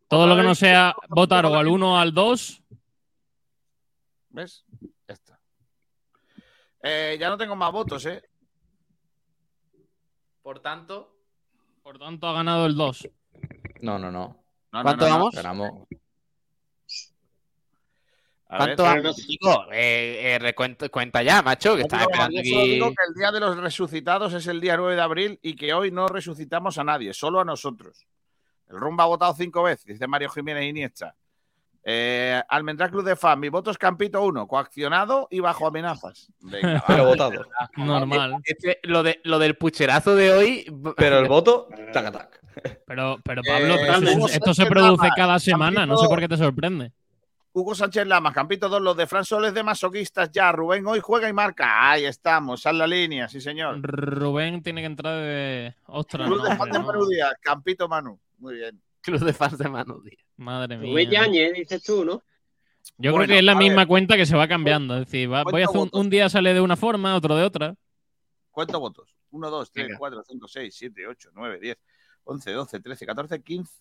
todo 0.09 0.27
lo 0.27 0.35
que 0.37 0.43
no 0.43 0.55
sea 0.55 0.97
votar 1.11 1.45
o 1.45 1.55
al 1.55 1.69
1 1.69 1.93
o 1.93 1.99
al 1.99 2.15
2, 2.15 2.63
¿Ves? 4.31 4.65
Ya 5.07 5.13
está. 5.13 5.39
Eh, 6.83 7.19
ya 7.21 7.29
no 7.29 7.37
tengo 7.37 7.57
más 7.57 7.73
votos, 7.73 8.07
¿eh? 8.07 8.23
Por 10.41 10.61
tanto, 10.61 11.15
por 11.83 11.99
tanto 11.99 12.27
ha 12.27 12.33
ganado 12.33 12.65
el 12.65 12.75
2. 12.75 13.07
No, 13.83 13.99
no, 13.99 14.11
no. 14.11 14.43
No, 14.73 14.79
no, 14.79 14.83
¿Cuánto 14.83 15.05
no, 15.05 15.11
no. 15.11 15.19
vamos? 15.19 15.35
Ganamos. 15.35 15.89
A 18.49 18.65
ver, 18.67 18.77
¿cuánto 18.77 19.09
no- 19.09 19.15
Kiko? 19.15 19.65
Eh, 19.73 20.35
eh, 20.35 20.39
recuenta- 20.39 20.89
cuenta 20.89 21.23
ya, 21.23 21.43
macho, 21.43 21.73
que 21.73 21.79
Yo 21.81 21.83
estás 21.83 22.03
esperando 22.03 22.41
yo 22.43 22.49
solo 22.51 22.61
aquí. 22.63 22.71
digo 22.71 22.89
que 22.91 23.05
el 23.09 23.15
día 23.15 23.33
de 23.33 23.41
los 23.41 23.57
resucitados 23.57 24.33
es 24.35 24.47
el 24.47 24.61
día 24.61 24.77
9 24.77 24.95
de 24.95 25.03
abril 25.03 25.39
y 25.43 25.57
que 25.57 25.75
hoy 25.75 25.91
no 25.91 26.07
resucitamos 26.07 26.79
a 26.79 26.85
nadie, 26.85 27.13
solo 27.13 27.41
a 27.41 27.45
nosotros. 27.45 28.07
El 28.69 28.77
Rumba 28.79 29.05
ha 29.05 29.09
votado 29.09 29.35
cinco 29.35 29.63
veces, 29.65 29.85
dice 29.87 30.07
Mario 30.07 30.29
Jiménez 30.31 30.65
Iniesta. 30.65 31.15
Eh, 31.89 32.41
Almendrá 32.49 32.89
Club 32.89 33.05
de 33.05 33.15
Fan, 33.15 33.39
mi 33.39 33.49
voto 33.49 33.71
es 33.71 33.79
Campito 33.79 34.21
1, 34.23 34.49
coaccionado 34.49 35.29
y 35.31 35.39
bajo 35.39 35.67
amenazas. 35.69 36.33
Venga. 36.41 36.83
Pero 36.87 37.05
votado. 37.07 37.47
Normal. 37.77 38.37
Este- 38.45 38.81
lo, 38.83 39.03
de, 39.05 39.21
lo 39.25 39.39
del 39.39 39.57
pucherazo 39.57 40.17
de 40.17 40.33
hoy. 40.33 40.67
Pero 40.97 41.19
el 41.21 41.29
voto, 41.29 41.69
tac, 41.93 42.13
tac. 42.13 42.41
Pero, 42.87 43.19
pero 43.23 43.43
Pablo, 43.43 43.75
Eh, 43.75 43.87
pero 43.87 44.27
esto 44.29 44.55
se 44.55 44.65
produce 44.67 45.09
cada 45.15 45.39
semana, 45.39 45.85
no 45.85 45.97
sé 45.99 46.09
por 46.09 46.19
qué 46.21 46.27
te 46.29 46.37
sorprende. 46.39 46.91
Hugo 47.59 47.75
Sánchez 47.75 48.07
Lamas, 48.07 48.35
Campito 48.35 48.69
2, 48.69 48.83
los 48.83 48.95
de 48.99 49.07
Fran 49.07 49.25
Soles 49.25 49.55
de 49.55 49.63
masoquistas 49.63 50.31
ya. 50.31 50.53
Rubén 50.53 50.87
hoy 50.87 51.01
juega 51.01 51.27
y 51.27 51.33
marca. 51.33 51.91
Ahí 51.91 52.05
estamos, 52.05 52.61
sal 52.61 52.77
la 52.77 52.87
línea, 52.87 53.29
sí 53.31 53.41
señor. 53.41 53.81
Rubén 53.81 54.63
tiene 54.63 54.83
que 54.83 54.87
entrar 54.87 55.15
de. 55.23 55.75
Ostras, 55.87 56.29
Club 56.29 56.37
no, 56.43 56.45
de 56.51 56.55
Fan 56.55 56.71
de 56.71 56.79
no. 56.79 56.85
Manu 56.85 57.07
Díaz, 57.09 57.33
Campito 57.41 57.89
Manu. 57.89 58.21
Muy 58.37 58.57
bien. 58.57 58.79
Club 59.01 59.21
de 59.21 59.33
fans 59.33 59.57
de 59.57 59.71
Manu 59.71 60.03
Díaz. 60.03 60.23
Madre 60.37 60.77
mía. 60.77 60.91
Rubén 60.91 61.11
Yañez, 61.11 61.55
dices 61.55 61.83
tú, 61.83 62.05
¿no? 62.05 62.23
Yo 62.99 63.13
Bueno, 63.13 63.25
creo 63.25 63.37
que 63.37 63.39
es 63.39 63.45
la 63.45 63.55
misma 63.55 63.77
ver. 63.79 63.89
cuenta 63.89 64.17
que 64.19 64.27
se 64.27 64.37
va 64.37 64.47
cambiando. 64.47 64.93
Es 64.99 65.07
decir, 65.07 65.33
va- 65.33 65.43
voy 65.45 65.63
a 65.63 65.67
¿Cuántos 65.67 65.87
hacer 65.95 66.01
un, 66.01 66.11
día 66.11 66.29
sale 66.29 66.53
de 66.53 66.61
una 66.61 66.77
forma, 66.77 67.17
otro 67.17 67.37
de 67.37 67.43
otra. 67.45 67.75
¿Cuántos 68.51 68.79
votos? 68.79 69.15
1, 69.31 69.49
2, 69.51 69.71
3, 69.73 69.87
Venga. 69.87 69.99
4, 69.99 70.23
5, 70.29 70.47
6, 70.49 70.75
7, 70.77 71.07
8, 71.07 71.31
9, 71.35 71.59
10, 71.59 71.79
11, 72.25 72.53
12, 72.53 72.81
13, 72.81 73.07
14, 73.07 73.43
15. 73.43 73.73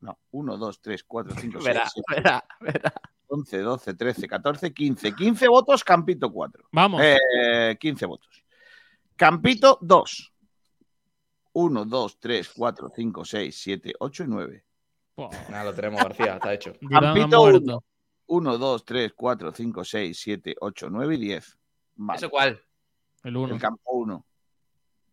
No, 0.00 0.18
1, 0.30 0.56
2, 0.56 0.80
3, 0.80 1.04
4, 1.04 1.34
5, 1.34 1.60
6, 1.60 1.64
Verá, 1.64 1.88
7, 1.88 2.04
verá, 2.14 2.44
verá. 2.60 2.92
11, 3.28 3.58
12, 3.58 3.94
13, 3.94 4.28
14, 4.28 4.72
15. 4.72 5.14
15 5.14 5.48
votos, 5.48 5.84
Campito 5.84 6.32
4. 6.32 6.64
Vamos. 6.72 7.00
Eh, 7.04 7.76
15 7.78 8.06
votos. 8.06 8.44
Campito 9.14 9.78
2. 9.80 10.32
1, 11.52 11.84
2, 11.84 12.20
3, 12.20 12.48
4, 12.56 12.92
5, 12.94 13.24
6, 13.24 13.60
7, 13.62 13.92
8 13.98 14.24
y 14.24 14.26
9. 14.26 14.64
Buah, 15.16 15.30
Nada, 15.50 15.64
lo 15.64 15.74
tenemos, 15.74 16.02
García, 16.02 16.34
está 16.34 16.54
hecho. 16.54 16.72
Campito 16.90 17.42
muerto. 17.42 17.84
1, 18.26 18.58
2, 18.58 18.84
3, 18.84 19.12
4, 19.14 19.52
5, 19.52 19.84
6, 19.84 20.18
7, 20.20 20.56
8, 20.60 20.88
9 20.90 21.14
y 21.14 21.18
10. 21.18 21.58
Vale. 21.96 22.16
¿Eso 22.16 22.30
cuál? 22.30 22.62
El 23.22 23.36
1. 23.36 23.54
El 23.54 23.60
campo 23.60 23.92
1. 23.92 24.26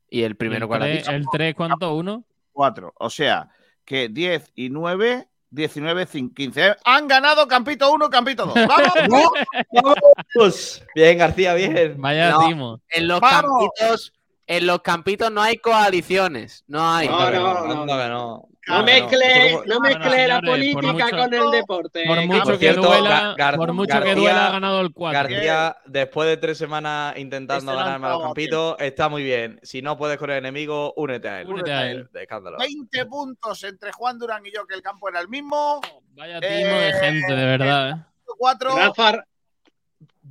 ¿Y 0.10 0.22
el 0.22 0.36
primero 0.38 0.68
cuál? 0.68 0.84
¿El 0.84 1.26
3 1.30 1.56
cuánto? 1.56 1.96
¿1? 1.98 2.24
4. 2.54 2.94
O 2.98 3.10
sea, 3.10 3.50
que 3.88 4.10
10 4.10 4.52
y 4.54 4.70
9, 4.70 5.30
19, 5.50 6.08
15. 6.36 6.76
Han 6.84 7.08
ganado 7.08 7.48
Campito 7.48 7.90
1, 7.92 8.10
Campito 8.10 8.46
2. 8.46 8.54
¡Vamos! 8.68 9.32
Vamos. 9.72 10.84
Bien, 10.94 11.18
García, 11.18 11.54
bien. 11.54 11.96
Vaya 12.00 12.32
No. 12.32 12.82
En 12.90 13.08
los 13.08 13.22
¡Vamos! 13.22 13.70
campitos, 13.78 14.14
en 14.48 14.66
los 14.66 14.82
campitos 14.82 15.32
no 15.32 15.42
hay 15.42 15.58
coaliciones. 15.58 16.64
No 16.68 16.90
hay. 16.90 17.08
No, 17.08 17.30
no, 17.32 17.82
Anda 17.82 18.08
no. 18.10 18.48
no. 18.70 18.84
Mezcle, 18.84 19.60
no 19.66 19.80
mezcle 19.80 20.28
la 20.28 20.42
política 20.42 20.92
mucho- 20.92 21.10
con 21.10 21.34
el 21.34 21.52
deporte. 21.52 22.04
Por 22.06 22.22
mucho 22.26 22.44
Por 22.44 22.52
que 22.54 22.60
cierto, 22.60 22.82
duela, 22.82 23.34
Gar- 23.38 23.56
por 23.56 23.72
mucho 23.72 23.94
que 23.94 24.00
García- 24.00 24.16
duela, 24.16 24.48
ha 24.48 24.52
ganado 24.52 24.82
el 24.82 24.92
4. 24.94 25.22
García, 25.22 25.78
después 25.86 26.28
de 26.28 26.36
tres 26.36 26.58
semanas 26.58 27.18
intentando 27.18 27.72
Este 27.72 27.84
ganarme 27.84 28.08
a 28.08 28.10
los 28.12 28.24
campitos, 28.24 28.76
está 28.80 29.08
muy 29.08 29.24
bien. 29.24 29.58
Si 29.64 29.82
no 29.82 29.98
puedes 29.98 30.18
con 30.18 30.32
el 30.32 30.38
enemigo, 30.40 30.94
únete 30.98 31.30
a 31.30 31.42
él. 31.42 31.48
Únete 31.48 31.72
a 31.72 31.90
él. 31.92 32.10
De 32.12 32.24
escándalo. 32.24 32.58
20 32.58 33.06
puntos 33.06 33.64
entre 33.64 33.94
Juan 33.94 34.20
Durán 34.20 34.46
y 34.46 34.52
yo, 34.54 34.66
que 34.68 34.76
el 34.76 34.82
campo 34.82 35.08
era 35.08 35.22
el 35.22 35.30
mismo. 35.30 35.80
Vaya 36.16 36.42
timo 36.42 36.50
de 36.52 36.90
Eh, 36.90 36.94
gente, 37.00 37.34
de 37.36 37.46
verdad. 37.46 37.90
¿eh? 37.92 37.96
4, 38.38 38.76
Rafa, 38.76 39.24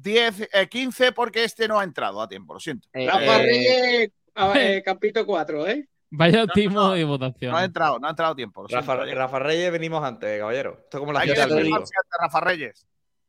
10, 0.07 0.49
eh, 0.53 0.69
15, 0.69 1.11
porque 1.13 1.43
este 1.43 1.67
no 1.67 1.79
ha 1.81 1.85
entrado 1.85 2.23
a 2.23 2.29
tiempo, 2.29 2.55
lo 2.55 2.61
siento. 2.61 2.89
Eh, 2.93 3.07
Rafa 3.07 3.37
eh, 3.37 3.43
Reyes, 3.43 4.11
a- 4.37 4.61
eh, 4.61 4.83
Campito 4.85 5.27
4, 5.27 5.67
¿eh? 5.67 5.89
Vaya 6.11 6.47
timo 6.47 6.93
de 6.93 7.03
votación. 7.05 7.51
No 7.51 7.59
ha 7.59 7.65
entrado, 7.65 7.99
no 7.99 8.07
ha 8.07 8.11
entrado 8.11 8.37
tiempo. 8.37 8.63
lo 8.63 8.69
Rafa, 8.69 8.97
siento, 9.03 9.15
Rafa 9.19 9.39
Reyes 9.41 9.73
venimos 9.73 10.05
antes, 10.05 10.39
caballero. 10.39 10.79
Esto 10.85 10.97
es 10.97 11.01
como 11.01 11.13
la 11.13 11.21
Hay 11.21 11.29
que 11.33 11.41
del 11.41 11.73
Rafa 12.21 12.41
Reyes. 12.41 12.87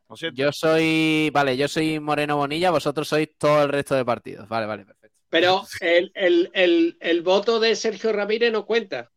Lo 0.08 0.16
siento. 0.16 0.40
Yo 0.40 0.52
soy, 0.52 1.32
vale, 1.34 1.58
yo 1.58 1.68
soy 1.68 2.00
Moreno 2.00 2.38
Bonilla, 2.38 2.70
vosotros 2.70 3.08
sois 3.08 3.30
todo 3.38 3.64
el 3.64 3.70
resto 3.70 3.96
de 3.96 4.06
partidos. 4.06 4.48
Vale, 4.48 4.68
vale, 4.68 4.86
perfecto. 4.86 5.20
Pero 5.30 5.64
el, 5.82 6.12
el, 6.14 6.52
el, 6.54 6.98
el 7.02 7.22
voto 7.24 7.60
de 7.60 7.76
Sergio 7.76 8.14
Ramírez 8.14 8.52
no 8.54 8.66
cuenta. 8.66 9.10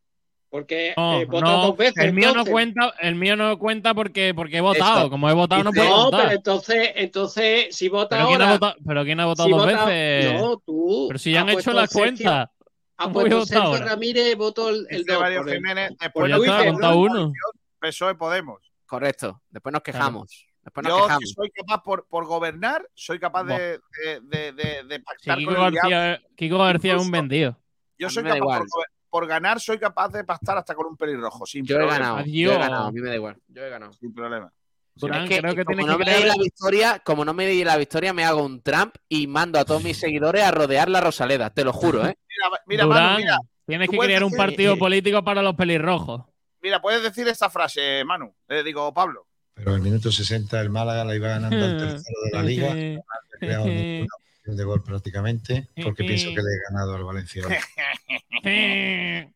Porque 0.51 0.93
No, 0.97 1.21
eh, 1.21 1.25
votó 1.25 1.45
no, 1.45 1.61
dos 1.67 1.77
veces. 1.77 2.03
el 2.03 2.11
mío 2.11 2.33
no 2.35 2.45
cuenta, 2.45 2.93
el 2.99 3.15
mío 3.15 3.37
no 3.37 3.57
cuenta 3.57 3.93
porque, 3.93 4.33
porque 4.35 4.57
he 4.57 4.61
votado. 4.61 4.99
Eso. 4.99 5.09
Como 5.09 5.29
he 5.29 5.33
votado, 5.33 5.63
no 5.63 5.71
No, 5.71 5.75
puedo 5.81 6.03
contar. 6.03 6.21
pero 6.23 6.31
entonces, 6.35 6.91
entonces, 6.95 7.73
si 7.73 7.87
vota 7.87 8.17
¿Pero 8.17 8.27
quién, 8.27 8.41
ha 8.41 8.43
ahora. 8.43 8.55
votado, 8.57 8.75
pero 8.85 9.03
quién 9.05 9.19
ha 9.21 9.25
votado 9.27 9.47
si 9.47 9.51
dos 9.55 9.65
vota- 9.65 9.85
veces? 9.85 10.41
No, 10.41 10.57
tú. 10.57 11.05
Pero 11.07 11.19
si 11.19 11.31
ya 11.31 11.39
Ha 11.39 11.41
han 11.43 11.49
hecho 11.49 11.71
las 11.71 11.89
cuentas. 11.93 12.49
Ha 12.97 13.03
¿Cómo 13.05 13.13
voy 13.13 13.25
a 13.27 13.29
puesto 13.29 13.45
Sergio 13.47 13.63
ahora? 13.69 13.85
Ramírez, 13.85 14.35
votó 14.37 14.69
el, 14.69 14.85
el 14.89 15.05
dos 15.05 15.19
Mario 15.21 15.43
Jiménez, 15.45 15.91
después 15.99 16.29
ya 16.29 16.37
nos 16.37 16.45
está, 16.45 16.95
uno. 16.95 17.09
coalición 17.09 17.33
PSOE 17.79 18.15
Podemos. 18.15 18.59
Correcto. 18.85 19.41
Después 19.49 19.71
nos 19.73 19.81
quejamos. 19.81 20.45
Después 20.63 20.85
nos 20.85 20.99
Yo, 21.09 21.17
si 21.21 21.27
soy 21.33 21.49
capaz 21.49 21.81
por, 21.81 22.05
por 22.07 22.25
gobernar, 22.25 22.85
soy 22.93 23.17
capaz 23.19 23.45
de, 23.45 23.79
de, 24.03 24.19
de, 24.21 24.51
de- 24.51 24.83
de 24.83 24.95
Sí, 24.97 25.01
pactar 25.01 25.37
Kiko 25.39 25.55
con 25.55 25.63
el 25.65 25.71
diablo. 25.71 25.89
García, 25.97 26.27
Kiko 26.35 26.57
García 26.59 26.95
es 26.97 27.01
un 27.01 27.09
vendido. 27.09 27.57
Yo 27.97 28.09
soy 28.09 28.23
capaz 28.23 28.59
por. 28.59 28.85
Por 29.11 29.27
ganar, 29.27 29.59
soy 29.59 29.77
capaz 29.77 30.09
de 30.09 30.23
pactar 30.23 30.57
hasta 30.57 30.73
con 30.73 30.87
un 30.87 30.97
pelirrojo, 30.97 31.45
sin 31.45 31.65
Yo 31.65 31.75
he 31.75 31.79
problema. 31.79 31.99
ganado. 31.99 32.25
Yo 32.25 32.53
he 32.53 32.57
ganado. 32.57 32.85
A 32.87 32.91
mí 32.91 33.01
me 33.01 33.09
da 33.09 33.15
igual. 33.15 33.37
Yo 33.49 33.63
he 33.63 33.69
ganado. 33.69 33.93
Sin 33.93 34.13
problema. 34.13 34.51
Durán, 34.95 35.23
Es 35.23 35.29
que, 35.29 35.39
creo 35.39 35.55
que 35.55 35.65
como 35.65 35.85
no 35.85 35.97
que 35.97 36.05
me 36.05 36.25
la 36.25 36.35
victoria, 36.35 37.01
como 37.03 37.25
no 37.25 37.33
me 37.33 37.45
deis 37.45 37.65
la 37.65 37.77
victoria, 37.77 38.13
me 38.13 38.23
hago 38.25 38.43
un 38.43 38.61
Trump 38.61 38.95
y 39.09 39.27
mando 39.27 39.59
a 39.59 39.65
todos 39.65 39.83
mis 39.83 39.97
seguidores 39.97 40.43
a 40.43 40.51
rodear 40.51 40.89
la 40.89 41.01
Rosaleda. 41.01 41.49
Te 41.49 41.63
lo 41.63 41.71
juro, 41.73 42.05
¿eh? 42.07 42.17
Mira, 42.27 42.61
mira, 42.65 42.83
Durán, 42.85 43.03
Manu, 43.03 43.17
mira, 43.19 43.37
tienes 43.67 43.89
que 43.89 43.97
crear 43.97 44.23
un 44.23 44.33
partido 44.33 44.77
político 44.77 45.23
para 45.23 45.41
los 45.41 45.55
pelirrojos. 45.55 46.23
mira, 46.61 46.81
puedes 46.81 47.03
decir 47.03 47.27
esta 47.27 47.49
frase, 47.49 48.03
Manu. 48.05 48.33
Le 48.47 48.63
digo, 48.63 48.93
Pablo. 48.93 49.27
Pero 49.53 49.73
al 49.73 49.81
minuto 49.81 50.11
60 50.11 50.59
el 50.61 50.69
Málaga 50.69 51.03
la 51.03 51.15
iba 51.15 51.27
ganando 51.27 51.63
al 51.65 51.77
tercero 51.77 52.17
de 52.25 52.31
la 52.31 52.43
liga. 52.43 52.67
No 52.67 52.73
había 52.73 53.01
creado 53.39 53.65
ninguna 53.67 54.05
ocasión 54.05 54.20
de 54.55 54.63
gol 54.63 54.83
prácticamente, 54.83 55.69
porque 55.83 56.03
pienso 56.03 56.29
que 56.29 56.41
le 56.41 56.41
he 56.41 56.59
ganado 56.69 56.95
al 56.95 57.03
Valencia. 57.03 57.43
Qué 58.43 59.27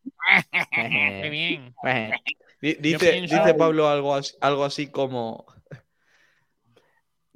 bien. 1.30 1.74
Dice, 2.60 2.98
pienso- 2.98 3.36
dice 3.36 3.54
Pablo 3.54 3.88
algo 3.88 4.14
así, 4.14 4.34
algo 4.40 4.64
así 4.64 4.88
como. 4.88 5.46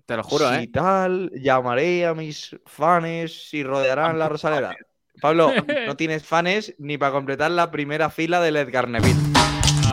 Te 0.06 0.16
lo 0.16 0.24
juro, 0.24 0.48
si 0.50 0.64
¿eh? 0.64 0.70
tal, 0.72 1.30
llamaré 1.40 2.04
a 2.06 2.14
mis 2.14 2.56
fans 2.66 3.54
y 3.54 3.62
rodearán 3.62 4.18
la 4.18 4.28
Rosaleda. 4.28 4.74
Pablo, 5.20 5.52
no 5.86 5.96
tienes 5.96 6.24
fans 6.24 6.74
ni 6.78 6.98
para 6.98 7.12
completar 7.12 7.50
la 7.52 7.70
primera 7.70 8.10
fila 8.10 8.40
del 8.40 8.56
Edgar 8.56 8.88
Neville. 8.88 9.20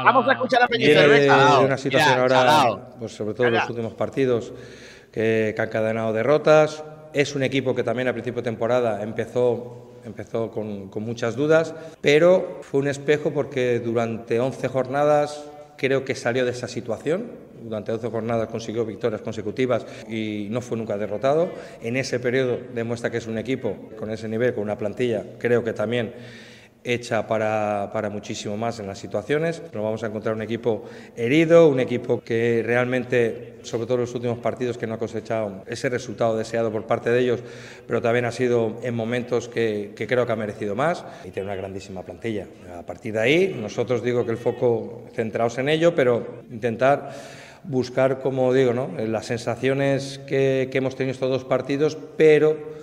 Vamos 0.03 0.27
a 0.27 0.33
escuchar 0.33 0.63
a 0.63 0.67
venga. 0.67 1.59
de 1.59 1.65
una 1.65 1.77
situación 1.77 2.23
Mira, 2.23 2.39
ahora, 2.39 2.89
pues 2.97 3.11
sobre 3.11 3.33
todo 3.33 3.47
en 3.47 3.55
los 3.55 3.69
últimos 3.69 3.93
partidos, 3.93 4.53
que, 5.11 5.53
que 5.55 5.61
ha 5.61 5.65
encadenado 5.65 6.13
derrotas. 6.13 6.83
Es 7.13 7.35
un 7.35 7.43
equipo 7.43 7.73
que 7.75 7.83
también 7.83 8.07
a 8.07 8.13
principio 8.13 8.41
de 8.41 8.49
temporada 8.49 9.01
empezó, 9.03 9.91
empezó 10.05 10.51
con, 10.51 10.89
con 10.89 11.03
muchas 11.03 11.35
dudas, 11.35 11.73
pero 12.01 12.59
fue 12.61 12.79
un 12.79 12.87
espejo 12.87 13.31
porque 13.31 13.79
durante 13.79 14.39
11 14.39 14.67
jornadas 14.67 15.43
creo 15.77 16.03
que 16.03 16.15
salió 16.15 16.43
de 16.43 16.51
esa 16.51 16.67
situación. 16.67 17.47
Durante 17.61 17.91
12 17.91 18.09
jornadas 18.09 18.49
consiguió 18.49 18.85
victorias 18.85 19.21
consecutivas 19.21 19.85
y 20.09 20.47
no 20.49 20.61
fue 20.61 20.77
nunca 20.77 20.97
derrotado. 20.97 21.49
En 21.81 21.97
ese 21.97 22.19
periodo 22.19 22.59
demuestra 22.73 23.09
que 23.09 23.17
es 23.17 23.27
un 23.27 23.37
equipo 23.37 23.75
con 23.97 24.11
ese 24.11 24.27
nivel, 24.27 24.53
con 24.53 24.63
una 24.63 24.77
plantilla, 24.77 25.23
creo 25.39 25.63
que 25.63 25.73
también 25.73 26.13
hecha 26.83 27.27
para, 27.27 27.89
para 27.91 28.09
muchísimo 28.09 28.57
más 28.57 28.79
en 28.79 28.87
las 28.87 28.99
situaciones. 28.99 29.61
Nos 29.73 29.83
vamos 29.83 30.03
a 30.03 30.07
encontrar 30.07 30.35
un 30.35 30.41
equipo 30.41 30.85
herido, 31.15 31.67
un 31.67 31.79
equipo 31.79 32.21
que 32.21 32.63
realmente, 32.65 33.55
sobre 33.63 33.85
todo 33.85 33.95
en 33.95 34.01
los 34.01 34.15
últimos 34.15 34.39
partidos, 34.39 34.77
que 34.77 34.87
no 34.87 34.93
ha 34.93 34.99
cosechado 34.99 35.63
ese 35.67 35.89
resultado 35.89 36.37
deseado 36.37 36.71
por 36.71 36.85
parte 36.85 37.09
de 37.09 37.19
ellos, 37.19 37.41
pero 37.85 38.01
también 38.01 38.25
ha 38.25 38.31
sido 38.31 38.77
en 38.83 38.95
momentos 38.95 39.49
que, 39.49 39.93
creo 39.95 40.25
que 40.25 40.31
ha 40.31 40.35
merecido 40.35 40.75
más 40.75 41.03
y 41.25 41.31
tiene 41.31 41.47
una 41.47 41.55
grandísima 41.55 42.03
plantilla. 42.03 42.47
A 42.77 42.83
partir 42.83 43.13
de 43.13 43.19
ahí, 43.19 43.57
nosotros 43.59 44.03
digo 44.03 44.25
que 44.25 44.31
el 44.31 44.37
foco 44.37 45.03
centrados 45.13 45.57
en 45.57 45.69
ello, 45.69 45.93
pero 45.93 46.43
intentar 46.49 47.11
buscar, 47.63 48.19
como 48.19 48.53
digo, 48.53 48.73
¿no? 48.73 48.91
las 48.97 49.25
sensaciones 49.25 50.19
que, 50.25 50.69
que 50.71 50.77
hemos 50.77 50.95
tenido 50.95 51.11
estos 51.11 51.29
dos 51.29 51.43
partidos, 51.43 51.97
pero 52.15 52.76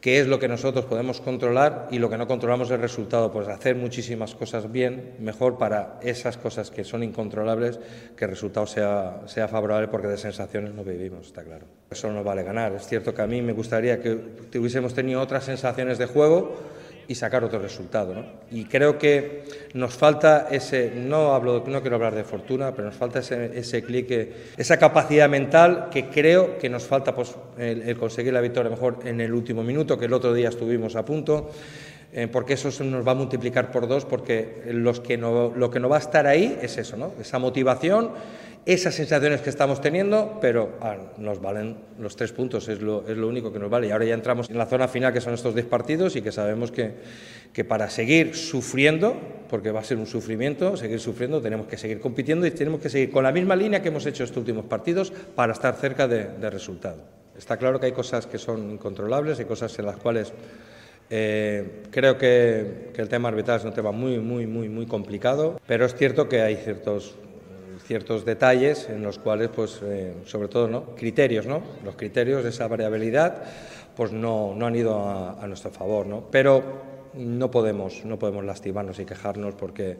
qué 0.00 0.20
es 0.20 0.26
lo 0.26 0.38
que 0.38 0.48
nosotros 0.48 0.84
podemos 0.84 1.20
controlar 1.20 1.88
y 1.90 1.98
lo 1.98 2.08
que 2.08 2.16
no 2.16 2.26
controlamos 2.26 2.70
el 2.70 2.80
resultado, 2.80 3.32
pues 3.32 3.48
hacer 3.48 3.76
muchísimas 3.76 4.34
cosas 4.34 4.70
bien, 4.70 5.14
mejor 5.18 5.58
para 5.58 5.98
esas 6.02 6.36
cosas 6.36 6.70
que 6.70 6.84
son 6.84 7.02
incontrolables, 7.02 7.80
que 8.16 8.24
el 8.24 8.30
resultado 8.30 8.66
sea, 8.66 9.22
sea 9.26 9.48
favorable 9.48 9.88
porque 9.88 10.06
de 10.06 10.16
sensaciones 10.16 10.74
no 10.74 10.84
vivimos, 10.84 11.26
está 11.26 11.42
claro. 11.42 11.66
Eso 11.90 12.12
no 12.12 12.22
vale 12.22 12.42
ganar. 12.42 12.72
Es 12.72 12.86
cierto 12.86 13.14
que 13.14 13.22
a 13.22 13.26
mí 13.26 13.42
me 13.42 13.52
gustaría 13.52 14.00
que 14.00 14.14
tuviésemos 14.50 14.94
tenido 14.94 15.20
otras 15.20 15.44
sensaciones 15.44 15.98
de 15.98 16.06
juego 16.06 16.77
y 17.08 17.14
sacar 17.14 17.42
otro 17.42 17.58
resultado. 17.58 18.14
¿no? 18.14 18.24
Y 18.50 18.66
creo 18.66 18.98
que 18.98 19.42
nos 19.72 19.94
falta 19.94 20.48
ese, 20.50 20.92
no, 20.94 21.34
hablo, 21.34 21.64
no 21.66 21.80
quiero 21.80 21.96
hablar 21.96 22.14
de 22.14 22.22
fortuna, 22.22 22.72
pero 22.72 22.88
nos 22.88 22.96
falta 22.96 23.20
ese, 23.20 23.58
ese 23.58 23.82
clic, 23.82 24.28
esa 24.56 24.76
capacidad 24.76 25.28
mental 25.28 25.88
que 25.90 26.10
creo 26.10 26.58
que 26.58 26.68
nos 26.68 26.84
falta 26.84 27.14
pues, 27.14 27.34
el, 27.56 27.96
conseguir 27.96 28.34
la 28.34 28.42
victoria 28.42 28.70
mejor 28.70 28.98
en 29.04 29.22
el 29.22 29.32
último 29.32 29.62
minuto, 29.62 29.98
que 29.98 30.04
el 30.04 30.12
otro 30.12 30.34
día 30.34 30.50
estuvimos 30.50 30.94
a 30.94 31.04
punto. 31.04 31.50
eh, 32.12 32.26
porque 32.26 32.54
eso 32.54 32.70
nos 32.84 33.06
va 33.06 33.12
a 33.12 33.14
multiplicar 33.14 33.70
por 33.70 33.88
dos, 33.88 34.04
porque 34.04 34.62
los 34.72 35.00
que 35.00 35.16
no, 35.16 35.52
lo 35.54 35.70
que 35.70 35.80
no 35.80 35.88
va 35.88 35.96
a 35.96 36.00
estar 36.00 36.26
ahí 36.26 36.58
es 36.62 36.78
eso, 36.78 36.96
¿no? 36.96 37.12
esa 37.20 37.38
motivación, 37.38 38.12
esas 38.74 38.94
sensaciones 38.94 39.40
que 39.40 39.48
estamos 39.48 39.80
teniendo, 39.80 40.38
pero 40.42 40.76
ah, 40.82 40.96
nos 41.16 41.40
valen 41.40 41.76
los 41.98 42.16
tres 42.16 42.32
puntos, 42.32 42.68
es 42.68 42.82
lo, 42.82 43.02
único 43.26 43.50
que 43.50 43.58
nos 43.58 43.70
vale. 43.70 43.86
Y 43.88 43.90
ahora 43.90 44.04
ya 44.04 44.12
entramos 44.12 44.50
en 44.50 44.58
la 44.58 44.66
zona 44.66 44.88
final, 44.88 45.10
que 45.12 45.22
son 45.22 45.32
estos 45.32 45.54
10 45.54 45.66
partidos, 45.66 46.16
y 46.16 46.22
que 46.22 46.30
sabemos 46.32 46.70
que, 46.70 46.92
que 47.54 47.64
para 47.64 47.88
seguir 47.88 48.36
sufriendo, 48.36 49.16
porque 49.48 49.70
va 49.70 49.80
a 49.80 49.84
ser 49.84 49.96
un 49.96 50.06
sufrimiento, 50.06 50.76
seguir 50.76 51.00
sufriendo, 51.00 51.40
tenemos 51.40 51.66
que 51.66 51.78
seguir 51.78 51.98
compitiendo 51.98 52.46
y 52.46 52.50
tenemos 52.50 52.80
que 52.82 52.90
seguir 52.90 53.10
con 53.10 53.24
la 53.24 53.32
misma 53.32 53.56
línea 53.56 53.80
que 53.80 53.88
hemos 53.88 54.04
hecho 54.04 54.22
estos 54.22 54.36
últimos 54.36 54.66
partidos 54.66 55.14
para 55.34 55.54
estar 55.54 55.74
cerca 55.76 56.06
de, 56.06 56.26
de 56.26 56.50
resultado. 56.50 57.02
Está 57.38 57.56
claro 57.56 57.80
que 57.80 57.86
hay 57.86 57.92
cosas 57.92 58.26
que 58.26 58.36
son 58.36 58.70
incontrolables, 58.70 59.38
hay 59.38 59.46
cosas 59.46 59.78
en 59.78 59.86
las 59.86 59.96
cuales 59.96 60.32
eh, 61.08 61.84
creo 61.90 62.18
que, 62.18 62.90
que 62.92 63.00
el 63.00 63.08
tema 63.08 63.30
arbitral 63.30 63.60
es 63.60 63.64
un 63.64 63.72
tema 63.72 63.92
muy, 63.92 64.18
muy, 64.18 64.46
muy, 64.46 64.68
muy 64.68 64.84
complicado, 64.84 65.58
pero 65.66 65.86
es 65.86 65.94
cierto 65.94 66.28
que 66.28 66.42
hay 66.42 66.56
ciertos 66.56 67.14
ciertos 67.88 68.26
detalles 68.26 68.90
en 68.90 69.02
los 69.02 69.18
cuales, 69.18 69.48
pues, 69.48 69.80
eh, 69.82 70.12
sobre 70.26 70.48
todo, 70.48 70.68
¿no? 70.68 70.94
criterios, 70.94 71.46
¿no? 71.46 71.62
Los 71.82 71.96
criterios 71.96 72.44
de 72.44 72.50
esa 72.50 72.68
variabilidad, 72.68 73.42
pues 73.96 74.12
no, 74.12 74.54
no 74.54 74.66
han 74.66 74.76
ido 74.76 74.94
a, 74.94 75.42
a 75.42 75.46
nuestro 75.46 75.70
favor, 75.70 76.06
¿no? 76.06 76.26
Pero 76.30 76.62
no 77.14 77.50
podemos, 77.50 78.04
no 78.04 78.18
podemos 78.18 78.44
lastimarnos 78.44 78.98
y 78.98 79.06
quejarnos 79.06 79.54
porque 79.54 79.96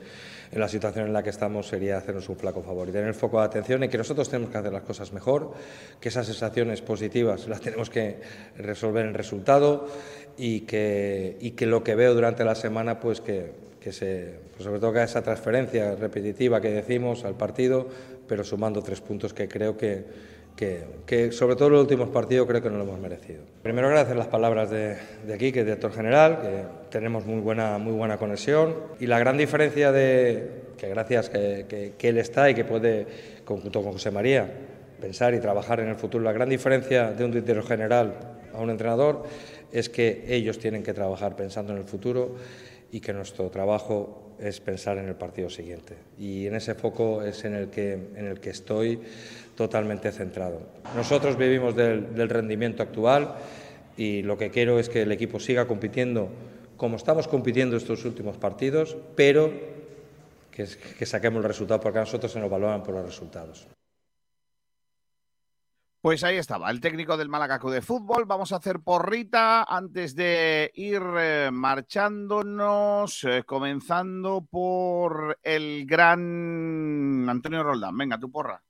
en 0.52 0.60
la 0.60 0.69
situación 0.69 1.06
en 1.06 1.15
la 1.15 1.23
que 1.23 1.31
estamos 1.31 1.66
sería 1.66 1.97
hacernos 1.97 2.28
un 2.28 2.36
flaco 2.36 2.62
favor 2.62 2.90
y 2.90 2.93
tener 2.93 3.09
el 3.09 3.15
foco 3.15 3.39
de 3.39 3.47
atención 3.47 3.82
en 3.82 3.89
que 3.89 3.97
nosotros 3.97 4.28
tenemos 4.28 4.51
que 4.51 4.59
hacer 4.59 4.73
las 4.73 4.82
cosas 4.82 5.15
mejor, 5.15 5.55
que 5.98 6.10
esas 6.10 6.27
sensaciones 6.27 6.82
positivas 6.82 7.48
las 7.48 7.62
tenemos 7.62 7.89
que 7.89 8.20
resolver 8.59 9.06
en 9.06 9.15
resultado 9.15 9.89
y 10.36 10.60
que, 10.60 11.39
y 11.40 11.52
que 11.52 11.65
lo 11.65 11.82
que 11.82 11.94
veo 11.94 12.12
durante 12.12 12.44
la 12.44 12.55
semana, 12.55 13.01
pues 13.01 13.23
que, 13.23 13.68
que 13.81 13.93
se, 13.93 14.35
pues 14.53 14.65
sobre 14.65 14.81
todo 14.81 14.93
que 14.93 15.03
esa 15.03 15.23
transferencia 15.23 15.95
repetitiva 15.95 16.61
que 16.61 16.71
decimos 16.71 17.25
al 17.25 17.35
partido, 17.35 17.87
pero 18.27 18.45
sumando 18.45 18.83
tres 18.83 19.01
puntos 19.01 19.33
que 19.33 19.49
creo 19.49 19.77
que, 19.77 20.05
que, 20.57 20.85
que 21.07 21.33
sobre 21.33 21.57
todo 21.57 21.69
en 21.69 21.75
los 21.75 21.83
últimos 21.83 22.09
partidos 22.09 22.47
creo 22.47 22.61
que 22.61 22.71
no 22.71 22.79
lo 22.79 22.85
hemos 22.85 22.99
merecido. 22.99 23.43
Primero 23.63 23.89
agradecer 23.89 24.17
las 24.17 24.27
palabras 24.27 24.71
de, 24.71 24.97
de 25.27 25.35
aquí, 25.35 25.53
que 25.53 25.61
es 25.61 25.67
director 25.67 25.93
general, 25.93 26.41
que 26.41 26.65
tenemos 26.91 27.25
muy 27.25 27.41
buena, 27.41 27.79
muy 27.79 27.93
buena 27.93 28.19
conexión 28.19 28.75
y 28.99 29.07
la 29.07 29.19
gran 29.19 29.37
diferencia 29.37 29.93
de 29.93 30.69
que 30.77 30.89
gracias 30.89 31.31
que, 31.31 31.67
que, 31.69 31.95
que 31.97 32.09
él 32.09 32.19
está 32.19 32.51
y 32.51 32.55
que 32.55 32.65
puede, 32.65 33.07
junto 33.45 33.83
con 33.83 33.93
José 33.93 34.11
María, 34.11 34.51
pensar 35.01 35.35
y 35.35 35.41
trabajar 35.41 35.81
en 35.81 35.89
el 35.89 35.97
futuro, 35.97 36.25
la 36.25 36.33
gran 36.33 36.49
diferencia 36.49 37.13
de 37.13 37.25
un 37.25 37.31
director 37.31 37.65
general 37.65 38.15
a 38.53 38.61
un 38.61 38.71
entrenador 38.71 39.25
es 39.71 39.89
que 39.89 40.25
ellos 40.29 40.59
tienen 40.59 40.83
que 40.83 40.95
trabajar 40.95 41.37
pensando 41.37 41.73
en 41.73 41.79
el 41.79 41.85
futuro 41.85 42.35
y 42.90 43.01
que 43.01 43.12
nuestro 43.12 43.51
trabajo 43.51 44.28
es 44.39 44.60
pensar 44.60 44.98
en 44.98 45.09
el 45.09 45.15
partido 45.15 45.51
siguiente. 45.51 45.97
Y 46.19 46.47
en 46.47 46.55
ese 46.55 46.74
foco 46.74 47.23
es 47.23 47.44
en 47.44 47.55
el 47.55 47.70
que, 47.70 47.93
en 47.93 48.27
el 48.27 48.40
que 48.40 48.51
estoy 48.51 49.01
totalmente 49.56 50.12
centrado. 50.12 50.60
Nosotros 50.94 51.36
vivimos 51.36 51.74
del, 51.74 52.28
rendimiento 52.28 52.82
actual 52.82 53.35
y 53.97 54.23
lo 54.23 54.39
que 54.39 54.51
quiero 54.51 54.78
es 54.78 54.89
que 54.89 55.02
el 55.02 55.12
equipo 55.12 55.40
siga 55.40 55.66
compitiendo 55.66 56.28
como 56.77 56.97
estamos 56.97 57.27
compitiendo 57.27 57.77
estos 57.77 58.05
últimos 58.05 58.36
partidos, 58.36 58.97
pero 59.16 59.51
que, 60.52 60.65
que 60.97 61.06
saquemos 61.06 61.39
el 61.43 61.48
resultado, 61.48 61.81
porque 61.81 61.98
a 61.98 62.02
nosotros 62.02 62.31
se 62.31 62.39
nos 62.39 62.48
valoran 62.48 62.85
por 62.85 62.94
los 62.94 63.05
resultados. 63.05 63.66
Pues 66.09 66.25
ahí 66.25 66.39
estaba, 66.39 66.71
el 66.71 66.81
técnico 66.81 67.19
del 67.19 67.29
Málaga 67.29 67.59
Club 67.59 67.75
de 67.75 67.83
Fútbol. 67.83 68.25
Vamos 68.25 68.51
a 68.53 68.57
hacer 68.57 68.81
porrita 68.81 69.65
antes 69.65 70.15
de 70.15 70.71
ir 70.75 71.03
eh, 71.19 71.51
marchándonos, 71.53 73.25
eh, 73.25 73.43
comenzando 73.45 74.41
por 74.51 75.39
el 75.43 75.85
gran 75.85 77.29
Antonio 77.29 77.63
Roldán. 77.63 77.95
Venga, 77.99 78.19
tu 78.19 78.33
porra. 78.33 78.65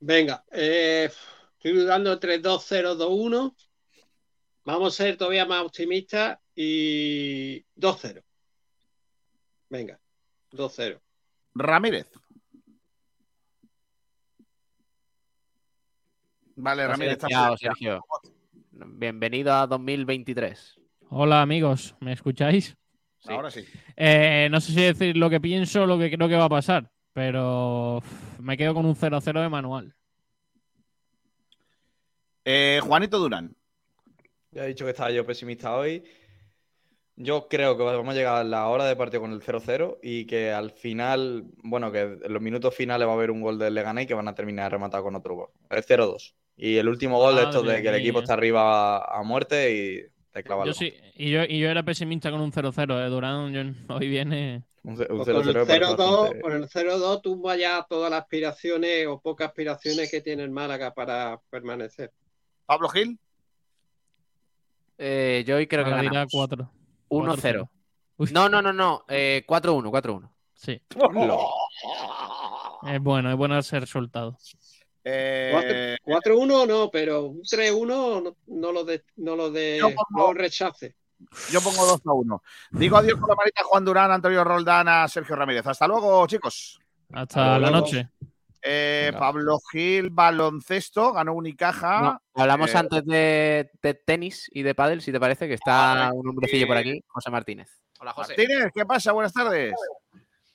Venga, 0.00 0.44
eh, 0.52 1.10
estoy 1.56 1.72
dudando 1.72 2.12
entre 2.12 2.42
2-0-2-1. 2.42 3.56
Vamos 4.66 4.92
a 4.92 5.02
ser 5.02 5.16
todavía 5.16 5.46
más 5.46 5.64
optimistas 5.64 6.38
y 6.54 7.64
2-0. 7.74 8.22
Venga, 9.70 9.98
2-0. 10.50 11.00
Ramírez. 11.54 12.10
Vale, 16.56 16.86
Ramírez. 16.86 17.12
está 17.14 17.26
Silenciado, 17.26 17.56
silenciado. 17.56 18.04
Sergio. 18.22 18.86
Bienvenido 18.96 19.52
a 19.54 19.66
2023. 19.66 20.80
Hola 21.10 21.42
amigos, 21.42 21.94
¿me 22.00 22.12
escucháis? 22.12 22.76
Ahora 23.26 23.50
sí. 23.50 23.64
Eh, 23.96 24.48
no 24.50 24.60
sé 24.60 24.72
si 24.72 24.82
decir 24.82 25.16
lo 25.16 25.30
que 25.30 25.40
pienso 25.40 25.82
o 25.82 25.86
lo 25.86 25.98
que 25.98 26.10
creo 26.10 26.28
que 26.28 26.36
va 26.36 26.44
a 26.44 26.48
pasar, 26.50 26.90
pero 27.12 28.02
me 28.40 28.56
quedo 28.56 28.74
con 28.74 28.84
un 28.86 28.94
0-0 28.94 29.40
de 29.40 29.48
manual. 29.48 29.94
Eh, 32.44 32.80
Juanito 32.82 33.18
Durán. 33.18 33.56
Ya 34.50 34.64
he 34.64 34.68
dicho 34.68 34.84
que 34.84 34.90
estaba 34.90 35.10
yo 35.10 35.24
pesimista 35.24 35.74
hoy. 35.76 36.04
Yo 37.16 37.48
creo 37.48 37.76
que 37.76 37.84
vamos 37.84 38.12
a 38.12 38.16
llegar 38.16 38.36
a 38.36 38.44
la 38.44 38.66
hora 38.68 38.84
de 38.86 38.96
partido 38.96 39.20
con 39.22 39.32
el 39.32 39.40
0-0 39.40 39.98
y 40.02 40.26
que 40.26 40.50
al 40.52 40.72
final, 40.72 41.44
bueno, 41.62 41.92
que 41.92 42.00
en 42.00 42.32
los 42.32 42.42
minutos 42.42 42.74
finales 42.74 43.06
va 43.06 43.12
a 43.12 43.14
haber 43.14 43.30
un 43.30 43.40
gol 43.40 43.58
del 43.58 43.74
Leganés 43.74 44.04
y 44.04 44.08
que 44.08 44.14
van 44.14 44.28
a 44.28 44.34
terminar 44.34 44.72
rematado 44.72 45.04
con 45.04 45.14
otro 45.14 45.34
gol. 45.36 45.48
El 45.70 45.82
0-2. 45.84 46.34
Y 46.56 46.76
el 46.76 46.88
último 46.88 47.18
gol 47.18 47.36
de 47.36 47.42
esto 47.42 47.62
de 47.62 47.82
que 47.82 47.88
el 47.88 47.96
equipo 47.96 48.20
está 48.20 48.34
arriba 48.34 48.98
a, 49.04 49.22
muerte 49.22 49.74
y 49.74 50.00
te 50.32 50.42
clava 50.44 50.64
el 50.64 50.68
Yo 50.70 50.74
sí, 50.74 50.94
y 51.16 51.30
yo, 51.30 51.42
y 51.44 51.58
yo 51.58 51.68
era 51.68 51.82
pesimista 51.82 52.30
con 52.30 52.40
un 52.40 52.52
0-0, 52.52 53.06
eh, 53.06 53.08
Durán 53.08 53.52
yo- 53.52 53.94
hoy 53.94 54.08
viene... 54.08 54.64
Un 54.84 54.96
Pues 54.96 55.08
con 55.08 55.48
el 55.48 55.56
0-2, 55.66 56.40
con 56.42 56.52
el 56.52 56.68
0-2 56.68 57.22
tumba 57.22 57.56
ya 57.56 57.86
todas 57.88 58.10
las 58.10 58.20
aspiraciones 58.20 59.06
o 59.06 59.18
pocas 59.18 59.48
aspiraciones 59.48 60.10
que 60.10 60.20
tiene 60.20 60.42
el 60.42 60.50
Málaga 60.50 60.92
para 60.92 61.40
permanecer. 61.48 62.12
Pablo 62.66 62.90
Gil. 62.90 63.18
Eh, 64.98 65.42
yo 65.46 65.56
hoy 65.56 65.66
creo 65.66 65.84
que 65.84 65.90
Ahora 65.90 66.02
dirá 66.02 66.26
ganamos. 66.26 66.32
4. 66.32 66.70
1-0. 67.08 67.68
No, 68.32 68.48
no, 68.50 68.60
no, 68.60 68.72
no. 68.74 69.04
eh, 69.08 69.44
4-1, 69.48 69.90
4-1. 69.90 70.30
Sí. 70.54 70.80
Es 72.86 73.00
bueno, 73.00 73.30
es 73.30 73.36
bueno 73.36 73.58
ese 73.58 73.80
resultado. 73.80 74.36
Eh, 75.04 75.96
4-1 76.04 76.66
no, 76.66 76.90
pero 76.90 77.24
un 77.26 77.42
3-1 77.42 77.86
no, 78.22 78.36
no 78.46 78.72
lo 78.72 78.84
de, 78.84 79.04
no 79.16 79.36
lo 79.36 79.50
de, 79.50 79.78
Yo 79.78 79.88
pongo- 79.90 80.28
no 80.28 80.32
rechace. 80.32 80.96
Yo 81.50 81.60
pongo 81.60 81.84
2 81.86 82.00
a 82.06 82.12
1. 82.12 82.42
Digo 82.72 82.96
adiós 82.96 83.18
con 83.20 83.28
la 83.30 83.36
manita 83.36 83.62
a 83.62 83.64
Juan 83.64 83.84
Durán, 83.84 84.10
Antonio 84.10 84.42
Roldán, 84.44 84.88
a 84.88 85.06
Sergio 85.08 85.36
Ramírez. 85.36 85.66
Hasta 85.66 85.86
luego, 85.86 86.26
chicos. 86.26 86.78
Hasta 87.12 87.58
la 87.58 87.70
noche. 87.70 88.08
Eh, 88.66 89.12
Pablo 89.18 89.58
Gil, 89.70 90.08
baloncesto, 90.10 91.12
ganó 91.12 91.34
Unicaja. 91.34 92.00
No, 92.34 92.42
hablamos 92.42 92.74
Eh, 92.74 92.78
antes 92.78 93.04
de, 93.04 93.70
de 93.82 93.94
tenis 93.94 94.50
y 94.54 94.62
de 94.62 94.74
pádel, 94.74 95.02
si 95.02 95.12
te 95.12 95.20
parece, 95.20 95.46
que 95.46 95.54
está 95.54 96.10
un 96.14 96.26
hombrecillo 96.28 96.66
por 96.66 96.78
aquí, 96.78 97.02
José 97.08 97.30
Martínez. 97.30 97.68
Hola, 98.00 98.12
José. 98.14 98.34
Martínez, 98.36 98.72
¿qué 98.74 98.86
pasa? 98.86 99.12
Buenas 99.12 99.34
tardes. 99.34 99.74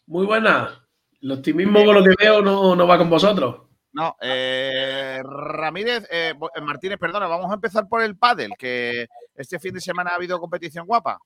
Muy 0.08 0.26
buena. 0.26 0.84
El 1.22 1.32
optimismo 1.34 1.86
con 1.86 1.96
lo 1.96 2.04
que 2.04 2.16
veo 2.20 2.42
no, 2.42 2.76
no 2.76 2.88
va 2.88 2.98
con 2.98 3.10
vosotros. 3.12 3.69
No, 3.92 4.16
eh, 4.22 5.22
Ramírez, 5.24 6.08
eh, 6.12 6.34
eh, 6.56 6.62
Martínez, 6.62 7.00
perdona, 7.00 7.28
vamos 7.28 7.50
a 7.50 7.56
empezar 7.56 7.88
por 7.88 8.04
el 8.04 8.18
pádel, 8.18 8.52
que 8.58 9.08
este 9.36 9.60
fin 9.60 9.74
de 9.74 9.82
semana 9.82 10.12
ha 10.12 10.16
habido 10.16 10.40
competición 10.40 10.86
guapa. 10.86 11.20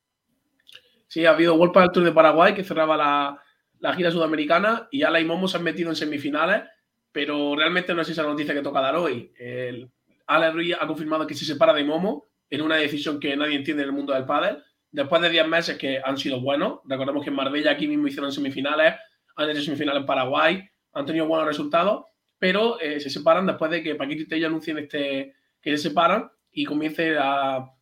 Sí, 1.07 1.25
ha 1.25 1.31
habido 1.31 1.55
World 1.55 1.73
Padel 1.73 1.91
Tour 1.91 2.05
de 2.05 2.11
Paraguay 2.11 2.53
que 2.53 2.63
cerraba 2.63 2.95
la, 2.95 3.43
la 3.79 3.93
gira 3.93 4.11
sudamericana 4.11 4.87
y 4.91 5.03
Ala 5.03 5.19
y 5.19 5.25
Momo 5.25 5.47
se 5.47 5.57
han 5.57 5.63
metido 5.63 5.89
en 5.89 5.95
semifinales, 5.95 6.63
pero 7.11 7.55
realmente 7.55 7.93
no 7.93 8.01
es 8.01 8.09
esa 8.09 8.23
noticia 8.23 8.53
que 8.53 8.61
toca 8.61 8.81
dar 8.81 8.95
hoy. 8.95 9.33
El, 9.37 9.91
Ala 10.25 10.51
Ruiz 10.51 10.75
ha 10.79 10.87
confirmado 10.87 11.27
que 11.27 11.35
se 11.35 11.45
separa 11.45 11.73
de 11.73 11.83
Momo 11.83 12.27
en 12.49 12.61
una 12.61 12.77
decisión 12.77 13.19
que 13.19 13.35
nadie 13.35 13.57
entiende 13.57 13.83
en 13.83 13.89
el 13.89 13.95
mundo 13.95 14.13
del 14.13 14.25
pádel. 14.25 14.63
Después 14.91 15.21
de 15.21 15.29
10 15.29 15.47
meses 15.47 15.77
que 15.77 16.01
han 16.03 16.17
sido 16.17 16.39
buenos, 16.39 16.79
recordemos 16.85 17.23
que 17.23 17.29
en 17.29 17.35
Marbella 17.35 17.71
aquí 17.71 17.87
mismo 17.87 18.07
hicieron 18.07 18.31
semifinales, 18.31 18.95
han 19.35 19.49
hecho 19.49 19.61
semifinales 19.61 20.01
en 20.01 20.05
Paraguay, 20.05 20.69
han 20.93 21.05
tenido 21.05 21.25
buenos 21.25 21.47
resultados, 21.47 22.05
pero 22.43 22.77
eh, 22.81 22.99
se 22.99 23.09
separan 23.09 23.45
después 23.45 23.71
de 23.71 23.81
que 23.81 23.95
Paquito 23.95 24.23
y 24.23 24.27
Tello 24.27 24.47
anuncien 24.47 24.77
este, 24.77 25.33
que 25.61 25.77
se 25.77 25.77
separan 25.77 26.29
y 26.51 26.65
comience 26.65 27.15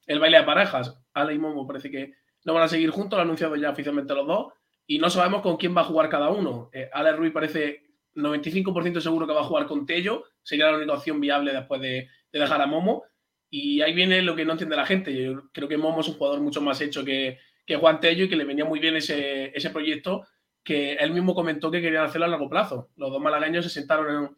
el 0.05 0.19
baile 0.19 0.37
de 0.37 0.43
parejas. 0.43 1.01
Ale 1.15 1.33
y 1.33 1.39
Momo 1.39 1.65
parece 1.65 1.89
que 1.89 2.13
no 2.45 2.53
van 2.53 2.61
a 2.61 2.67
seguir 2.67 2.91
juntos, 2.91 3.17
lo 3.17 3.21
han 3.23 3.29
anunciado 3.29 3.55
ya 3.55 3.71
oficialmente 3.71 4.13
los 4.13 4.27
dos, 4.27 4.53
y 4.85 4.99
no 4.99 5.09
sabemos 5.09 5.41
con 5.41 5.57
quién 5.57 5.75
va 5.75 5.81
a 5.81 5.85
jugar 5.85 6.09
cada 6.09 6.29
uno. 6.29 6.69
Eh, 6.73 6.87
Ale 6.93 7.13
Ruiz 7.13 7.33
parece 7.33 7.87
95% 8.13 8.99
seguro 8.99 9.25
que 9.25 9.33
va 9.33 9.41
a 9.41 9.45
jugar 9.45 9.65
con 9.65 9.87
Tello, 9.87 10.25
sería 10.43 10.69
la 10.69 10.77
única 10.77 10.93
opción 10.93 11.19
viable 11.19 11.53
después 11.53 11.81
de, 11.81 12.07
de 12.31 12.39
dejar 12.39 12.61
a 12.61 12.67
Momo, 12.67 13.05
y 13.49 13.81
ahí 13.81 13.95
viene 13.95 14.21
lo 14.21 14.35
que 14.35 14.45
no 14.45 14.51
entiende 14.51 14.75
la 14.75 14.85
gente. 14.85 15.11
Yo 15.11 15.49
creo 15.51 15.67
que 15.67 15.77
Momo 15.77 16.01
es 16.01 16.07
un 16.07 16.17
jugador 16.19 16.39
mucho 16.39 16.61
más 16.61 16.79
hecho 16.81 17.03
que, 17.03 17.39
que 17.65 17.77
Juan 17.77 17.99
Tello 17.99 18.25
y 18.25 18.29
que 18.29 18.35
le 18.35 18.45
venía 18.45 18.65
muy 18.65 18.79
bien 18.79 18.95
ese, 18.95 19.57
ese 19.57 19.71
proyecto 19.71 20.21
que 20.63 20.93
él 20.93 21.13
mismo 21.13 21.33
comentó 21.33 21.71
que 21.71 21.81
querían 21.81 22.05
hacerlo 22.05 22.25
a 22.25 22.29
largo 22.29 22.49
plazo. 22.49 22.89
Los 22.95 23.11
dos 23.11 23.21
malagueños 23.21 23.65
se 23.65 23.71
sentaron 23.71 24.25
en, 24.25 24.35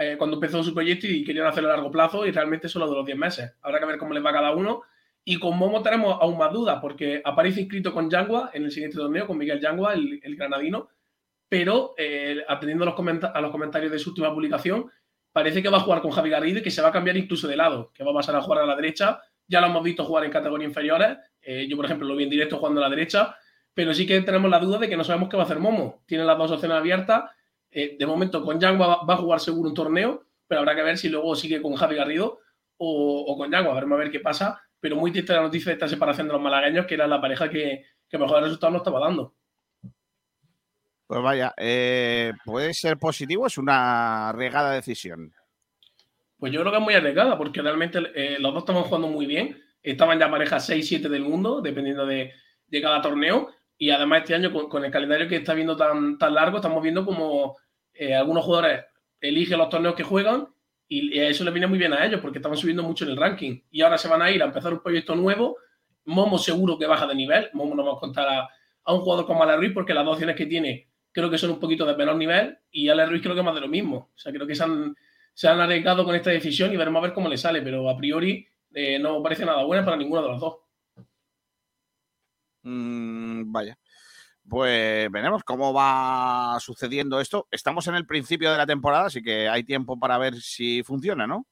eh, 0.00 0.16
cuando 0.16 0.36
empezó 0.36 0.62
su 0.62 0.72
proyecto 0.72 1.06
y 1.06 1.22
querían 1.22 1.46
hacerlo 1.46 1.68
a 1.68 1.74
largo 1.76 1.90
plazo 1.90 2.26
y 2.26 2.30
realmente 2.30 2.70
solo 2.70 2.86
duró 2.86 3.04
10 3.04 3.18
meses. 3.18 3.52
Habrá 3.60 3.78
que 3.78 3.84
ver 3.84 3.98
cómo 3.98 4.14
les 4.14 4.24
va 4.24 4.30
a 4.30 4.32
cada 4.32 4.52
uno. 4.52 4.82
Y 5.24 5.38
con 5.38 5.58
Momo 5.58 5.82
tenemos 5.82 6.16
aún 6.18 6.38
más 6.38 6.50
dudas 6.50 6.78
porque 6.80 7.20
aparece 7.22 7.60
inscrito 7.60 7.92
con 7.92 8.08
Yangua 8.08 8.50
en 8.54 8.64
el 8.64 8.70
siguiente 8.70 8.96
torneo, 8.96 9.26
con 9.26 9.36
Miguel 9.36 9.60
Yangua, 9.60 9.92
el, 9.92 10.18
el 10.22 10.36
granadino, 10.36 10.88
pero 11.50 11.94
eh, 11.98 12.42
atendiendo 12.48 12.84
a 12.84 12.94
los, 12.94 13.24
a 13.24 13.40
los 13.42 13.50
comentarios 13.50 13.92
de 13.92 13.98
su 13.98 14.10
última 14.10 14.32
publicación, 14.32 14.90
parece 15.32 15.62
que 15.62 15.68
va 15.68 15.76
a 15.76 15.80
jugar 15.80 16.00
con 16.00 16.12
Javi 16.12 16.30
Garrido 16.30 16.60
y 16.60 16.62
que 16.62 16.70
se 16.70 16.80
va 16.80 16.88
a 16.88 16.92
cambiar 16.92 17.18
incluso 17.18 17.46
de 17.46 17.56
lado, 17.56 17.92
que 17.92 18.02
va 18.02 18.12
a 18.12 18.14
pasar 18.14 18.36
a 18.36 18.40
jugar 18.40 18.62
a 18.62 18.66
la 18.66 18.76
derecha. 18.76 19.20
Ya 19.46 19.60
lo 19.60 19.66
hemos 19.66 19.82
visto 19.82 20.06
jugar 20.06 20.24
en 20.24 20.30
categorías 20.30 20.68
inferiores. 20.68 21.18
Eh, 21.42 21.66
yo, 21.68 21.76
por 21.76 21.84
ejemplo, 21.84 22.08
lo 22.08 22.16
vi 22.16 22.24
en 22.24 22.30
directo 22.30 22.56
jugando 22.56 22.80
a 22.80 22.84
la 22.84 22.90
derecha, 22.90 23.36
pero 23.74 23.92
sí 23.92 24.06
que 24.06 24.20
tenemos 24.22 24.50
la 24.50 24.60
duda 24.60 24.78
de 24.78 24.88
que 24.88 24.96
no 24.96 25.04
sabemos 25.04 25.28
qué 25.28 25.36
va 25.36 25.42
a 25.42 25.46
hacer 25.46 25.58
Momo. 25.58 26.02
Tiene 26.06 26.24
las 26.24 26.38
dos 26.38 26.52
opciones 26.52 26.78
abiertas. 26.78 27.24
Eh, 27.70 27.96
de 27.98 28.06
momento, 28.06 28.44
con 28.44 28.58
Yangua 28.58 28.86
va, 28.86 29.04
va 29.04 29.14
a 29.14 29.18
jugar 29.18 29.40
seguro 29.40 29.68
un 29.68 29.74
torneo, 29.74 30.26
pero 30.46 30.60
habrá 30.60 30.74
que 30.74 30.82
ver 30.82 30.98
si 30.98 31.08
luego 31.08 31.34
sigue 31.36 31.62
con 31.62 31.74
Javi 31.74 31.96
Garrido 31.96 32.40
o, 32.76 33.24
o 33.26 33.36
con 33.36 33.50
Yangua. 33.50 33.74
Veremos 33.74 33.96
a 33.96 34.00
ver 34.00 34.10
qué 34.10 34.20
pasa. 34.20 34.60
Pero 34.80 34.96
muy 34.96 35.12
triste 35.12 35.34
la 35.34 35.42
noticia 35.42 35.70
de 35.70 35.74
esta 35.74 35.88
separación 35.88 36.26
de 36.26 36.32
los 36.32 36.42
malagueños, 36.42 36.86
que 36.86 36.94
era 36.94 37.06
la 37.06 37.20
pareja 37.20 37.50
que, 37.50 37.84
que 38.08 38.18
mejor 38.18 38.42
resultado 38.42 38.72
no 38.72 38.78
estaba 38.78 38.98
dando. 38.98 39.34
Pues 41.06 41.22
vaya, 41.22 41.52
eh, 41.56 42.32
puede 42.44 42.72
ser 42.72 42.96
positivo, 42.96 43.46
es 43.46 43.58
una 43.58 44.32
regada 44.32 44.72
decisión. 44.72 45.34
Pues 46.38 46.52
yo 46.52 46.60
creo 46.60 46.72
que 46.72 46.78
es 46.78 46.84
muy 46.84 46.94
arriesgada, 46.94 47.36
porque 47.36 47.60
realmente 47.60 47.98
eh, 48.14 48.38
los 48.38 48.54
dos 48.54 48.62
estaban 48.62 48.84
jugando 48.84 49.08
muy 49.08 49.26
bien. 49.26 49.62
Estaban 49.82 50.18
ya 50.18 50.30
pareja 50.30 50.56
6-7 50.56 51.08
del 51.08 51.22
mundo, 51.22 51.60
dependiendo 51.60 52.06
de, 52.06 52.32
de 52.66 52.82
cada 52.82 53.02
torneo. 53.02 53.50
Y 53.80 53.88
además 53.88 54.20
este 54.20 54.34
año, 54.34 54.52
con, 54.52 54.84
el 54.84 54.90
calendario 54.90 55.26
que 55.26 55.36
está 55.36 55.54
viendo 55.54 55.74
tan, 55.74 56.18
tan 56.18 56.34
largo, 56.34 56.58
estamos 56.58 56.82
viendo 56.82 57.02
como 57.02 57.56
eh, 57.94 58.14
algunos 58.14 58.44
jugadores 58.44 58.84
eligen 59.22 59.56
los 59.56 59.70
torneos 59.70 59.94
que 59.94 60.02
juegan 60.02 60.48
y, 60.86 61.18
eso 61.18 61.44
les 61.44 61.54
viene 61.54 61.66
muy 61.66 61.78
bien 61.78 61.94
a 61.94 62.04
ellos, 62.04 62.20
porque 62.20 62.40
estaban 62.40 62.58
subiendo 62.58 62.82
mucho 62.82 63.06
en 63.06 63.12
el 63.12 63.16
ranking. 63.16 63.58
Y 63.70 63.80
ahora 63.80 63.96
se 63.96 64.06
van 64.06 64.20
a 64.20 64.30
ir 64.30 64.42
a 64.42 64.44
empezar 64.44 64.74
un 64.74 64.82
proyecto 64.82 65.16
nuevo. 65.16 65.56
Momo 66.04 66.36
seguro 66.36 66.78
que 66.78 66.84
baja 66.84 67.06
de 67.06 67.14
nivel. 67.14 67.48
Momo 67.54 67.74
no 67.74 67.82
va 67.82 67.92
a 67.94 67.98
contar 67.98 68.28
a, 68.28 68.50
a 68.84 68.92
un 68.92 69.00
jugador 69.00 69.24
como 69.24 69.44
Ale 69.44 69.56
Ruiz, 69.56 69.72
porque 69.72 69.94
las 69.94 70.04
dos 70.04 70.12
opciones 70.12 70.36
que 70.36 70.44
tiene 70.44 70.90
creo 71.10 71.30
que 71.30 71.38
son 71.38 71.52
un 71.52 71.58
poquito 71.58 71.86
de 71.86 71.96
menor 71.96 72.16
nivel. 72.16 72.58
Y 72.70 72.90
Ale 72.90 73.06
Ruiz 73.06 73.22
creo 73.22 73.34
que 73.34 73.42
más 73.42 73.54
de 73.54 73.62
lo 73.62 73.68
mismo. 73.68 74.10
O 74.14 74.18
sea, 74.18 74.30
creo 74.30 74.46
que 74.46 74.54
se 74.54 74.62
han, 74.62 74.94
se 75.32 75.48
han 75.48 75.58
arriesgado 75.58 76.04
con 76.04 76.14
esta 76.14 76.28
decisión 76.28 76.70
y 76.70 76.76
veremos 76.76 77.00
a 77.00 77.06
ver 77.06 77.14
cómo 77.14 77.30
le 77.30 77.38
sale, 77.38 77.62
pero 77.62 77.88
a 77.88 77.96
priori 77.96 78.46
eh, 78.74 78.98
no 78.98 79.22
parece 79.22 79.46
nada 79.46 79.64
buena 79.64 79.86
para 79.86 79.96
ninguno 79.96 80.20
de 80.20 80.28
los 80.28 80.38
dos. 80.38 80.56
Mm, 82.62 83.50
vaya. 83.52 83.78
Pues 84.48 85.10
veremos 85.10 85.44
cómo 85.44 85.72
va 85.72 86.58
sucediendo 86.60 87.20
esto. 87.20 87.46
Estamos 87.50 87.86
en 87.88 87.94
el 87.94 88.06
principio 88.06 88.50
de 88.50 88.58
la 88.58 88.66
temporada, 88.66 89.06
así 89.06 89.22
que 89.22 89.48
hay 89.48 89.62
tiempo 89.64 89.98
para 89.98 90.18
ver 90.18 90.34
si 90.40 90.82
funciona, 90.82 91.26
¿no? 91.26 91.46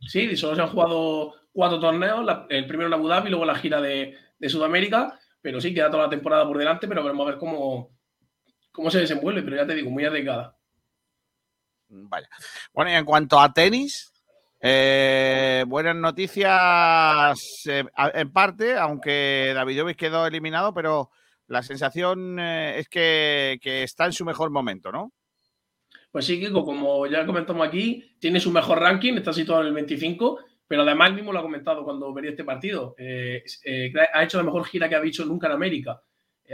Sí, 0.00 0.36
solo 0.36 0.54
se 0.54 0.62
han 0.62 0.68
jugado 0.68 1.34
cuatro 1.52 1.80
torneos, 1.80 2.24
la- 2.24 2.46
el 2.50 2.66
primero 2.66 2.86
en 2.88 2.94
Abu 2.94 3.08
Dhabi, 3.08 3.30
luego 3.30 3.44
la 3.44 3.56
gira 3.56 3.80
de, 3.80 4.16
de 4.38 4.48
Sudamérica, 4.48 5.18
pero 5.42 5.60
sí, 5.60 5.74
queda 5.74 5.90
toda 5.90 6.04
la 6.04 6.08
temporada 6.10 6.46
por 6.46 6.56
delante, 6.56 6.86
pero 6.86 7.02
veremos 7.02 7.26
a 7.26 7.30
ver 7.30 7.38
cómo, 7.38 7.90
cómo 8.72 8.90
se 8.90 9.00
desenvuelve, 9.00 9.42
pero 9.42 9.56
ya 9.56 9.66
te 9.66 9.74
digo, 9.74 9.90
muy 9.90 10.04
arriesgada. 10.04 10.56
Vaya. 11.88 12.28
Bueno, 12.72 12.90
y 12.90 12.94
en 12.94 13.04
cuanto 13.04 13.40
a 13.40 13.52
tenis, 13.52 14.12
eh, 14.60 15.64
buenas 15.68 15.94
noticias 15.94 17.66
eh, 17.66 17.84
en 18.14 18.32
parte, 18.32 18.76
aunque 18.76 19.52
Davidovich 19.54 19.96
quedó 19.96 20.26
eliminado, 20.26 20.74
pero 20.74 21.10
la 21.46 21.62
sensación 21.62 22.38
eh, 22.40 22.78
es 22.78 22.88
que, 22.88 23.58
está 23.62 24.06
en 24.06 24.12
su 24.12 24.24
mejor 24.24 24.50
momento, 24.50 24.90
¿no? 24.90 25.12
Pues 26.10 26.24
sí, 26.24 26.40
Kiko, 26.40 26.64
como 26.64 27.06
ya 27.06 27.24
comentamos 27.24 27.66
aquí, 27.66 28.16
tiene 28.18 28.40
su 28.40 28.50
mejor 28.50 28.80
ranking, 28.80 29.14
está 29.14 29.32
situado 29.32 29.60
en 29.62 29.68
el 29.68 29.74
25, 29.74 30.40
pero 30.66 30.82
además 30.82 31.12
mismo 31.12 31.32
lo 31.32 31.38
ha 31.38 31.42
comentado 31.42 31.84
cuando 31.84 32.12
vería 32.12 32.30
este 32.30 32.44
partido. 32.44 32.96
Ha 32.98 34.24
hecho 34.24 34.38
la 34.38 34.44
mejor 34.44 34.64
gira 34.66 34.88
que 34.88 34.96
ha 34.96 35.00
dicho 35.00 35.24
nunca 35.24 35.46
en 35.46 35.52
América. 35.52 36.02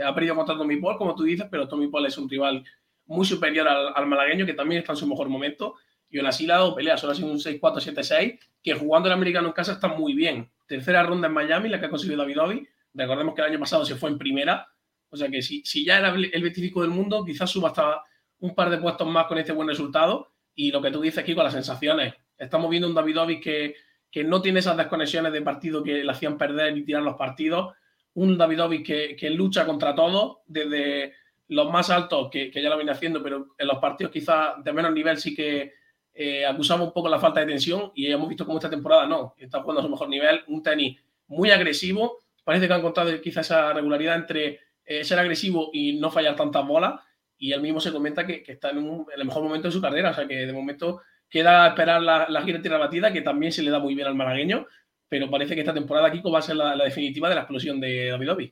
Ha 0.03 0.13
perdido 0.13 0.35
contra 0.35 0.57
Tommy 0.57 0.77
Paul, 0.77 0.97
como 0.97 1.15
tú 1.15 1.23
dices, 1.23 1.47
pero 1.49 1.67
Tommy 1.67 1.87
Paul 1.87 2.05
es 2.05 2.17
un 2.17 2.29
rival 2.29 2.63
muy 3.05 3.25
superior 3.25 3.67
al 3.67 4.07
malagueño, 4.07 4.45
que 4.45 4.53
también 4.53 4.81
está 4.81 4.93
en 4.93 4.97
su 4.97 5.07
mejor 5.07 5.29
momento. 5.29 5.75
Y 6.15 6.17
aún 6.17 6.27
así 6.27 6.47
le 6.47 6.53
ha 6.53 6.59
dado 6.59 6.73
pelea, 6.73 6.95
solo 6.95 7.11
ha 7.11 7.15
sido 7.15 7.27
un 7.27 7.39
6-4-7-6, 7.39 8.39
que 8.63 8.73
jugando 8.73 9.09
el 9.09 9.13
americano 9.13 9.49
en 9.49 9.53
casa 9.53 9.73
está 9.73 9.89
muy 9.89 10.13
bien. 10.13 10.49
Tercera 10.65 11.03
ronda 11.03 11.27
en 11.27 11.33
Miami, 11.33 11.67
la 11.67 11.77
que 11.77 11.87
ha 11.87 11.89
conseguido 11.89 12.19
David 12.19 12.39
Ovi. 12.39 12.67
Recordemos 12.93 13.35
que 13.35 13.41
el 13.41 13.47
año 13.49 13.59
pasado 13.59 13.83
se 13.83 13.95
fue 13.95 14.11
en 14.11 14.17
primera. 14.17 14.65
O 15.09 15.17
sea 15.17 15.27
que 15.27 15.41
si, 15.41 15.61
si 15.65 15.83
ya 15.83 15.97
era 15.97 16.15
el 16.15 16.41
25 16.41 16.83
del 16.83 16.91
mundo, 16.91 17.25
quizás 17.25 17.49
suba 17.49 17.67
hasta 17.67 18.01
un 18.39 18.55
par 18.55 18.69
de 18.69 18.77
puestos 18.77 19.05
más 19.09 19.25
con 19.25 19.37
este 19.39 19.51
buen 19.51 19.67
resultado. 19.67 20.31
Y 20.55 20.71
lo 20.71 20.81
que 20.81 20.89
tú 20.89 21.01
dices 21.01 21.19
aquí 21.19 21.35
con 21.35 21.43
las 21.43 21.51
sensaciones. 21.51 22.13
Estamos 22.37 22.69
viendo 22.69 22.87
un 22.87 22.95
David 22.95 23.19
Ovi 23.19 23.41
que, 23.41 23.75
que 24.09 24.23
no 24.23 24.41
tiene 24.41 24.59
esas 24.59 24.77
desconexiones 24.77 25.33
de 25.33 25.41
partido 25.41 25.83
que 25.83 26.01
le 26.01 26.11
hacían 26.11 26.37
perder 26.37 26.77
y 26.77 26.85
tirar 26.85 27.03
los 27.03 27.17
partidos. 27.17 27.75
Un 28.13 28.37
David 28.37 28.63
Ovi 28.63 28.83
que, 28.83 29.17
que 29.17 29.31
lucha 29.31 29.65
contra 29.65 29.93
todo, 29.93 30.43
desde 30.47 31.11
los 31.49 31.69
más 31.69 31.89
altos, 31.89 32.29
que, 32.31 32.49
que, 32.49 32.61
ya 32.61 32.69
lo 32.69 32.77
viene 32.77 32.93
haciendo, 32.93 33.21
pero 33.21 33.47
en 33.57 33.67
los 33.67 33.79
partidos 33.79 34.13
quizás 34.13 34.63
de 34.63 34.71
menos 34.71 34.93
nivel 34.93 35.17
sí 35.17 35.35
que 35.35 35.73
eh, 36.15 36.45
acusamos 36.45 36.87
un 36.87 36.93
poco 36.93 37.09
la 37.09 37.19
falta 37.19 37.41
de 37.41 37.47
tensión 37.47 37.91
y 37.93 38.09
hemos 38.11 38.29
visto 38.29 38.45
cómo 38.45 38.57
esta 38.57 38.69
temporada 38.69 39.05
no, 39.05 39.35
está 39.37 39.61
jugando 39.61 39.81
a 39.81 39.83
su 39.83 39.89
mejor 39.89 40.09
nivel, 40.09 40.43
un 40.47 40.63
tenis 40.63 40.97
muy 41.27 41.51
agresivo, 41.51 42.19
parece 42.43 42.67
que 42.67 42.73
ha 42.73 42.77
encontrado 42.77 43.21
quizás 43.21 43.45
esa 43.47 43.73
regularidad 43.73 44.15
entre 44.15 44.59
eh, 44.85 45.03
ser 45.03 45.19
agresivo 45.19 45.69
y 45.73 45.93
no 45.93 46.09
fallar 46.09 46.35
tantas 46.35 46.65
bolas 46.65 47.01
y 47.37 47.51
él 47.51 47.61
mismo 47.61 47.81
se 47.81 47.91
comenta 47.91 48.25
que, 48.25 48.43
está 48.47 48.69
en, 48.69 48.77
en, 48.77 49.05
el 49.15 49.25
mejor 49.25 49.43
momento 49.43 49.67
de 49.67 49.73
su 49.73 49.81
carrera, 49.81 50.11
o 50.11 50.13
sea 50.13 50.25
que 50.25 50.45
de 50.45 50.53
momento 50.53 51.01
queda 51.29 51.67
esperar 51.67 52.01
la, 52.01 52.27
la 52.29 52.41
gira 52.43 52.61
tierra 52.61 52.77
batida, 52.77 53.11
que 53.11 53.21
también 53.21 53.51
se 53.51 53.61
le 53.61 53.71
da 53.71 53.79
muy 53.79 53.93
bien 53.93 54.07
al 54.07 54.15
malagueño, 54.15 54.65
pero 55.07 55.29
parece 55.29 55.53
que 55.53 55.61
esta 55.61 55.73
temporada 55.73 56.11
Kiko 56.11 56.31
va 56.31 56.39
a 56.39 56.43
ser 56.43 56.55
la, 56.55 56.75
definitiva 56.75 57.29
de 57.29 57.35
la 57.35 57.41
explosión 57.41 57.79
de 57.79 58.09
David. 58.09 58.51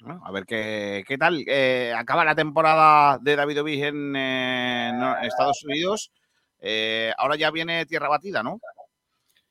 Bueno, 0.00 0.20
a 0.24 0.30
ver 0.30 0.44
qué, 0.44 1.02
qué 1.06 1.18
tal. 1.18 1.42
Eh, 1.46 1.92
acaba 1.96 2.24
la 2.24 2.34
temporada 2.34 3.18
de 3.18 3.34
David 3.34 3.62
Ovi 3.62 3.82
en, 3.82 4.14
eh, 4.14 4.92
no, 4.94 5.18
Estados 5.18 5.64
Unidos. 5.64 6.12
Eh, 6.60 7.12
ahora 7.16 7.36
ya 7.36 7.50
viene 7.50 7.86
tierra 7.86 8.08
batida, 8.08 8.42
¿no? 8.42 8.60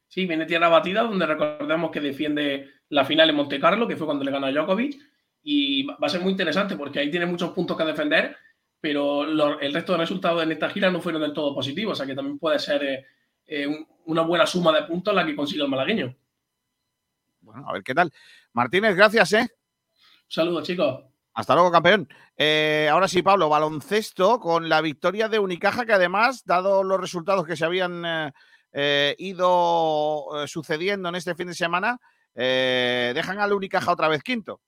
Sí, 0.07 0.25
viene 0.25 0.45
tierra 0.45 0.69
batida, 0.69 1.03
donde 1.03 1.25
recordemos 1.25 1.91
que 1.91 1.99
defiende 1.99 2.69
la 2.89 3.05
final 3.05 3.29
en 3.29 3.35
Monte 3.35 3.59
Carlo, 3.59 3.87
que 3.87 3.95
fue 3.95 4.07
cuando 4.07 4.23
le 4.23 4.31
ganó 4.31 4.47
a 4.47 4.51
Djokovic. 4.51 4.97
Y 5.43 5.83
va 5.83 5.95
a 6.01 6.09
ser 6.09 6.21
muy 6.21 6.31
interesante 6.31 6.75
porque 6.75 6.99
ahí 6.99 7.11
tiene 7.11 7.25
muchos 7.25 7.51
puntos 7.51 7.77
que 7.77 7.85
defender, 7.85 8.35
pero 8.81 9.25
lo, 9.25 9.59
el 9.59 9.73
resto 9.73 9.93
de 9.93 9.99
resultados 9.99 10.43
en 10.43 10.51
esta 10.51 10.69
gira 10.69 10.89
no 10.89 11.01
fueron 11.01 11.21
del 11.21 11.33
todo 11.33 11.53
positivos. 11.53 11.93
O 11.93 11.95
sea 11.95 12.05
que 12.05 12.15
también 12.15 12.37
puede 12.37 12.59
ser 12.59 12.83
eh, 12.83 13.05
eh, 13.45 13.67
un, 13.67 13.87
una 14.05 14.23
buena 14.23 14.45
suma 14.45 14.73
de 14.73 14.83
puntos 14.83 15.13
la 15.13 15.25
que 15.25 15.35
consigue 15.35 15.63
el 15.63 15.69
malagueño. 15.69 16.15
Bueno, 17.41 17.65
a 17.67 17.73
ver 17.73 17.83
qué 17.83 17.93
tal. 17.93 18.11
Martínez, 18.53 18.95
gracias, 18.95 19.33
¿eh? 19.33 19.47
Saludos, 20.27 20.67
chicos. 20.67 21.05
Hasta 21.37 21.53
luego, 21.53 21.71
campeón. 21.71 22.09
Eh, 22.35 22.89
ahora 22.91 23.07
sí, 23.07 23.21
Pablo, 23.21 23.47
baloncesto 23.47 24.39
con 24.39 24.69
la 24.69 24.81
victoria 24.81 25.29
de 25.29 25.37
Unicaja, 25.37 25.85
que 25.85 25.93
además, 25.93 26.43
dado 26.45 26.83
los 26.83 26.99
resultados 26.99 27.45
que 27.45 27.55
se 27.55 27.63
habían 27.63 28.03
eh, 28.03 28.31
eh, 28.73 29.15
ido 29.19 30.25
sucediendo 30.47 31.09
en 31.09 31.13
este 31.15 31.35
fin 31.35 31.45
de 31.45 31.53
semana, 31.53 31.99
dejan 32.33 33.39
al 33.39 33.53
Unicaja 33.53 33.91
otra 33.91 34.07
vez 34.07 34.23
quinto. 34.23 34.61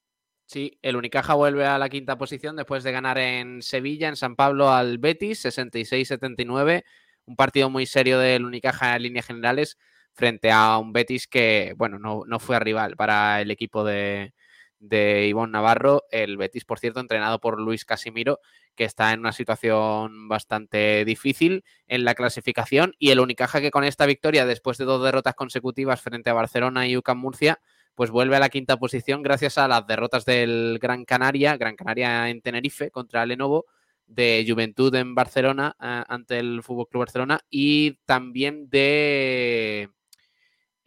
Sí, 0.46 0.78
el 0.84 0.96
Unicaja 0.96 1.34
vuelve 1.34 1.66
a 1.66 1.80
la 1.80 1.90
quinta 1.90 2.20
posición 2.20 2.56
después 2.56 2.84
de 2.84 2.92
ganar 2.92 3.18
en 3.18 3.64
Sevilla, 3.64 4.08
en 4.08 4.16
San 4.16 4.36
Pablo, 4.36 4.72
al 4.72 5.00
Betis, 5.00 5.44
66-79. 5.46 6.84
Un 7.26 7.36
partido 7.36 7.72
muy 7.72 7.88
serio 7.88 8.20
del 8.20 8.46
Unicaja 8.46 8.96
en 8.96 9.02
líneas 9.02 9.26
generales 9.26 9.80
frente 10.14 10.52
a 10.52 10.78
un 10.78 10.94
Betis 10.94 11.28
que, 11.28 11.74
bueno, 11.78 11.98
no, 11.98 12.26
no 12.28 12.38
fue 12.38 12.60
rival 12.60 12.96
para 12.96 13.42
el 13.42 13.50
equipo 13.50 13.84
de, 13.84 14.34
de 14.80 15.28
Ivonne 15.28 15.52
Navarro, 15.52 16.04
el 16.12 16.38
Betis, 16.38 16.66
por 16.66 16.80
cierto, 16.80 17.00
entrenado 17.00 17.40
por 17.40 17.60
Luis 17.60 17.86
Casimiro, 17.86 18.40
que 18.76 18.86
está 18.86 19.14
en 19.14 19.20
una 19.20 19.32
situación 19.32 20.28
bastante 20.28 21.04
difícil 21.06 21.64
en 21.88 22.06
la 22.06 22.16
clasificación, 22.16 22.94
y 22.98 23.12
el 23.12 23.20
Unicaja 23.20 23.62
que 23.62 23.72
con 23.72 23.84
esta 23.84 24.06
victoria, 24.06 24.46
después 24.46 24.78
de 24.78 24.86
dos 24.86 25.04
derrotas 25.04 25.36
consecutivas 25.36 26.02
frente 26.02 26.30
a 26.30 26.34
Barcelona 26.34 26.88
y 26.88 26.98
UCAM 26.98 27.20
Murcia, 27.20 27.60
pues 27.96 28.12
vuelve 28.12 28.38
a 28.38 28.40
la 28.40 28.50
quinta 28.50 28.78
posición 28.78 29.22
gracias 29.22 29.58
a 29.58 29.68
las 29.68 29.86
derrotas 29.86 30.24
del 30.24 30.80
Gran 30.82 31.04
Canaria, 31.04 31.58
Gran 31.58 31.76
Canaria 31.76 32.30
en 32.30 32.42
Tenerife 32.42 32.92
contra 32.92 33.26
Lenovo, 33.26 33.66
de 34.10 34.44
Juventud 34.48 34.94
en 34.96 35.14
Barcelona 35.16 35.76
eh, 35.80 36.04
ante 36.08 36.40
el 36.40 36.64
Fútbol 36.64 36.88
Club 36.90 37.02
Barcelona 37.02 37.40
y 37.50 37.94
también 38.06 38.70
de 38.70 39.90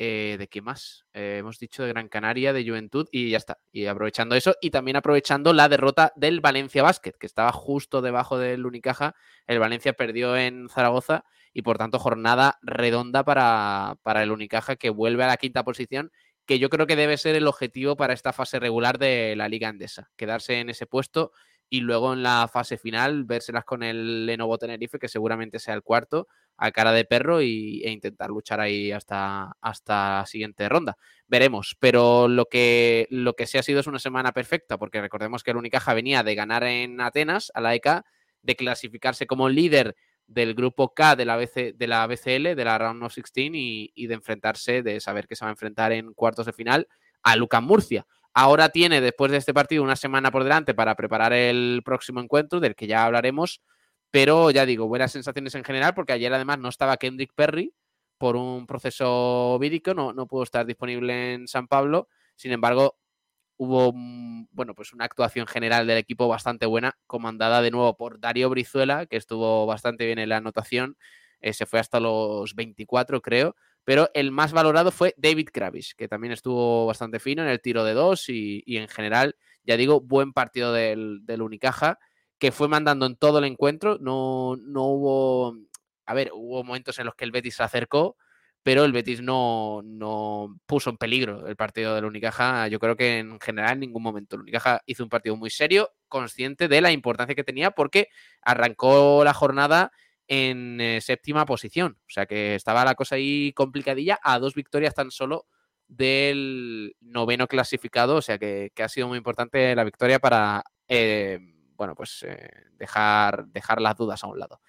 eh, 0.04 0.36
¿De 0.36 0.48
qué 0.48 0.60
más? 0.60 1.06
Eh, 1.12 1.36
hemos 1.38 1.60
dicho 1.60 1.84
de 1.84 1.90
Gran 1.90 2.08
Canaria, 2.08 2.52
de 2.52 2.66
Juventud 2.66 3.06
y 3.12 3.30
ya 3.30 3.36
está. 3.36 3.58
Y 3.70 3.86
aprovechando 3.86 4.34
eso 4.34 4.56
y 4.60 4.70
también 4.70 4.96
aprovechando 4.96 5.52
la 5.52 5.68
derrota 5.68 6.12
del 6.16 6.40
Valencia 6.40 6.82
Basket, 6.82 7.12
que 7.12 7.26
estaba 7.26 7.52
justo 7.52 8.02
debajo 8.02 8.36
del 8.36 8.66
Unicaja. 8.66 9.14
El 9.46 9.60
Valencia 9.60 9.92
perdió 9.92 10.36
en 10.36 10.68
Zaragoza 10.68 11.24
y 11.52 11.62
por 11.62 11.78
tanto 11.78 12.00
jornada 12.00 12.58
redonda 12.62 13.22
para, 13.22 13.96
para 14.02 14.24
el 14.24 14.32
Unicaja 14.32 14.74
que 14.74 14.90
vuelve 14.90 15.22
a 15.22 15.28
la 15.28 15.36
quinta 15.36 15.62
posición, 15.62 16.10
que 16.46 16.58
yo 16.58 16.68
creo 16.68 16.88
que 16.88 16.96
debe 16.96 17.16
ser 17.16 17.36
el 17.36 17.46
objetivo 17.46 17.94
para 17.94 18.12
esta 18.12 18.32
fase 18.32 18.58
regular 18.58 18.98
de 18.98 19.36
la 19.36 19.48
Liga 19.48 19.68
Andesa. 19.68 20.10
Quedarse 20.16 20.58
en 20.58 20.68
ese 20.68 20.86
puesto 20.86 21.30
y 21.72 21.80
luego 21.80 22.12
en 22.12 22.22
la 22.22 22.50
fase 22.52 22.76
final 22.76 23.24
vérselas 23.24 23.64
con 23.64 23.82
el 23.82 24.26
Lenovo 24.26 24.58
Tenerife, 24.58 24.98
que 24.98 25.08
seguramente 25.08 25.58
sea 25.58 25.72
el 25.72 25.80
cuarto, 25.80 26.28
a 26.58 26.70
cara 26.70 26.92
de 26.92 27.06
perro 27.06 27.40
y, 27.40 27.80
e 27.82 27.90
intentar 27.90 28.28
luchar 28.28 28.60
ahí 28.60 28.92
hasta, 28.92 29.56
hasta 29.58 30.18
la 30.18 30.26
siguiente 30.26 30.68
ronda. 30.68 30.98
Veremos, 31.28 31.74
pero 31.80 32.28
lo 32.28 32.44
que, 32.44 33.06
lo 33.08 33.32
que 33.36 33.46
sí 33.46 33.56
ha 33.56 33.62
sido 33.62 33.80
es 33.80 33.86
una 33.86 34.00
semana 34.00 34.32
perfecta, 34.32 34.76
porque 34.76 35.00
recordemos 35.00 35.42
que 35.42 35.52
el 35.52 35.56
Unicaja 35.56 35.94
venía 35.94 36.22
de 36.22 36.34
ganar 36.34 36.62
en 36.64 37.00
Atenas 37.00 37.50
a 37.54 37.62
la 37.62 37.74
ECA, 37.74 38.04
de 38.42 38.54
clasificarse 38.54 39.26
como 39.26 39.48
líder 39.48 39.96
del 40.26 40.52
grupo 40.52 40.92
K 40.92 41.16
de 41.16 41.24
la, 41.24 41.38
BC, 41.38 41.72
de 41.74 41.86
la 41.86 42.06
BCL, 42.06 42.54
de 42.54 42.64
la 42.66 42.76
Round 42.76 43.02
of 43.02 43.14
16, 43.14 43.50
y, 43.54 43.92
y 43.94 44.08
de 44.08 44.14
enfrentarse, 44.14 44.82
de 44.82 45.00
saber 45.00 45.26
que 45.26 45.36
se 45.36 45.46
va 45.46 45.48
a 45.48 45.52
enfrentar 45.52 45.92
en 45.92 46.12
cuartos 46.12 46.44
de 46.44 46.52
final 46.52 46.86
a 47.22 47.34
Lucas 47.34 47.62
Murcia. 47.62 48.06
Ahora 48.34 48.70
tiene, 48.70 49.00
después 49.00 49.30
de 49.30 49.38
este 49.38 49.52
partido, 49.52 49.82
una 49.82 49.96
semana 49.96 50.30
por 50.30 50.44
delante 50.44 50.74
para 50.74 50.94
preparar 50.94 51.32
el 51.34 51.82
próximo 51.84 52.20
encuentro, 52.20 52.60
del 52.60 52.74
que 52.74 52.86
ya 52.86 53.04
hablaremos. 53.04 53.60
Pero 54.10 54.50
ya 54.50 54.66
digo, 54.66 54.88
buenas 54.88 55.12
sensaciones 55.12 55.54
en 55.54 55.64
general, 55.64 55.94
porque 55.94 56.12
ayer 56.12 56.32
además 56.32 56.58
no 56.58 56.68
estaba 56.68 56.96
Kendrick 56.96 57.32
Perry 57.34 57.74
por 58.18 58.36
un 58.36 58.66
proceso 58.66 59.58
vírico, 59.58 59.94
no, 59.94 60.12
no 60.12 60.26
pudo 60.26 60.44
estar 60.44 60.64
disponible 60.66 61.34
en 61.34 61.48
San 61.48 61.66
Pablo. 61.68 62.08
Sin 62.36 62.52
embargo, 62.52 62.96
hubo 63.56 63.92
bueno, 64.52 64.74
pues 64.74 64.92
una 64.92 65.04
actuación 65.06 65.46
general 65.46 65.86
del 65.86 65.98
equipo 65.98 66.28
bastante 66.28 66.66
buena, 66.66 66.98
comandada 67.06 67.62
de 67.62 67.70
nuevo 67.70 67.96
por 67.96 68.20
Darío 68.20 68.50
Brizuela, 68.50 69.06
que 69.06 69.16
estuvo 69.16 69.66
bastante 69.66 70.06
bien 70.06 70.18
en 70.18 70.28
la 70.28 70.38
anotación. 70.38 70.96
Eh, 71.40 71.52
se 71.52 71.66
fue 71.66 71.80
hasta 71.80 72.00
los 72.00 72.54
24, 72.54 73.20
creo 73.22 73.56
pero 73.84 74.10
el 74.14 74.30
más 74.30 74.52
valorado 74.52 74.90
fue 74.90 75.14
David 75.16 75.48
Kravis, 75.52 75.94
que 75.94 76.08
también 76.08 76.32
estuvo 76.32 76.86
bastante 76.86 77.18
fino 77.18 77.42
en 77.42 77.48
el 77.48 77.60
tiro 77.60 77.84
de 77.84 77.94
dos 77.94 78.28
y, 78.28 78.62
en 78.66 78.88
general, 78.88 79.36
ya 79.64 79.76
digo, 79.76 80.00
buen 80.00 80.32
partido 80.32 80.72
del, 80.72 81.20
del, 81.24 81.42
Unicaja, 81.42 81.98
que 82.38 82.52
fue 82.52 82.68
mandando 82.68 83.06
en 83.06 83.16
todo 83.16 83.38
el 83.38 83.44
encuentro, 83.44 83.98
no, 84.00 84.56
no 84.56 84.84
hubo, 84.84 85.56
a 86.06 86.14
ver, 86.14 86.30
hubo 86.34 86.64
momentos 86.64 86.98
en 86.98 87.06
los 87.06 87.14
que 87.14 87.24
el 87.24 87.32
Betis 87.32 87.56
se 87.56 87.62
acercó, 87.62 88.16
pero 88.62 88.84
el 88.84 88.92
Betis 88.92 89.20
no, 89.22 89.80
no 89.84 90.60
puso 90.66 90.90
en 90.90 90.96
peligro 90.96 91.46
el 91.48 91.56
partido 91.56 91.94
del 91.94 92.04
Unicaja, 92.04 92.68
yo 92.68 92.78
creo 92.78 92.96
que 92.96 93.18
en 93.18 93.40
general 93.40 93.72
en 93.72 93.80
ningún 93.80 94.02
momento. 94.02 94.36
El 94.36 94.42
Unicaja 94.42 94.82
hizo 94.86 95.02
un 95.02 95.08
partido 95.08 95.36
muy 95.36 95.50
serio, 95.50 95.90
consciente 96.08 96.68
de 96.68 96.80
la 96.80 96.92
importancia 96.92 97.34
que 97.34 97.42
tenía, 97.42 97.72
porque 97.72 98.08
arrancó 98.40 99.24
la 99.24 99.34
jornada 99.34 99.90
en 100.32 100.80
eh, 100.80 101.00
séptima 101.02 101.44
posición. 101.44 101.98
O 102.06 102.10
sea 102.10 102.24
que 102.24 102.54
estaba 102.54 102.86
la 102.86 102.94
cosa 102.94 103.16
ahí 103.16 103.52
complicadilla 103.52 104.18
a 104.22 104.38
dos 104.38 104.54
victorias 104.54 104.94
tan 104.94 105.10
solo 105.10 105.46
del 105.88 106.96
noveno 107.00 107.46
clasificado. 107.46 108.16
O 108.16 108.22
sea 108.22 108.38
que, 108.38 108.72
que 108.74 108.82
ha 108.82 108.88
sido 108.88 109.08
muy 109.08 109.18
importante 109.18 109.74
la 109.76 109.84
victoria 109.84 110.18
para, 110.20 110.64
eh, 110.88 111.38
bueno, 111.76 111.94
pues 111.94 112.24
eh, 112.26 112.48
dejar, 112.78 113.44
dejar 113.48 113.82
las 113.82 113.94
dudas 113.94 114.24
a 114.24 114.28
un 114.28 114.38
lado. 114.38 114.62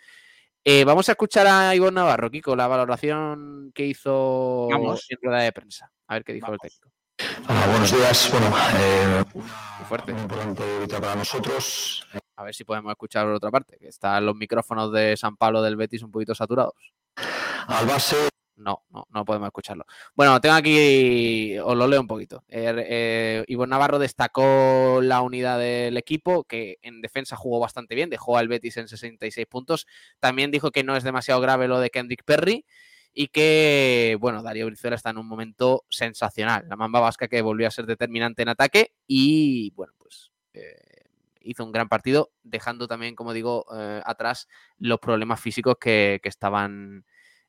Eh, 0.66 0.84
vamos 0.84 1.08
a 1.08 1.14
escuchar 1.14 1.48
a 1.48 1.74
Ivonne 1.76 1.96
Navarro, 1.96 2.30
Kiko, 2.30 2.56
la 2.58 2.68
valoración 2.68 3.72
que 3.74 3.86
hizo 3.86 4.68
Vamos. 4.70 5.06
en 5.10 5.18
rueda 5.22 5.44
de 5.44 5.52
prensa. 5.54 5.92
A 6.08 6.16
ver 6.16 6.24
qué 6.26 6.34
dijo 6.34 6.48
Vamos. 6.48 6.60
el 6.64 6.70
técnico. 6.72 6.92
Hola, 7.48 7.68
buenos 7.68 7.92
días. 7.92 8.30
Bueno, 8.32 8.54
eh, 8.78 9.24
Muy 9.34 9.44
fuerte. 9.88 10.12
muy 10.14 10.22
importante 10.24 10.64
para 11.00 11.16
nosotros. 11.16 12.06
A 12.36 12.44
ver 12.44 12.56
si 12.56 12.64
podemos 12.64 12.92
escuchar 12.92 13.26
por 13.26 13.36
otra 13.36 13.52
parte, 13.52 13.78
que 13.78 13.88
están 13.88 14.26
los 14.26 14.36
micrófonos 14.36 14.92
de 14.92 15.16
San 15.18 15.38
Pablo 15.38 15.62
del 15.62 15.76
Betis 15.76 16.04
un 16.04 16.12
poquito 16.12 16.34
saturados. 16.34 16.94
Al 17.68 17.86
base, 17.86 18.30
No, 18.56 18.84
no, 18.90 19.08
no 19.10 19.26
podemos 19.26 19.48
escucharlo. 19.48 19.86
Bueno, 20.16 20.40
tengo 20.42 20.56
aquí, 20.56 21.58
os 21.60 21.76
lo 21.76 21.88
leo 21.88 22.02
un 22.02 22.08
poquito. 22.08 22.44
Eh, 22.48 22.74
eh, 22.78 23.44
Ivonne 23.48 23.72
Navarro 23.72 24.00
destacó 24.00 25.00
la 25.02 25.22
unidad 25.22 25.60
del 25.60 25.98
equipo, 25.98 26.44
que 26.44 26.78
en 26.82 27.02
defensa 27.02 27.36
jugó 27.36 27.60
bastante 27.60 27.96
bien, 27.96 28.10
dejó 28.10 28.38
al 28.38 28.48
Betis 28.48 28.78
en 28.78 28.88
66 28.88 29.48
puntos. 29.48 29.88
También 30.20 30.52
dijo 30.52 30.72
que 30.72 30.84
no 30.84 30.96
es 30.96 31.04
demasiado 31.04 31.42
grave 31.42 31.68
lo 31.68 31.80
de 31.80 31.90
Kendrick 31.90 32.24
Perry 32.26 32.66
y 33.14 33.28
que, 33.28 34.18
bueno, 34.20 34.42
Darío 34.42 34.66
Brizuela 34.66 34.96
está 34.96 35.12
en 35.12 35.20
un 35.20 35.28
momento 35.28 35.86
sensacional. 35.90 36.66
La 36.68 36.76
mamba 36.76 37.00
vasca 37.00 37.28
que 37.28 37.42
volvió 37.42 37.68
a 37.68 37.72
ser 37.72 37.86
determinante 37.86 38.42
en 38.42 38.50
ataque 38.50 38.94
y, 39.08 39.72
bueno, 39.72 39.94
pues 39.98 40.32
eh, 40.54 40.93
hizo 41.44 41.64
un 41.64 41.72
gran 41.72 41.90
partido, 41.90 42.32
dejando 42.42 42.88
también, 42.88 43.16
como 43.16 43.34
digo, 43.34 43.66
eh, 43.76 44.02
atrás 44.06 44.48
los 44.78 45.00
problemas 45.00 45.40
físicos 45.40 45.76
que, 45.80 46.20
que 46.24 46.30
estaban 46.30 47.06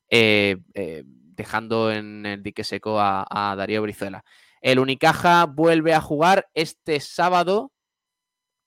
eh, 0.09 0.57
eh, 0.73 1.03
dejando 1.05 1.91
en 1.91 2.25
el 2.25 2.43
dique 2.43 2.63
seco 2.63 2.99
a, 2.99 3.55
Darío 3.57 3.81
Brizuela. 3.81 4.23
El 4.61 4.79
Unicaja 4.79 5.45
vuelve 5.45 5.93
a 5.93 6.01
jugar 6.01 6.49
este 6.53 6.99
sábado, 6.99 7.71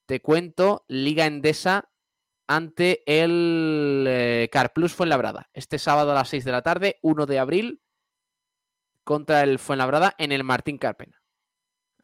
te 0.07 0.21
cuento, 0.21 0.85
Liga 0.89 1.27
Endesa 1.27 1.89
ante 2.47 3.03
el 3.07 4.49
Carplus 4.51 4.95
Fuenlabrada. 4.95 5.51
Este 5.53 5.79
sábado 5.79 6.13
a 6.13 6.15
las 6.15 6.29
6 6.29 6.45
de 6.45 6.53
la 6.53 6.63
tarde, 6.63 6.99
1 7.03 7.27
de 7.27 7.39
abril, 7.39 7.83
contra 9.05 9.43
el 9.43 9.59
Fuenlabrada 9.59 10.15
en 10.19 10.33
el 10.33 10.45
Martín 10.45 10.79
Carpena. 10.79 11.18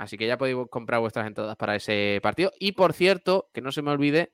Así 0.05 0.19
que 0.19 0.27
ya 0.27 0.39
podéis 0.39 0.57
comprar 0.71 1.01
vuestras 1.01 1.27
entradas 1.27 1.57
para 1.57 1.77
ese 1.77 2.21
partido. 2.23 2.53
Y 2.59 2.73
por 2.73 2.93
cierto, 2.93 3.49
que 3.53 3.61
no 3.61 3.73
se 3.73 3.83
me 3.83 3.91
olvide 3.91 4.33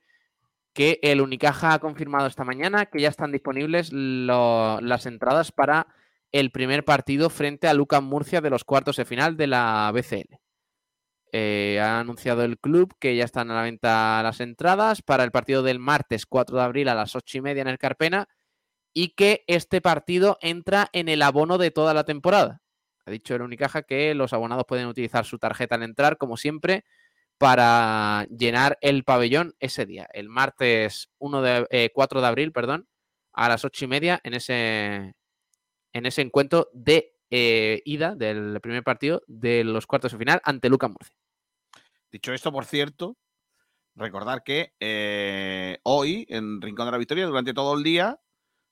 que 0.72 0.98
el 1.02 1.20
Unicaja 1.20 1.74
ha 1.74 1.78
confirmado 1.78 2.26
esta 2.26 2.44
mañana 2.44 2.86
que 2.86 3.00
ya 3.00 3.08
están 3.08 3.32
disponibles 3.32 3.92
las 3.92 5.06
entradas 5.06 5.52
para 5.52 5.86
el 6.32 6.50
primer 6.50 6.84
partido 6.84 7.30
frente 7.30 7.68
a 7.68 7.74
Lucas 7.74 8.02
Murcia 8.02 8.40
de 8.40 8.50
los 8.50 8.64
cuartos 8.64 8.96
de 8.96 9.04
final 9.04 9.36
de 9.36 9.46
la 9.46 9.90
BCL. 9.92 10.38
Eh, 11.32 11.78
ha 11.80 12.00
anunciado 12.00 12.42
el 12.42 12.58
club 12.58 12.94
que 12.98 13.14
ya 13.14 13.24
están 13.24 13.50
a 13.52 13.54
la 13.54 13.62
venta 13.62 14.20
las 14.22 14.40
entradas 14.40 15.02
para 15.02 15.22
el 15.22 15.30
partido 15.30 15.62
del 15.62 15.78
martes 15.78 16.26
4 16.26 16.56
de 16.56 16.62
abril 16.62 16.88
a 16.88 16.94
las 16.96 17.14
8 17.14 17.38
y 17.38 17.40
media 17.40 17.62
en 17.62 17.68
el 17.68 17.78
Carpena 17.78 18.28
y 18.92 19.10
que 19.10 19.44
este 19.46 19.80
partido 19.80 20.38
entra 20.40 20.88
en 20.92 21.08
el 21.08 21.22
abono 21.22 21.58
de 21.58 21.70
toda 21.70 21.94
la 21.94 22.04
temporada. 22.04 22.60
Ha 23.06 23.10
dicho 23.10 23.34
el 23.34 23.42
Unicaja 23.42 23.82
que 23.82 24.14
los 24.14 24.32
abonados 24.32 24.64
pueden 24.66 24.86
utilizar 24.86 25.24
su 25.24 25.38
tarjeta 25.38 25.74
al 25.74 25.82
entrar, 25.82 26.18
como 26.18 26.36
siempre, 26.36 26.84
para 27.38 28.26
llenar 28.26 28.76
el 28.82 29.02
pabellón 29.02 29.54
ese 29.60 29.86
día, 29.86 30.06
el 30.12 30.28
martes 30.28 31.10
1 31.18 31.40
de, 31.40 31.66
eh, 31.70 31.90
4 31.94 32.20
de 32.20 32.26
abril, 32.26 32.52
perdón, 32.52 32.86
a 33.32 33.48
las 33.48 33.64
8 33.64 33.86
y 33.86 33.88
media 33.88 34.20
en 34.24 34.34
ese, 34.34 35.14
en 35.94 36.06
ese 36.06 36.20
encuentro 36.20 36.68
de 36.74 37.14
eh, 37.30 37.80
ida 37.84 38.14
del 38.14 38.60
primer 38.60 38.82
partido 38.82 39.22
de 39.26 39.64
los 39.64 39.86
cuartos 39.86 40.12
de 40.12 40.18
final 40.18 40.42
ante 40.44 40.68
Lucas 40.68 40.90
Murcia. 40.90 41.14
Dicho 42.12 42.34
esto, 42.34 42.52
por 42.52 42.66
cierto, 42.66 43.16
recordar 43.94 44.42
que 44.42 44.74
eh, 44.80 45.78
hoy 45.84 46.26
en 46.28 46.60
Rincón 46.60 46.86
de 46.86 46.92
la 46.92 46.98
Victoria, 46.98 47.26
durante 47.26 47.54
todo 47.54 47.74
el 47.76 47.82
día, 47.82 48.20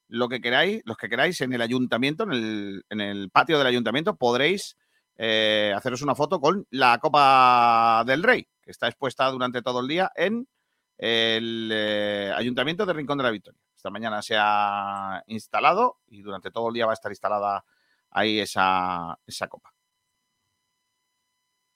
lo 0.09 0.29
que 0.29 0.41
queráis, 0.41 0.83
los 0.85 0.97
que 0.97 1.09
queráis 1.09 1.41
en 1.41 1.53
el 1.53 1.63
ayuntamiento, 1.63 2.25
en 2.25 2.33
el, 2.33 2.85
en 2.89 3.01
el 3.01 3.31
patio 3.31 3.59
del 3.59 3.67
ayuntamiento, 3.67 4.17
podréis 4.17 4.77
eh, 5.17 5.73
haceros 5.77 6.03
una 6.03 6.15
foto 6.15 6.41
con 6.41 6.67
la 6.71 6.99
Copa 6.99 8.05
del 8.07 8.23
Rey, 8.23 8.49
que 8.63 8.71
está 8.71 8.89
expuesta 8.89 9.31
durante 9.31 9.63
todo 9.63 9.81
el 9.81 9.89
día 9.89 10.11
en 10.15 10.49
el 10.97 11.71
eh, 11.73 12.33
ayuntamiento 12.35 12.87
de 12.87 12.93
Rincón 12.93 13.19
de 13.19 13.25
la 13.25 13.31
Victoria. 13.31 13.61
Esta 13.77 13.91
mañana 13.91 14.23
se 14.23 14.35
ha 14.37 15.23
instalado 15.27 15.99
y 16.09 16.23
durante 16.23 16.51
todo 16.51 16.69
el 16.69 16.75
día 16.75 16.87
va 16.87 16.93
a 16.93 16.95
estar 16.95 17.13
instalada 17.13 17.65
ahí 18.11 18.41
esa, 18.41 19.19
esa 19.27 19.47
copa. 19.47 19.73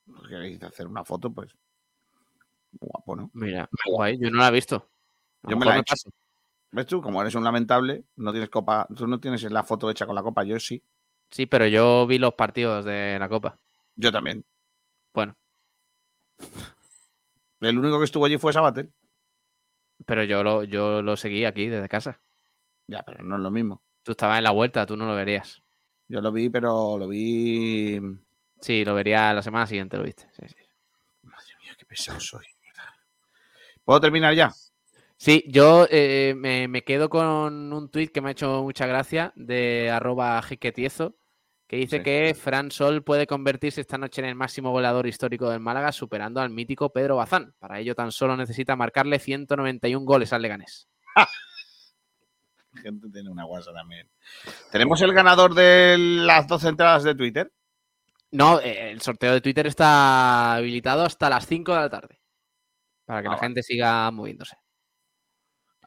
Si 0.05 0.27
queréis 0.27 0.61
hacer 0.63 0.87
una 0.87 1.05
foto, 1.05 1.31
pues 1.31 1.55
guapo, 2.73 3.15
¿no? 3.15 3.31
Mira, 3.33 3.69
guay, 3.85 4.17
yo 4.19 4.29
no 4.29 4.39
la 4.39 4.49
he 4.49 4.51
visto. 4.51 4.89
A 5.43 5.49
Yo 5.49 5.57
me 5.57 5.65
la 5.65 5.77
he 5.77 5.79
hecho. 5.79 5.93
paso. 5.93 6.09
¿Ves 6.73 6.87
tú? 6.87 7.01
Como 7.01 7.21
eres 7.21 7.35
un 7.35 7.43
lamentable, 7.43 8.03
no 8.15 8.31
tienes 8.31 8.49
copa, 8.49 8.87
tú 8.95 9.05
no 9.05 9.19
tienes 9.19 9.43
la 9.43 9.63
foto 9.63 9.91
hecha 9.91 10.07
con 10.07 10.15
la 10.15 10.23
copa, 10.23 10.43
yo 10.43 10.59
sí. 10.59 10.83
Sí, 11.29 11.45
pero 11.45 11.67
yo 11.67 12.05
vi 12.07 12.17
los 12.17 12.33
partidos 12.33 12.83
de 12.83 13.17
la 13.19 13.29
Copa. 13.29 13.59
Yo 13.95 14.11
también. 14.11 14.43
Bueno, 15.13 15.35
El 17.61 17.77
único 17.77 17.97
que 17.97 18.05
estuvo 18.05 18.25
allí 18.25 18.37
fue 18.37 18.53
Sabater. 18.53 18.89
pero 20.05 20.23
yo 20.23 20.43
lo, 20.43 20.63
yo 20.63 21.01
lo 21.01 21.15
seguí 21.15 21.45
aquí 21.45 21.67
desde 21.67 21.87
casa. 21.87 22.19
Ya, 22.87 23.03
pero 23.03 23.23
no 23.23 23.35
es 23.37 23.41
lo 23.41 23.51
mismo. 23.51 23.81
Tú 24.03 24.11
estabas 24.11 24.37
en 24.39 24.43
la 24.43 24.51
vuelta, 24.51 24.85
tú 24.85 24.97
no 24.97 25.05
lo 25.05 25.15
verías. 25.15 25.63
Yo 26.07 26.21
lo 26.21 26.31
vi, 26.31 26.49
pero 26.49 26.97
lo 26.97 27.07
vi. 27.07 27.99
Sí, 28.59 28.83
lo 28.83 28.93
vería 28.93 29.33
la 29.33 29.41
semana 29.41 29.65
siguiente, 29.65 29.97
lo 29.97 30.03
viste. 30.03 30.27
Sí, 30.33 30.47
sí. 30.47 30.55
Qué 31.77 31.85
pesado 31.85 32.19
soy. 32.19 32.45
¿Puedo 33.83 34.01
terminar 34.01 34.33
ya? 34.33 34.51
Sí, 35.23 35.45
yo 35.47 35.87
eh, 35.89 36.33
me, 36.35 36.67
me 36.67 36.83
quedo 36.83 37.07
con 37.07 37.71
un 37.71 37.89
tuit 37.89 38.11
que 38.11 38.19
me 38.19 38.27
ha 38.27 38.31
hecho 38.33 38.61
mucha 38.61 38.85
gracia 38.87 39.31
de 39.37 39.89
arroba 39.89 40.41
jiquetiezo, 40.41 41.15
que 41.65 41.77
dice 41.77 41.99
Sí. 41.99 42.03
que 42.03 42.35
Fran 42.37 42.71
Sol 42.71 43.05
puede 43.05 43.25
convertirse 43.25 43.79
esta 43.79 43.97
noche 43.97 44.19
en 44.21 44.27
el 44.27 44.35
máximo 44.35 44.71
goleador 44.71 45.07
histórico 45.07 45.49
del 45.49 45.61
Málaga, 45.61 45.93
superando 45.93 46.41
al 46.41 46.49
mítico 46.49 46.91
Pedro 46.91 47.15
Bazán. 47.15 47.55
Para 47.57 47.79
ello 47.79 47.95
tan 47.95 48.11
solo 48.11 48.35
necesita 48.35 48.75
marcarle 48.75 49.17
191 49.17 50.05
goles 50.05 50.33
al 50.33 50.41
Leganés. 50.41 50.89
La 51.15 52.81
gente 52.81 53.07
tiene 53.09 53.29
una 53.29 53.45
guasa 53.45 53.71
también. 53.71 54.09
¿Tenemos 54.73 55.01
el 55.03 55.13
ganador 55.13 55.53
de 55.55 55.95
las 55.97 56.47
12 56.49 56.67
entradas 56.67 57.03
de 57.05 57.15
Twitter? 57.15 57.49
No, 58.31 58.59
el 58.59 58.99
sorteo 58.99 59.31
de 59.31 59.39
Twitter 59.39 59.67
está 59.67 60.55
habilitado 60.55 61.05
hasta 61.05 61.29
las 61.29 61.47
5 61.47 61.71
de 61.73 61.79
la 61.79 61.89
tarde. 61.89 62.19
Para 63.05 63.21
que 63.21 63.29
Ah, 63.29 63.31
la 63.31 63.37
gente 63.37 63.63
siga 63.63 64.11
moviéndose. 64.11 64.57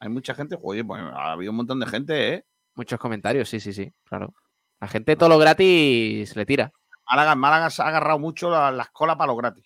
Hay 0.00 0.08
mucha 0.08 0.34
gente. 0.34 0.56
Oye, 0.62 0.84
pues 0.84 1.00
ha 1.02 1.32
habido 1.32 1.50
un 1.52 1.56
montón 1.58 1.80
de 1.80 1.86
gente, 1.86 2.34
¿eh? 2.34 2.44
Muchos 2.74 2.98
comentarios, 2.98 3.48
sí, 3.48 3.58
sí, 3.60 3.72
sí, 3.72 3.92
claro. 4.04 4.34
La 4.80 4.88
gente 4.88 5.16
todo 5.16 5.30
lo 5.30 5.38
gratis 5.38 6.36
le 6.36 6.44
tira. 6.46 6.70
Málaga, 7.10 7.34
Málaga 7.34 7.70
se 7.70 7.82
ha 7.82 7.88
agarrado 7.88 8.18
mucho 8.18 8.50
la- 8.50 8.70
las 8.70 8.90
colas 8.90 9.16
para 9.16 9.28
lo 9.28 9.36
gratis. 9.36 9.64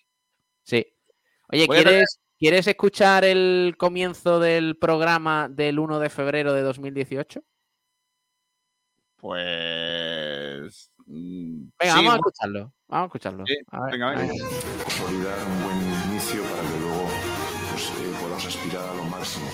Sí. 0.63 0.85
Oye, 1.49 1.65
Voy 1.67 1.75
¿quieres, 1.81 2.19
¿quieres 2.37 2.67
escuchar 2.67 3.25
el 3.25 3.75
comienzo 3.77 4.39
del 4.39 4.77
programa 4.77 5.49
del 5.49 5.79
1 5.79 5.99
de 5.99 6.09
febrero 6.09 6.53
de 6.53 6.61
2018? 6.61 7.41
Pues. 9.17 10.91
mm, 11.05 11.69
Venga, 11.79 11.93
sí, 11.93 11.97
vamos 11.97 12.13
a 12.13 12.15
escucharlo. 12.15 12.73
Vamos 12.87 13.03
a 13.03 13.07
escucharlo. 13.07 13.43
Sí, 13.45 13.55
A 13.71 13.81
ver, 13.83 13.91
venga, 13.93 14.07
a 14.07 14.15
venga. 14.15 14.33
ver. 14.33 14.41
consolidar 14.83 15.47
un 15.47 15.63
buen 15.63 16.11
inicio 16.11 16.41
para 16.43 16.61
que 16.61 16.79
luego 16.79 17.07
pues, 17.71 17.89
eh, 17.89 18.13
podamos 18.19 18.45
aspirar 18.45 18.89
a 18.89 18.93
lo 18.93 19.03
máximo. 19.05 19.47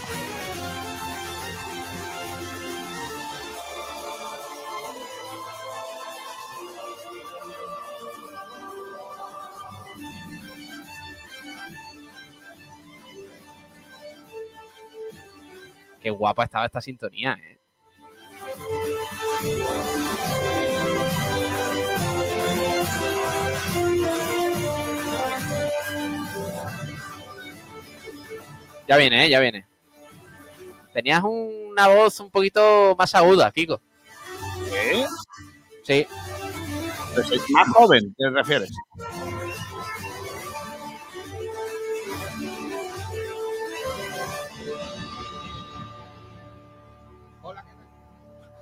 Qué 16.07 16.11
guapa 16.11 16.45
estaba 16.45 16.65
esta 16.65 16.79
sintonía, 16.79 17.33
eh. 17.33 17.59
Ya 28.87 28.95
viene, 28.95 29.25
¿eh? 29.25 29.29
Ya 29.29 29.41
viene. 29.41 29.67
Tenías 30.93 31.21
una 31.25 31.89
voz 31.89 32.21
un 32.21 32.31
poquito 32.31 32.95
más 32.97 33.13
aguda, 33.13 33.51
Kiko. 33.51 33.81
¿Qué? 34.71 35.05
Sí. 35.83 36.07
Pues 37.15 37.49
más 37.49 37.67
joven, 37.73 38.15
¿te 38.17 38.29
refieres? 38.29 38.71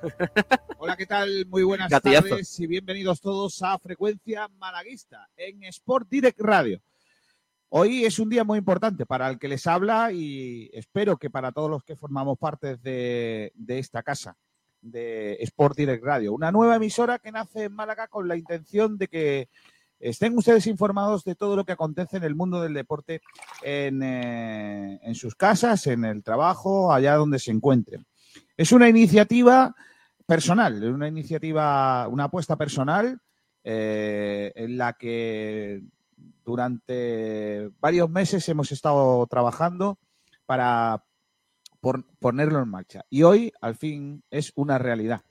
Hola, 0.77 0.95
¿qué 0.97 1.05
tal? 1.05 1.45
Muy 1.47 1.63
buenas 1.63 1.89
Gatillazo. 1.89 2.29
tardes 2.29 2.59
y 2.59 2.67
bienvenidos 2.67 3.21
todos 3.21 3.61
a 3.61 3.77
Frecuencia 3.79 4.47
Malaguista 4.57 5.27
en 5.35 5.63
Sport 5.63 6.07
Direct 6.09 6.39
Radio. 6.39 6.81
Hoy 7.69 8.05
es 8.05 8.19
un 8.19 8.29
día 8.29 8.43
muy 8.43 8.57
importante 8.57 9.05
para 9.05 9.29
el 9.29 9.39
que 9.39 9.47
les 9.47 9.65
habla 9.67 10.11
y 10.11 10.69
espero 10.73 11.17
que 11.17 11.29
para 11.29 11.51
todos 11.51 11.69
los 11.69 11.83
que 11.83 11.95
formamos 11.95 12.37
parte 12.37 12.77
de, 12.77 13.51
de 13.55 13.79
esta 13.79 14.03
casa 14.03 14.37
de 14.81 15.37
Sport 15.41 15.77
Direct 15.77 16.03
Radio, 16.03 16.33
una 16.33 16.51
nueva 16.51 16.75
emisora 16.75 17.19
que 17.19 17.31
nace 17.31 17.63
en 17.63 17.73
Málaga 17.73 18.07
con 18.07 18.27
la 18.27 18.37
intención 18.37 18.97
de 18.97 19.07
que 19.07 19.49
estén 19.99 20.37
ustedes 20.37 20.67
informados 20.67 21.23
de 21.23 21.35
todo 21.35 21.55
lo 21.55 21.65
que 21.65 21.71
acontece 21.71 22.17
en 22.17 22.23
el 22.23 22.35
mundo 22.35 22.61
del 22.61 22.73
deporte 22.73 23.21
en, 23.63 24.03
eh, 24.03 24.99
en 25.01 25.15
sus 25.15 25.35
casas, 25.35 25.87
en 25.87 26.05
el 26.05 26.21
trabajo, 26.23 26.93
allá 26.93 27.15
donde 27.15 27.39
se 27.39 27.51
encuentren. 27.51 28.05
Es 28.57 28.71
una 28.71 28.87
iniciativa 28.89 29.75
personal, 30.25 30.83
una 30.83 31.07
iniciativa, 31.07 32.07
una 32.07 32.25
apuesta 32.25 32.55
personal 32.55 33.19
eh, 33.63 34.51
en 34.55 34.77
la 34.77 34.93
que 34.93 35.81
durante 36.43 37.69
varios 37.79 38.09
meses 38.09 38.47
hemos 38.49 38.71
estado 38.71 39.25
trabajando 39.27 39.99
para 40.45 41.03
por- 41.81 42.05
ponerlo 42.19 42.61
en 42.61 42.69
marcha. 42.69 43.03
Y 43.09 43.23
hoy, 43.23 43.51
al 43.61 43.75
fin, 43.75 44.23
es 44.29 44.51
una 44.55 44.77
realidad. 44.77 45.21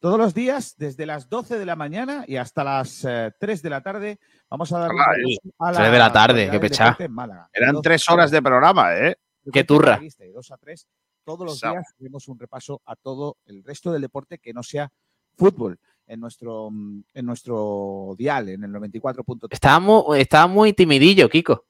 Todos 0.00 0.18
los 0.18 0.34
días, 0.34 0.74
desde 0.78 1.06
las 1.06 1.28
12 1.28 1.58
de 1.58 1.66
la 1.66 1.76
mañana 1.76 2.24
y 2.26 2.36
hasta 2.36 2.64
las 2.64 3.04
eh, 3.04 3.30
3 3.38 3.62
de 3.62 3.70
la 3.70 3.82
tarde, 3.82 4.18
vamos 4.50 4.72
a 4.72 4.78
dar 4.80 4.90
Ay, 4.90 5.36
repaso 5.44 5.50
a 5.58 5.72
3 5.72 5.92
de 5.92 5.98
la 5.98 6.12
tarde, 6.12 6.50
qué 6.50 6.58
pechá. 6.60 6.84
deporte 6.86 7.04
en 7.04 7.12
Málaga. 7.12 7.48
Eran 7.52 7.74
Doce- 7.76 7.82
tres 7.82 8.08
horas 8.08 8.30
de 8.32 8.42
programa, 8.42 8.96
¿eh? 8.96 9.16
Qué 9.52 9.62
turra. 9.64 9.98
de 10.00 10.32
2 10.32 10.50
a 10.50 10.56
3. 10.56 10.86
Todos 11.24 11.46
los 11.46 11.60
días 11.60 11.84
hacemos 11.96 12.28
un 12.28 12.38
repaso 12.38 12.80
a 12.84 12.96
todo 12.96 13.36
el 13.46 13.62
resto 13.64 13.92
del 13.92 14.02
deporte 14.02 14.38
que 14.38 14.52
no 14.52 14.62
sea 14.62 14.90
fútbol 15.36 15.78
en 16.06 16.20
nuestro, 16.20 16.68
mm, 16.70 17.04
en 17.14 17.26
nuestro 17.26 18.14
dial, 18.18 18.48
en 18.48 18.64
el 18.64 18.72
94.3. 18.72 19.52
Estaba 19.52 19.78
muy, 19.80 20.20
estaba 20.20 20.46
muy 20.46 20.72
timidillo, 20.72 21.28
Kiko. 21.28 21.64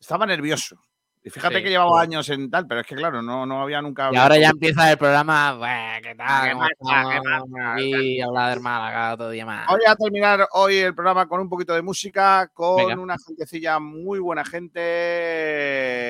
Estaba 0.00 0.26
nervioso. 0.26 0.80
Y 1.24 1.30
fíjate 1.30 1.58
Sí, 1.58 1.62
que 1.62 1.70
llevaba 1.70 2.00
años 2.00 2.28
en 2.30 2.50
tal, 2.50 2.66
pero 2.66 2.80
es 2.80 2.86
que 2.88 2.96
claro, 2.96 3.22
no, 3.22 3.46
no 3.46 3.62
había 3.62 3.80
nunca. 3.80 4.10
Y 4.12 4.16
ahora 4.16 4.36
ya 4.38 4.48
empieza 4.82 4.90
el 4.90 4.98
programa. 4.98 5.54
"Bueh, 5.54 6.02
¿Qué 6.02 6.14
tal? 6.16 6.58
¿Qué. 6.58 7.60
Aquí 7.64 8.20
hablar 8.20 8.50
del 8.50 8.60
Málaga 8.60 9.14
otro 9.14 9.30
día 9.30 9.46
más. 9.46 9.68
Voy 9.68 9.82
a 9.86 9.94
terminar 9.94 10.48
hoy 10.54 10.78
el 10.78 10.94
programa 10.96 11.28
con 11.28 11.40
un 11.40 11.48
poquito 11.48 11.74
de 11.74 11.82
música, 11.82 12.50
con 12.52 12.74
Venga. 12.76 13.00
una 13.00 13.16
gentecilla 13.24 13.78
muy 13.78 14.18
buena 14.18 14.44
gente. 14.44 14.80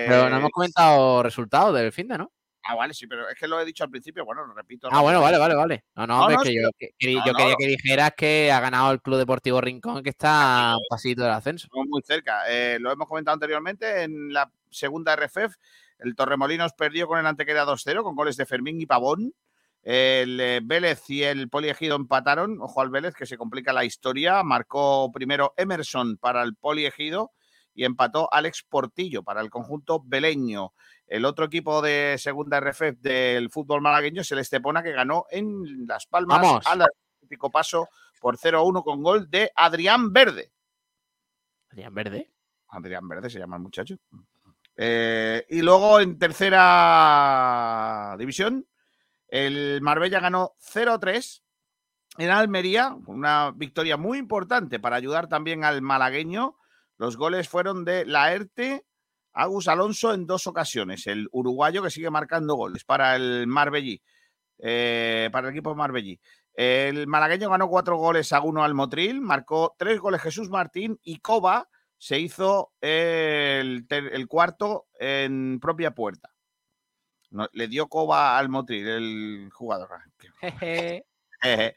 Pero 0.09 0.31
no 0.31 0.37
hemos 0.39 0.51
comentado 0.51 1.23
resultados 1.23 1.75
del 1.75 1.93
fin 1.93 2.09
de, 2.09 2.17
¿no? 2.17 2.33
Ah, 2.65 2.75
vale, 2.77 2.95
sí, 2.95 3.07
pero 3.07 3.29
es 3.29 3.37
que 3.39 3.49
lo 3.49 3.61
he 3.61 3.65
dicho 3.65 3.83
al 3.85 3.91
principio, 3.91 4.25
bueno, 4.25 4.47
lo 4.47 4.55
repito. 4.55 4.89
Ah, 4.91 5.01
bueno, 5.01 5.21
vale, 5.21 5.37
vale, 5.39 5.55
vale. 5.55 5.85
No, 5.97 6.07
no, 6.07 6.15
No, 6.17 6.21
hombre, 6.23 6.37
no, 6.37 6.43
es 6.43 6.49
que 6.49 6.55
yo, 6.55 6.69
que- 6.79 6.91
que- 6.99 7.15
no, 7.15 7.27
yo 7.27 7.33
no, 7.33 7.39
quería 7.39 7.55
que 7.59 7.67
dijeras 7.67 8.13
que 8.17 8.53
ha 8.53 8.61
ganado 8.61 8.93
el 8.93 9.03
Club 9.03 9.19
Deportivo 9.19 9.61
Rincón, 9.61 10.03
que 10.03 10.11
está 10.11 10.71
a 10.71 10.77
un 10.77 10.83
pasito 10.89 11.23
del 11.23 11.33
ascenso. 11.33 11.69
Muy 11.73 12.03
cerca. 12.03 12.45
Eh, 12.49 12.79
lo 12.81 12.93
hemos 12.93 13.09
comentado 13.09 13.35
anteriormente 13.35 14.03
en 14.05 14.33
la 14.33 14.51
segunda 14.71 15.15
RFF. 15.17 15.57
El 15.99 16.15
Torremolinos 16.15 16.73
perdió 16.75 17.07
con 17.09 17.19
el 17.19 17.27
Antequera 17.27 17.65
2-0 17.65 18.03
con 18.05 18.15
goles 18.15 18.37
de 18.37 18.47
Fermín 18.47 18.81
y 18.81 18.87
Pavón. 18.87 19.35
El 19.83 20.41
eh, 20.41 20.61
Vélez 20.63 21.11
y 21.11 21.25
el 21.25 21.49
Poliegido 21.49 21.97
empataron. 21.97 22.59
Ojo 22.61 22.81
al 22.81 22.91
Vélez, 22.91 23.15
que 23.15 23.27
se 23.27 23.37
complica 23.37 23.73
la 23.73 23.85
historia. 23.85 24.43
Marcó 24.45 25.11
primero 25.13 25.53
Emerson 25.57 26.17
para 26.19 26.43
el 26.43 26.55
Poliegido 26.55 27.33
y 27.75 27.85
empató 27.85 28.29
Alex 28.33 28.65
Portillo 28.69 29.23
para 29.25 29.41
el 29.41 29.51
conjunto 29.51 30.01
beleño. 30.05 30.73
El 31.13 31.27
otro 31.27 31.45
equipo 31.45 31.83
de 31.83 32.17
segunda 32.17 32.59
RFF 32.59 32.99
del 32.99 33.51
fútbol 33.51 33.83
malagueño 33.83 34.23
es 34.23 34.33
el 34.33 34.39
Estepona, 34.39 34.83
que 34.83 34.93
ganó 34.93 35.27
en 35.31 35.87
Las 35.87 36.07
Palmas 36.07 36.41
Vamos. 36.41 36.67
al 36.67 36.81
Atlético 36.81 37.51
Paso 37.51 37.91
por 38.19 38.39
0-1 38.39 38.83
con 38.83 39.03
gol 39.03 39.29
de 39.29 39.53
Adrián 39.55 40.11
Verde. 40.11 40.53
Adrián 41.69 41.95
Verde. 41.95 42.33
Adrián 42.69 43.07
Verde 43.07 43.29
se 43.29 43.39
llama 43.39 43.57
el 43.57 43.63
muchacho. 43.63 43.97
Eh, 44.75 45.45
y 45.51 45.61
luego 45.61 46.01
en 46.01 46.19
tercera 46.19 48.17
división, 48.19 48.67
el 49.29 49.83
Marbella 49.83 50.19
ganó 50.19 50.55
0-3 50.61 51.43
en 52.17 52.31
Almería, 52.31 52.97
una 53.05 53.51
victoria 53.51 53.99
muy 53.99 54.17
importante 54.17 54.81
para 54.81 54.97
ayudar 54.97 55.29
también 55.29 55.63
al 55.63 55.83
malagueño. 55.83 56.57
Los 56.97 57.19
goles 57.19 57.51
fueron 57.51 57.85
de 57.85 58.07
Laerte, 58.07 58.87
Agus 59.33 59.69
Alonso 59.69 60.13
en 60.13 60.27
dos 60.27 60.47
ocasiones, 60.47 61.07
el 61.07 61.29
uruguayo 61.33 61.83
que 61.83 61.91
sigue 61.91 62.11
marcando 62.11 62.55
goles 62.55 62.85
para 62.85 63.17
el 63.17 63.47
Marbellí, 63.47 64.03
eh, 64.59 65.29
para 65.33 65.49
el 65.49 65.55
equipo 65.55 65.75
Marbellí. 65.75 66.21
El 66.55 67.07
malagueño 67.07 67.49
ganó 67.49 67.69
cuatro 67.69 67.97
goles 67.97 68.33
a 68.33 68.41
uno 68.41 68.63
al 68.63 68.75
Motril, 68.75 69.21
marcó 69.21 69.75
tres 69.79 69.99
goles 70.01 70.21
Jesús 70.21 70.51
Martín 70.51 70.99
y 71.03 71.21
Coba 71.21 71.69
se 71.97 72.19
hizo 72.19 72.73
el, 72.81 73.87
cuarto 74.29 74.87
en 74.99 75.59
propia 75.61 75.93
puerta. 75.93 76.31
No, 77.31 77.49
le 77.53 77.69
dio 77.69 77.89
Coba 77.89 78.39
al 78.39 78.51
Motril, 78.51 78.87
el 78.87 79.51
jugador. 79.53 79.89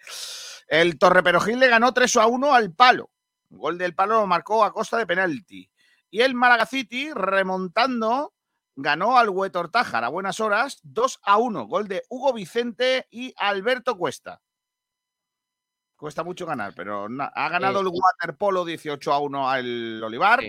El 0.67 0.97
Torreperogil 0.97 1.59
le 1.59 1.67
ganó 1.67 1.93
3 1.93 2.15
a 2.17 2.27
1 2.27 2.53
al 2.53 2.73
palo. 2.73 3.11
Gol 3.49 3.77
del 3.77 3.93
palo 3.93 4.15
lo 4.15 4.27
marcó 4.27 4.63
a 4.63 4.73
costa 4.73 4.97
de 4.97 5.07
penalti. 5.07 5.69
Y 6.15 6.21
el 6.21 6.33
Málaga 6.33 6.65
City, 6.65 7.11
remontando, 7.13 8.33
ganó 8.77 9.17
al 9.17 9.27
Huetor 9.27 9.69
Tájar 9.69 10.05
a 10.05 10.07
buenas 10.07 10.39
horas 10.39 10.79
2 10.83 11.19
a 11.21 11.35
1. 11.35 11.67
Gol 11.67 11.89
de 11.89 12.03
Hugo 12.07 12.31
Vicente 12.31 13.05
y 13.11 13.33
Alberto 13.35 13.97
Cuesta. 13.97 14.41
Cuesta 15.97 16.23
mucho 16.23 16.45
ganar, 16.45 16.71
pero 16.73 17.09
ha 17.19 17.49
ganado 17.49 17.81
el 17.81 17.87
waterpolo 17.87 18.63
18 18.63 19.11
a 19.11 19.19
1 19.19 19.49
al 19.49 20.03
Olivar. 20.05 20.39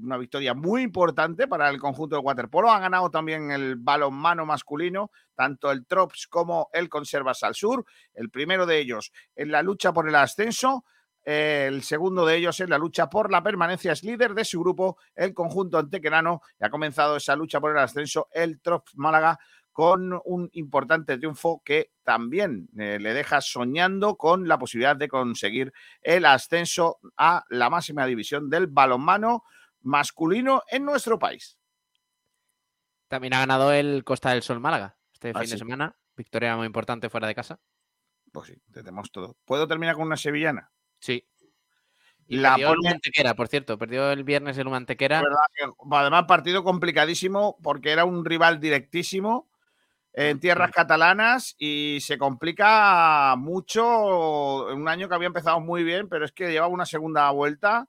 Una 0.00 0.18
victoria 0.18 0.54
muy 0.54 0.82
importante 0.82 1.48
para 1.48 1.68
el 1.68 1.80
conjunto 1.80 2.14
del 2.14 2.24
waterpolo. 2.24 2.70
Ha 2.70 2.78
ganado 2.78 3.10
también 3.10 3.50
el 3.50 3.74
balonmano 3.74 4.46
masculino, 4.46 5.10
tanto 5.34 5.72
el 5.72 5.84
Trops 5.84 6.28
como 6.28 6.68
el 6.72 6.88
Conservas 6.88 7.42
al 7.42 7.56
Sur. 7.56 7.84
El 8.14 8.30
primero 8.30 8.66
de 8.66 8.78
ellos 8.78 9.10
en 9.34 9.50
la 9.50 9.64
lucha 9.64 9.92
por 9.92 10.08
el 10.08 10.14
ascenso. 10.14 10.84
El 11.24 11.82
segundo 11.82 12.26
de 12.26 12.36
ellos 12.36 12.58
en 12.60 12.70
la 12.70 12.78
lucha 12.78 13.08
por 13.08 13.30
la 13.30 13.42
permanencia 13.42 13.92
es 13.92 14.02
líder 14.02 14.34
de 14.34 14.44
su 14.44 14.60
grupo, 14.60 14.98
el 15.14 15.34
conjunto 15.34 15.78
antequerano. 15.78 16.40
Y 16.60 16.64
ha 16.64 16.70
comenzado 16.70 17.16
esa 17.16 17.36
lucha 17.36 17.60
por 17.60 17.70
el 17.72 17.78
ascenso 17.78 18.28
el 18.32 18.60
Trops 18.60 18.96
Málaga 18.96 19.38
con 19.72 20.20
un 20.24 20.50
importante 20.52 21.16
triunfo 21.16 21.62
que 21.64 21.92
también 22.02 22.68
eh, 22.78 22.98
le 23.00 23.14
deja 23.14 23.40
soñando 23.40 24.16
con 24.16 24.46
la 24.46 24.58
posibilidad 24.58 24.96
de 24.96 25.08
conseguir 25.08 25.72
el 26.02 26.26
ascenso 26.26 26.98
a 27.16 27.44
la 27.48 27.70
máxima 27.70 28.04
división 28.04 28.50
del 28.50 28.66
balonmano 28.66 29.44
masculino 29.80 30.62
en 30.68 30.84
nuestro 30.84 31.18
país. 31.18 31.58
También 33.08 33.34
ha 33.34 33.40
ganado 33.40 33.72
el 33.72 34.04
Costa 34.04 34.30
del 34.30 34.42
Sol 34.42 34.60
Málaga 34.60 34.96
este 35.12 35.30
Ah, 35.34 35.40
fin 35.40 35.50
de 35.50 35.58
semana. 35.58 35.96
Victoria 36.16 36.56
muy 36.56 36.66
importante 36.66 37.08
fuera 37.08 37.26
de 37.26 37.34
casa. 37.34 37.60
Pues 38.32 38.48
sí, 38.48 38.62
tenemos 38.72 39.10
todo. 39.10 39.36
¿Puedo 39.44 39.66
terminar 39.68 39.94
con 39.94 40.06
una 40.06 40.16
sevillana? 40.16 40.70
Sí. 41.02 41.26
Y 42.28 42.36
La 42.36 42.50
perdió 42.50 42.68
el 42.70 42.76
pone- 42.76 42.90
Mantequera, 42.90 43.34
por 43.34 43.48
cierto. 43.48 43.76
Perdió 43.76 44.10
el 44.12 44.22
viernes 44.24 44.56
el 44.56 44.68
Mantequera. 44.70 45.20
Además, 45.90 46.24
partido 46.26 46.62
complicadísimo 46.64 47.58
porque 47.62 47.90
era 47.90 48.04
un 48.04 48.24
rival 48.24 48.60
directísimo 48.60 49.50
en 50.14 50.38
tierras 50.40 50.70
catalanas 50.70 51.54
y 51.58 51.98
se 52.00 52.18
complica 52.18 53.34
mucho 53.36 54.70
en 54.70 54.80
un 54.80 54.88
año 54.88 55.08
que 55.08 55.14
había 55.14 55.26
empezado 55.26 55.58
muy 55.60 55.82
bien, 55.84 56.08
pero 56.08 56.24
es 56.24 56.32
que 56.32 56.50
llevaba 56.52 56.72
una 56.72 56.86
segunda 56.86 57.28
vuelta 57.30 57.88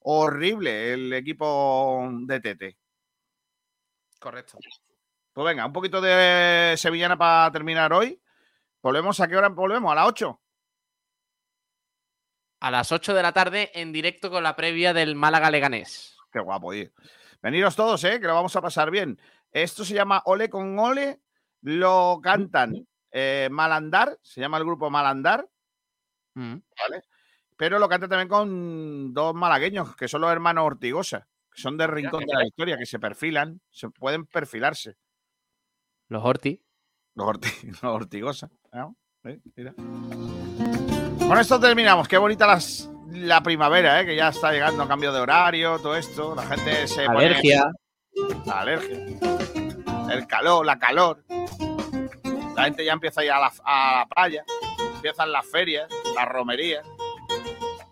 horrible 0.00 0.92
el 0.94 1.12
equipo 1.12 2.08
de 2.22 2.40
Tete. 2.40 2.78
Correcto. 4.18 4.58
Pues 5.32 5.44
venga, 5.44 5.66
un 5.66 5.72
poquito 5.72 6.00
de 6.00 6.74
sevillana 6.78 7.18
para 7.18 7.52
terminar 7.52 7.92
hoy. 7.92 8.20
¿Volvemos 8.82 9.20
a 9.20 9.28
qué 9.28 9.36
hora 9.36 9.48
volvemos? 9.50 9.92
¿A 9.92 9.96
las 9.96 10.06
8? 10.08 10.40
A 12.66 12.70
las 12.72 12.90
8 12.90 13.14
de 13.14 13.22
la 13.22 13.30
tarde 13.32 13.70
en 13.74 13.92
directo 13.92 14.28
con 14.28 14.42
la 14.42 14.56
previa 14.56 14.92
del 14.92 15.14
Málaga 15.14 15.52
Leganés. 15.52 16.16
Qué 16.32 16.40
guapo, 16.40 16.66
oye. 16.68 16.90
Veniros 17.40 17.76
todos, 17.76 18.02
¿eh? 18.02 18.18
que 18.18 18.26
lo 18.26 18.34
vamos 18.34 18.56
a 18.56 18.60
pasar 18.60 18.90
bien. 18.90 19.20
Esto 19.52 19.84
se 19.84 19.94
llama 19.94 20.20
Ole 20.24 20.50
con 20.50 20.76
Ole. 20.76 21.20
Lo 21.62 22.18
cantan 22.20 22.74
eh, 23.12 23.46
Malandar, 23.52 24.18
se 24.20 24.40
llama 24.40 24.58
el 24.58 24.64
grupo 24.64 24.90
Malandar, 24.90 25.48
Mm. 26.34 26.56
¿vale? 26.82 27.02
Pero 27.56 27.78
lo 27.78 27.88
canta 27.88 28.08
también 28.08 28.26
con 28.28 29.14
dos 29.14 29.32
malagueños, 29.32 29.94
que 29.94 30.08
son 30.08 30.22
los 30.22 30.32
hermanos 30.32 30.64
Ortigosa, 30.64 31.28
que 31.54 31.62
son 31.62 31.76
de 31.78 31.86
Rincón 31.86 32.24
de 32.26 32.34
la 32.34 32.42
Victoria, 32.42 32.76
que 32.76 32.84
se 32.84 32.98
perfilan, 32.98 33.60
se 33.70 33.88
pueden 33.90 34.26
perfilarse. 34.26 34.96
Los 36.08 36.24
Horti. 36.24 36.60
Los, 37.14 37.26
Orti- 37.28 37.64
los 37.80 37.84
Ortigosa. 37.84 38.50
¿no? 38.72 38.96
¿Eh? 39.22 39.38
Mira. 39.54 39.72
Con 41.28 41.38
esto 41.40 41.58
terminamos. 41.58 42.06
Qué 42.06 42.18
bonita 42.18 42.58
la 43.10 43.42
primavera, 43.42 44.00
¿eh? 44.00 44.06
que 44.06 44.14
ya 44.14 44.28
está 44.28 44.52
llegando 44.52 44.84
a 44.84 44.88
cambio 44.88 45.12
de 45.12 45.20
horario, 45.20 45.78
todo 45.80 45.96
esto. 45.96 46.34
La 46.36 46.44
gente 46.44 46.86
se. 46.86 47.04
Alergia. 47.04 47.70
La 48.44 48.60
alergia. 48.60 48.98
El 50.10 50.26
calor, 50.28 50.64
la 50.64 50.78
calor. 50.78 51.24
La 52.54 52.64
gente 52.64 52.84
ya 52.84 52.92
empieza 52.92 53.22
a 53.22 53.24
ir 53.24 53.32
a 53.32 53.40
la, 53.40 53.52
a 53.64 53.98
la 53.98 54.06
playa. 54.06 54.44
Empiezan 54.94 55.32
las 55.32 55.44
ferias, 55.46 55.88
las 56.14 56.28
romerías. 56.28 56.86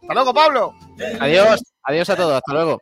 Hasta 0.01 0.15
luego, 0.15 0.32
Pablo. 0.32 0.74
Adiós. 1.20 1.61
Adiós 1.82 2.11
a 2.11 2.16
todos. 2.16 2.36
Hasta 2.36 2.52
luego. 2.52 2.81